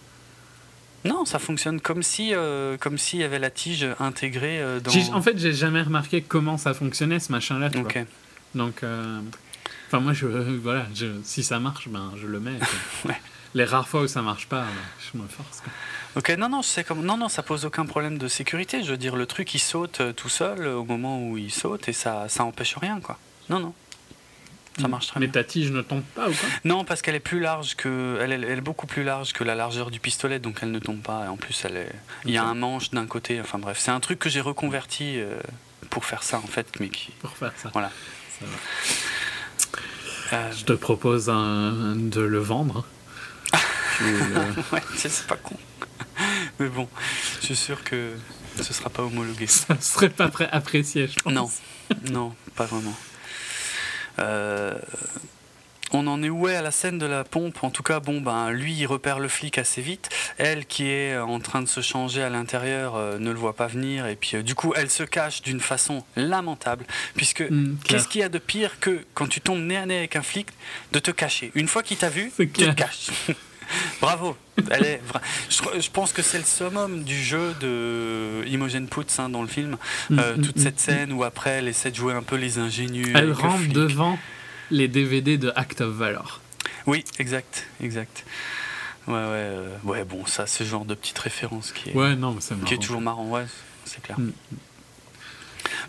[1.05, 5.15] Non, ça fonctionne comme si, euh, comme s'il y avait la tige intégrée dans.
[5.15, 7.69] En fait, j'ai jamais remarqué comment ça fonctionnait ce machin-là.
[8.55, 8.85] Donc,
[9.87, 10.87] enfin moi, je, voilà,
[11.23, 12.59] si ça marche, ben je le mets.
[13.05, 13.21] ouais
[13.55, 14.65] les rares fois où ça marche pas,
[15.01, 15.63] je me force.
[16.17, 17.05] Ok, non, non, sais comme...
[17.05, 18.83] non, non, ça pose aucun problème de sécurité.
[18.83, 21.53] Je veux dire, le truc, il saute euh, tout seul euh, au moment où il
[21.53, 23.19] saute et ça, ça empêche rien, quoi.
[23.51, 23.75] Non, non.
[24.81, 25.43] Ça marche très Mais bien.
[25.43, 26.49] ta tige ne tombe pas ou quoi?
[26.65, 29.55] Non, parce qu'elle est plus large que, elle, elle, est beaucoup plus large que la
[29.55, 31.25] largeur du pistolet, donc elle ne tombe pas.
[31.25, 31.93] Et en plus, elle est,
[32.25, 33.41] il y a un manche d'un côté.
[33.41, 35.39] Enfin bref, c'est un truc que j'ai reconverti euh,
[35.91, 37.11] pour faire ça en fait, mais qui.
[37.21, 37.71] Pour faire ça.
[37.73, 37.91] Voilà.
[40.33, 42.85] Je te propose de le vendre.
[44.03, 45.57] Euh, ouais, c'est pas con.
[46.59, 46.89] Mais bon,
[47.41, 48.13] je suis sûr que
[48.57, 49.47] ce sera pas homologué.
[49.47, 51.33] Ça serait pas apprécié, je pense.
[51.33, 51.51] Non,
[52.11, 52.95] non, pas vraiment.
[55.93, 57.63] on en est où à la scène de la pompe?
[57.63, 60.09] En tout cas, bon, ben, lui, il repère le flic assez vite.
[60.39, 63.67] Elle, qui est en train de se changer à l'intérieur, euh, ne le voit pas
[63.67, 64.07] venir.
[64.07, 66.87] Et puis, euh, du coup, elle se cache d'une façon lamentable.
[67.15, 69.99] Puisque, mm, qu'est-ce qu'il y a de pire que quand tu tombes nez à nez
[69.99, 70.49] avec un flic,
[70.93, 71.53] de te cacher?
[71.55, 73.11] Une fois qu'il t'a vu, tu te caches.
[74.01, 74.37] Bravo.
[74.71, 75.03] Elle est
[75.49, 79.77] je, pense que c'est le summum du jeu de Imogen Poots hein, dans le film.
[80.11, 82.59] Mm, euh, mm, toute cette scène où après elle essaie de jouer un peu les
[82.59, 83.09] ingénus.
[83.15, 84.19] Elle rentre devant
[84.71, 86.41] les DVD de Act of Valor.
[86.87, 88.25] Oui, exact, exact.
[89.07, 92.37] Ouais, ouais, euh, ouais, bon, ça, ce genre de petite référence qui est, ouais, non,
[92.65, 93.47] qui est toujours marrant, ouais,
[93.85, 94.19] c'est clair.
[94.19, 94.33] Mm.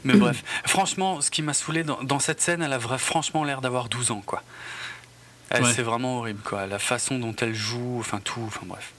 [0.03, 3.89] Mais bref, franchement, ce qui m'a saoulé dans, cette scène, elle a franchement l'air d'avoir
[3.89, 4.43] 12 ans, quoi.
[5.49, 6.68] Elle, c'est vraiment horrible, quoi.
[6.68, 8.94] La façon dont elle joue, enfin tout, enfin bref.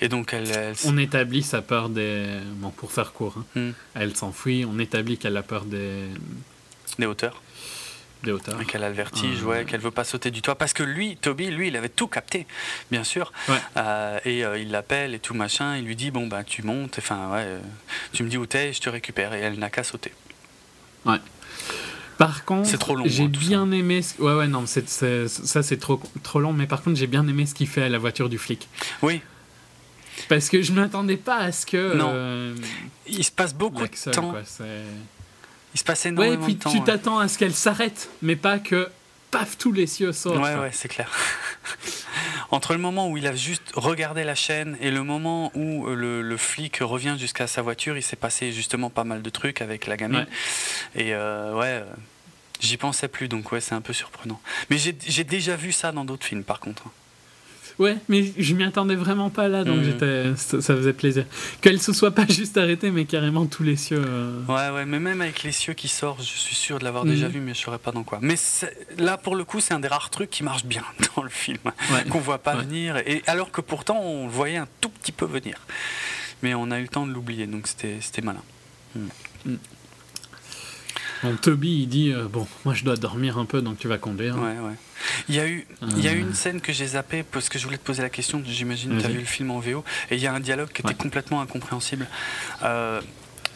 [0.00, 2.26] Et donc elle, On établit sa peur des.
[2.56, 3.60] Bon, pour faire court, hein.
[3.60, 3.70] mm.
[3.94, 6.08] elle s'enfuit, on établit qu'elle a peur des.
[6.98, 7.40] Des hauteurs
[8.22, 8.64] des hauteurs.
[8.66, 10.54] Qu'elle a le vertige, ah, ouais, qu'elle veut pas sauter du toit.
[10.54, 12.46] Parce que lui, Toby, lui, il avait tout capté,
[12.90, 13.32] bien sûr.
[13.76, 15.76] Euh, et euh, il l'appelle et tout machin.
[15.76, 17.60] Il lui dit Bon, ben, tu montes, enfin, ouais, euh,
[18.12, 19.34] tu me dis où t'es, je te récupère.
[19.34, 20.12] Et elle n'a qu'à sauter.
[21.04, 21.18] Ouais.
[22.18, 22.70] Par contre,
[23.06, 24.00] j'ai hein, bien aimé.
[24.18, 27.54] Ouais, ouais, non, ça c'est trop, trop long, mais par contre, j'ai bien aimé ce
[27.54, 28.68] qu'il fait à la voiture du flic.
[29.02, 29.20] Oui.
[30.28, 31.94] Parce que je m'attendais pas à ce que.
[31.96, 32.54] Non.
[33.06, 34.30] Il se passe beaucoup de temps.
[34.30, 34.42] Quoi,
[35.74, 38.88] il se passe énormément ouais, puis tu t'attends à ce qu'elle s'arrête, mais pas que
[39.32, 40.38] paf tous les cieux sortent.
[40.38, 41.10] Ouais, ouais, c'est clair.
[42.52, 46.22] Entre le moment où il a juste regardé la chaîne et le moment où euh,
[46.22, 49.86] le, flic revient jusqu'à sa voiture, il s'est passé justement pas mal de trucs avec
[49.86, 50.26] la gamine.
[50.94, 51.84] Et euh, ouais, euh,
[52.60, 54.40] j'y pensais plus, donc ouais, c'est un peu surprenant.
[54.68, 56.84] Mais j'ai déjà vu ça dans d'autres films, par contre.
[57.78, 60.36] Ouais, mais je m'y attendais vraiment pas là, donc mm.
[60.36, 61.24] ça, faisait plaisir.
[61.60, 64.02] Qu'elle se soit pas juste arrêtée, mais carrément tous les cieux.
[64.04, 64.40] Euh.
[64.48, 67.28] Ouais, ouais, mais même avec les cieux qui sortent, je suis sûr de l'avoir déjà
[67.28, 67.32] mm.
[67.32, 68.18] vu, mais je saurais pas dans quoi.
[68.20, 68.36] Mais
[68.98, 70.84] là, pour le coup, c'est un des rares trucs qui marche bien
[71.16, 71.58] dans le film,
[72.10, 75.26] qu'on voit pas venir, et alors que pourtant on le voyait un tout petit peu
[75.26, 75.56] venir.
[76.42, 78.42] Mais on a eu le temps de l'oublier, donc c'était malin.
[78.94, 79.54] Mm.
[81.22, 83.98] Donc Toby, il dit euh, Bon, moi je dois dormir un peu, donc tu vas
[83.98, 84.36] conduire.
[84.36, 84.74] Ouais, ouais.
[85.28, 87.58] Il y a eu, il y a eu une scène que j'ai zappée parce que
[87.58, 88.42] je voulais te poser la question.
[88.44, 89.84] J'imagine que tu as vu le film en VO.
[90.10, 92.06] Et il y a un dialogue qui était complètement incompréhensible.
[92.62, 93.00] Euh,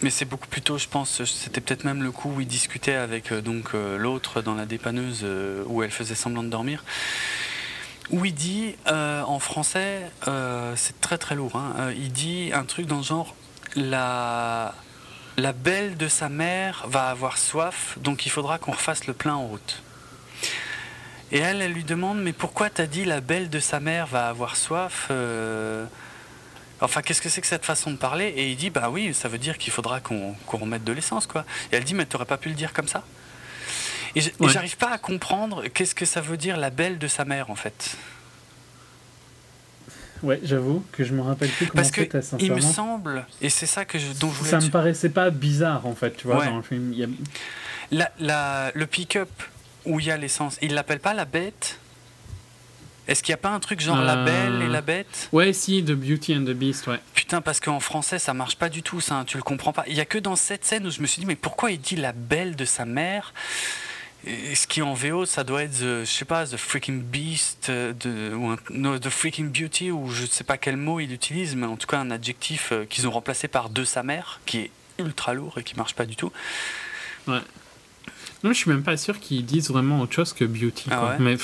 [0.03, 1.25] mais c'est beaucoup plus tôt, je pense.
[1.25, 5.25] C'était peut-être même le coup où il discutait avec euh, donc l'autre dans la dépanneuse
[5.67, 6.85] où elle faisait semblant de dormir
[8.11, 10.03] où il dit en français,
[10.77, 13.35] c'est très très lourd, hein, il dit un truc dans le genre
[13.75, 14.75] la,
[15.37, 19.35] la belle de sa mère va avoir soif, donc il faudra qu'on refasse le plein
[19.35, 19.83] en route.
[21.33, 24.29] Et elle, elle lui demande, mais pourquoi t'as dit la belle de sa mère va
[24.29, 25.85] avoir soif euh?
[26.81, 28.27] Enfin, qu'est-ce que c'est que cette façon de parler?
[28.37, 31.47] Et il dit, bah oui, ça veut dire qu'il faudra qu'on remette de l'essence, quoi.
[31.73, 33.03] Et elle dit, mais t'aurais pas pu le dire comme ça?
[34.15, 37.51] Et j'arrive pas à comprendre qu'est-ce que ça veut dire la belle de sa mère,
[37.51, 37.97] en fait.
[40.23, 42.45] Ouais, j'avoue que je me rappelle plus comment c'était sincèrement.
[42.45, 44.51] Il me semble, et c'est ça que je, dont je voulais.
[44.51, 46.93] Ça me paraissait pas bizarre en fait, tu vois, dans le film.
[46.93, 47.07] Y a...
[47.91, 49.29] la, la, le pick-up
[49.85, 51.79] où il y a l'essence, il l'appelle pas la bête?
[53.09, 55.29] Est-ce qu'il n'y a pas un truc genre la belle et la bête?
[55.31, 56.99] Ouais, si, The Beauty and the Beast, ouais.
[57.15, 59.85] Putain, parce qu'en français ça marche pas du tout, ça, hein, tu le comprends pas.
[59.87, 61.81] Il y a que dans cette scène où je me suis dit, mais pourquoi il
[61.81, 63.33] dit la belle de sa mère?
[64.27, 67.93] Ce qui en VO, ça doit être, the, je sais pas, The Freaking Beast, euh,
[67.93, 71.67] de, ou un, The Freaking Beauty, ou je sais pas quel mot il utilise, mais
[71.67, 74.71] en tout cas un adjectif euh, qu'ils ont remplacé par de sa mère, qui est
[74.99, 76.33] ultra lourd et qui marche pas du tout.
[77.29, 77.41] Ouais.
[78.43, 80.89] Non, je suis même pas sûr qu'ils disent vraiment autre chose que beauty.
[80.91, 81.37] Ah mais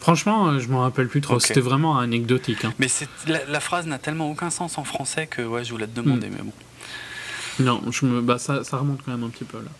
[0.00, 1.38] franchement, euh, je m'en rappelle plus trop.
[1.38, 2.64] C'était vraiment anecdotique.
[2.64, 2.72] Hein.
[2.78, 2.88] Mais
[3.26, 6.28] la, la, phrase n'a tellement aucun sens en français que ouais, je voulais te demander,
[6.28, 6.34] hmm.
[6.36, 6.52] mais bon.
[7.60, 9.70] Non, je me, bah, ça, ça, remonte quand même un petit peu là.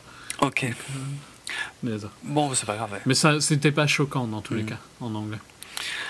[0.47, 0.67] Ok.
[2.23, 2.99] Bon, c'est pas grave.
[3.07, 4.67] Mais ça, c'était pas choquant dans tous les mm.
[4.67, 5.39] cas, en anglais.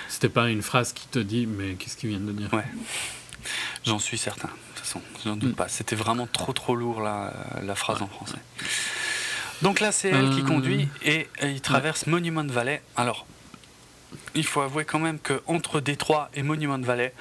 [0.08, 2.52] C'était pas une phrase qui te dit, mais qu'est-ce qu'il vient de dire?
[2.52, 2.64] Ouais.
[3.84, 4.48] J'en suis certain.
[4.48, 5.54] De toute façon, j'en doute mm.
[5.54, 5.68] pas.
[5.68, 8.38] C'était vraiment trop trop lourd la, la phrase en français.
[9.62, 12.80] Donc là, c'est elle qui euh, conduit et, il traverse Monument Valley.
[12.96, 13.26] Alors,
[14.34, 17.12] il faut avouer quand même que entre Détroit et Monument Valley,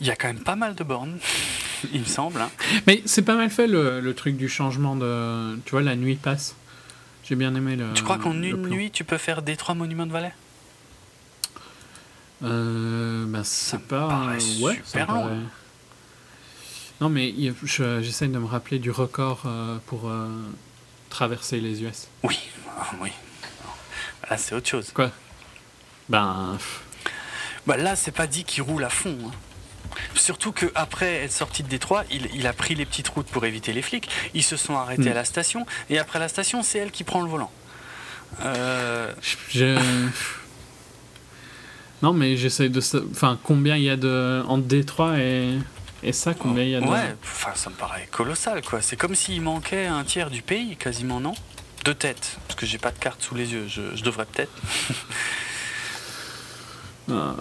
[0.00, 1.18] il y a quand même pas mal de bornes,
[1.92, 2.40] il me semble.
[2.40, 2.50] Hein.
[2.86, 5.56] Mais c'est pas mal fait le, le, truc du changement de.
[5.64, 6.56] Tu vois, la nuit passe.
[7.28, 7.92] J'ai bien aimé le.
[7.92, 10.32] Tu crois qu'en une nuit, tu peux faire des trois monuments de Valais?
[12.42, 14.32] Euh, ben, c'est pas.
[14.62, 15.42] Ouais, super long.
[17.02, 17.34] Non, mais
[17.64, 20.28] j'essaie de me rappeler du record euh, pour euh,
[21.10, 22.08] traverser les US.
[22.22, 22.38] Oui,
[22.80, 23.10] ah, oui.
[24.30, 24.90] Là, c'est autre chose.
[24.92, 25.10] Quoi?
[26.08, 26.56] Ben.
[27.66, 29.18] Bah là, c'est pas dit qu'il roule à fond.
[29.26, 29.30] Hein.
[30.14, 33.82] Surtout qu'après être sorti de Détroit, il, a pris les petites routes pour éviter les
[33.82, 34.08] flics.
[34.34, 35.12] Ils se sont arrêtés mm.
[35.12, 35.66] à la station.
[35.90, 37.50] Et après la station, c'est elle qui prend le volant.
[38.42, 39.12] Euh...
[39.50, 39.78] Je...
[42.02, 42.80] Non, mais j'essaie de.
[43.10, 44.42] Enfin, combien il y a de.
[44.46, 45.58] Entre Détroit et.
[46.04, 46.86] Et ça, combien il y a de.
[46.86, 48.80] Ouais, enfin, ça me paraît colossal, quoi.
[48.80, 51.34] C'est comme s'il manquait un tiers du pays, quasiment, non?
[51.84, 52.38] De tête.
[52.46, 53.66] Parce que j'ai pas de carte sous les yeux.
[53.68, 54.52] Je, je devrais peut-être.
[57.10, 57.34] ah.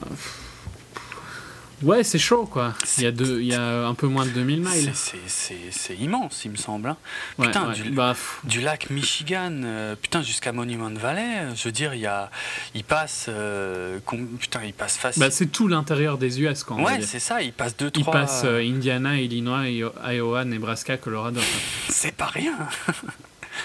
[1.83, 2.73] Ouais, c'est chaud, quoi.
[2.97, 4.91] Il y, a deux, il y a un peu moins de 2000 miles.
[4.95, 6.89] C'est immense, il me semble.
[6.89, 6.97] Hein.
[7.39, 12.01] Putain, Du, bah, du, lac Michigan, euh, putain, jusqu'à Monument Valley, je veux dire, il,
[12.01, 12.31] y a,
[12.73, 13.27] il passe...
[13.29, 13.99] Euh,
[14.39, 15.21] putain, il passe facile.
[15.21, 18.03] Bah, c'est tout l'intérieur des US, quand Ouais, c'est ça, il passe deux, trois...
[18.05, 21.41] Il passe euh, Indiana, Illinois, Iowa, Nebraska, Colorado.
[21.89, 22.57] C'est pas rien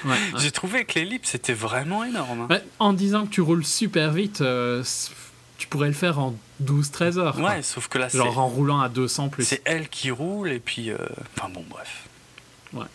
[0.38, 2.48] J'ai trouvé que l'ellipse c'était vraiment énorme.
[2.50, 2.60] Hein.
[2.78, 4.42] en disant que tu roules super vite,
[5.58, 7.38] tu pourrais le faire en 12-13 heures.
[7.38, 8.18] Ouais, sauf que là, c'est.
[8.18, 9.44] Genre en roulant à 200 plus.
[9.44, 10.90] C'est elle qui roule et puis.
[10.90, 10.96] Euh,
[11.36, 12.04] enfin bon, bref.
[12.72, 12.86] Ouais.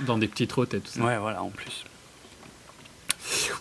[0.00, 1.00] Dans des petites routes et tout ça.
[1.00, 1.84] Ouais, voilà, en plus.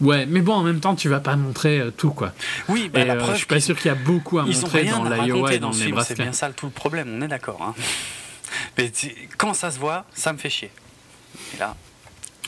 [0.02, 2.34] Ouais, mais bon, en même temps, tu vas pas montrer euh, tout, quoi.
[2.70, 5.04] Oui, bah, la euh, je suis pas sûr qu'il y a beaucoup à montrer dans
[5.04, 6.16] l'Iowa et dans, le Nebraska.
[6.16, 7.62] C'est bien ça tout le problème, on est d'accord.
[7.62, 7.76] Hein.
[8.78, 8.92] Mais
[9.38, 10.72] quand ça se voit, ça me fait chier.
[11.56, 11.76] Et là,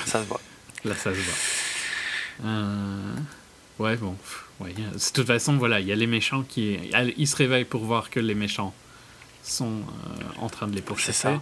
[0.05, 0.41] ça se voit.
[0.83, 2.49] Là, ça se voit.
[3.79, 4.15] Ouais, bon.
[4.61, 6.77] Ouais, de toute façon, voilà, il y a les méchants qui.
[7.17, 8.73] Ils se réveillent pour voir que les méchants
[9.43, 11.13] sont euh, en train de les pourchasser.
[11.13, 11.41] C'est ça.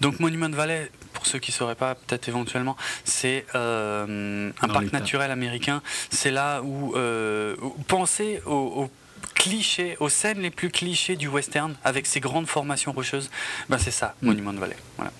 [0.00, 4.92] Donc Monument Valley, pour ceux qui ne sauraient pas, peut-être éventuellement, c'est euh, un parc
[4.92, 5.82] naturel américain.
[6.10, 7.56] C'est là où, euh,
[7.88, 8.90] pensez aux,
[9.34, 13.30] clichés, aux scènes les plus clichés du western, avec ces grandes formations rocheuses.
[13.68, 14.26] Ben c'est ça, mm.
[14.26, 14.76] Monument Valley.
[14.96, 15.12] Voilà.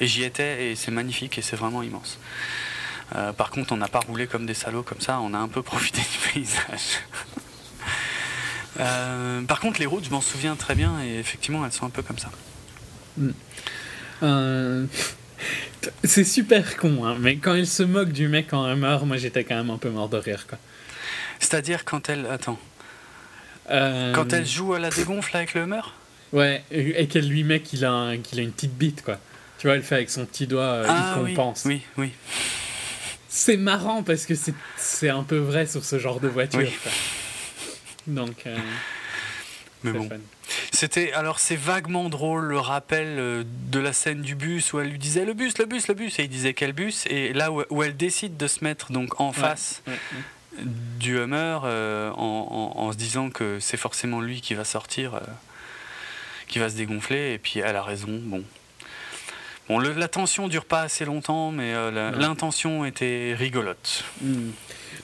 [0.00, 2.18] et j'y étais et c'est magnifique et c'est vraiment immense.
[3.14, 5.48] Euh, par contre, on n'a pas roulé comme des salauds comme ça, on a un
[5.48, 7.00] peu profité du paysage.
[8.80, 11.90] Euh, par contre, les routes, je m'en souviens très bien et effectivement, elles sont un
[11.90, 12.30] peu comme ça.
[13.16, 13.30] Hmm.
[14.22, 14.86] Euh,
[16.04, 19.42] c'est super con, hein, mais quand il se moque du mec en meurt, moi j'étais
[19.42, 20.46] quand même un peu mort de rire.
[21.40, 22.26] C'est-à-dire quand elle.
[22.26, 22.58] Attends.
[23.68, 25.94] Quand elle joue à la dégonfle avec le humeur?
[26.32, 29.18] Ouais, et qu'elle lui met qu'il a, une petite bite, quoi.
[29.58, 31.64] Tu vois, elle fait avec son petit doigt, ah, il compense.
[31.64, 32.12] Oui, oui.
[33.38, 34.34] C'est marrant parce que
[34.76, 36.68] c'est un peu vrai sur ce genre de voiture.
[38.08, 38.48] Donc.
[38.48, 38.58] Euh,
[39.84, 40.08] Mais bon.
[40.72, 44.88] C'était alors c'est vaguement drôle le rappel euh, de la scène du bus où elle
[44.90, 47.06] lui disait le bus, le bus, le bus et il disait quel bus?
[47.06, 49.82] Et là où, elle décide de se mettre donc en face
[50.60, 55.20] du Hummer euh, en, en, se disant que c'est forcément lui qui va sortir,
[56.48, 58.08] qui va se dégonfler et puis elle a raison.
[58.10, 58.42] Bon,
[59.68, 64.04] Bon, la tension dure pas assez longtemps, mais euh, l'intention était rigolote.
[64.22, 64.50] Hmm.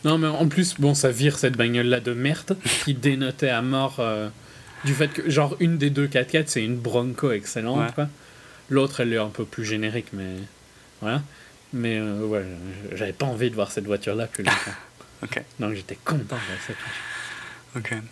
[0.05, 3.97] Non, mais en plus, bon, ça vire cette bagnole-là de merde qui dénotait à mort
[3.99, 4.28] euh,
[4.85, 8.09] du fait que, genre, une des deux 4x4, c'est une Bronco excellente, quoi.
[8.70, 10.36] L'autre, elle est un peu plus générique, mais
[11.03, 11.23] voilà.
[11.74, 12.45] Mais euh, ouais,
[12.93, 14.57] j'avais pas envie de voir cette voiture-là plus longtemps.
[15.59, 16.77] Donc j'étais content de cette
[17.74, 17.99] voiture.
[17.99, 18.03] Ok.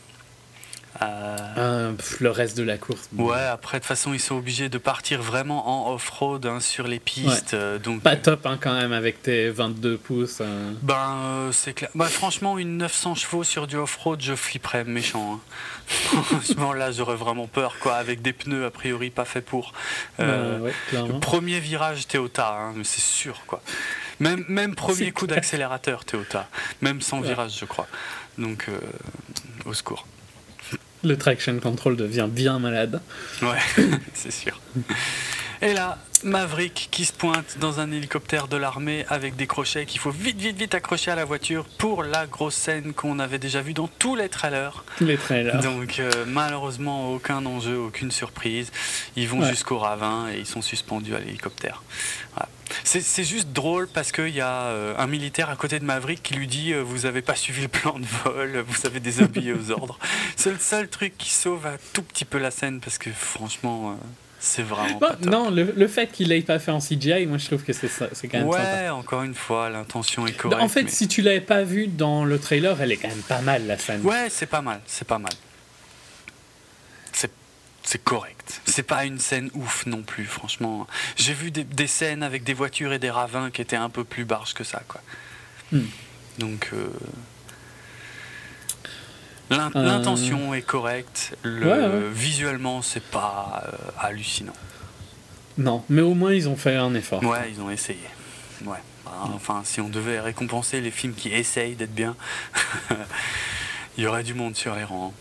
[1.01, 3.09] Euh, euh, le reste de la course.
[3.17, 6.87] Ouais, après, de toute façon, ils sont obligés de partir vraiment en off-road hein, sur
[6.87, 7.55] les pistes.
[7.55, 8.03] Euh, donc...
[8.03, 10.41] Pas top hein, quand même avec tes 22 pouces.
[10.41, 10.75] Hein.
[10.83, 11.91] Ben, c'est clair.
[11.95, 15.41] Bah, franchement, une 900 chevaux sur du off-road, je flipperais méchant.
[15.87, 19.73] franchement, là, j'aurais vraiment peur, quoi, avec des pneus a priori pas faits pour.
[20.19, 20.61] Ben,
[20.93, 23.63] le premier virage, Théota, c'est sûr, quoi.
[24.21, 26.49] Même, même premier coup d'accélérateur, Théota.
[26.83, 27.89] Même sans virage, je crois.
[28.39, 28.69] Donc,
[29.65, 30.07] au secours
[31.05, 33.01] le traction control devient bien malade.
[33.43, 33.59] Ouais,
[34.15, 34.61] c'est sûr.
[35.63, 40.01] Et là, Maverick qui se pointe dans un hélicoptère de l'armée avec des crochets qu'il
[40.01, 43.63] faut vite, vite, vite accrocher à la voiture pour la grosse scène qu'on avait déjà
[43.63, 44.85] vue dans tous les trailers.
[44.99, 45.61] Tous les trailers.
[45.61, 48.73] Donc, euh, malheureusement, aucun enjeu, aucune surprise.
[49.15, 51.85] Ils vont jusqu'au ravin et ils sont suspendus à l'hélicoptère.
[52.83, 56.35] C'est juste drôle parce qu'il y a euh, un militaire à côté de Maverick qui
[56.35, 59.71] lui dit euh, Vous n'avez pas suivi le plan de vol, vous avez désobéi aux
[59.71, 59.99] ordres.
[60.35, 63.97] C'est le seul truc qui sauve un tout petit peu la scène parce que franchement.
[64.45, 65.31] C'est vraiment pas top.
[65.31, 67.89] Non, le, le fait qu'il l'ait pas fait en CGI, moi je trouve que c'est
[67.89, 70.61] c'est quand même Ouais, encore une fois, l'intention est correcte.
[70.61, 73.41] En fait, si tu l'avais pas vu dans le trailer, elle est quand même pas
[73.41, 74.01] mal la scène.
[74.03, 75.33] Ouais, c'est pas mal, c'est pas mal.
[77.85, 78.61] C'est correct.
[78.65, 80.87] C'est pas une scène ouf non plus, franchement.
[81.17, 84.05] J'ai vu des, des, scènes avec des voitures et des ravins qui étaient un peu
[84.05, 85.01] plus barges que ça, quoi.
[85.73, 85.87] Hmm.
[86.39, 86.71] Donc.
[86.73, 86.87] Euh,
[89.51, 91.37] euh, l'intention est correcte.
[91.43, 94.55] Le, Visuellement, c'est pas euh, hallucinant.
[95.59, 97.23] Non, mais au moins ils ont fait un effort.
[97.23, 97.99] Ouais, ils ont essayé.
[98.65, 98.79] Ouais.
[99.35, 102.17] Enfin, si on devait récompenser les films qui essayent d'être bien,
[103.99, 105.13] il y aurait du monde sur les rangs.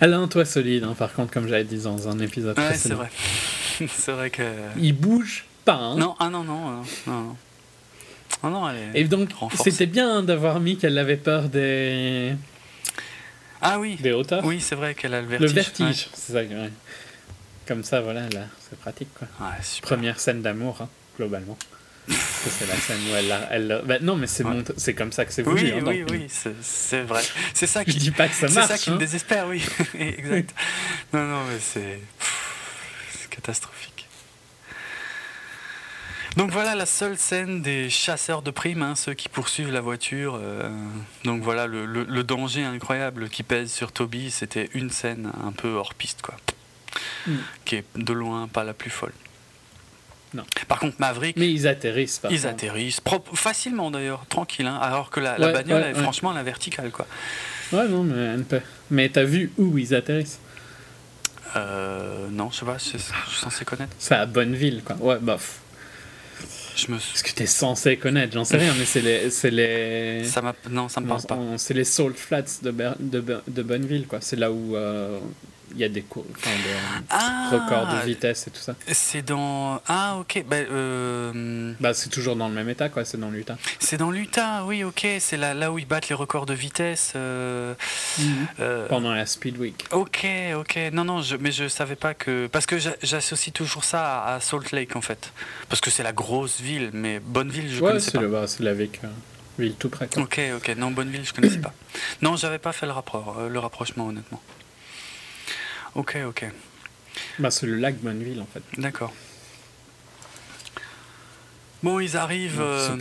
[0.00, 2.74] Elle a un toit solide, hein, par contre, comme j'avais dit dans un épisode ouais,
[2.74, 3.08] c'est vrai.
[3.88, 4.42] c'est vrai que.
[4.76, 5.74] Il bouge, pas.
[5.74, 5.96] Hein.
[5.96, 6.82] Non, ah non, non.
[7.06, 7.36] non.
[7.36, 7.36] Oh
[8.50, 12.34] non, Et donc, c'était bien d'avoir mis qu'elle avait peur des.
[13.60, 13.96] Ah oui.
[14.00, 14.44] Des hauteurs.
[14.44, 15.48] Oui, c'est vrai qu'elle a le vertige.
[15.48, 16.40] Le vertige, c'est ça.
[17.66, 19.28] Comme ça, voilà, là, c'est pratique, quoi.
[19.82, 21.58] Première scène d'amour, hein, globalement.
[22.08, 24.44] c'est la scène où elle, elle ben, non mais c'est
[24.76, 26.26] c'est comme ça que c'est voulu oui hein, oui oui
[26.62, 27.20] c'est vrai
[27.52, 28.98] c'est ça qui je dis pas que ça marche c'est ça qui me hein.
[28.98, 29.60] désespère oui
[29.98, 30.54] exact
[31.12, 31.98] non non mais c'est
[33.28, 33.95] catastrophique
[36.36, 40.38] donc voilà la seule scène des chasseurs de primes, hein, ceux qui poursuivent la voiture.
[40.40, 40.70] Euh,
[41.24, 45.94] donc voilà le, danger incroyable qui pèse sur Toby, c'était une scène un peu hors
[45.94, 46.36] piste, quoi.
[47.26, 47.36] Hmm.
[47.64, 49.12] Qui est de loin pas la plus folle.
[50.34, 50.44] Non.
[50.68, 51.36] Par contre, Maverick.
[51.36, 52.28] Mais ils atterrissent, pas.
[52.30, 53.00] Ils atterrissent,
[53.32, 57.06] facilement d'ailleurs, tranquille, hein, alors que la, bagnole est franchement la verticale, quoi.
[57.72, 58.36] Ouais, non, mais,
[58.90, 60.40] mais t'as vu où ils atterrissent?
[61.56, 63.94] Euh, Non, je sais pas, je suis censé connaître.
[63.98, 64.96] C'est à Bonneville, quoi.
[64.96, 65.60] Ouais, bof.
[66.76, 66.98] Je me...
[66.98, 70.24] Ce que tu es censé connaître, j'en sais rien, mais c'est les, c'est les.
[70.24, 71.38] Ça non, ça me parle pas.
[71.56, 72.70] C'est les Salt Flats de,
[73.00, 74.18] de, de Bonneville, quoi.
[74.20, 75.18] C'est là où euh,
[75.72, 78.74] il y a des, enfin, des ah, records de vitesse et tout ça.
[78.88, 79.80] C'est dans.
[79.86, 80.44] Ah, ok.
[80.48, 81.72] Bah, euh...
[81.80, 83.04] bah c'est toujours dans le même état, quoi.
[83.04, 83.56] C'est dans l'Utah.
[83.78, 85.06] C'est dans l'Utah, oui, ok.
[85.18, 87.12] C'est là, là où ils battent les records de vitesse.
[87.16, 87.74] Euh...
[88.18, 88.46] Mhm.
[88.60, 89.84] Euh, Pendant la Speed Week.
[89.90, 90.26] Ok,
[90.56, 90.78] ok.
[90.92, 91.36] Non, non, je...
[91.36, 92.46] mais je savais pas que.
[92.46, 95.32] Parce que j'associe toujours ça à Salt Lake, en fait.
[95.68, 98.20] Parce que c'est la grosse ville, mais Bonneville, je ouais, connaissais pas.
[98.20, 98.90] Le, c'est la ville
[99.78, 100.08] tout près.
[100.08, 100.22] Quoi.
[100.22, 100.76] Ok, ok.
[100.76, 101.72] Non, Bonneville, je connaissais pas.
[102.22, 104.40] Non, j'avais pas fait le, rapport, euh, le rapprochement, honnêtement.
[105.96, 106.46] Ok, ok.
[107.38, 108.62] Bah, c'est le lac Bonneville, en fait.
[108.78, 109.12] D'accord.
[111.82, 112.96] Bon, ils arrivent euh,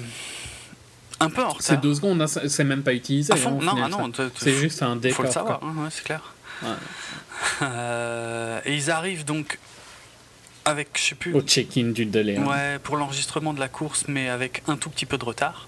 [1.19, 1.61] un peu en retard.
[1.61, 3.34] C'est deux secondes, hein, c'est même pas utilisé.
[3.34, 5.17] À fond, hein, non, ah non, c'est juste un décor.
[5.17, 6.34] Faut le savoir, hein, c'est clair.
[7.61, 9.59] Euh, et ils arrivent donc
[10.63, 11.34] avec, je sais plus.
[11.34, 12.39] Au check-in du délai.
[12.39, 15.67] Ouais, pour l'enregistrement de la course, mais avec un tout petit peu de retard.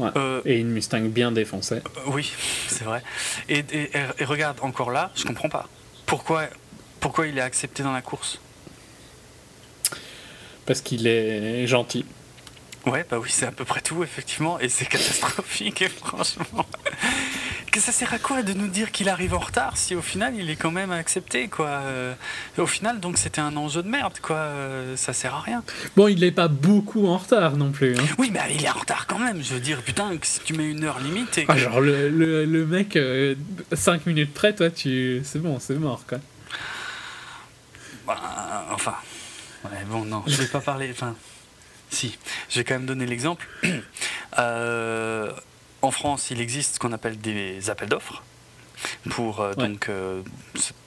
[0.00, 0.10] Ouais.
[0.16, 1.80] Euh, et une Mustang bien défoncée.
[2.06, 2.32] oui,
[2.66, 3.04] c'est vrai.
[3.48, 5.68] Et, et, et, regarde, encore là, je comprends pas.
[6.06, 6.48] Pourquoi,
[7.00, 8.40] pourquoi il est accepté dans la course?
[10.66, 12.04] Parce qu'il est gentil.
[12.86, 16.66] Ouais, bah oui, c'est à peu près tout, effectivement, et c'est catastrophique, franchement.
[17.74, 20.36] Que ça sert à quoi de nous dire qu'il arrive en retard si au final
[20.36, 22.14] il est quand même accepté, quoi euh,
[22.56, 24.36] Au final, donc c'était un enjeu de merde, quoi.
[24.36, 25.64] Euh, ça sert à rien.
[25.96, 27.98] Bon, il n'est pas beaucoup en retard non plus.
[27.98, 28.04] Hein.
[28.16, 29.42] Oui, mais il est en retard quand même.
[29.42, 31.36] Je veux dire, putain, si tu mets une heure limite.
[31.36, 33.36] Et ah, genre le, le, mec, 5 euh,
[34.06, 36.18] minutes près, toi, tu, c'est bon, c'est mort, quoi.
[38.06, 38.94] Bah, enfin,
[39.64, 40.90] ouais, bon, non, je vais pas parler.
[40.92, 41.16] Enfin,
[41.90, 42.16] si,
[42.50, 43.48] je vais quand même donner l'exemple.
[44.36, 45.30] Euh,
[45.84, 48.22] en France, il existe ce qu'on appelle des appels d'offres
[49.10, 50.22] pour euh, donc euh,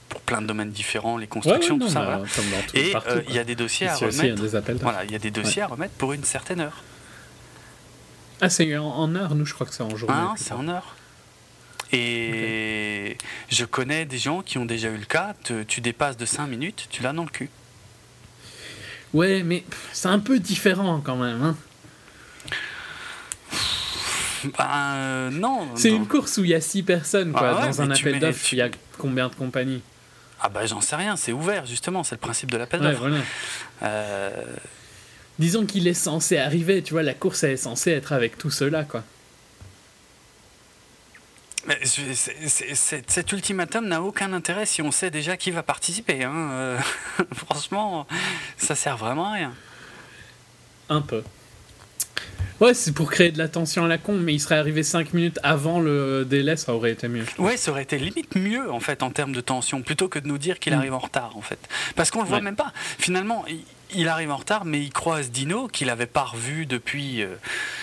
[0.10, 2.22] pour plein de domaines différents, les constructions, tout ça.
[2.74, 2.94] Et
[3.28, 4.82] il y a des dossiers à remettre.
[4.82, 6.84] voilà, il y a des dossiers à remettre pour une certaine heure.
[8.40, 10.16] Ah, c'est en, heure, nous, je crois que c'est en journée.
[10.16, 10.96] Ah, c'est en heure.
[11.92, 13.18] Et
[13.50, 15.34] je connais des gens qui ont déjà eu le cas,
[15.68, 17.50] tu dépasses de 5 minutes, tu l'as dans le cul.
[19.14, 21.42] Ouais, mais c'est un peu différent quand même.
[21.42, 21.58] Hein.
[24.58, 25.68] Bah, non.
[25.76, 27.58] C'est une course où il y a 6 personnes, quoi.
[27.60, 29.82] Ah dans un appel d'offres, il y a combien de compagnies
[30.42, 33.10] Ah bah j'en sais rien, c'est ouvert justement, c'est le principe de l'appel d'offres.
[33.84, 34.44] Euh,
[35.40, 38.84] Disons qu'il est censé arriver, tu vois, la course est censée être avec tout cela,
[38.84, 39.04] quoi.
[41.68, 46.24] Mais cet ultimatum n'a aucun intérêt si on sait déjà qui va participer.
[46.24, 46.50] Hein.
[46.52, 46.80] Euh,
[47.34, 48.08] franchement,
[48.58, 49.54] ça sert vraiment à rien.
[50.90, 51.24] Un peu.
[52.60, 55.14] Ouais, c'est pour créer de la tension à la con, mais il serait arrivé 5
[55.14, 57.26] minutes avant le délai, ça aurait été mieux.
[57.38, 60.28] Ouais, ça aurait été limite mieux en fait en termes de tension, plutôt que de
[60.28, 60.78] nous dire qu'il mm.
[60.78, 61.60] arrive en retard en fait.
[61.96, 62.74] Parce qu'on le voit même pas.
[62.98, 63.46] Finalement,
[63.94, 67.36] il arrive en retard, mais il croise Dino, qu'il n'avait pas revu depuis euh,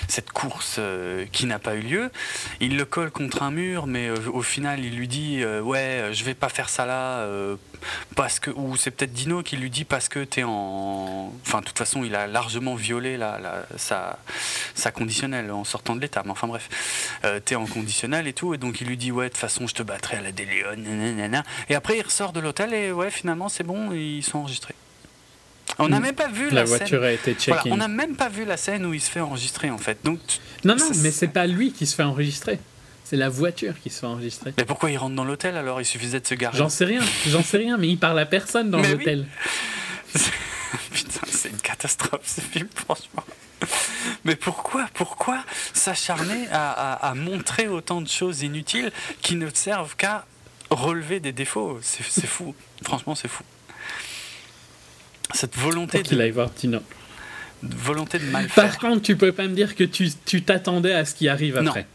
[0.09, 2.11] cette course euh, qui n'a pas eu lieu.
[2.61, 6.25] Il le colle contre un mur, mais euh, au final, il lui dit Ouais, je
[6.25, 7.27] vais pas faire ça là,
[8.17, 8.51] parce que.
[8.51, 11.33] Ou c'est peut-être Dino qui lui dit Parce que tu es en.
[11.47, 13.19] Enfin, de toute façon, il a largement violé
[13.77, 14.19] sa,
[14.93, 16.23] conditionnelle en sortant de l'état.
[16.25, 19.27] Mais enfin, bref, tu es en conditionnel et tout, et donc il lui dit Ouais,
[19.27, 20.77] de toute façon, je te battrai à la déléon,
[21.69, 24.75] Et après, il ressort de l'hôtel, et ouais, finalement, c'est bon, ils sont enregistrés.
[25.79, 26.03] On n'a hmm.
[26.03, 27.71] même pas vu la, la voiture a été checkée.
[27.73, 29.99] on n'a même pas vu la scène où il se fait enregistrer en fait.
[30.05, 30.21] Donc
[30.65, 32.59] non non, mais c'est pas lui qui se fait enregistrer.
[33.05, 34.55] C'est la voiture qui se fait enregistrer.
[34.57, 35.81] Mais pourquoi il rentre dans l'hôtel alors?
[35.81, 36.57] Il suffisait de se garer.
[36.57, 39.27] J'en sais rien, j'en sais rien, mais il parle à personne dans l'hôtel.
[40.91, 43.25] Putain, c'est une catastrophe ce film, franchement.
[44.25, 45.45] Mais pourquoi, pourquoi
[45.75, 50.25] s'acharner à, à, montrer autant de choses inutiles qui ne servent qu'à
[50.71, 51.79] relever des défauts?
[51.83, 53.45] C'est fou, franchement, c'est fou
[55.35, 56.81] cette volonté qu'il aille voir Tino.
[57.63, 58.65] volonté de mal faire.
[58.65, 61.83] Par contre, tu peux pas me dire que tu t'attendais à ce qui arrive après.
[61.83, 61.87] Non.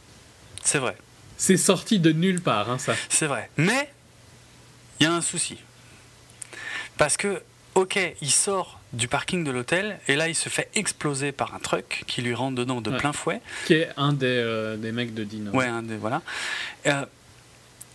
[0.63, 0.95] C'est vrai.
[1.37, 2.95] C'est sorti de nulle part, hein, ça.
[3.07, 3.49] C'est vrai.
[3.57, 3.89] Mais
[4.99, 5.57] il y a un souci.
[6.97, 7.41] Parce que,
[7.75, 11.59] ok, il sort du parking de l'hôtel et là il se fait exploser par un
[11.59, 13.39] truck qui lui rentre dedans de plein fouet.
[13.65, 15.51] Qui est un des, euh, des mecs de Dino.
[15.51, 15.95] Ouais, un des.
[15.95, 16.21] Voilà.
[16.87, 17.05] Euh,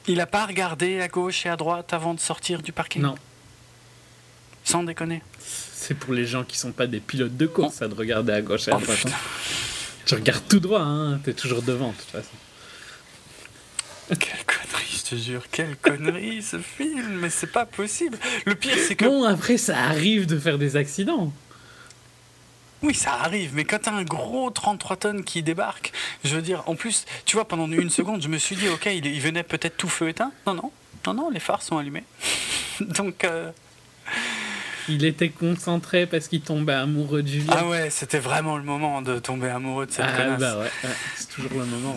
[0.07, 3.03] il n'a pas regardé à gauche et à droite avant de sortir du parking?
[3.03, 3.17] Non.
[4.63, 5.23] Sans déconner?
[5.87, 8.41] C'est pour les gens qui sont pas des pilotes de course, ça, de regarder à
[8.41, 9.05] gauche et à oh, droite.
[9.07, 9.11] Hein.
[10.07, 12.37] Tu regardes tout droit, hein, t'es toujours devant, de toute façon.
[14.09, 18.17] Quelle connerie, je te jure, quelle connerie ce film, mais c'est pas possible.
[18.47, 19.05] Le pire, c'est que.
[19.05, 21.31] Bon, après, ça arrive de faire des accidents.
[22.81, 25.93] Oui, ça arrive, mais quand t'as un gros 33 tonnes qui débarque,
[26.25, 28.87] je veux dire, en plus, tu vois, pendant une seconde, je me suis dit, ok,
[28.87, 30.33] il, venait peut-être tout feu éteint.
[30.47, 30.73] Non, non,
[31.07, 32.05] non, non, les phares sont allumés.
[32.81, 33.25] Donc.
[33.25, 33.51] Euh,
[34.89, 37.55] il était concentré parce qu'il tombait amoureux de Julia.
[37.57, 40.41] Ah ouais, c'était vraiment le moment de tomber amoureux de cette ah, connasse.
[40.41, 40.71] Bah ouais,
[41.17, 41.97] c'est toujours le moment.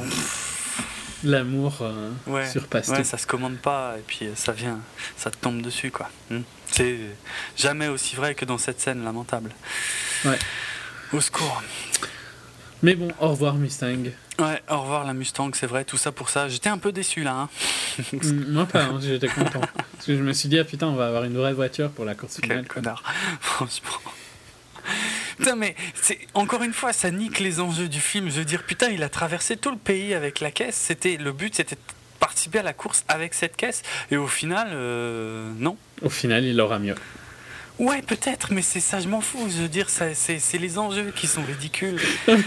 [1.24, 4.80] L'amour euh, surpasse ouais, ça se commande pas et puis ça vient,
[5.18, 6.12] ça te tombe dessus quoi.
[6.30, 6.42] Hmm.
[6.68, 6.98] C'est
[7.58, 9.50] jamais aussi vrai que dans cette scène lamentable.
[10.26, 10.38] Ouais.
[11.14, 11.64] Au secours.
[12.84, 14.12] Mais bon, au revoir Mustang.
[14.40, 16.48] Ouais, au revoir la Mustang, c'est vrai, tout ça pour ça.
[16.48, 17.34] J'étais un peu déçu là.
[17.34, 17.50] Hein.
[18.14, 19.62] Mm, moi pas, hein, j'étais content.
[19.94, 22.06] Parce que je me suis dit, ah putain, on va avoir une vraie voiture pour
[22.06, 22.60] la course finale.
[22.60, 23.04] Quel connard,
[23.42, 23.90] franchement.
[25.38, 28.30] Putain, mais c'est encore une fois, ça nique les enjeux du film.
[28.30, 30.76] Je veux dire, putain, il a traversé tout le pays avec la caisse.
[30.76, 31.82] C'était le but, c'était de
[32.20, 33.82] participer à la course avec cette caisse.
[34.12, 35.78] Et au final, euh, non.
[36.02, 36.96] Au final, il aura mieux.
[37.80, 39.48] Ouais, peut-être, mais c'est ça, je m'en fous.
[39.50, 42.00] Je veux dire, c'est les enjeux qui sont ridicules.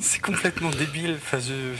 [0.00, 1.16] c'est complètement débile.
[1.22, 1.74] Enfin, je.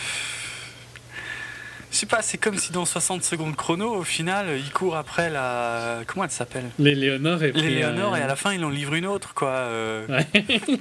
[1.91, 5.29] Je sais pas, c'est comme si dans 60 secondes chrono, au final, il court après
[5.29, 6.03] la.
[6.07, 6.71] Comment elle s'appelle?
[6.79, 9.49] L'éléonore et Léonore, et à la fin, il en livre une autre, quoi.
[9.49, 10.07] Euh.
[10.07, 10.27] Ouais.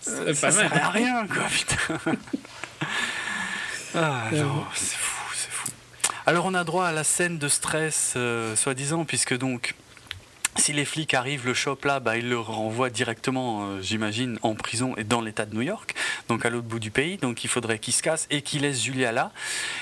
[0.00, 2.16] ça, ça sert à rien, quoi, putain.
[3.96, 5.15] ah, fou, c'est fou.
[6.28, 9.74] Alors, on a droit à la scène de stress, euh, soi-disant, puisque donc
[10.58, 14.54] si les flics arrivent, le shop là, bah, ils le renvoient directement, euh, j'imagine, en
[14.54, 15.94] prison et dans l'État de New York,
[16.28, 17.16] donc à l'autre bout du pays.
[17.18, 19.32] Donc il faudrait qu'il se casse et qu'il laisse Julia là.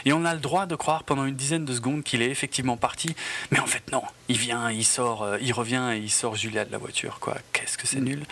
[0.04, 2.76] Et on a le droit de croire pendant une dizaine de secondes qu'il est effectivement
[2.76, 3.14] parti.
[3.50, 4.02] Mais en fait, non.
[4.28, 7.20] Il vient, il sort, euh, il revient et il sort Julia de la voiture.
[7.20, 7.36] Quoi.
[7.52, 8.04] Qu'est-ce que c'est mm.
[8.04, 8.22] nul.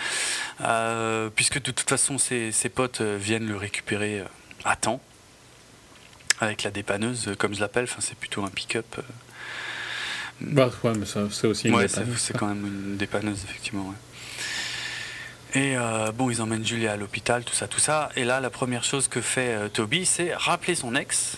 [0.63, 4.23] Euh, puisque de toute façon, ses, ses potes viennent le récupérer
[4.65, 5.01] à temps.
[6.43, 7.85] Avec la dépanneuse, comme je l'appelle.
[7.85, 8.97] Enfin, c'est plutôt un pick-up.
[10.41, 13.89] Bah ouais, mais c'est aussi une ouais, c'est quand même une dépanneuse, effectivement.
[13.89, 13.95] Ouais.
[15.55, 18.09] Et euh, bon, ils emmènent Julia à l'hôpital, tout ça, tout ça.
[18.17, 21.37] Et là, la première chose que fait euh, Toby, c'est rappeler son ex,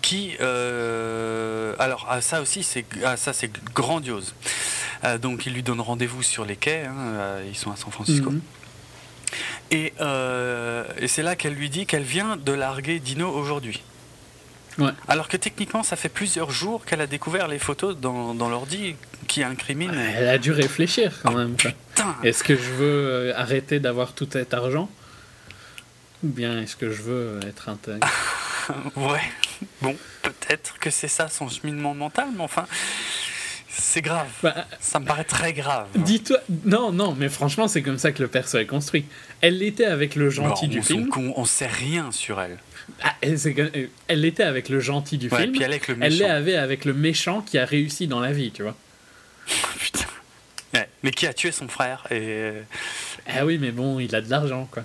[0.00, 4.34] qui, euh, alors ah, ça aussi, c'est ah, ça c'est grandiose.
[5.20, 6.84] donc, il lui donne rendez-vous sur les quais.
[6.84, 8.30] Hein, ils sont à San Francisco.
[8.30, 8.40] Mhm.
[9.72, 9.92] Et,
[10.98, 13.82] et c'est là qu'elle lui dit qu'elle vient de larguer Dino aujourd'hui.
[15.08, 18.96] Alors que techniquement, ça fait plusieurs jours qu'elle a découvert les photos dans, dans l'ordi
[19.28, 19.92] qui incriminent.
[19.94, 21.56] Elle a dû réfléchir quand même.
[22.22, 24.88] Est-ce que je veux euh, arrêter d'avoir tout cet argent?
[26.24, 28.06] Ou bien est-ce que je veux être intègre?
[28.94, 29.20] Ouais,
[29.80, 32.64] bon, peut-être que c'est ça son cheminement mental, mais enfin.
[33.74, 34.28] C'est grave.
[34.42, 35.88] Bah, ça me paraît très grave.
[35.94, 36.38] Dis-toi.
[36.64, 39.06] Non, non, mais franchement, c'est comme ça que le perso est construit.
[39.40, 41.08] Elle l'était avec le gentil du film.
[41.16, 42.58] On, on sait rien sur elle.
[43.02, 45.52] Ah, elle, l'était avec le gentil du film.
[45.52, 46.14] Puis elle avec le méchant.
[46.14, 48.76] Elle l'avait avec le méchant qui a réussi dans la vie, tu vois.
[49.78, 50.06] Putain.
[51.02, 52.52] mais qui a tué son frère et.
[53.26, 54.84] Ah oui, mais bon, il a de l'argent, quoi.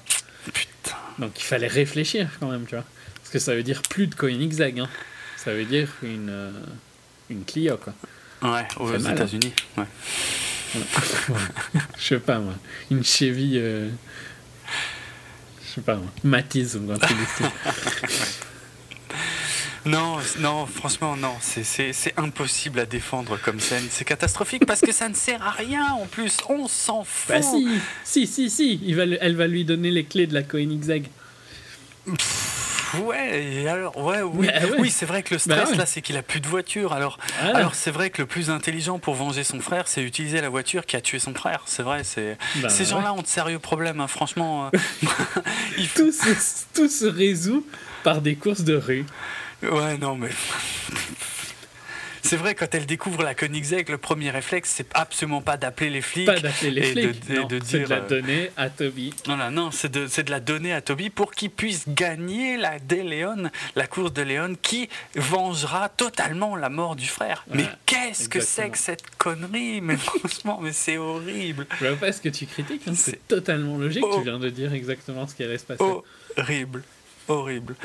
[0.54, 0.96] Putain.
[1.20, 2.86] Donc il fallait réfléchir quand même, tu vois.
[3.16, 4.90] Parce que ça veut dire plus de Koenigsegg, hein.
[5.36, 6.52] Ça veut dire une, euh,
[7.30, 7.94] une Clio, quoi.
[8.42, 9.12] Ouais, aux hein.
[9.12, 9.86] États-Unis, ouais.
[11.98, 12.54] Je sais pas, moi.
[12.92, 13.54] Une Chevy.
[13.56, 13.90] Euh,
[15.78, 17.18] sais pas, Matisse ou un truc
[19.86, 21.36] Non, non, franchement, non.
[21.40, 23.86] C'est impossible à défendre comme scène.
[23.90, 26.40] C'est catastrophique parce que ça ne sert à rien en plus.
[26.50, 27.30] On s'en fout.
[27.30, 27.66] Bah si,
[28.04, 28.82] si, si, si.
[28.84, 31.08] Il va, elle va lui donner les clés de la Koenigsegg.
[32.96, 36.18] Ouais, alors, ouais, oui, bah oui c'est vrai que le stress bah là, c'est qu'il
[36.18, 36.94] a plus de voiture.
[36.94, 40.50] Alors, alors c'est vrai que le plus intelligent pour venger son frère, c'est utiliser la
[40.50, 41.64] voiture qui a tué son frère.
[41.66, 44.70] C'est vrai, c'est bah ces gens-là ont de sérieux problèmes, hein, franchement.
[44.74, 44.78] Euh.
[45.96, 47.66] tout, se, tout se résout
[48.04, 49.06] par des courses de rue.
[49.64, 50.30] Ouais, non, mais
[52.28, 56.02] c'est vrai, quand elle découvre la Koenigsegg, le premier réflexe, c'est absolument pas d'appeler les
[56.02, 56.26] flics.
[56.26, 57.88] Pas d'appeler les flics, de, de, dire.
[57.88, 59.14] de la euh, donner à Toby.
[59.30, 63.50] Non, non, c'est de, de, la donner à Toby pour qu'il puisse gagner la Léon,
[63.76, 67.46] la course de Léon, qui vengera totalement la mort du frère.
[67.54, 69.80] mais qu'est-ce que c'est que cette connerie?
[69.80, 71.66] Mais franchement, mais c'est horrible.
[71.80, 72.94] Je vois pas ce que tu critiques, hein.
[72.94, 74.04] c'est totalement logique.
[74.16, 75.84] Tu viens de dire exactement ce qui allait se passer.
[76.36, 76.84] Horrible
[77.30, 77.76] horrible.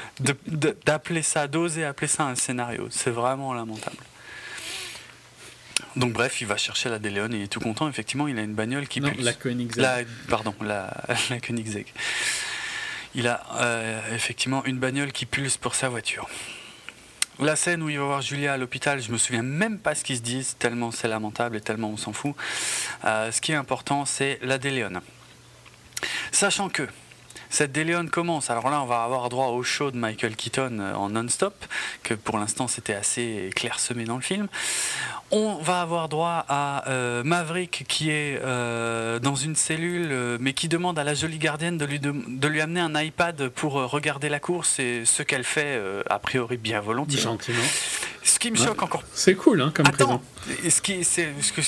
[0.87, 3.97] D'appeler ça, d'oser appeler ça un scénario, c'est vraiment lamentable.
[5.97, 7.89] Donc bref, il va chercher la DeLeon et il est tout content.
[7.89, 10.07] Effectivement, il a une bagnole qui non, La Koenigsegg.
[10.29, 10.93] pardon, la,
[11.31, 11.87] la Koenigsegg.
[13.15, 16.29] Il a euh, effectivement une bagnole qui pulse pour sa voiture.
[17.39, 20.05] La scène où il va voir Julia à l'hôpital, je me souviens même pas ce
[20.05, 22.35] qu'ils se disent, tellement c'est lamentable et tellement on s'en fout.
[23.05, 25.01] Euh, ce qui est important, c'est la DeLeon.
[26.31, 26.87] Sachant que
[27.53, 28.49] cette DeLeon commence.
[28.49, 31.55] Alors là, on va avoir droit au show de Michael Keaton euh, en non-stop,
[32.03, 34.49] que pour l'instant c'était assez clairsemé dans le film.
[35.35, 40.69] On va avoir droit à euh, Maverick qui est euh, dans une cellule, mais qui
[40.69, 44.41] demande à la jolie gardienne de lui, de, lui amener un iPad pour regarder la
[44.41, 45.81] course et ce qu'elle fait
[46.11, 47.21] a priori bien volontiers.
[47.21, 47.63] Gentiment.
[48.25, 49.03] Ce qui me choque encore.
[49.15, 50.23] C'est cool, hein, comme Attends,
[50.69, 51.23] Ce qui, ce,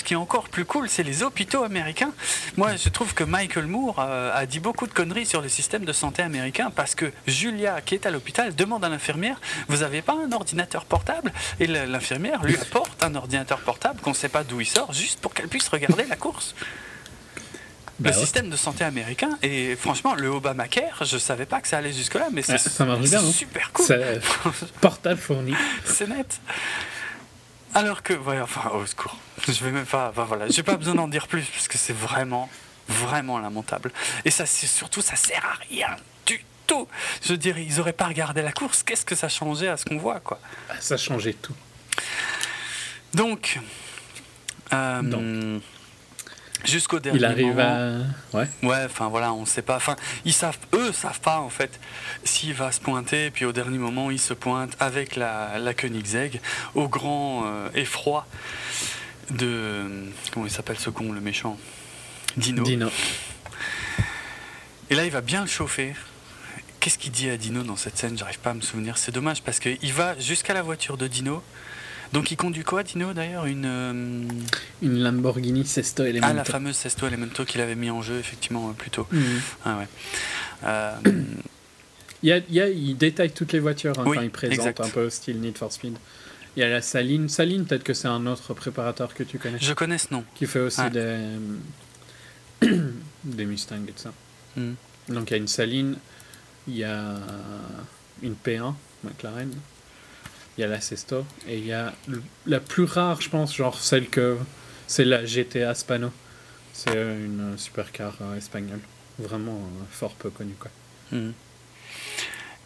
[0.04, 2.12] qui est encore plus cool, c'est les hôpitaux américains.
[2.56, 5.92] Moi, je trouve que Michael Moore a dit beaucoup de conneries sur le système de
[5.92, 10.14] santé américain parce que Julia, qui est à l'hôpital, demande à l'infirmière Vous n'avez pas
[10.14, 11.32] un ordinateur portable?
[11.58, 15.20] Et l'infirmière lui apporte un ordinateur portable qu'on ne sait pas d'où il sort, juste
[15.20, 16.54] pour qu'elle puisse regarder la course.
[18.00, 21.78] le bah système de santé américain et franchement le Obamacare je savais pas que ça
[21.78, 23.20] allait jusque là mais c'est hein.
[23.32, 23.86] super cool
[24.80, 26.40] portable fourni c'est net
[27.72, 29.16] alors que ouais, enfin au secours
[29.46, 31.92] je vais même pas enfin, voilà j'ai pas besoin d'en dire plus parce que c'est
[31.92, 32.50] vraiment
[32.88, 33.92] vraiment lamentable.
[34.24, 36.88] Et ça, c'est surtout, ça sert à rien du tout.
[37.22, 38.82] Je dire, ils auraient pas regardé la course.
[38.82, 40.38] Qu'est-ce que ça changeait à ce qu'on voit, quoi?
[40.68, 41.54] Ah, Ça changeait tout.
[43.14, 43.60] Donc,
[44.72, 45.58] euh,
[46.64, 47.98] jusqu'au dernier Il arrive à.
[48.32, 48.48] Ouais.
[48.62, 49.76] Ouais, enfin voilà, on sait pas.
[49.76, 51.78] Enfin, ils savent, eux savent pas en fait
[52.24, 53.30] s'il va se pointer.
[53.30, 56.40] Puis au dernier moment, il se pointe avec la, la Koenigsegg
[56.74, 58.26] au grand euh, effroi
[59.30, 59.84] de.
[60.32, 61.56] Comment il s'appelle ce con, le méchant?
[62.36, 62.64] Dino.
[64.90, 65.94] Et là, il va bien le chauffer.
[66.80, 68.18] Qu'est-ce qu'il dit à Dino dans cette scène?
[68.18, 68.98] J'arrive pas à me souvenir.
[68.98, 71.42] C'est dommage parce qu'il va jusqu'à la voiture de Dino.
[72.14, 73.92] Donc il conduit quoi, Dino d'ailleurs Une euh,
[74.82, 76.28] une Lamborghini Sesto Elemento.
[76.30, 79.08] Ah, la fameuse Sesto Elemento qu'il avait mis en jeu effectivement plus tôt.
[79.10, 79.40] Mhm.
[79.64, 79.88] Ah ouais.
[80.62, 80.92] Euh,
[82.22, 84.80] il, y a, il, y a, il, détaille toutes les voitures hein, quand il présente
[84.80, 85.96] un peu au style Need for Speed.
[86.56, 87.28] Il y a la Saline.
[87.28, 89.58] Saline, peut-être que c'est un autre préparateur que tu connais.
[89.60, 90.24] Je connais ce nom.
[90.36, 91.18] Qui fait aussi des,
[93.24, 94.12] des Mustangs et tout ça.
[94.56, 94.74] Hmm.
[95.08, 95.96] Donc il y a une Saline,
[96.68, 97.16] il y a
[98.22, 99.50] une P1 McLaren,
[100.56, 101.92] il y a la Sesto et il y a
[102.46, 104.36] la plus rare, je pense, genre celle que
[104.86, 106.10] c'est la GTA Spano.
[106.72, 108.80] C'est une supercar euh, espagnole,
[109.18, 110.70] vraiment euh, fort peu connue quoi.
[111.12, 111.30] Hmm.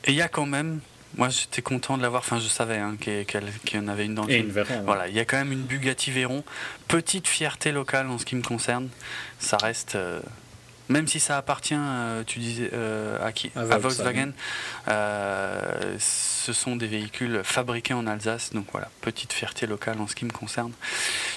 [0.04, 0.80] Et il y a quand même
[1.16, 2.20] moi, j'étais content de l'avoir.
[2.20, 3.24] Enfin, je savais hein, qu'il
[3.72, 5.52] y en avait une dans le Et Une Veyron, Voilà, il y a quand même
[5.52, 6.44] une Bugatti Veyron.
[6.86, 8.88] Petite fierté locale en ce qui me concerne.
[9.38, 9.94] Ça reste.
[9.94, 10.20] Euh,
[10.88, 14.32] même si ça appartient, euh, tu disais, euh, à qui À Volkswagen.
[14.86, 18.52] ce sont des véhicules fabriqués en Alsace.
[18.52, 20.72] Donc voilà, petite fierté locale en ce qui me concerne.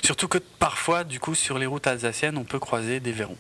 [0.04, 3.38] Surtout que parfois, du coup, sur les routes alsaciennes, on peut croiser des Veyrons.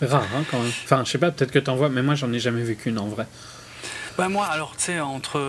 [0.00, 0.72] Rare, hein, quand même.
[0.84, 2.76] Enfin, je sais pas, peut-être que tu en vois, mais moi, j'en ai jamais vu
[2.76, 3.26] qu'une en vrai.
[4.18, 5.40] Bah moi, alors tu sais, entre,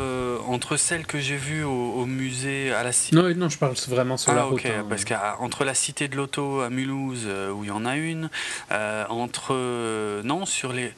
[0.45, 3.15] entre celles que j'ai vues au, musée, à la cité...
[3.15, 4.63] Non, non, je parle vraiment sur la ah, route.
[4.63, 4.85] Hein.
[4.87, 8.29] parce qu'entre la cité de l'auto à Mulhouse, euh, où il y en a une,
[8.71, 9.55] euh, entre...
[9.55, 10.93] Euh, non, sur les...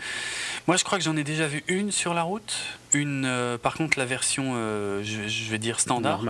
[0.68, 2.54] Moi, je crois que j'en ai déjà vu une sur la route.
[2.94, 4.54] Une, par contre, la version,
[5.02, 6.24] je, vais dire standard.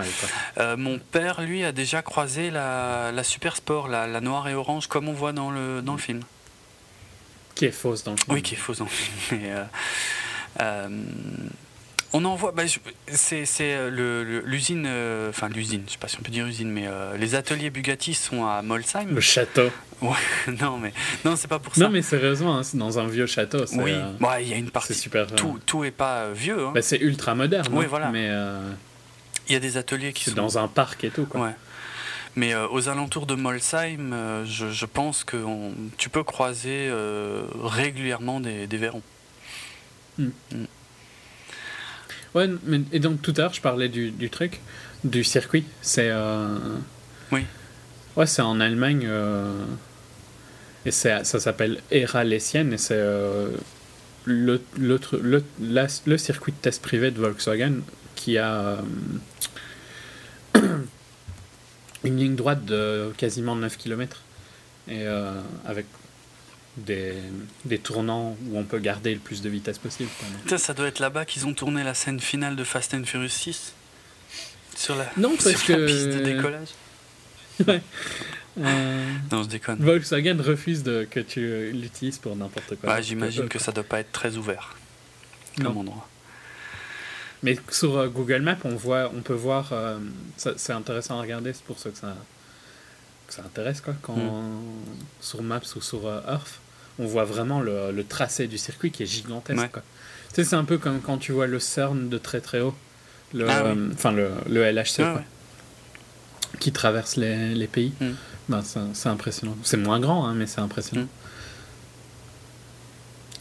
[0.77, 4.85] mon père, lui, a déjà croisé la, la Super Sport, la, la, noire et orange,
[4.85, 6.21] comme on voit dans le, dans le film.
[7.55, 8.35] Qui est fausse dans le film.
[8.35, 9.41] Oui, qui est fausse dans le film.
[9.41, 9.51] Mais,
[12.13, 12.63] on en voit, bah,
[13.07, 16.87] c'est euh, l'usine, euh, enfin l'usine, je sais pas si on peut dire usine, mais
[17.17, 19.07] les ateliers Bugatti sont à Molsheim.
[19.13, 19.69] Le château.
[20.01, 20.17] Ouais,
[20.59, 21.83] non, mais non, c'est pas pour ça.
[21.83, 23.65] Non, mais sérieusement, hein, c'est dans un vieux château.
[23.73, 23.93] Oui,
[24.41, 24.95] il y a une partie.
[24.95, 25.27] super.
[25.27, 26.65] Tout, tout est pas vieux.
[26.65, 26.71] Hein.
[26.73, 27.67] Bah, c'est ultra moderne.
[27.71, 28.09] Oui, hein, voilà.
[28.09, 28.31] Mais
[29.47, 31.27] il y a des ateliers qui sont dans un parc et tout.
[31.27, 31.41] Quoi.
[31.41, 31.55] Ouais.
[32.35, 35.37] Mais aux alentours de Molsheim, je, pense que
[35.99, 36.91] tu peux croiser
[37.61, 39.03] régulièrement des, des verrons.
[40.21, 40.65] Hmm.
[42.33, 44.61] Ouais, mais, et donc tout à l'heure, je parlais du, du truc,
[45.03, 45.65] du circuit.
[45.81, 46.09] C'est.
[46.09, 46.57] Euh,
[47.31, 47.45] oui.
[48.15, 49.05] Ouais, c'est en Allemagne.
[49.07, 49.63] Euh,
[50.85, 52.73] et ça s'appelle Era Lessienne.
[52.73, 53.49] Et c'est euh,
[54.25, 54.99] le, le,
[56.05, 57.81] le, circuit de test privé de Volkswagen
[58.15, 58.77] qui a.
[62.03, 64.21] une ligne droite de quasiment 9 km.
[64.87, 65.05] Et
[65.65, 65.85] avec
[66.77, 67.13] des,
[67.65, 70.09] des, tournants où on peut garder le plus de vitesse possible.
[70.47, 73.29] Ça, ça doit être là-bas qu'ils ont tourné la scène finale de Fast and Furious
[73.29, 73.73] 6
[74.75, 75.85] Sur la, non, parce que...
[75.85, 76.69] piste de décollage
[77.67, 77.81] Ouais.
[78.59, 79.79] Euh, non, je déconne.
[79.79, 82.89] Volkswagen refuse de, que tu l'utilises pour n'importe quoi.
[82.89, 84.75] Bah, J'imagine que ça doit pas être très ouvert
[85.61, 86.07] comme endroit.
[87.43, 89.69] Mais sur euh, Google Maps, on, voit, on peut voir.
[89.73, 89.97] Euh,
[90.37, 92.15] c'est intéressant à regarder, c'est pour ça que ça,
[93.31, 93.81] que ça intéresse.
[93.81, 94.61] Quoi, quand hmm.
[95.21, 96.59] sur Maps ou sur Earth,
[96.99, 99.73] on voit vraiment le, le, tracé du circuit qui est gigantesque.
[100.29, 102.75] Tu sais, c'est un peu comme quand tu vois le CERN de très très haut.
[103.33, 105.23] Le, ah Enfin, le, le LHC, ah quoi,
[106.59, 107.93] qui traverse les, les pays.
[107.99, 108.11] Hmm.
[108.49, 108.61] Ben,
[108.93, 109.55] c'est impressionnant.
[109.63, 111.07] C'est moins grand, hein, mais c'est impressionnant.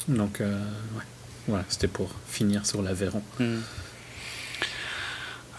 [0.09, 0.17] Hmm.
[0.17, 0.59] Donc, euh,
[0.97, 1.05] ouais.
[1.49, 3.23] Voilà, c'était pour finir sur l'Aveyron.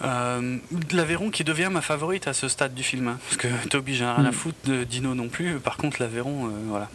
[0.03, 0.57] Euh,
[0.91, 3.07] L'Aveyron qui devient ma favorite à ce stade du film.
[3.07, 5.59] Hein, parce que Toby, j'ai rien à foutre de Dino non plus.
[5.59, 6.89] Par contre, l'Aveyron, euh, voilà.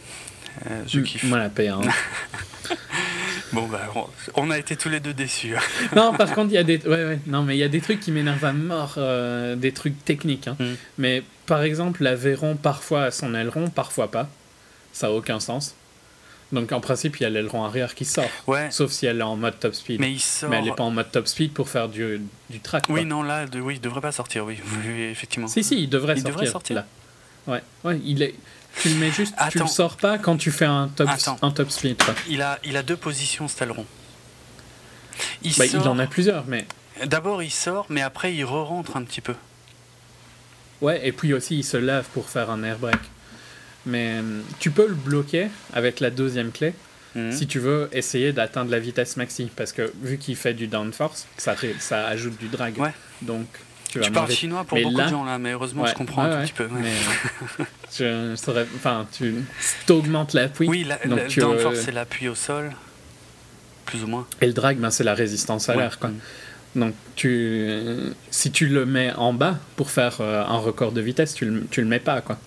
[0.71, 1.25] Euh, je kiffe.
[1.25, 1.69] Moi, la paix.
[1.69, 1.81] Hein.
[3.53, 3.89] bon, bah,
[4.35, 5.55] on a été tous les deux déçus.
[5.57, 5.61] Hein.
[5.97, 7.81] non, par contre, il y a des, ouais, ouais, non, mais il y a des
[7.81, 10.49] trucs qui m'énervent à mort, euh, des trucs techniques.
[10.49, 10.57] Hein.
[10.59, 10.75] Mm.
[10.99, 14.29] Mais par exemple, l'Aveyron, parfois à son aileron, parfois pas.
[14.93, 15.75] Ça a aucun sens.
[16.53, 18.31] Donc en principe, il y a l'aileron arrière qui sort.
[18.47, 18.71] Ouais.
[18.71, 20.01] Sauf si elle est en mode top speed.
[20.01, 20.49] Mais, il sort...
[20.49, 22.85] mais elle n'est pas en mode top speed pour faire du, du track.
[22.89, 24.59] Oui, non, là, de, oui, il devrait pas sortir, oui,
[25.11, 25.49] effectivement.
[25.49, 26.35] Si, si, il devrait il sortir.
[26.35, 26.77] Devrait sortir.
[26.77, 26.87] Là.
[27.49, 28.35] Ouais, ouais, il est.
[28.81, 31.09] Tu le mets juste, tu le sors pas quand tu fais un top,
[31.43, 31.97] un top split.
[32.29, 33.87] Il a, il a deux positions, cet aileron.
[35.43, 36.67] Il, bah, il en a plusieurs, mais.
[37.07, 39.35] D'abord, il sort, mais après, il re-rentre un petit peu.
[40.81, 43.01] Ouais, et puis aussi, il se lève pour faire un air break.
[43.87, 46.75] Mais hum, tu peux le bloquer avec la deuxième clé
[47.15, 47.33] mhm.
[47.33, 49.51] si tu veux essayer d'atteindre la vitesse maxi.
[49.55, 52.79] Parce que vu qu'il fait du downforce, ça, ça ajoute du drag.
[52.79, 52.93] Ouais.
[53.23, 53.47] Donc
[53.89, 56.69] tu, parles chinois pour beaucoup de gens là, mais heureusement je comprends un petit peu.
[57.99, 59.35] je saurais, enfin, tu
[59.89, 60.69] augmentes l'appui.
[60.69, 62.73] Oui, la, donc tu, euh, c'est l'appui au sol,
[63.85, 64.27] plus ou moins.
[64.41, 65.99] Et le drag, ben, c'est la résistance à l'air.
[65.99, 66.11] Quoi.
[66.11, 66.81] Mm.
[66.81, 67.71] Donc tu,
[68.31, 71.67] si tu le mets en bas pour faire euh, un record de vitesse, tu le,
[71.71, 72.21] tu le mets pas.
[72.21, 72.39] Quoi.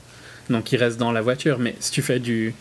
[0.50, 1.60] Donc il reste dans la voiture.
[1.60, 2.54] Mais si tu fais du,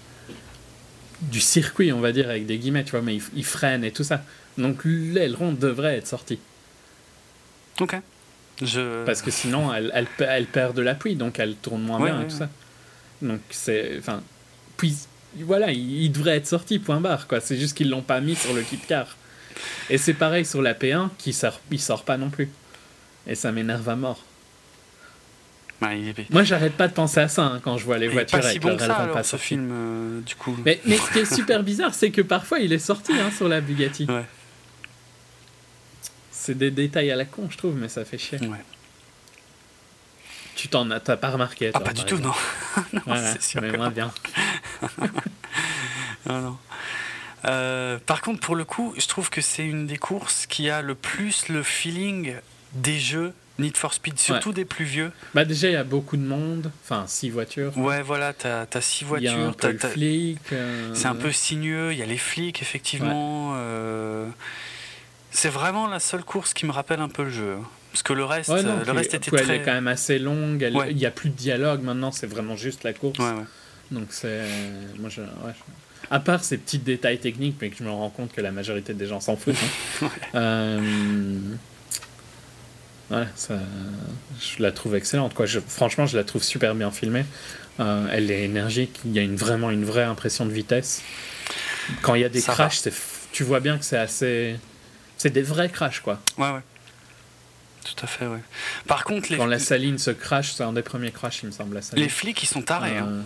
[1.22, 3.92] du circuit, on va dire, avec des guillemets, tu vois, mais il, il freine et
[3.92, 4.22] tout ça.
[4.56, 6.38] Donc l'aileron devrait être sorti.
[7.80, 7.96] Ok.
[9.06, 12.24] Parce que sinon, elle, elle, elle, perd de l'appui, donc elle tourne moins bien et
[12.24, 12.48] tout ça.
[13.22, 13.96] Donc c'est.
[13.98, 14.22] Enfin.
[14.76, 14.96] Puis
[15.36, 17.40] voilà, il, devrait être sorti, point barre, quoi.
[17.40, 19.16] C'est juste qu'ils l'ont pas mis sur le kit car.
[19.90, 22.48] Et c'est pareil sur la P1, qui sort, il sort pas non plus.
[23.26, 24.24] Et ça m'énerve à mort.
[25.80, 28.58] Moi, j'arrête pas de penser à ça hein, quand je vois les voitures pas si
[28.58, 30.56] bon que ça, alors, ce film, euh, du coup.
[30.64, 33.48] Mais, mais ce qui est super bizarre, c'est que parfois il est sorti hein, sur
[33.48, 34.06] la Bugatti.
[34.06, 34.24] Ouais.
[36.32, 38.38] C'est des détails à la con, je trouve, mais ça fait chier.
[38.40, 38.64] Ouais.
[40.56, 42.32] Tu t'en as, pas remarqué Ah, pas du tout, non.
[42.92, 44.12] non c'est sûr mais moins bien.
[46.26, 46.58] non, non.
[47.44, 50.82] Euh, par contre, pour le coup, je trouve que c'est une des courses qui a
[50.82, 52.34] le plus le feeling
[52.72, 55.10] des jeux Need for Speed, surtout des plus vieux.
[55.34, 57.76] Bah déjà, il y a beaucoup de monde, enfin six voitures.
[57.76, 59.32] Ouais, voilà, t'as as six voitures.
[59.32, 60.38] Il y a un peu flic.
[60.52, 63.54] Euh, c'est un peu sinueux, il y a les flics, effectivement.
[63.56, 64.28] Euh,
[65.32, 67.56] c'est vraiment la seule course qui me rappelle un peu le jeu.
[67.58, 67.64] Hein.
[67.90, 69.42] Parce que le reste, le reste était très...
[69.42, 72.54] Elle est quand même assez longue, il n'y a plus de dialogue maintenant, c'est vraiment
[72.54, 73.18] juste la course.
[73.90, 74.44] Donc c'est...
[74.98, 75.22] Moi, je...
[76.10, 78.94] À part ces petits détails techniques, mais que je me rends compte que la majorité
[78.94, 79.56] des gens s'en foutent.
[80.02, 80.10] Hein.
[80.34, 81.40] euh...
[83.34, 83.58] ça...
[84.40, 85.34] je la trouve excellente.
[85.34, 85.46] Quoi.
[85.46, 85.60] Je...
[85.60, 87.24] Franchement, je la trouve super bien filmée.
[87.80, 91.02] Euh, elle est énergique, il y a une, vraiment une vraie impression de vitesse.
[92.02, 92.82] Quand il y a des crashs,
[93.30, 94.58] tu vois bien que c'est assez
[95.18, 96.20] c'est des vrais crashs, quoi.
[96.38, 96.60] Ouais, ouais.
[97.84, 98.38] Tout à fait, ouais.
[98.86, 99.36] Par contre, les...
[99.36, 101.74] Quand la saline se crache, c'est un des premiers crashs, il me semble.
[101.74, 102.04] La saline.
[102.04, 102.96] Les flics, ils sont tarés.
[102.96, 103.24] Hein.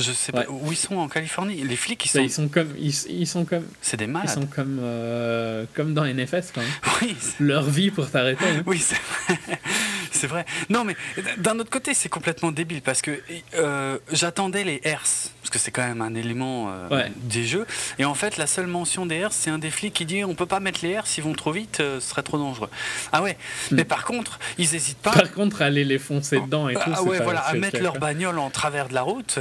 [0.00, 1.62] Euh, je sais pas où ils sont en Californie?
[1.62, 2.24] Les flics, ils bah, sont.
[2.24, 2.74] Ils sont comme.
[2.78, 3.64] Ils, sont comme.
[3.80, 4.28] C'est des malades.
[4.30, 6.70] Ils sont comme euh, comme dans NFS quand même.
[7.02, 7.16] Oui.
[7.38, 8.44] Leur vie pour t'arrêter.
[8.44, 8.62] Hein.
[8.66, 9.58] Oui, c'est vrai.
[10.12, 10.44] c'est vrai.
[10.68, 10.94] Non, mais
[11.38, 13.22] d'un autre côté, c'est complètement débile parce que
[13.54, 17.66] euh, j'attendais les hertz parce que c'est quand même un élément euh, des jeux.
[17.98, 20.34] Et en fait, la seule mention des hertz, c'est un des flics qui dit on
[20.34, 22.68] peut pas mettre les hertz, ils vont trop vite, ce serait trop dangereux.
[23.12, 23.38] Ah ouais.
[23.70, 23.76] Hmm.
[23.76, 25.12] Mais par contre, ils hésitent pas.
[25.12, 26.80] Par contre, aller les foncer dedans et tout.
[26.92, 29.38] Ah ouais, voilà, à mettre leur bagnole en travers de la route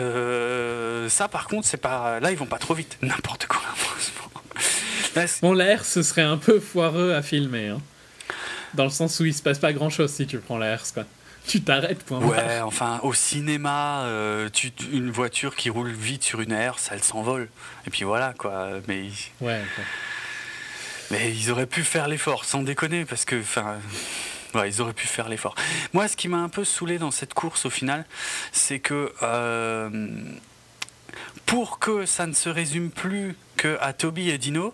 [1.09, 2.19] ça, par contre, c'est pas.
[2.19, 2.97] Là, ils vont pas trop vite.
[3.01, 3.61] N'importe quoi,
[5.41, 7.69] bon, l'air, ce serait un peu foireux à filmer.
[7.69, 7.81] Hein.
[8.73, 11.05] Dans le sens où il se passe pas grand chose si tu prends l'air, quoi.
[11.47, 12.19] Tu t'arrêtes, point.
[12.19, 16.93] Ouais, enfin, au cinéma, euh, tu, une voiture qui roule vite sur une aire, ça,
[16.93, 17.49] elle s'envole.
[17.87, 18.69] Et puis voilà, quoi.
[18.87, 19.07] Mais.
[19.41, 19.61] Ouais,
[21.09, 23.77] Mais ils auraient pu faire l'effort, sans déconner, parce que, enfin.
[24.53, 25.55] Ouais, ils auraient pu faire l'effort.
[25.93, 28.05] Moi, ce qui m'a un peu saoulé dans cette course au final,
[28.51, 30.09] c'est que euh,
[31.45, 34.73] pour que ça ne se résume plus que à Toby et Dino,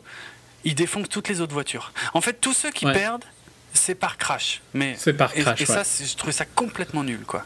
[0.63, 1.93] ils défoncent toutes les autres voitures.
[2.13, 3.23] En fait, tous ceux qui perdent,
[3.73, 4.61] c'est par crash.
[4.73, 5.61] Mais c'est par crash.
[5.61, 7.45] Et, ça, je trouvais ça complètement nul, quoi.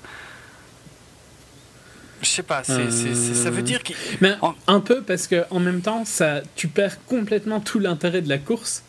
[2.22, 3.96] Je sais pas, ça veut dire qu'il.
[4.22, 4.36] Mais
[4.68, 8.38] un peu parce que en même temps, ça, tu perds complètement tout l'intérêt de la
[8.38, 8.84] course.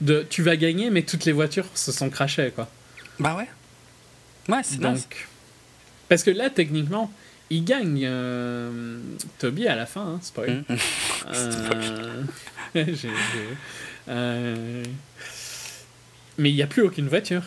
[0.00, 2.68] De, tu vas gagner, mais toutes les voitures se sont crashées, quoi.
[3.18, 3.48] Bah ouais.
[4.48, 5.28] Ouais, c'est donc.
[6.08, 7.10] Parce que là, techniquement,
[7.50, 8.98] il gagne euh,
[9.38, 10.64] Toby à la fin, hein, spoil.
[10.68, 10.76] Mmh.
[11.28, 12.22] Euh,
[14.08, 14.84] euh,
[16.38, 17.42] mais il n'y a plus aucune voiture.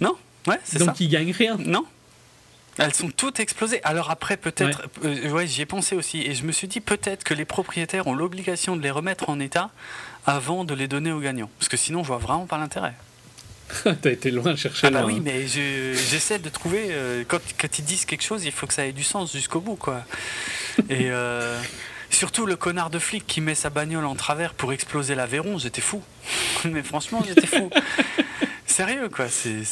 [0.00, 0.86] Non, ouais, c'est ça.
[0.86, 1.56] Donc il gagne rien.
[1.58, 1.84] Non.
[2.78, 3.82] Elles sont toutes explosées.
[3.84, 7.34] Alors après, peut-être, ouais, j'y ai pensé aussi, et je me suis dit peut-être que
[7.34, 9.70] les propriétaires ont l'obligation de les remettre en état
[10.26, 12.94] avant de les donner aux gagnants, parce que sinon, je vois vraiment pas l'intérêt.
[14.02, 16.88] T'as été loin chercher ah bah oui, mais j'essaie de trouver.
[16.90, 19.60] Euh, quand, quand, ils disent quelque chose, il faut que ça ait du sens jusqu'au
[19.60, 20.04] bout, quoi.
[20.88, 21.60] Et euh,
[22.10, 25.80] surtout le connard de flic qui met sa bagnole en travers pour exploser l'Aveyron, j'étais
[25.80, 26.02] fou.
[26.64, 27.70] mais franchement, j'étais fou.
[28.66, 29.26] Sérieux, quoi.
[29.28, 29.64] C'est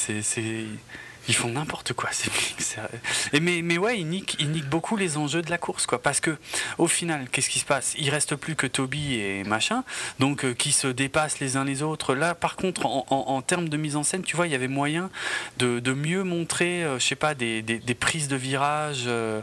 [1.28, 2.10] ils font n'importe quoi.
[3.32, 6.00] Et mais, mais ouais, ils niquent, beaucoup les enjeux de la course, quoi.
[6.00, 6.36] Parce que
[6.78, 7.94] au final, qu'est-ce qui se passe?
[7.98, 9.84] Il reste plus que Toby et machin,
[10.18, 12.14] donc euh, qui se dépassent les uns les autres.
[12.14, 15.10] Là, par contre, en, termes de mise en scène, tu vois, il y avait moyen
[15.58, 19.42] de, de mieux montrer, euh, je sais pas, des, des, des, prises de virage, euh,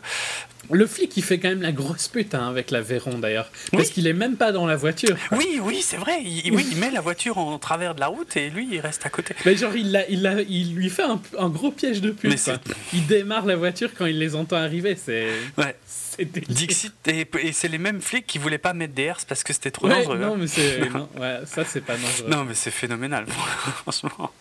[0.71, 3.51] le flic, il fait quand même la grosse pute hein, avec la Véron d'ailleurs.
[3.71, 5.15] Parce qu'il est même pas dans la voiture.
[5.31, 6.21] Oui, oui, c'est vrai.
[6.23, 9.05] Il, oui, il met la voiture en travers de la route et lui, il reste
[9.05, 9.35] à côté.
[9.45, 12.49] Mais genre, il, il, il lui fait un, gros piège de pute.
[12.93, 14.95] Il démarre la voiture quand il les entend arriver.
[14.95, 15.29] C'est.
[15.57, 15.75] Ouais.
[16.17, 19.71] Dixit, et, c'est les mêmes flics qui voulaient pas mettre des herses parce que c'était
[19.71, 20.17] trop dangereux.
[20.17, 20.37] Non, hein.
[20.39, 20.81] mais c'est.
[20.81, 22.29] ouais, ça, c'est pas dangereux.
[22.29, 23.25] Non, mais c'est phénoménal,
[23.85, 24.31] franchement.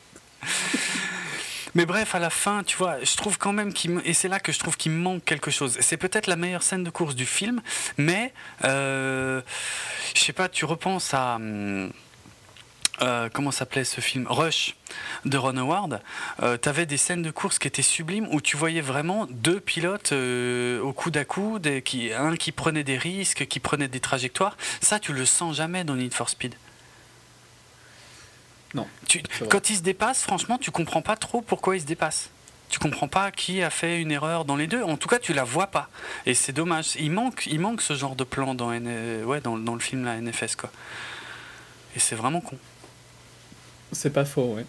[1.75, 4.41] Mais bref, à la fin, tu vois, je trouve quand même qu'il et c'est là
[4.41, 5.77] que je trouve qu'il manque quelque chose.
[5.81, 7.61] C'est peut-être la meilleure scène de course du film,
[7.97, 8.33] mais
[8.65, 9.41] euh,
[10.15, 11.91] je sais pas, tu repenses à hum,
[13.03, 14.27] euh, comment s'appelait ce film?
[14.29, 14.77] Rush
[15.25, 16.01] de Ron Howard,
[16.43, 19.59] euh, tu avais des scènes de course qui étaient sublimes où tu voyais vraiment deux
[19.59, 24.01] pilotes euh, au coude à coude, qui, un qui prenait des risques, qui prenait des
[24.01, 24.57] trajectoires.
[24.81, 26.55] Ça, tu le sens jamais dans Need for Speed.
[28.75, 28.87] Non.
[29.49, 32.31] quand ils se dépassent, franchement, tu comprends pas trop pourquoi ils se dépassent.
[32.69, 34.83] Tu comprends pas qui a fait une erreur dans les deux.
[34.83, 35.89] En tout cas, tu la vois pas.
[36.27, 36.97] Et c'est dommage.
[36.99, 40.21] Il manque, il manque ce genre de plan dans, ouais, dans, dans le film la
[40.21, 40.57] NFS.
[40.57, 40.71] Quoi.
[41.95, 42.59] Et c'est vraiment con.
[43.93, 44.67] C'est pas faux, ouais.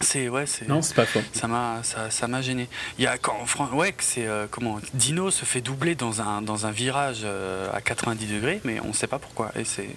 [0.00, 0.66] C'est ouais, c'est.
[0.66, 1.20] Non, c'est pas faux.
[1.32, 2.68] Ça m'a ça, ça m'a gêné.
[2.98, 3.36] Il y a quand
[3.74, 7.82] ouais, c'est euh, comment Dino se fait doubler dans un dans un virage euh, à
[7.82, 9.52] 90 degrés, mais on sait pas pourquoi.
[9.56, 9.90] Et c'est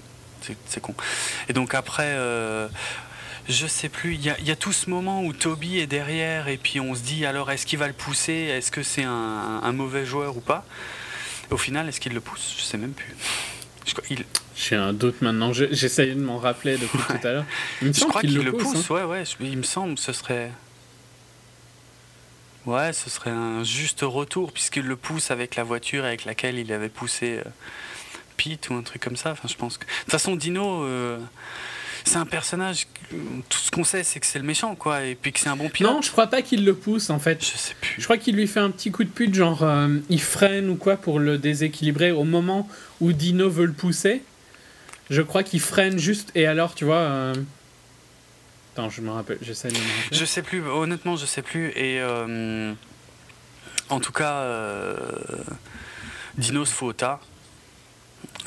[0.65, 0.93] c'est con.
[1.49, 2.67] Et donc après, euh,
[3.49, 6.57] je sais plus, il y, y, a tout ce moment où Toby est derrière et
[6.57, 8.33] puis on se dit alors est-ce qu'il va le pousser?
[8.33, 10.65] Est-ce que c'est un, un, mauvais joueur ou pas?
[11.51, 12.55] Au final, est-ce qu'il le pousse?
[12.57, 13.15] Je sais même plus.
[14.09, 14.25] Il...
[14.55, 17.45] J'ai un doute maintenant, j'essaye de m'en rappeler depuis tout à l'heure.
[17.81, 18.93] Je crois qu'il le, pousse, hein.
[18.93, 20.51] ouais, ouais, il me semble ce serait.
[22.65, 26.71] Ouais, ce serait un juste retour puisqu'il le pousse avec la voiture avec laquelle il
[26.71, 27.39] avait poussé.
[27.39, 27.49] Euh,
[28.35, 29.31] Pete ou un truc comme ça.
[29.31, 29.85] Enfin, je pense que.
[29.85, 31.19] De toute façon, Dino, euh,
[32.03, 32.87] c'est un personnage.
[33.49, 35.55] Tout ce qu'on sait, c'est que c'est le méchant, quoi, et puis que c'est un
[35.55, 35.93] bon pilote.
[35.93, 37.43] Non, je crois pas qu'il le pousse, en fait.
[37.43, 37.95] Je sais plus.
[37.97, 40.75] Je crois qu'il lui fait un petit coup de pute, genre euh, il freine ou
[40.75, 42.67] quoi pour le déséquilibrer au moment
[43.01, 44.23] où Dino veut le pousser.
[45.09, 46.95] Je crois qu'il freine juste, et alors, tu vois.
[46.95, 47.35] Euh,
[48.73, 50.17] attends, je me rappelle, j'essaie de me rappeler.
[50.17, 52.01] Je sais plus, honnêtement, je sais plus, et.
[53.89, 54.47] En tout cas,
[56.37, 57.19] Dino se fout au tas.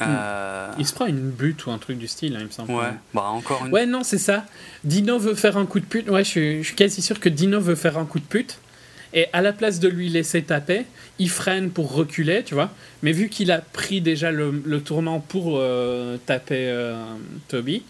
[0.03, 2.73] Euh, il se prend une butte ou un truc du style, hein, il me semble.
[2.73, 3.73] Ouais, bah encore une...
[3.73, 4.45] Ouais, non, c'est ça.
[4.85, 6.09] Dino veut faire un coup de pute.
[6.11, 8.59] Ouais, je suis, je suis, quasi sûr que Dino veut faire un coup de pute.
[9.15, 10.85] Et à la place de lui laisser taper,
[11.19, 12.71] il freine pour reculer, tu vois.
[13.03, 17.03] Mais vu qu'il a pris déjà le, le tournant pour euh, taper euh,
[17.49, 17.83] Toby,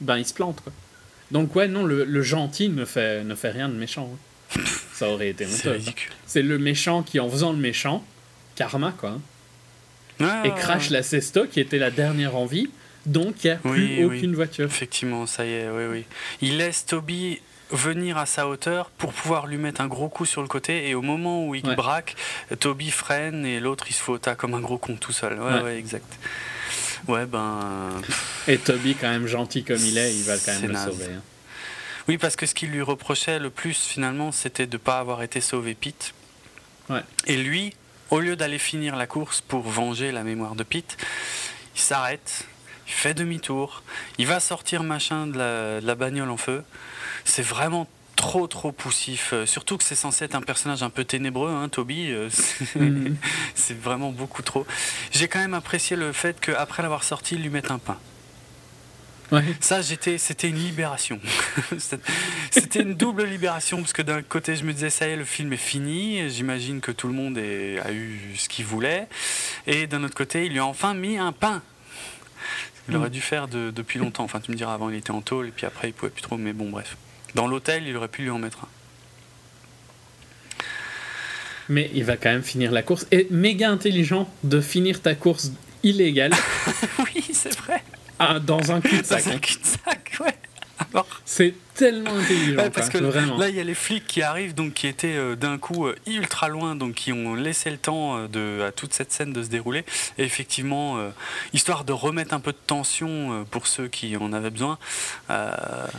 [0.00, 0.72] ben il se plante, quoi.
[1.30, 4.10] Donc, ouais, non, le, le, gentil ne fait, ne fait rien de méchant.
[4.56, 4.60] Hein.
[4.94, 6.12] Ça aurait été C'est ridicule.
[6.26, 8.04] C'est le méchant qui, en faisant le méchant,
[8.54, 9.18] karma, quoi.
[10.20, 12.68] Hein et crash la Sesto qui était la dernière en vie.
[13.06, 14.66] Donc il n'y a plus aucune voiture.
[14.66, 16.04] Effectivement, ça y est, oui, oui.
[16.40, 17.40] Il laisse Toby
[17.70, 20.94] venir à sa hauteur pour pouvoir lui mettre un gros coup sur le côté et
[20.94, 22.16] au moment où il braque,
[22.60, 25.38] Toby freine et l'autre il se faut comme un gros con tout seul.
[25.40, 26.18] Ouais, ouais, exact.
[27.06, 27.90] Ouais, ben.
[28.48, 31.12] Et Toby, quand même gentil comme il est, il va quand même le sauver.
[31.16, 31.22] Hein.
[32.08, 35.22] Oui, parce que ce qu'il lui reprochait le plus finalement, c'était de ne pas avoir
[35.22, 36.14] été sauvé Pete.
[36.88, 37.02] Ouais.
[37.26, 37.74] Et lui,
[38.10, 40.96] au lieu d'aller finir la course pour venger la mémoire de Pete,
[41.74, 42.46] il s'arrête,
[42.86, 43.82] il fait demi-tour,
[44.18, 46.62] il va sortir machin de la, bagnole en feu,
[47.24, 49.32] c'est vraiment trop trop poussif.
[49.32, 52.10] Euh, surtout que c'est censé être un personnage un peu ténébreux, hein, Toby.
[52.10, 52.28] Euh,
[52.74, 53.16] mhm.
[53.54, 54.66] c'est vraiment beaucoup trop.
[55.12, 57.98] J'ai quand même apprécié le fait qu'après l'avoir sorti, ils lui mettent un pain.
[59.60, 61.20] Ça, j'étais, c'était une libération.
[62.50, 65.24] c'était une double libération parce que d'un côté, je me disais ça y est, le
[65.24, 66.30] film est fini.
[66.30, 69.06] J'imagine que tout le monde a eu ce qu'il voulait.
[69.66, 71.62] Et d'un autre côté, il lui a enfin mis un pain.
[72.88, 73.12] Il aurait mhm.
[73.12, 74.24] dû faire depuis longtemps.
[74.24, 76.22] Enfin, tu me diras, avant il était en tôle et puis après il pouvait plus
[76.22, 76.38] trop.
[76.38, 76.96] Mais bon, bref.
[77.34, 78.68] Dans l'hôtel, il aurait pu lui en mettre un.
[81.68, 83.06] Mais il va quand même finir la course.
[83.10, 86.32] Et méga intelligent de finir ta course illégale.
[87.00, 87.82] oui, c'est vrai.
[88.18, 89.24] Ah, dans un cul-de-sac.
[89.24, 90.34] Dans un cul-de-sac, ouais.
[91.24, 92.70] C'est tellement intelligent.
[92.72, 95.58] parce que là, il y a les flics qui arrivent, donc qui étaient euh, d'un
[95.58, 99.12] coup euh, ultra loin, donc qui ont laissé le temps euh, de, à toute cette
[99.12, 99.84] scène de se dérouler.
[100.16, 100.98] Et effectivement,
[101.52, 104.78] histoire de remettre un peu de tension pour ceux qui en avaient besoin.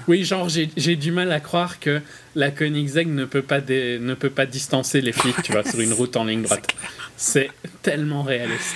[0.08, 2.02] Oui, genre, j'ai du mal à croire que
[2.36, 5.94] la Koenigsegg ne peut pas, ne peut pas distancer les flics, tu vois, sur une
[5.94, 6.76] route en ligne droite.
[7.18, 8.76] C'est tellement réaliste.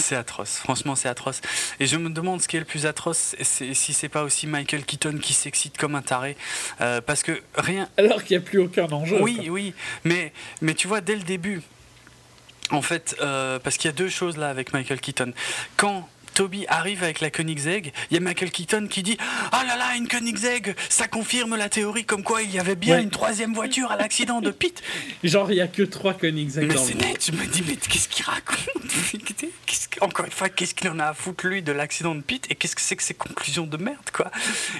[0.00, 1.40] C'est atroce, franchement c'est atroce.
[1.78, 4.84] Et je me demande ce qui est le plus atroce, si c'est pas aussi Michael
[4.84, 6.36] Keaton qui s'excite comme un taré,
[6.80, 7.88] euh, parce que rien.
[7.96, 9.20] Alors qu'il n'y a plus aucun enjeu.
[9.20, 11.62] Oui, oui, mais mais tu vois dès le début,
[12.70, 15.32] en fait, euh, parce qu'il y a deux choses là avec Michael Keaton.
[15.76, 16.08] Quand
[16.40, 19.18] Toby arrive avec la Koenigsegg, il y a Michael Keaton qui dit
[19.52, 20.74] Ah là là, une Koenigsegg!
[20.88, 24.40] Ça confirme la théorie comme quoi il y avait bien une troisième voiture à l'accident
[24.40, 24.82] de Pete.
[25.22, 28.08] Genre, il n'y a que trois Koenigsegg mais c'est net, je me dis Mais qu'est-ce
[28.08, 28.70] qu'il raconte
[30.00, 32.54] Encore une fois, qu'est-ce qu'il en a à foutre lui de l'accident de Pete Et
[32.54, 34.30] qu'est-ce que c'est que ces conclusions de merde quoi?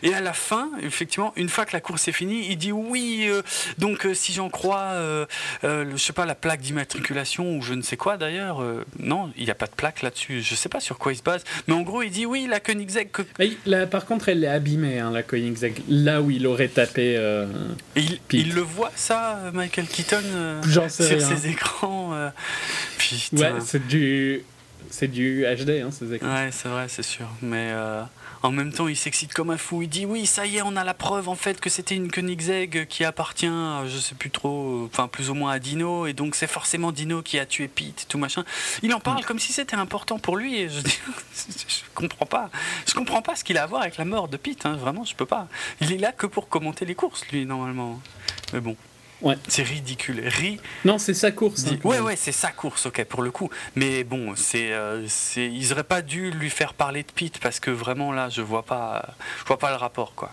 [0.02, 3.26] Et à la fin, effectivement, une fois que la course est finie, il dit Oui,
[3.28, 3.42] euh,
[3.78, 5.26] donc euh, si j'en crois, euh,
[5.62, 8.64] je sais pas, la plaque d'immatriculation ou je ne sais quoi d'ailleurs,
[8.98, 11.22] non, il n'y a pas de plaque là-dessus, je sais pas sur quoi il se
[11.22, 11.44] base.
[11.66, 13.08] Mais en gros, il dit oui, la Koenigsegg.
[13.66, 15.82] Là, par contre, elle est abîmée, hein, la Koenigsegg.
[15.88, 17.16] Là où il aurait tapé.
[17.16, 17.46] Euh,
[17.96, 22.14] il, il, le voit, ça, Michael Keaton, euh, sur ses écrans.
[22.14, 22.30] Euh,
[23.32, 24.42] ouais, c'est du.
[24.92, 26.34] C'est du HD, hein, ces écrans.
[26.34, 27.26] Ouais, c'est vrai, c'est sûr.
[27.42, 27.72] Mais
[28.42, 29.82] en même temps, il s'excite comme un fou.
[29.82, 32.10] Il dit oui, ça y est, on a la preuve en fait que c'était une
[32.10, 33.46] Koenigsegg qui appartient,
[33.86, 37.22] je sais plus trop, enfin plus ou moins à Dino, et donc c'est forcément Dino
[37.22, 38.44] qui a tué Pete, tout machin.
[38.82, 39.26] Il en parle mm.
[39.26, 40.56] comme si c'était important pour lui.
[40.56, 40.98] Et je, dis,
[41.68, 42.50] je comprends pas.
[42.86, 44.66] Je comprends pas ce qu'il a à voir avec la mort de Pete.
[44.66, 45.48] Hein, vraiment, je peux pas.
[45.80, 48.00] Il est là que pour commenter les courses, lui, normalement.
[48.52, 48.76] Mais bon.
[49.22, 49.36] Ouais.
[49.48, 50.26] C'est ridicule.
[50.26, 50.58] Ri...
[50.84, 51.66] Non, c'est sa course.
[51.66, 53.50] Hein, ouais, ouais, c'est sa course, ok, pour le coup.
[53.74, 57.60] Mais bon, c'est, euh, c'est, ils n'auraient pas dû lui faire parler de Pete parce
[57.60, 60.30] que vraiment là, je vois pas, je vois pas le rapport, quoi.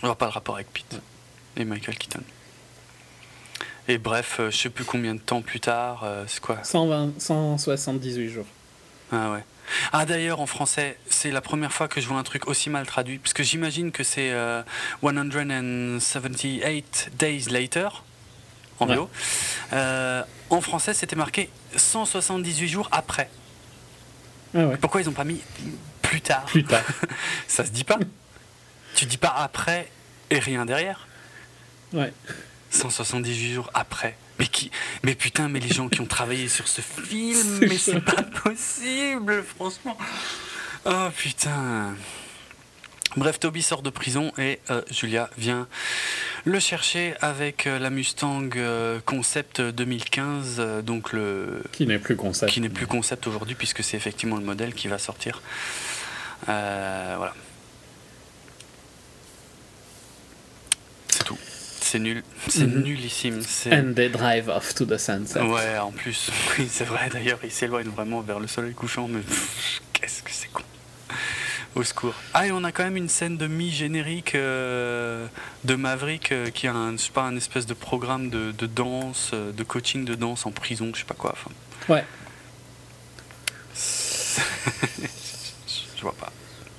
[0.00, 1.00] Je vois pas le rapport avec Pete
[1.56, 2.22] et Michael Keaton.
[3.88, 6.62] Et bref, euh, je sais plus combien de temps plus tard, euh, c'est quoi?
[6.62, 8.46] 120, 178 jours.
[9.12, 9.44] Ah ouais.
[9.92, 12.86] Ah d'ailleurs en français, c'est la première fois que je vois un truc aussi mal
[12.86, 14.30] traduit, parce que j'imagine que c'est
[15.00, 17.88] 178 euh, Days Later
[18.80, 19.10] en VO.
[19.72, 23.28] Euh, en français, c'était marqué 178 jours après.
[24.56, 25.40] Ah Pourquoi ils n'ont pas mis
[26.02, 26.44] plus tard?
[26.44, 26.84] Plus tard.
[27.48, 27.98] Ça se dit pas.
[28.94, 29.90] tu dis pas après
[30.30, 31.06] et rien derrière.
[31.92, 32.12] Ouais.
[32.70, 34.16] 178 jours après.
[34.38, 34.70] Mais qui
[35.02, 39.42] Mais putain, mais les gens qui ont travaillé sur ce film, mais c'est pas possible,
[39.44, 39.96] franchement.
[40.86, 41.94] Oh putain.
[43.16, 45.68] Bref, Toby sort de prison et euh, Julia vient
[46.44, 52.52] le chercher avec euh, la Mustang euh, Concept 2015, donc le qui n'est plus concept,
[52.52, 55.42] qui n'est plus concept aujourd'hui puisque c'est effectivement le modèle qui va sortir.
[56.46, 57.34] voilà.
[61.08, 61.38] C'est tout
[61.84, 62.22] c'est nul.
[62.48, 62.82] C'est mhm.
[62.82, 63.40] nullissime.
[63.70, 65.42] And they drive off to the sunset.
[65.42, 67.10] Ouais, en plus, oui, c'est vrai.
[67.12, 69.20] D'ailleurs, il s'éloigne vraiment vers le soleil couchant, mais
[69.92, 70.62] qu'est-ce que c'est con.
[71.74, 72.14] Au secours.
[72.32, 75.26] Ah, et on a quand même une scène de mi-générique euh,
[75.64, 78.66] de Maverick euh, qui a un, je sais pas, un espèce de programme de, de
[78.66, 81.32] danse, euh, de coaching de danse en prison, je sais pas quoi.
[81.32, 81.50] Enfin.
[81.88, 82.04] Ouais.
[85.96, 86.32] je vois pas.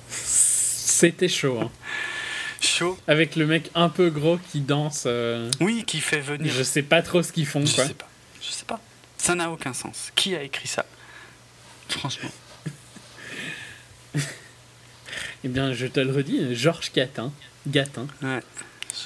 [0.08, 1.60] C'était chaud.
[1.60, 1.70] Hein.
[2.66, 2.98] Chaud.
[3.06, 5.04] Avec le mec un peu gros qui danse.
[5.06, 6.52] Euh, oui, qui fait venir.
[6.52, 7.64] Je sais pas trop ce qu'ils font.
[7.64, 7.86] Je quoi.
[7.86, 8.08] sais pas.
[8.40, 8.80] Je sais pas.
[9.16, 10.12] Ça n'a aucun sens.
[10.14, 10.84] Qui a écrit ça?
[11.88, 12.30] Franchement.
[14.14, 17.32] eh bien, je te le redis, Georges Gatin.
[17.66, 18.06] Gatin.
[18.22, 18.42] Ouais,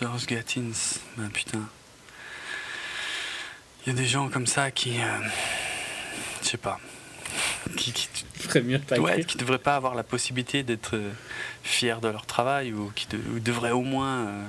[0.01, 0.99] Georges Gatins.
[1.17, 1.69] Ben putain.
[3.87, 5.01] Il y a des gens comme ça qui.
[5.01, 5.29] Euh...
[6.43, 6.81] Je sais pas
[7.77, 8.09] qui, qui
[8.63, 11.11] mieux pas ouais, qui devraient pas avoir la possibilité d'être euh,
[11.63, 13.07] fiers de leur travail ou qui
[13.41, 14.43] devraient au moins euh,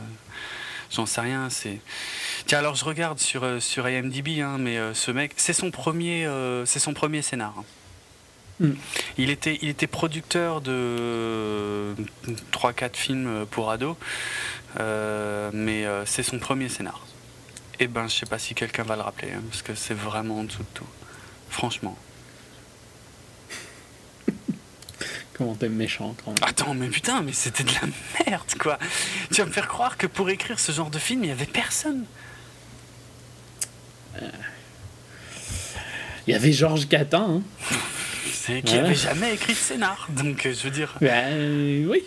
[0.91, 1.79] j'en sais rien c'est
[2.45, 6.27] tiens alors je regarde sur euh, sur IMDb hein, mais ce mec c'est son premier
[6.65, 7.65] c'est son premier scénar hein.
[8.59, 8.73] Mm.
[9.17, 11.95] Il, était, il était producteur de
[12.53, 13.95] 3-4 films pour ados,
[14.77, 17.01] mais c'est son premier scénar.
[17.79, 19.95] Et eh ben, je sais pas si quelqu'un va le rappeler, hein, parce que c'est
[19.95, 20.85] vraiment en dessous de tout.
[21.49, 21.97] Franchement.
[25.41, 26.43] Comment t'es méchant quand même.
[26.43, 28.77] Attends, mais putain, mais c'était de la merde, quoi.
[29.31, 31.47] Tu vas me faire croire que pour écrire ce genre de film, il y avait
[31.47, 32.05] personne.
[34.21, 34.29] Euh,
[36.27, 37.41] il y avait Georges Catin.
[37.41, 37.77] Hein.
[38.31, 40.07] C'est qui n'avait jamais écrit de scénar.
[40.11, 40.93] Donc, euh, je veux dire.
[41.01, 42.03] Ben, oui.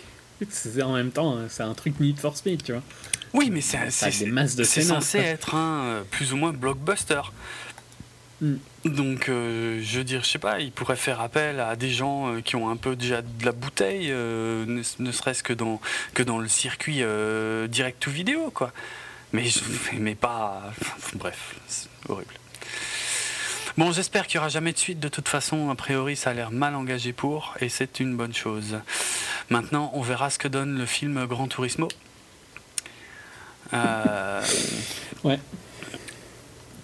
[0.81, 2.83] En même temps, c'est un truc Need for Speed, tu vois.
[3.33, 7.21] Oui, mais c'est censé être un plus ou moins blockbuster.
[8.39, 8.55] Mm.
[8.85, 12.55] Donc, je veux dire, je sais pas, il pourrait faire appel à des gens qui
[12.55, 15.79] ont un peu déjà de la bouteille, ne, serait-ce que dans,
[16.37, 17.03] le circuit
[17.67, 18.71] direct to vidéo, quoi.
[19.33, 19.45] Mais,
[19.93, 20.61] mais pas.
[21.15, 22.33] Bref, c'est horrible.
[23.77, 25.01] Bon, j'espère qu'il n'y aura jamais de suite.
[25.01, 28.33] De toute façon, a priori, ça a l'air mal engagé pour, et c'est une bonne
[28.33, 28.79] chose.
[29.49, 31.89] Maintenant, on verra ce que donne le film Grand Turismo.
[33.73, 34.41] Euh,
[35.25, 35.39] ouais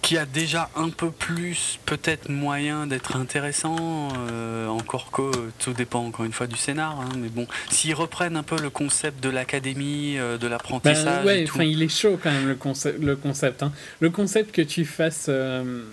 [0.02, 6.00] qui a déjà un peu plus peut-être moyen d'être intéressant, euh, encore que tout dépend
[6.06, 9.30] encore une fois du scénar, hein, mais bon, s'ils reprennent un peu le concept de
[9.30, 11.24] l'académie, euh, de l'apprentissage.
[11.24, 13.00] Ben, ouais, enfin il est chaud quand même le concept.
[13.00, 13.72] Le concept, hein.
[14.00, 15.28] le concept que tu fasses.
[15.30, 15.84] Euh,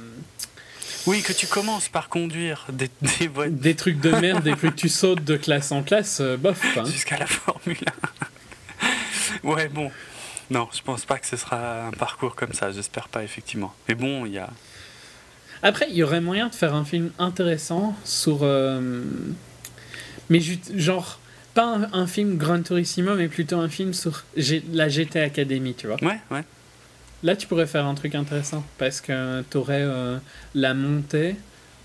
[1.06, 4.88] oui, que tu commences par conduire des, des, des trucs de merde et que tu
[4.88, 6.64] sautes de classe en classe, bof.
[6.76, 6.84] Hein.
[6.86, 7.76] Jusqu'à la Formule
[9.42, 9.48] 1.
[9.48, 9.90] ouais, bon,
[10.50, 13.74] non, je pense pas que ce sera un parcours comme ça, j'espère pas effectivement.
[13.88, 14.50] Mais bon, il y a.
[15.62, 18.40] Après, il y aurait moyen de faire un film intéressant sur.
[18.42, 19.02] Euh,
[20.30, 20.40] mais
[20.74, 21.18] genre,
[21.54, 24.24] pas un, film Gran Turismo, mais plutôt un film sur
[24.72, 26.02] la GT Academy, tu vois.
[26.02, 26.44] Ouais, ouais.
[27.22, 30.18] Là, tu pourrais faire un truc intéressant parce que tu aurais euh,
[30.54, 31.34] la montée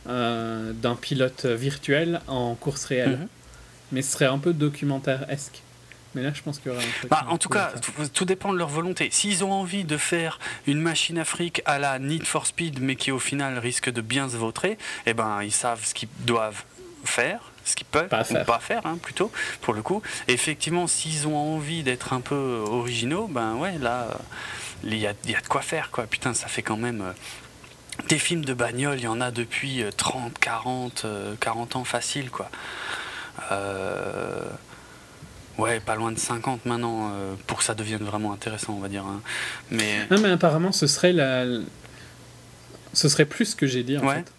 [0.08, 3.18] euh, d'un pilote virtuel en course réelle.
[3.18, 3.28] Mhm.
[3.94, 5.62] Mais ce serait un peu documentaire-esque.
[6.16, 7.10] Mais là, je pense qu'il y aura un truc.
[7.10, 7.74] Bah, en tout cas,
[8.14, 9.10] tout dépend de leur volonté.
[9.12, 13.12] S'ils ont envie de faire une machine Afrique à la Need for Speed, mais qui
[13.12, 16.64] au final risque de bien se vautrer, eh ben, ils savent ce qu'ils doivent
[17.06, 18.46] faire ce qu'ils peuvent pas faire.
[18.46, 23.28] pas faire hein, plutôt pour le coup effectivement s'ils ont envie d'être un peu originaux
[23.28, 24.08] ben ouais là
[24.84, 28.04] il y a, y a, de quoi faire quoi putain ça fait quand même euh,
[28.08, 31.06] des films de bagnole il y en a depuis 30 40
[31.40, 32.50] 40 ans facile quoi
[33.52, 34.50] euh,
[35.58, 38.88] Ouais, pas loin de 50 maintenant, euh, pour que ça devienne vraiment intéressant, on va
[38.88, 39.06] dire.
[39.06, 39.22] Hein.
[39.70, 40.08] Mais...
[40.10, 41.46] Non, mais apparemment, ce serait la...
[42.94, 44.32] Ce serait plus ce que j'ai dit, en fait.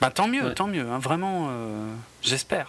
[0.00, 0.86] Bah, tant mieux, tant mieux.
[0.86, 0.98] Hein.
[0.98, 1.88] vraiment, euh,
[2.22, 2.68] j'espère.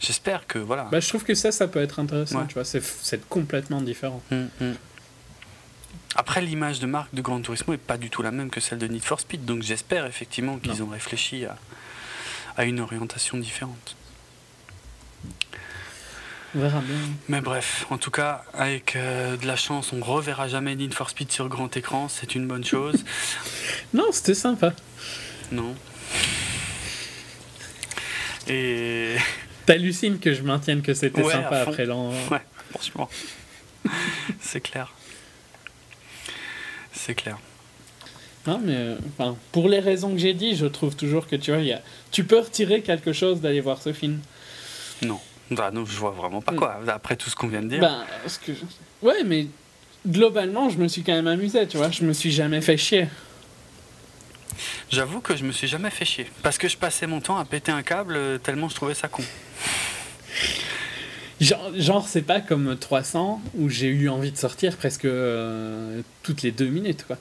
[0.00, 0.88] J'espère que, voilà.
[0.90, 2.64] Bah, je trouve que ça, ça peut être intéressant, tu vois.
[2.64, 4.22] C'est complètement différent.
[4.30, 4.74] Hum, hum.
[6.14, 8.78] Après, l'image de marque de Gran Turismo est pas du tout la même que celle
[8.78, 11.58] de Need for Speed, donc j'espère effectivement qu'ils ont réfléchi à,
[12.56, 13.96] à une orientation différente.
[16.54, 16.96] On verra bien.
[17.28, 21.10] Mais bref, en tout cas, avec euh, de la chance, on reverra jamais Need for
[21.10, 23.04] Speed sur grand écran, c'est une bonne chose.
[23.94, 24.72] non, c'était sympa.
[25.52, 25.74] Non.
[28.48, 29.16] Et.
[29.66, 32.12] T'hallucines que je maintienne que c'était sympa après l'an.
[32.30, 33.10] Ouais, franchement.
[34.40, 34.92] c'est clair.
[36.92, 37.38] C'est clair.
[38.46, 41.60] Non, mais enfin, pour les raisons que j'ai dit, je trouve toujours que tu vois,
[41.60, 41.82] y a...
[42.12, 44.20] tu peux retirer quelque chose d'aller voir ce film.
[45.02, 45.20] Non.
[45.50, 46.56] Bah non, je vois vraiment pas hmm.
[46.56, 47.80] quoi, après tout ce qu'on vient de dire.
[47.80, 48.04] Bah,
[48.44, 48.52] que...
[49.02, 49.46] Ouais, mais
[50.06, 53.08] globalement, je me suis quand même amusé, tu vois, je me suis jamais fait chier.
[54.90, 56.26] J'avoue que je me suis jamais fait chier.
[56.42, 59.08] Parce que je passais mon temps à péter un câble euh, tellement je trouvais ça
[59.08, 59.22] con.
[61.40, 66.42] Genre, genre c'est pas comme 300 où j'ai eu envie de sortir presque euh, toutes
[66.42, 67.18] les deux minutes, quoi.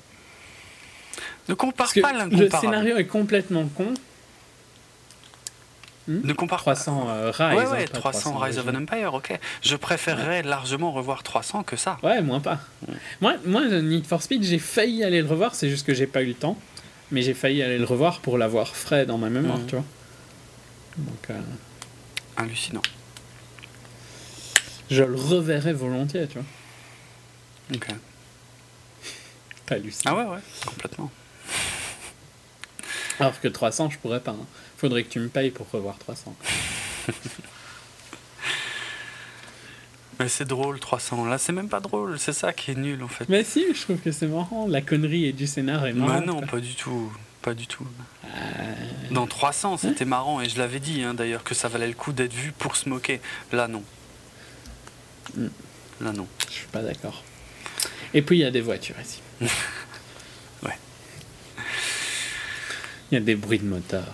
[1.49, 2.37] Ne compare pas l'incomparable.
[2.37, 3.93] Le scénario est complètement con,
[6.08, 7.58] ne compare 300 euh, Rise.
[7.58, 9.40] Ouais, ouais, 300, Rise of an Empire, ok.
[9.61, 11.98] Je préférerais largement revoir 300 que ça.
[12.03, 12.59] Ouais, moins pas.
[13.22, 16.22] Moi, moi, Need for Speed, j'ai failli aller le revoir, c'est juste que j'ai pas
[16.22, 16.58] eu le temps.
[17.11, 19.66] Mais j'ai failli aller le revoir pour l'avoir frais dans ma mémoire, mhm.
[19.67, 19.85] tu vois.
[20.98, 21.30] Donc.
[21.30, 21.40] Euh,
[22.38, 22.82] Hallucinant.
[24.92, 26.48] Je le reverrai volontiers, tu vois.
[27.74, 27.88] Ok.
[29.72, 30.16] hallucinant.
[30.16, 31.11] Ah ouais, ouais, complètement.
[33.19, 34.32] Alors que 300, je pourrais pas.
[34.32, 34.45] Hein.
[34.85, 36.35] Faudrait que tu me payes pour revoir 300.
[40.19, 41.25] Mais c'est drôle 300.
[41.25, 42.19] Là, c'est même pas drôle.
[42.19, 43.27] C'est ça qui est nul en fait.
[43.27, 44.67] Mais si, je trouve que c'est marrant.
[44.67, 46.22] La connerie et du scénar est marrant.
[46.22, 47.11] non, pas du tout.
[47.41, 47.88] Pas du tout.
[48.25, 48.30] Euh.
[49.09, 51.95] Dans 300, c'était hein marrant et je l'avais dit hein, d'ailleurs que ça valait le
[51.95, 53.22] coup d'être vu pour se moquer.
[53.51, 53.81] Là, non.
[55.35, 55.47] Hmm.
[55.99, 56.27] Là, non.
[56.47, 57.23] Je suis pas d'accord.
[58.14, 59.19] Et puis, il y a des voitures ici.
[60.61, 60.77] ouais.
[63.11, 64.14] Il y a des bruits de moteur,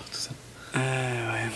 [0.76, 1.50] euh, ouais.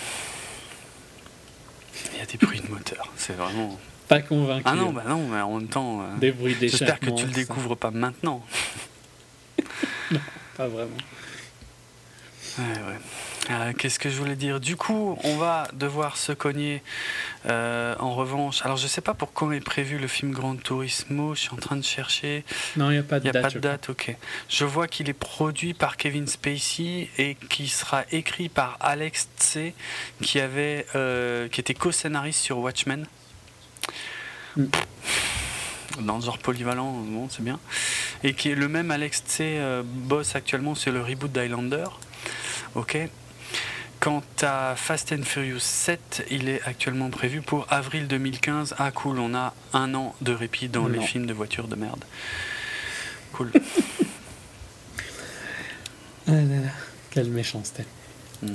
[2.14, 3.80] Il y a des bruits de moteur, c'est vraiment.
[4.08, 4.64] Pas convaincu.
[4.66, 6.02] Ah non, bah non, mais en même temps.
[6.02, 8.46] Euh, des bruits J'espère que tu le découvres pas maintenant.
[10.12, 10.20] non,
[10.58, 10.98] pas vraiment.
[12.58, 13.00] Ouais, ouais.
[13.50, 14.60] Euh, qu'est-ce que je voulais dire?
[14.60, 16.82] Du coup, on va devoir se cogner
[17.46, 18.66] euh, en revanche.
[18.66, 21.36] Alors, je sais pas pour quand est prévu le film Grand Turismo.
[21.36, 22.44] Je suis en train de chercher.
[22.76, 23.36] Non, il n'y a pas de date.
[23.36, 24.16] a pas de date, ok.
[24.50, 29.74] Je vois qu'il est produit par Kevin Spacey et qui sera écrit par Alex Tse,
[30.22, 33.06] qui, avait, euh, qui était co-scénariste sur Watchmen.
[34.58, 34.66] Mm.
[36.02, 37.60] Dans le genre polyvalent, bon, c'est bien.
[38.24, 41.86] Et qui est le même Alex Tse bosse actuellement sur le reboot d'Highlander.
[42.74, 42.98] Ok.
[44.06, 48.76] Quant à Fast and Furious 7, il est actuellement prévu pour avril 2015.
[48.78, 52.06] Ah cool, on a un an de répit dans les films de voitures de merde.
[53.34, 53.52] Cool.
[56.28, 56.70] ah là là,
[57.10, 57.84] quelle méchanceté.
[58.44, 58.54] Hmm.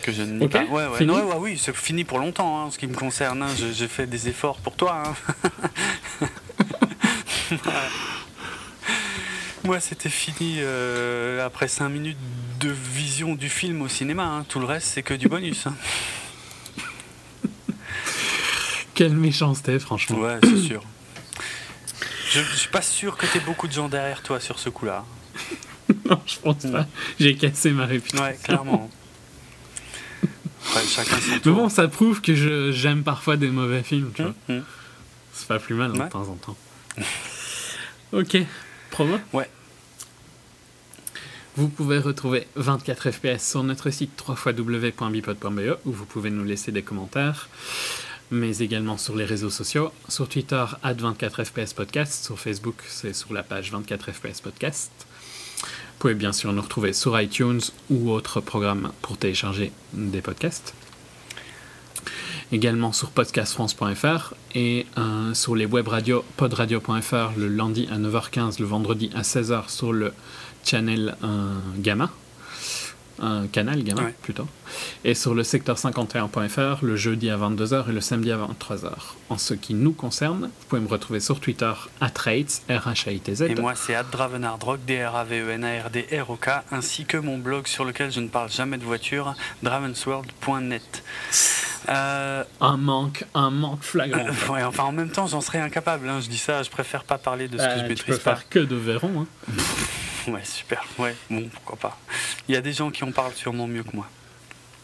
[0.00, 0.64] Que je ne pas.
[0.64, 3.42] Ouais, ouais, ouais, oui, c'est fini pour longtemps hein, en ce qui me concerne.
[3.42, 3.50] Hein.
[3.54, 5.02] J'ai fait des efforts pour toi.
[5.04, 6.26] Hein.
[9.64, 12.18] Moi, c'était fini euh, après 5 minutes
[12.60, 14.24] de vision du film au cinéma.
[14.24, 14.44] Hein.
[14.48, 15.66] Tout le reste, c'est que du bonus.
[15.66, 15.74] Hein.
[18.94, 20.18] Quelle méchanceté, franchement.
[20.18, 20.82] Ouais, c'est sûr.
[22.30, 24.68] Je, je, suis pas sûr que tu aies beaucoup de gens derrière toi sur ce
[24.68, 25.04] coup-là.
[26.08, 26.86] non, je pense pas.
[27.18, 28.24] J'ai cassé ma réputation.
[28.24, 28.90] Ouais, clairement.
[30.86, 34.56] chacun son Mais bon, ça prouve que j'aime parfois des mauvais films, tu hum, vois.
[34.56, 34.64] Hum.
[35.32, 36.56] C'est pas plus mal hein, de temps en temps.
[38.12, 38.38] ok.
[38.90, 39.48] Promo Ouais.
[41.56, 46.82] Vous pouvez retrouver 24 FPS sur notre site www.bipod.be où vous pouvez nous laisser des
[46.82, 47.48] commentaires,
[48.30, 49.90] mais également sur les réseaux sociaux.
[50.08, 52.24] Sur Twitter, 24 FPS Podcast.
[52.24, 54.92] Sur Facebook, c'est sur la page 24 FPS Podcast.
[55.62, 57.60] Vous pouvez bien sûr nous retrouver sur iTunes
[57.90, 60.74] ou autres programmes pour télécharger des podcasts.
[62.50, 68.66] Également sur podcastfrance.fr et euh, sur les web radios podradio.fr le lundi à 9h15, le
[68.66, 70.12] vendredi à 16h sur le
[70.64, 71.14] channel
[71.78, 72.10] Gamma,
[73.20, 74.46] un canal Gamma plutôt,
[75.04, 78.90] et sur le secteur 51.fr le jeudi à 22h et le samedi à 23h.
[79.28, 83.12] En ce qui nous concerne, vous pouvez me retrouver sur Twitter at Rates, r h
[83.12, 85.84] i t z Et moi c'est at Dravenardrock, d r a v e n a
[85.84, 88.78] r d r o k ainsi que mon blog sur lequel je ne parle jamais
[88.78, 91.02] de voiture, dravensworld.net.
[91.88, 94.26] Euh, un manque, un manque flagrant.
[94.50, 96.20] ouais, enfin en même temps j'en serais incapable, hein.
[96.20, 98.48] je dis ça, je préfère pas parler de ce que je maîtrise tu peux faire
[98.48, 99.26] que de Véron.
[99.48, 99.52] Hein.
[100.32, 100.84] Ouais, super.
[100.98, 101.98] Ouais, bon, pourquoi pas.
[102.48, 104.08] Il y a des gens qui en parlent sûrement mieux que moi.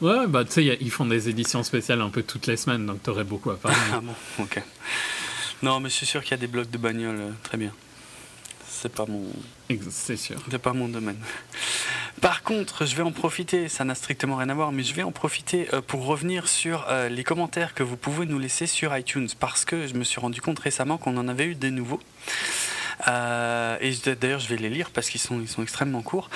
[0.01, 3.03] Ouais, bah tu sais, ils font des éditions spéciales un peu toutes les semaines, donc
[3.03, 3.77] t'aurais beaucoup à parler.
[3.93, 4.63] ah bon, ok.
[5.63, 7.73] Non, mais je suis sûr qu'il y a des blogs de bagnole euh, très bien.
[8.69, 9.25] C'est pas mon.
[9.91, 10.37] C'est sûr.
[10.51, 11.17] C'est pas mon domaine.
[12.21, 15.03] Par contre, je vais en profiter, ça n'a strictement rien à voir, mais je vais
[15.03, 18.97] en profiter euh, pour revenir sur euh, les commentaires que vous pouvez nous laisser sur
[18.97, 22.01] iTunes, parce que je me suis rendu compte récemment qu'on en avait eu des nouveaux.
[23.08, 26.31] Euh, et d'ailleurs, je vais les lire parce qu'ils sont, extrêmement courts.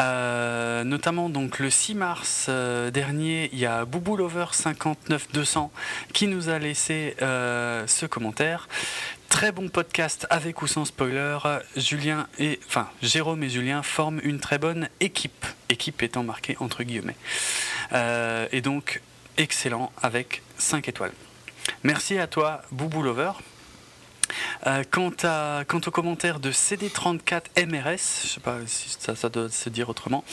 [0.00, 5.72] Euh, notamment, donc, le 6 mars euh, dernier, il y a Boubou Lover 59200
[6.12, 8.68] qui nous a laissé ce commentaire.
[9.28, 11.38] Très bon podcast avec ou sans spoiler.
[11.76, 15.46] Julien et enfin Jérôme et Julien forment une très bonne équipe.
[15.68, 17.16] Équipe étant marquée entre guillemets.
[17.92, 19.02] et donc
[19.36, 21.12] excellent avec 5 étoiles.
[21.82, 23.32] Merci à toi Boubou Lover.
[24.66, 29.50] Euh, quant, à, quant aux commentaires de CD34MRS, je ne sais pas si ça, doit
[29.50, 30.24] se dire autrement,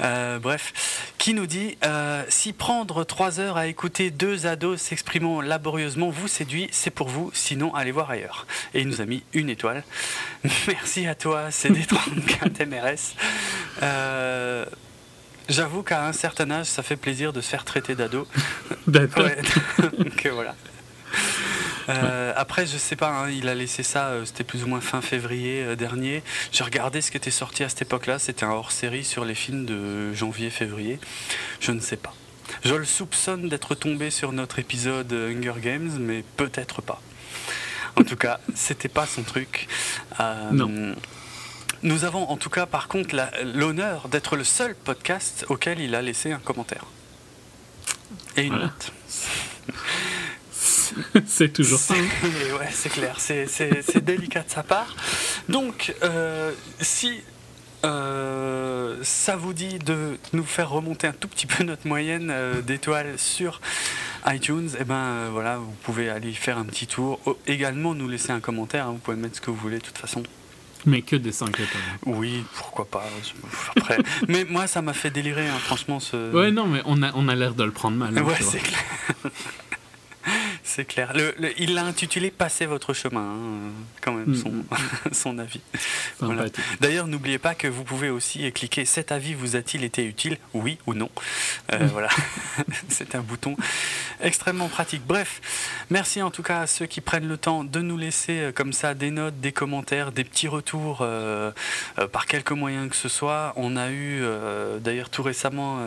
[0.00, 5.40] euh, bref, qui nous dit euh, Si prendre trois heures à écouter deux ados s'exprimant
[5.40, 8.46] laborieusement vous séduit, c'est pour vous, sinon allez voir ailleurs.
[8.74, 9.84] Et il nous a mis une étoile.
[10.66, 13.14] Merci à toi, CD34MRS.
[15.48, 18.26] J'avoue qu'à un certain âge, ça fait plaisir de se faire traiter d'ado.
[18.86, 19.28] D'accord.
[19.78, 20.54] Donc voilà.
[21.88, 24.80] Euh, après, je sais pas, hein, il a laissé ça, euh, c'était plus ou moins
[24.80, 26.22] fin février euh, dernier.
[26.52, 29.64] J'ai regardé ce qui était sorti à cette époque-là, c'était un hors-série sur les films
[29.64, 30.98] de janvier-février.
[31.60, 32.14] Je ne sais pas.
[32.64, 37.00] Je le soupçonne d'être tombé sur notre épisode Hunger Games, mais peut-être pas.
[37.96, 39.68] En tout cas, c'était pas son truc.
[40.52, 40.94] non.
[41.84, 46.02] Nous avons en tout cas, par contre, l'honneur d'être le seul podcast auquel il a
[46.02, 46.84] laissé un commentaire.
[48.36, 48.92] Et une note.
[51.26, 51.94] c'est toujours ça.
[51.94, 54.94] Ouais, c'est clair, c'est délicat de sa part.
[55.48, 57.22] Donc, euh, si
[57.84, 62.60] euh, ça vous dit de nous faire remonter un tout petit peu notre moyenne euh,
[62.60, 63.60] d'étoiles sur
[64.26, 67.20] iTunes, et eh ben voilà, vous pouvez aller faire un petit tour.
[67.46, 68.86] également, nous laisser un commentaire.
[68.88, 70.22] Hein, vous pouvez mettre ce que vous voulez, de toute façon.
[70.86, 71.66] Mais que des 5 étoiles.
[72.06, 73.04] Oui, pourquoi pas.
[73.76, 73.98] Après.
[74.28, 76.00] mais moi, ça m'a fait délirer, hein, franchement.
[76.00, 76.32] Ce...
[76.32, 78.16] Ouais, non, mais on a, on a l'air de le prendre mal.
[78.16, 78.84] Hein, ouais, c'est clair.
[80.68, 81.14] C'est clair.
[81.14, 83.72] Le, il l'a intitulé Passez votre chemin, hein,
[84.02, 84.66] quand même, son, mm, mm.
[85.12, 85.62] son avis.
[86.80, 90.76] D'ailleurs, n'oubliez pas que vous pouvez aussi cliquer Cet avis vous a-t-il été utile Oui
[90.86, 91.08] ou non.
[91.72, 91.86] Euh, mm.
[91.86, 92.10] Voilà,
[92.88, 93.56] c'est un bouton
[94.20, 95.02] extrêmement pratique.
[95.06, 95.40] Bref,
[95.88, 98.74] merci en tout cas à ceux qui prennent le temps de nous laisser euh, comme
[98.74, 101.50] ça des notes, des commentaires, des petits retours euh,
[102.12, 103.54] par quelque moyen que ce soit.
[103.56, 104.22] On a eu
[104.80, 105.78] d'ailleurs tout récemment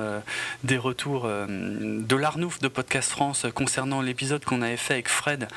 [0.64, 5.48] des retours de l'Arnouf de Podcast France concernant l'épisode qu'on fait avec Fred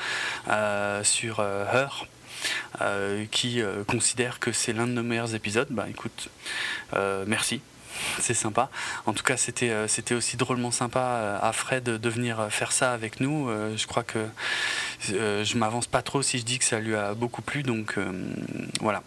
[0.49, 2.07] euh, sur euh, Her.
[2.81, 5.69] Euh, qui considère que c'est l'un de nos meilleurs épisodes.
[5.71, 6.29] Bah écoute,
[7.25, 7.59] merci,
[8.19, 8.69] c'est sympa.
[9.07, 13.19] En tout cas, c'était c'était aussi drôlement sympa à Fred de venir faire ça avec
[13.19, 13.49] nous.
[13.75, 14.27] je crois que
[15.09, 17.63] je m'avance pas trop si je dis que ça lui a beaucoup plu.
[17.63, 17.97] Donc
[18.79, 19.01] voilà.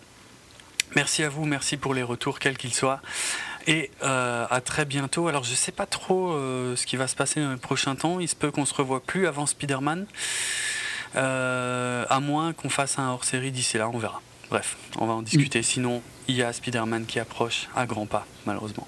[0.96, 3.00] Merci à vous, merci pour les retours, quels qu'ils soient.
[3.66, 5.28] Et euh, à très bientôt.
[5.28, 8.20] Alors je sais pas trop euh, ce qui va se passer dans les prochains temps.
[8.20, 10.06] Il se peut qu'on se revoie plus avant Spider-Man.
[11.16, 14.20] Euh, à moins qu'on fasse un hors-série d'ici là, on verra.
[14.50, 15.62] Bref, on va en discuter.
[15.62, 18.86] Sinon, il y a Spider-Man qui approche à grands pas, malheureusement.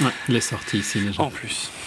[0.00, 1.22] Ouais, il est sorti ici déjà.
[1.22, 1.70] En plus.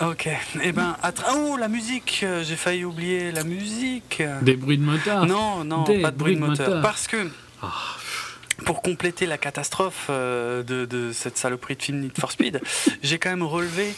[0.00, 0.30] Ok.
[0.62, 0.96] Eh ben,
[1.34, 2.24] oh la musique.
[2.42, 4.22] J'ai failli oublier la musique.
[4.40, 5.26] Des bruits de moteur.
[5.26, 6.80] Non, non, pas de bruits de moteur.
[6.80, 7.30] Parce que.
[7.62, 7.68] Ah,
[8.64, 12.60] pour compléter la catastrophe euh, de, cette saloperie de film Need for Speed,
[13.02, 13.94] j'ai quand même relevé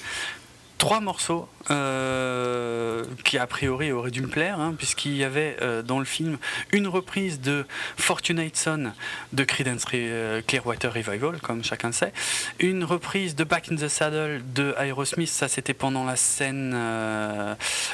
[0.78, 5.82] trois morceaux euh, qui a priori auraient dû me plaire, hein, puisqu'il y avait euh,
[5.82, 6.36] dans le film
[6.70, 7.64] une reprise de
[7.96, 8.92] Fortunate Son
[9.32, 12.12] de Creedence Clearwater Revival, comme chacun sait,
[12.60, 16.76] une reprise de Back in the Saddle de Aerosmith, ça c'était pendant la scène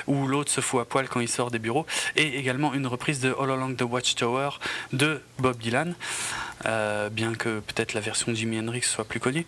[0.09, 3.21] où l'autre se fout à poil quand il sort des bureaux, et également une reprise
[3.21, 4.51] de All Along the Watchtower
[4.93, 5.95] de Bob Dylan.
[7.11, 9.47] Bien que peut-être la version de Jimi Hendrix soit plus connue.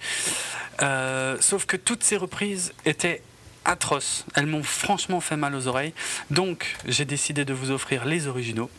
[0.80, 3.22] sauf que toutes ces reprises étaient
[3.64, 4.24] atroces.
[4.34, 5.94] Elles m'ont franchement fait mal aux oreilles.
[6.30, 8.70] Donc, j'ai décidé de vous offrir les originaux.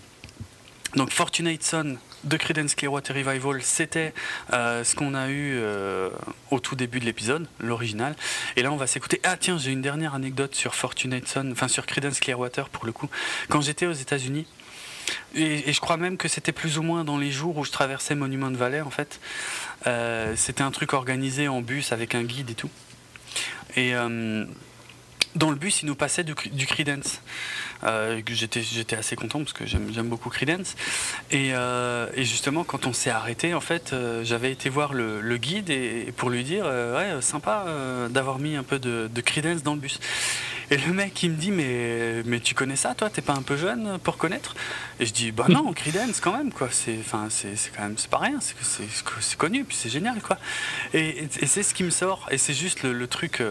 [0.96, 4.14] Donc, Fortunate Son de Creedence Clearwater Revival, c'était
[4.54, 6.10] euh, ce qu'on a eu euh,
[6.52, 8.16] au tout début de l'épisode, l'original.
[8.56, 9.20] Et là, on va s'écouter.
[9.24, 12.94] Ah, tiens, j'ai une dernière anecdote sur Fortunate Son, enfin sur Creedence Clearwater pour le
[12.94, 13.10] coup.
[13.50, 14.48] Quand j'étais aux États-Unis,
[15.36, 18.16] et, je crois même que c'était plus ou moins dans les jours où je traversais
[18.16, 19.20] Monument de Valley, en fait.
[19.88, 22.70] Euh, c'était un truc organisé en bus avec un guide et tout.
[23.76, 23.94] Et
[25.36, 27.22] dans le bus, il nous passait du, du Creedence.
[27.84, 30.76] Euh, j'étais, assez content parce que j'aime, beaucoup Creedence.
[31.30, 35.38] Et, euh, justement, quand on s'est arrêté, en fait, euh, j'avais été voir le, le
[35.38, 37.66] guide et, pour lui dire Ouais, sympa
[38.10, 40.00] d'avoir mis un peu de, de, Creedence dans le bus.
[40.72, 43.10] Et le mec, il me dit Mais, mais tu connais ça, toi?
[43.10, 44.56] T'es pas un peu jeune pour connaître?
[45.00, 46.70] Et je dis Bah non, Creedence quand même, quoi.
[46.72, 50.38] C'est, enfin, c'est, c'est quand même c'est pas rien, c'est, connu, puis c'est génial, quoi.
[50.94, 53.42] Et, et, c'est ce qui me sort, et c'est juste le, le truc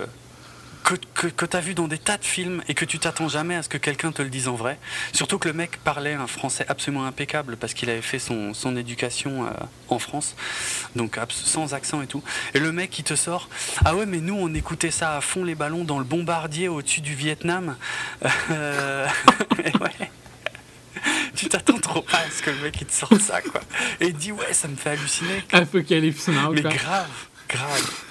[0.84, 3.56] que, que, tu as vu dans des tas de films et que tu t'attends jamais
[3.56, 4.78] à ce que quelqu'un te le dise en vrai.
[5.12, 8.76] Surtout que le mec parlait un français absolument impeccable parce qu'il avait fait son, son
[8.76, 9.50] éducation euh,
[9.88, 10.36] en France,
[10.94, 12.22] donc sans accent et tout.
[12.52, 13.48] Et le mec qui te sort
[13.84, 17.00] Ah ouais, mais nous on écoutait ça à fond les ballons dans le bombardier au-dessus
[17.00, 17.76] du Vietnam.
[18.50, 19.06] Euh,
[19.80, 20.10] ouais.
[21.34, 23.60] tu t'attends trop pas à ce que le mec il te sorte ça quoi.
[24.00, 25.42] Et il dit ouais ça me fait halluciner.
[25.52, 27.08] Apocalypse Mais grave,
[27.48, 28.04] grave.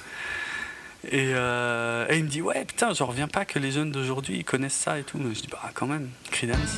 [1.11, 4.73] Euh, et, il me dit ouais putain j'en reviens pas que les jeunes d'aujourd'hui connaissent
[4.73, 5.17] ça et tout.
[5.17, 6.77] Mais je dis bah quand même, Creedence.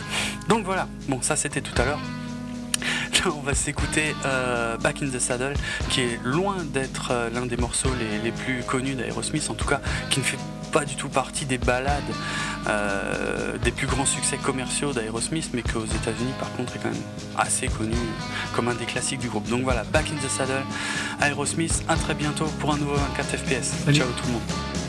[0.49, 1.99] Donc voilà, bon ça c'était tout à l'heure.
[3.25, 5.53] Là on va s'écouter euh, Back in the Saddle
[5.89, 9.67] qui est loin d'être euh, l'un des morceaux les, les plus connus d'Aerosmith, en tout
[9.67, 10.39] cas qui ne fait
[10.71, 12.03] pas du tout partie des balades
[12.67, 17.01] euh, des plus grands succès commerciaux d'Aerosmith, mais qu'aux États-Unis, par contre, est quand même
[17.37, 17.95] assez connu
[18.53, 19.47] comme un des classiques du groupe.
[19.47, 20.65] Donc voilà, Back in the Saddle,
[21.21, 23.93] Aerosmith, à très bientôt pour un nouveau 24 FPS.
[23.93, 24.84] Ciao tout le monde.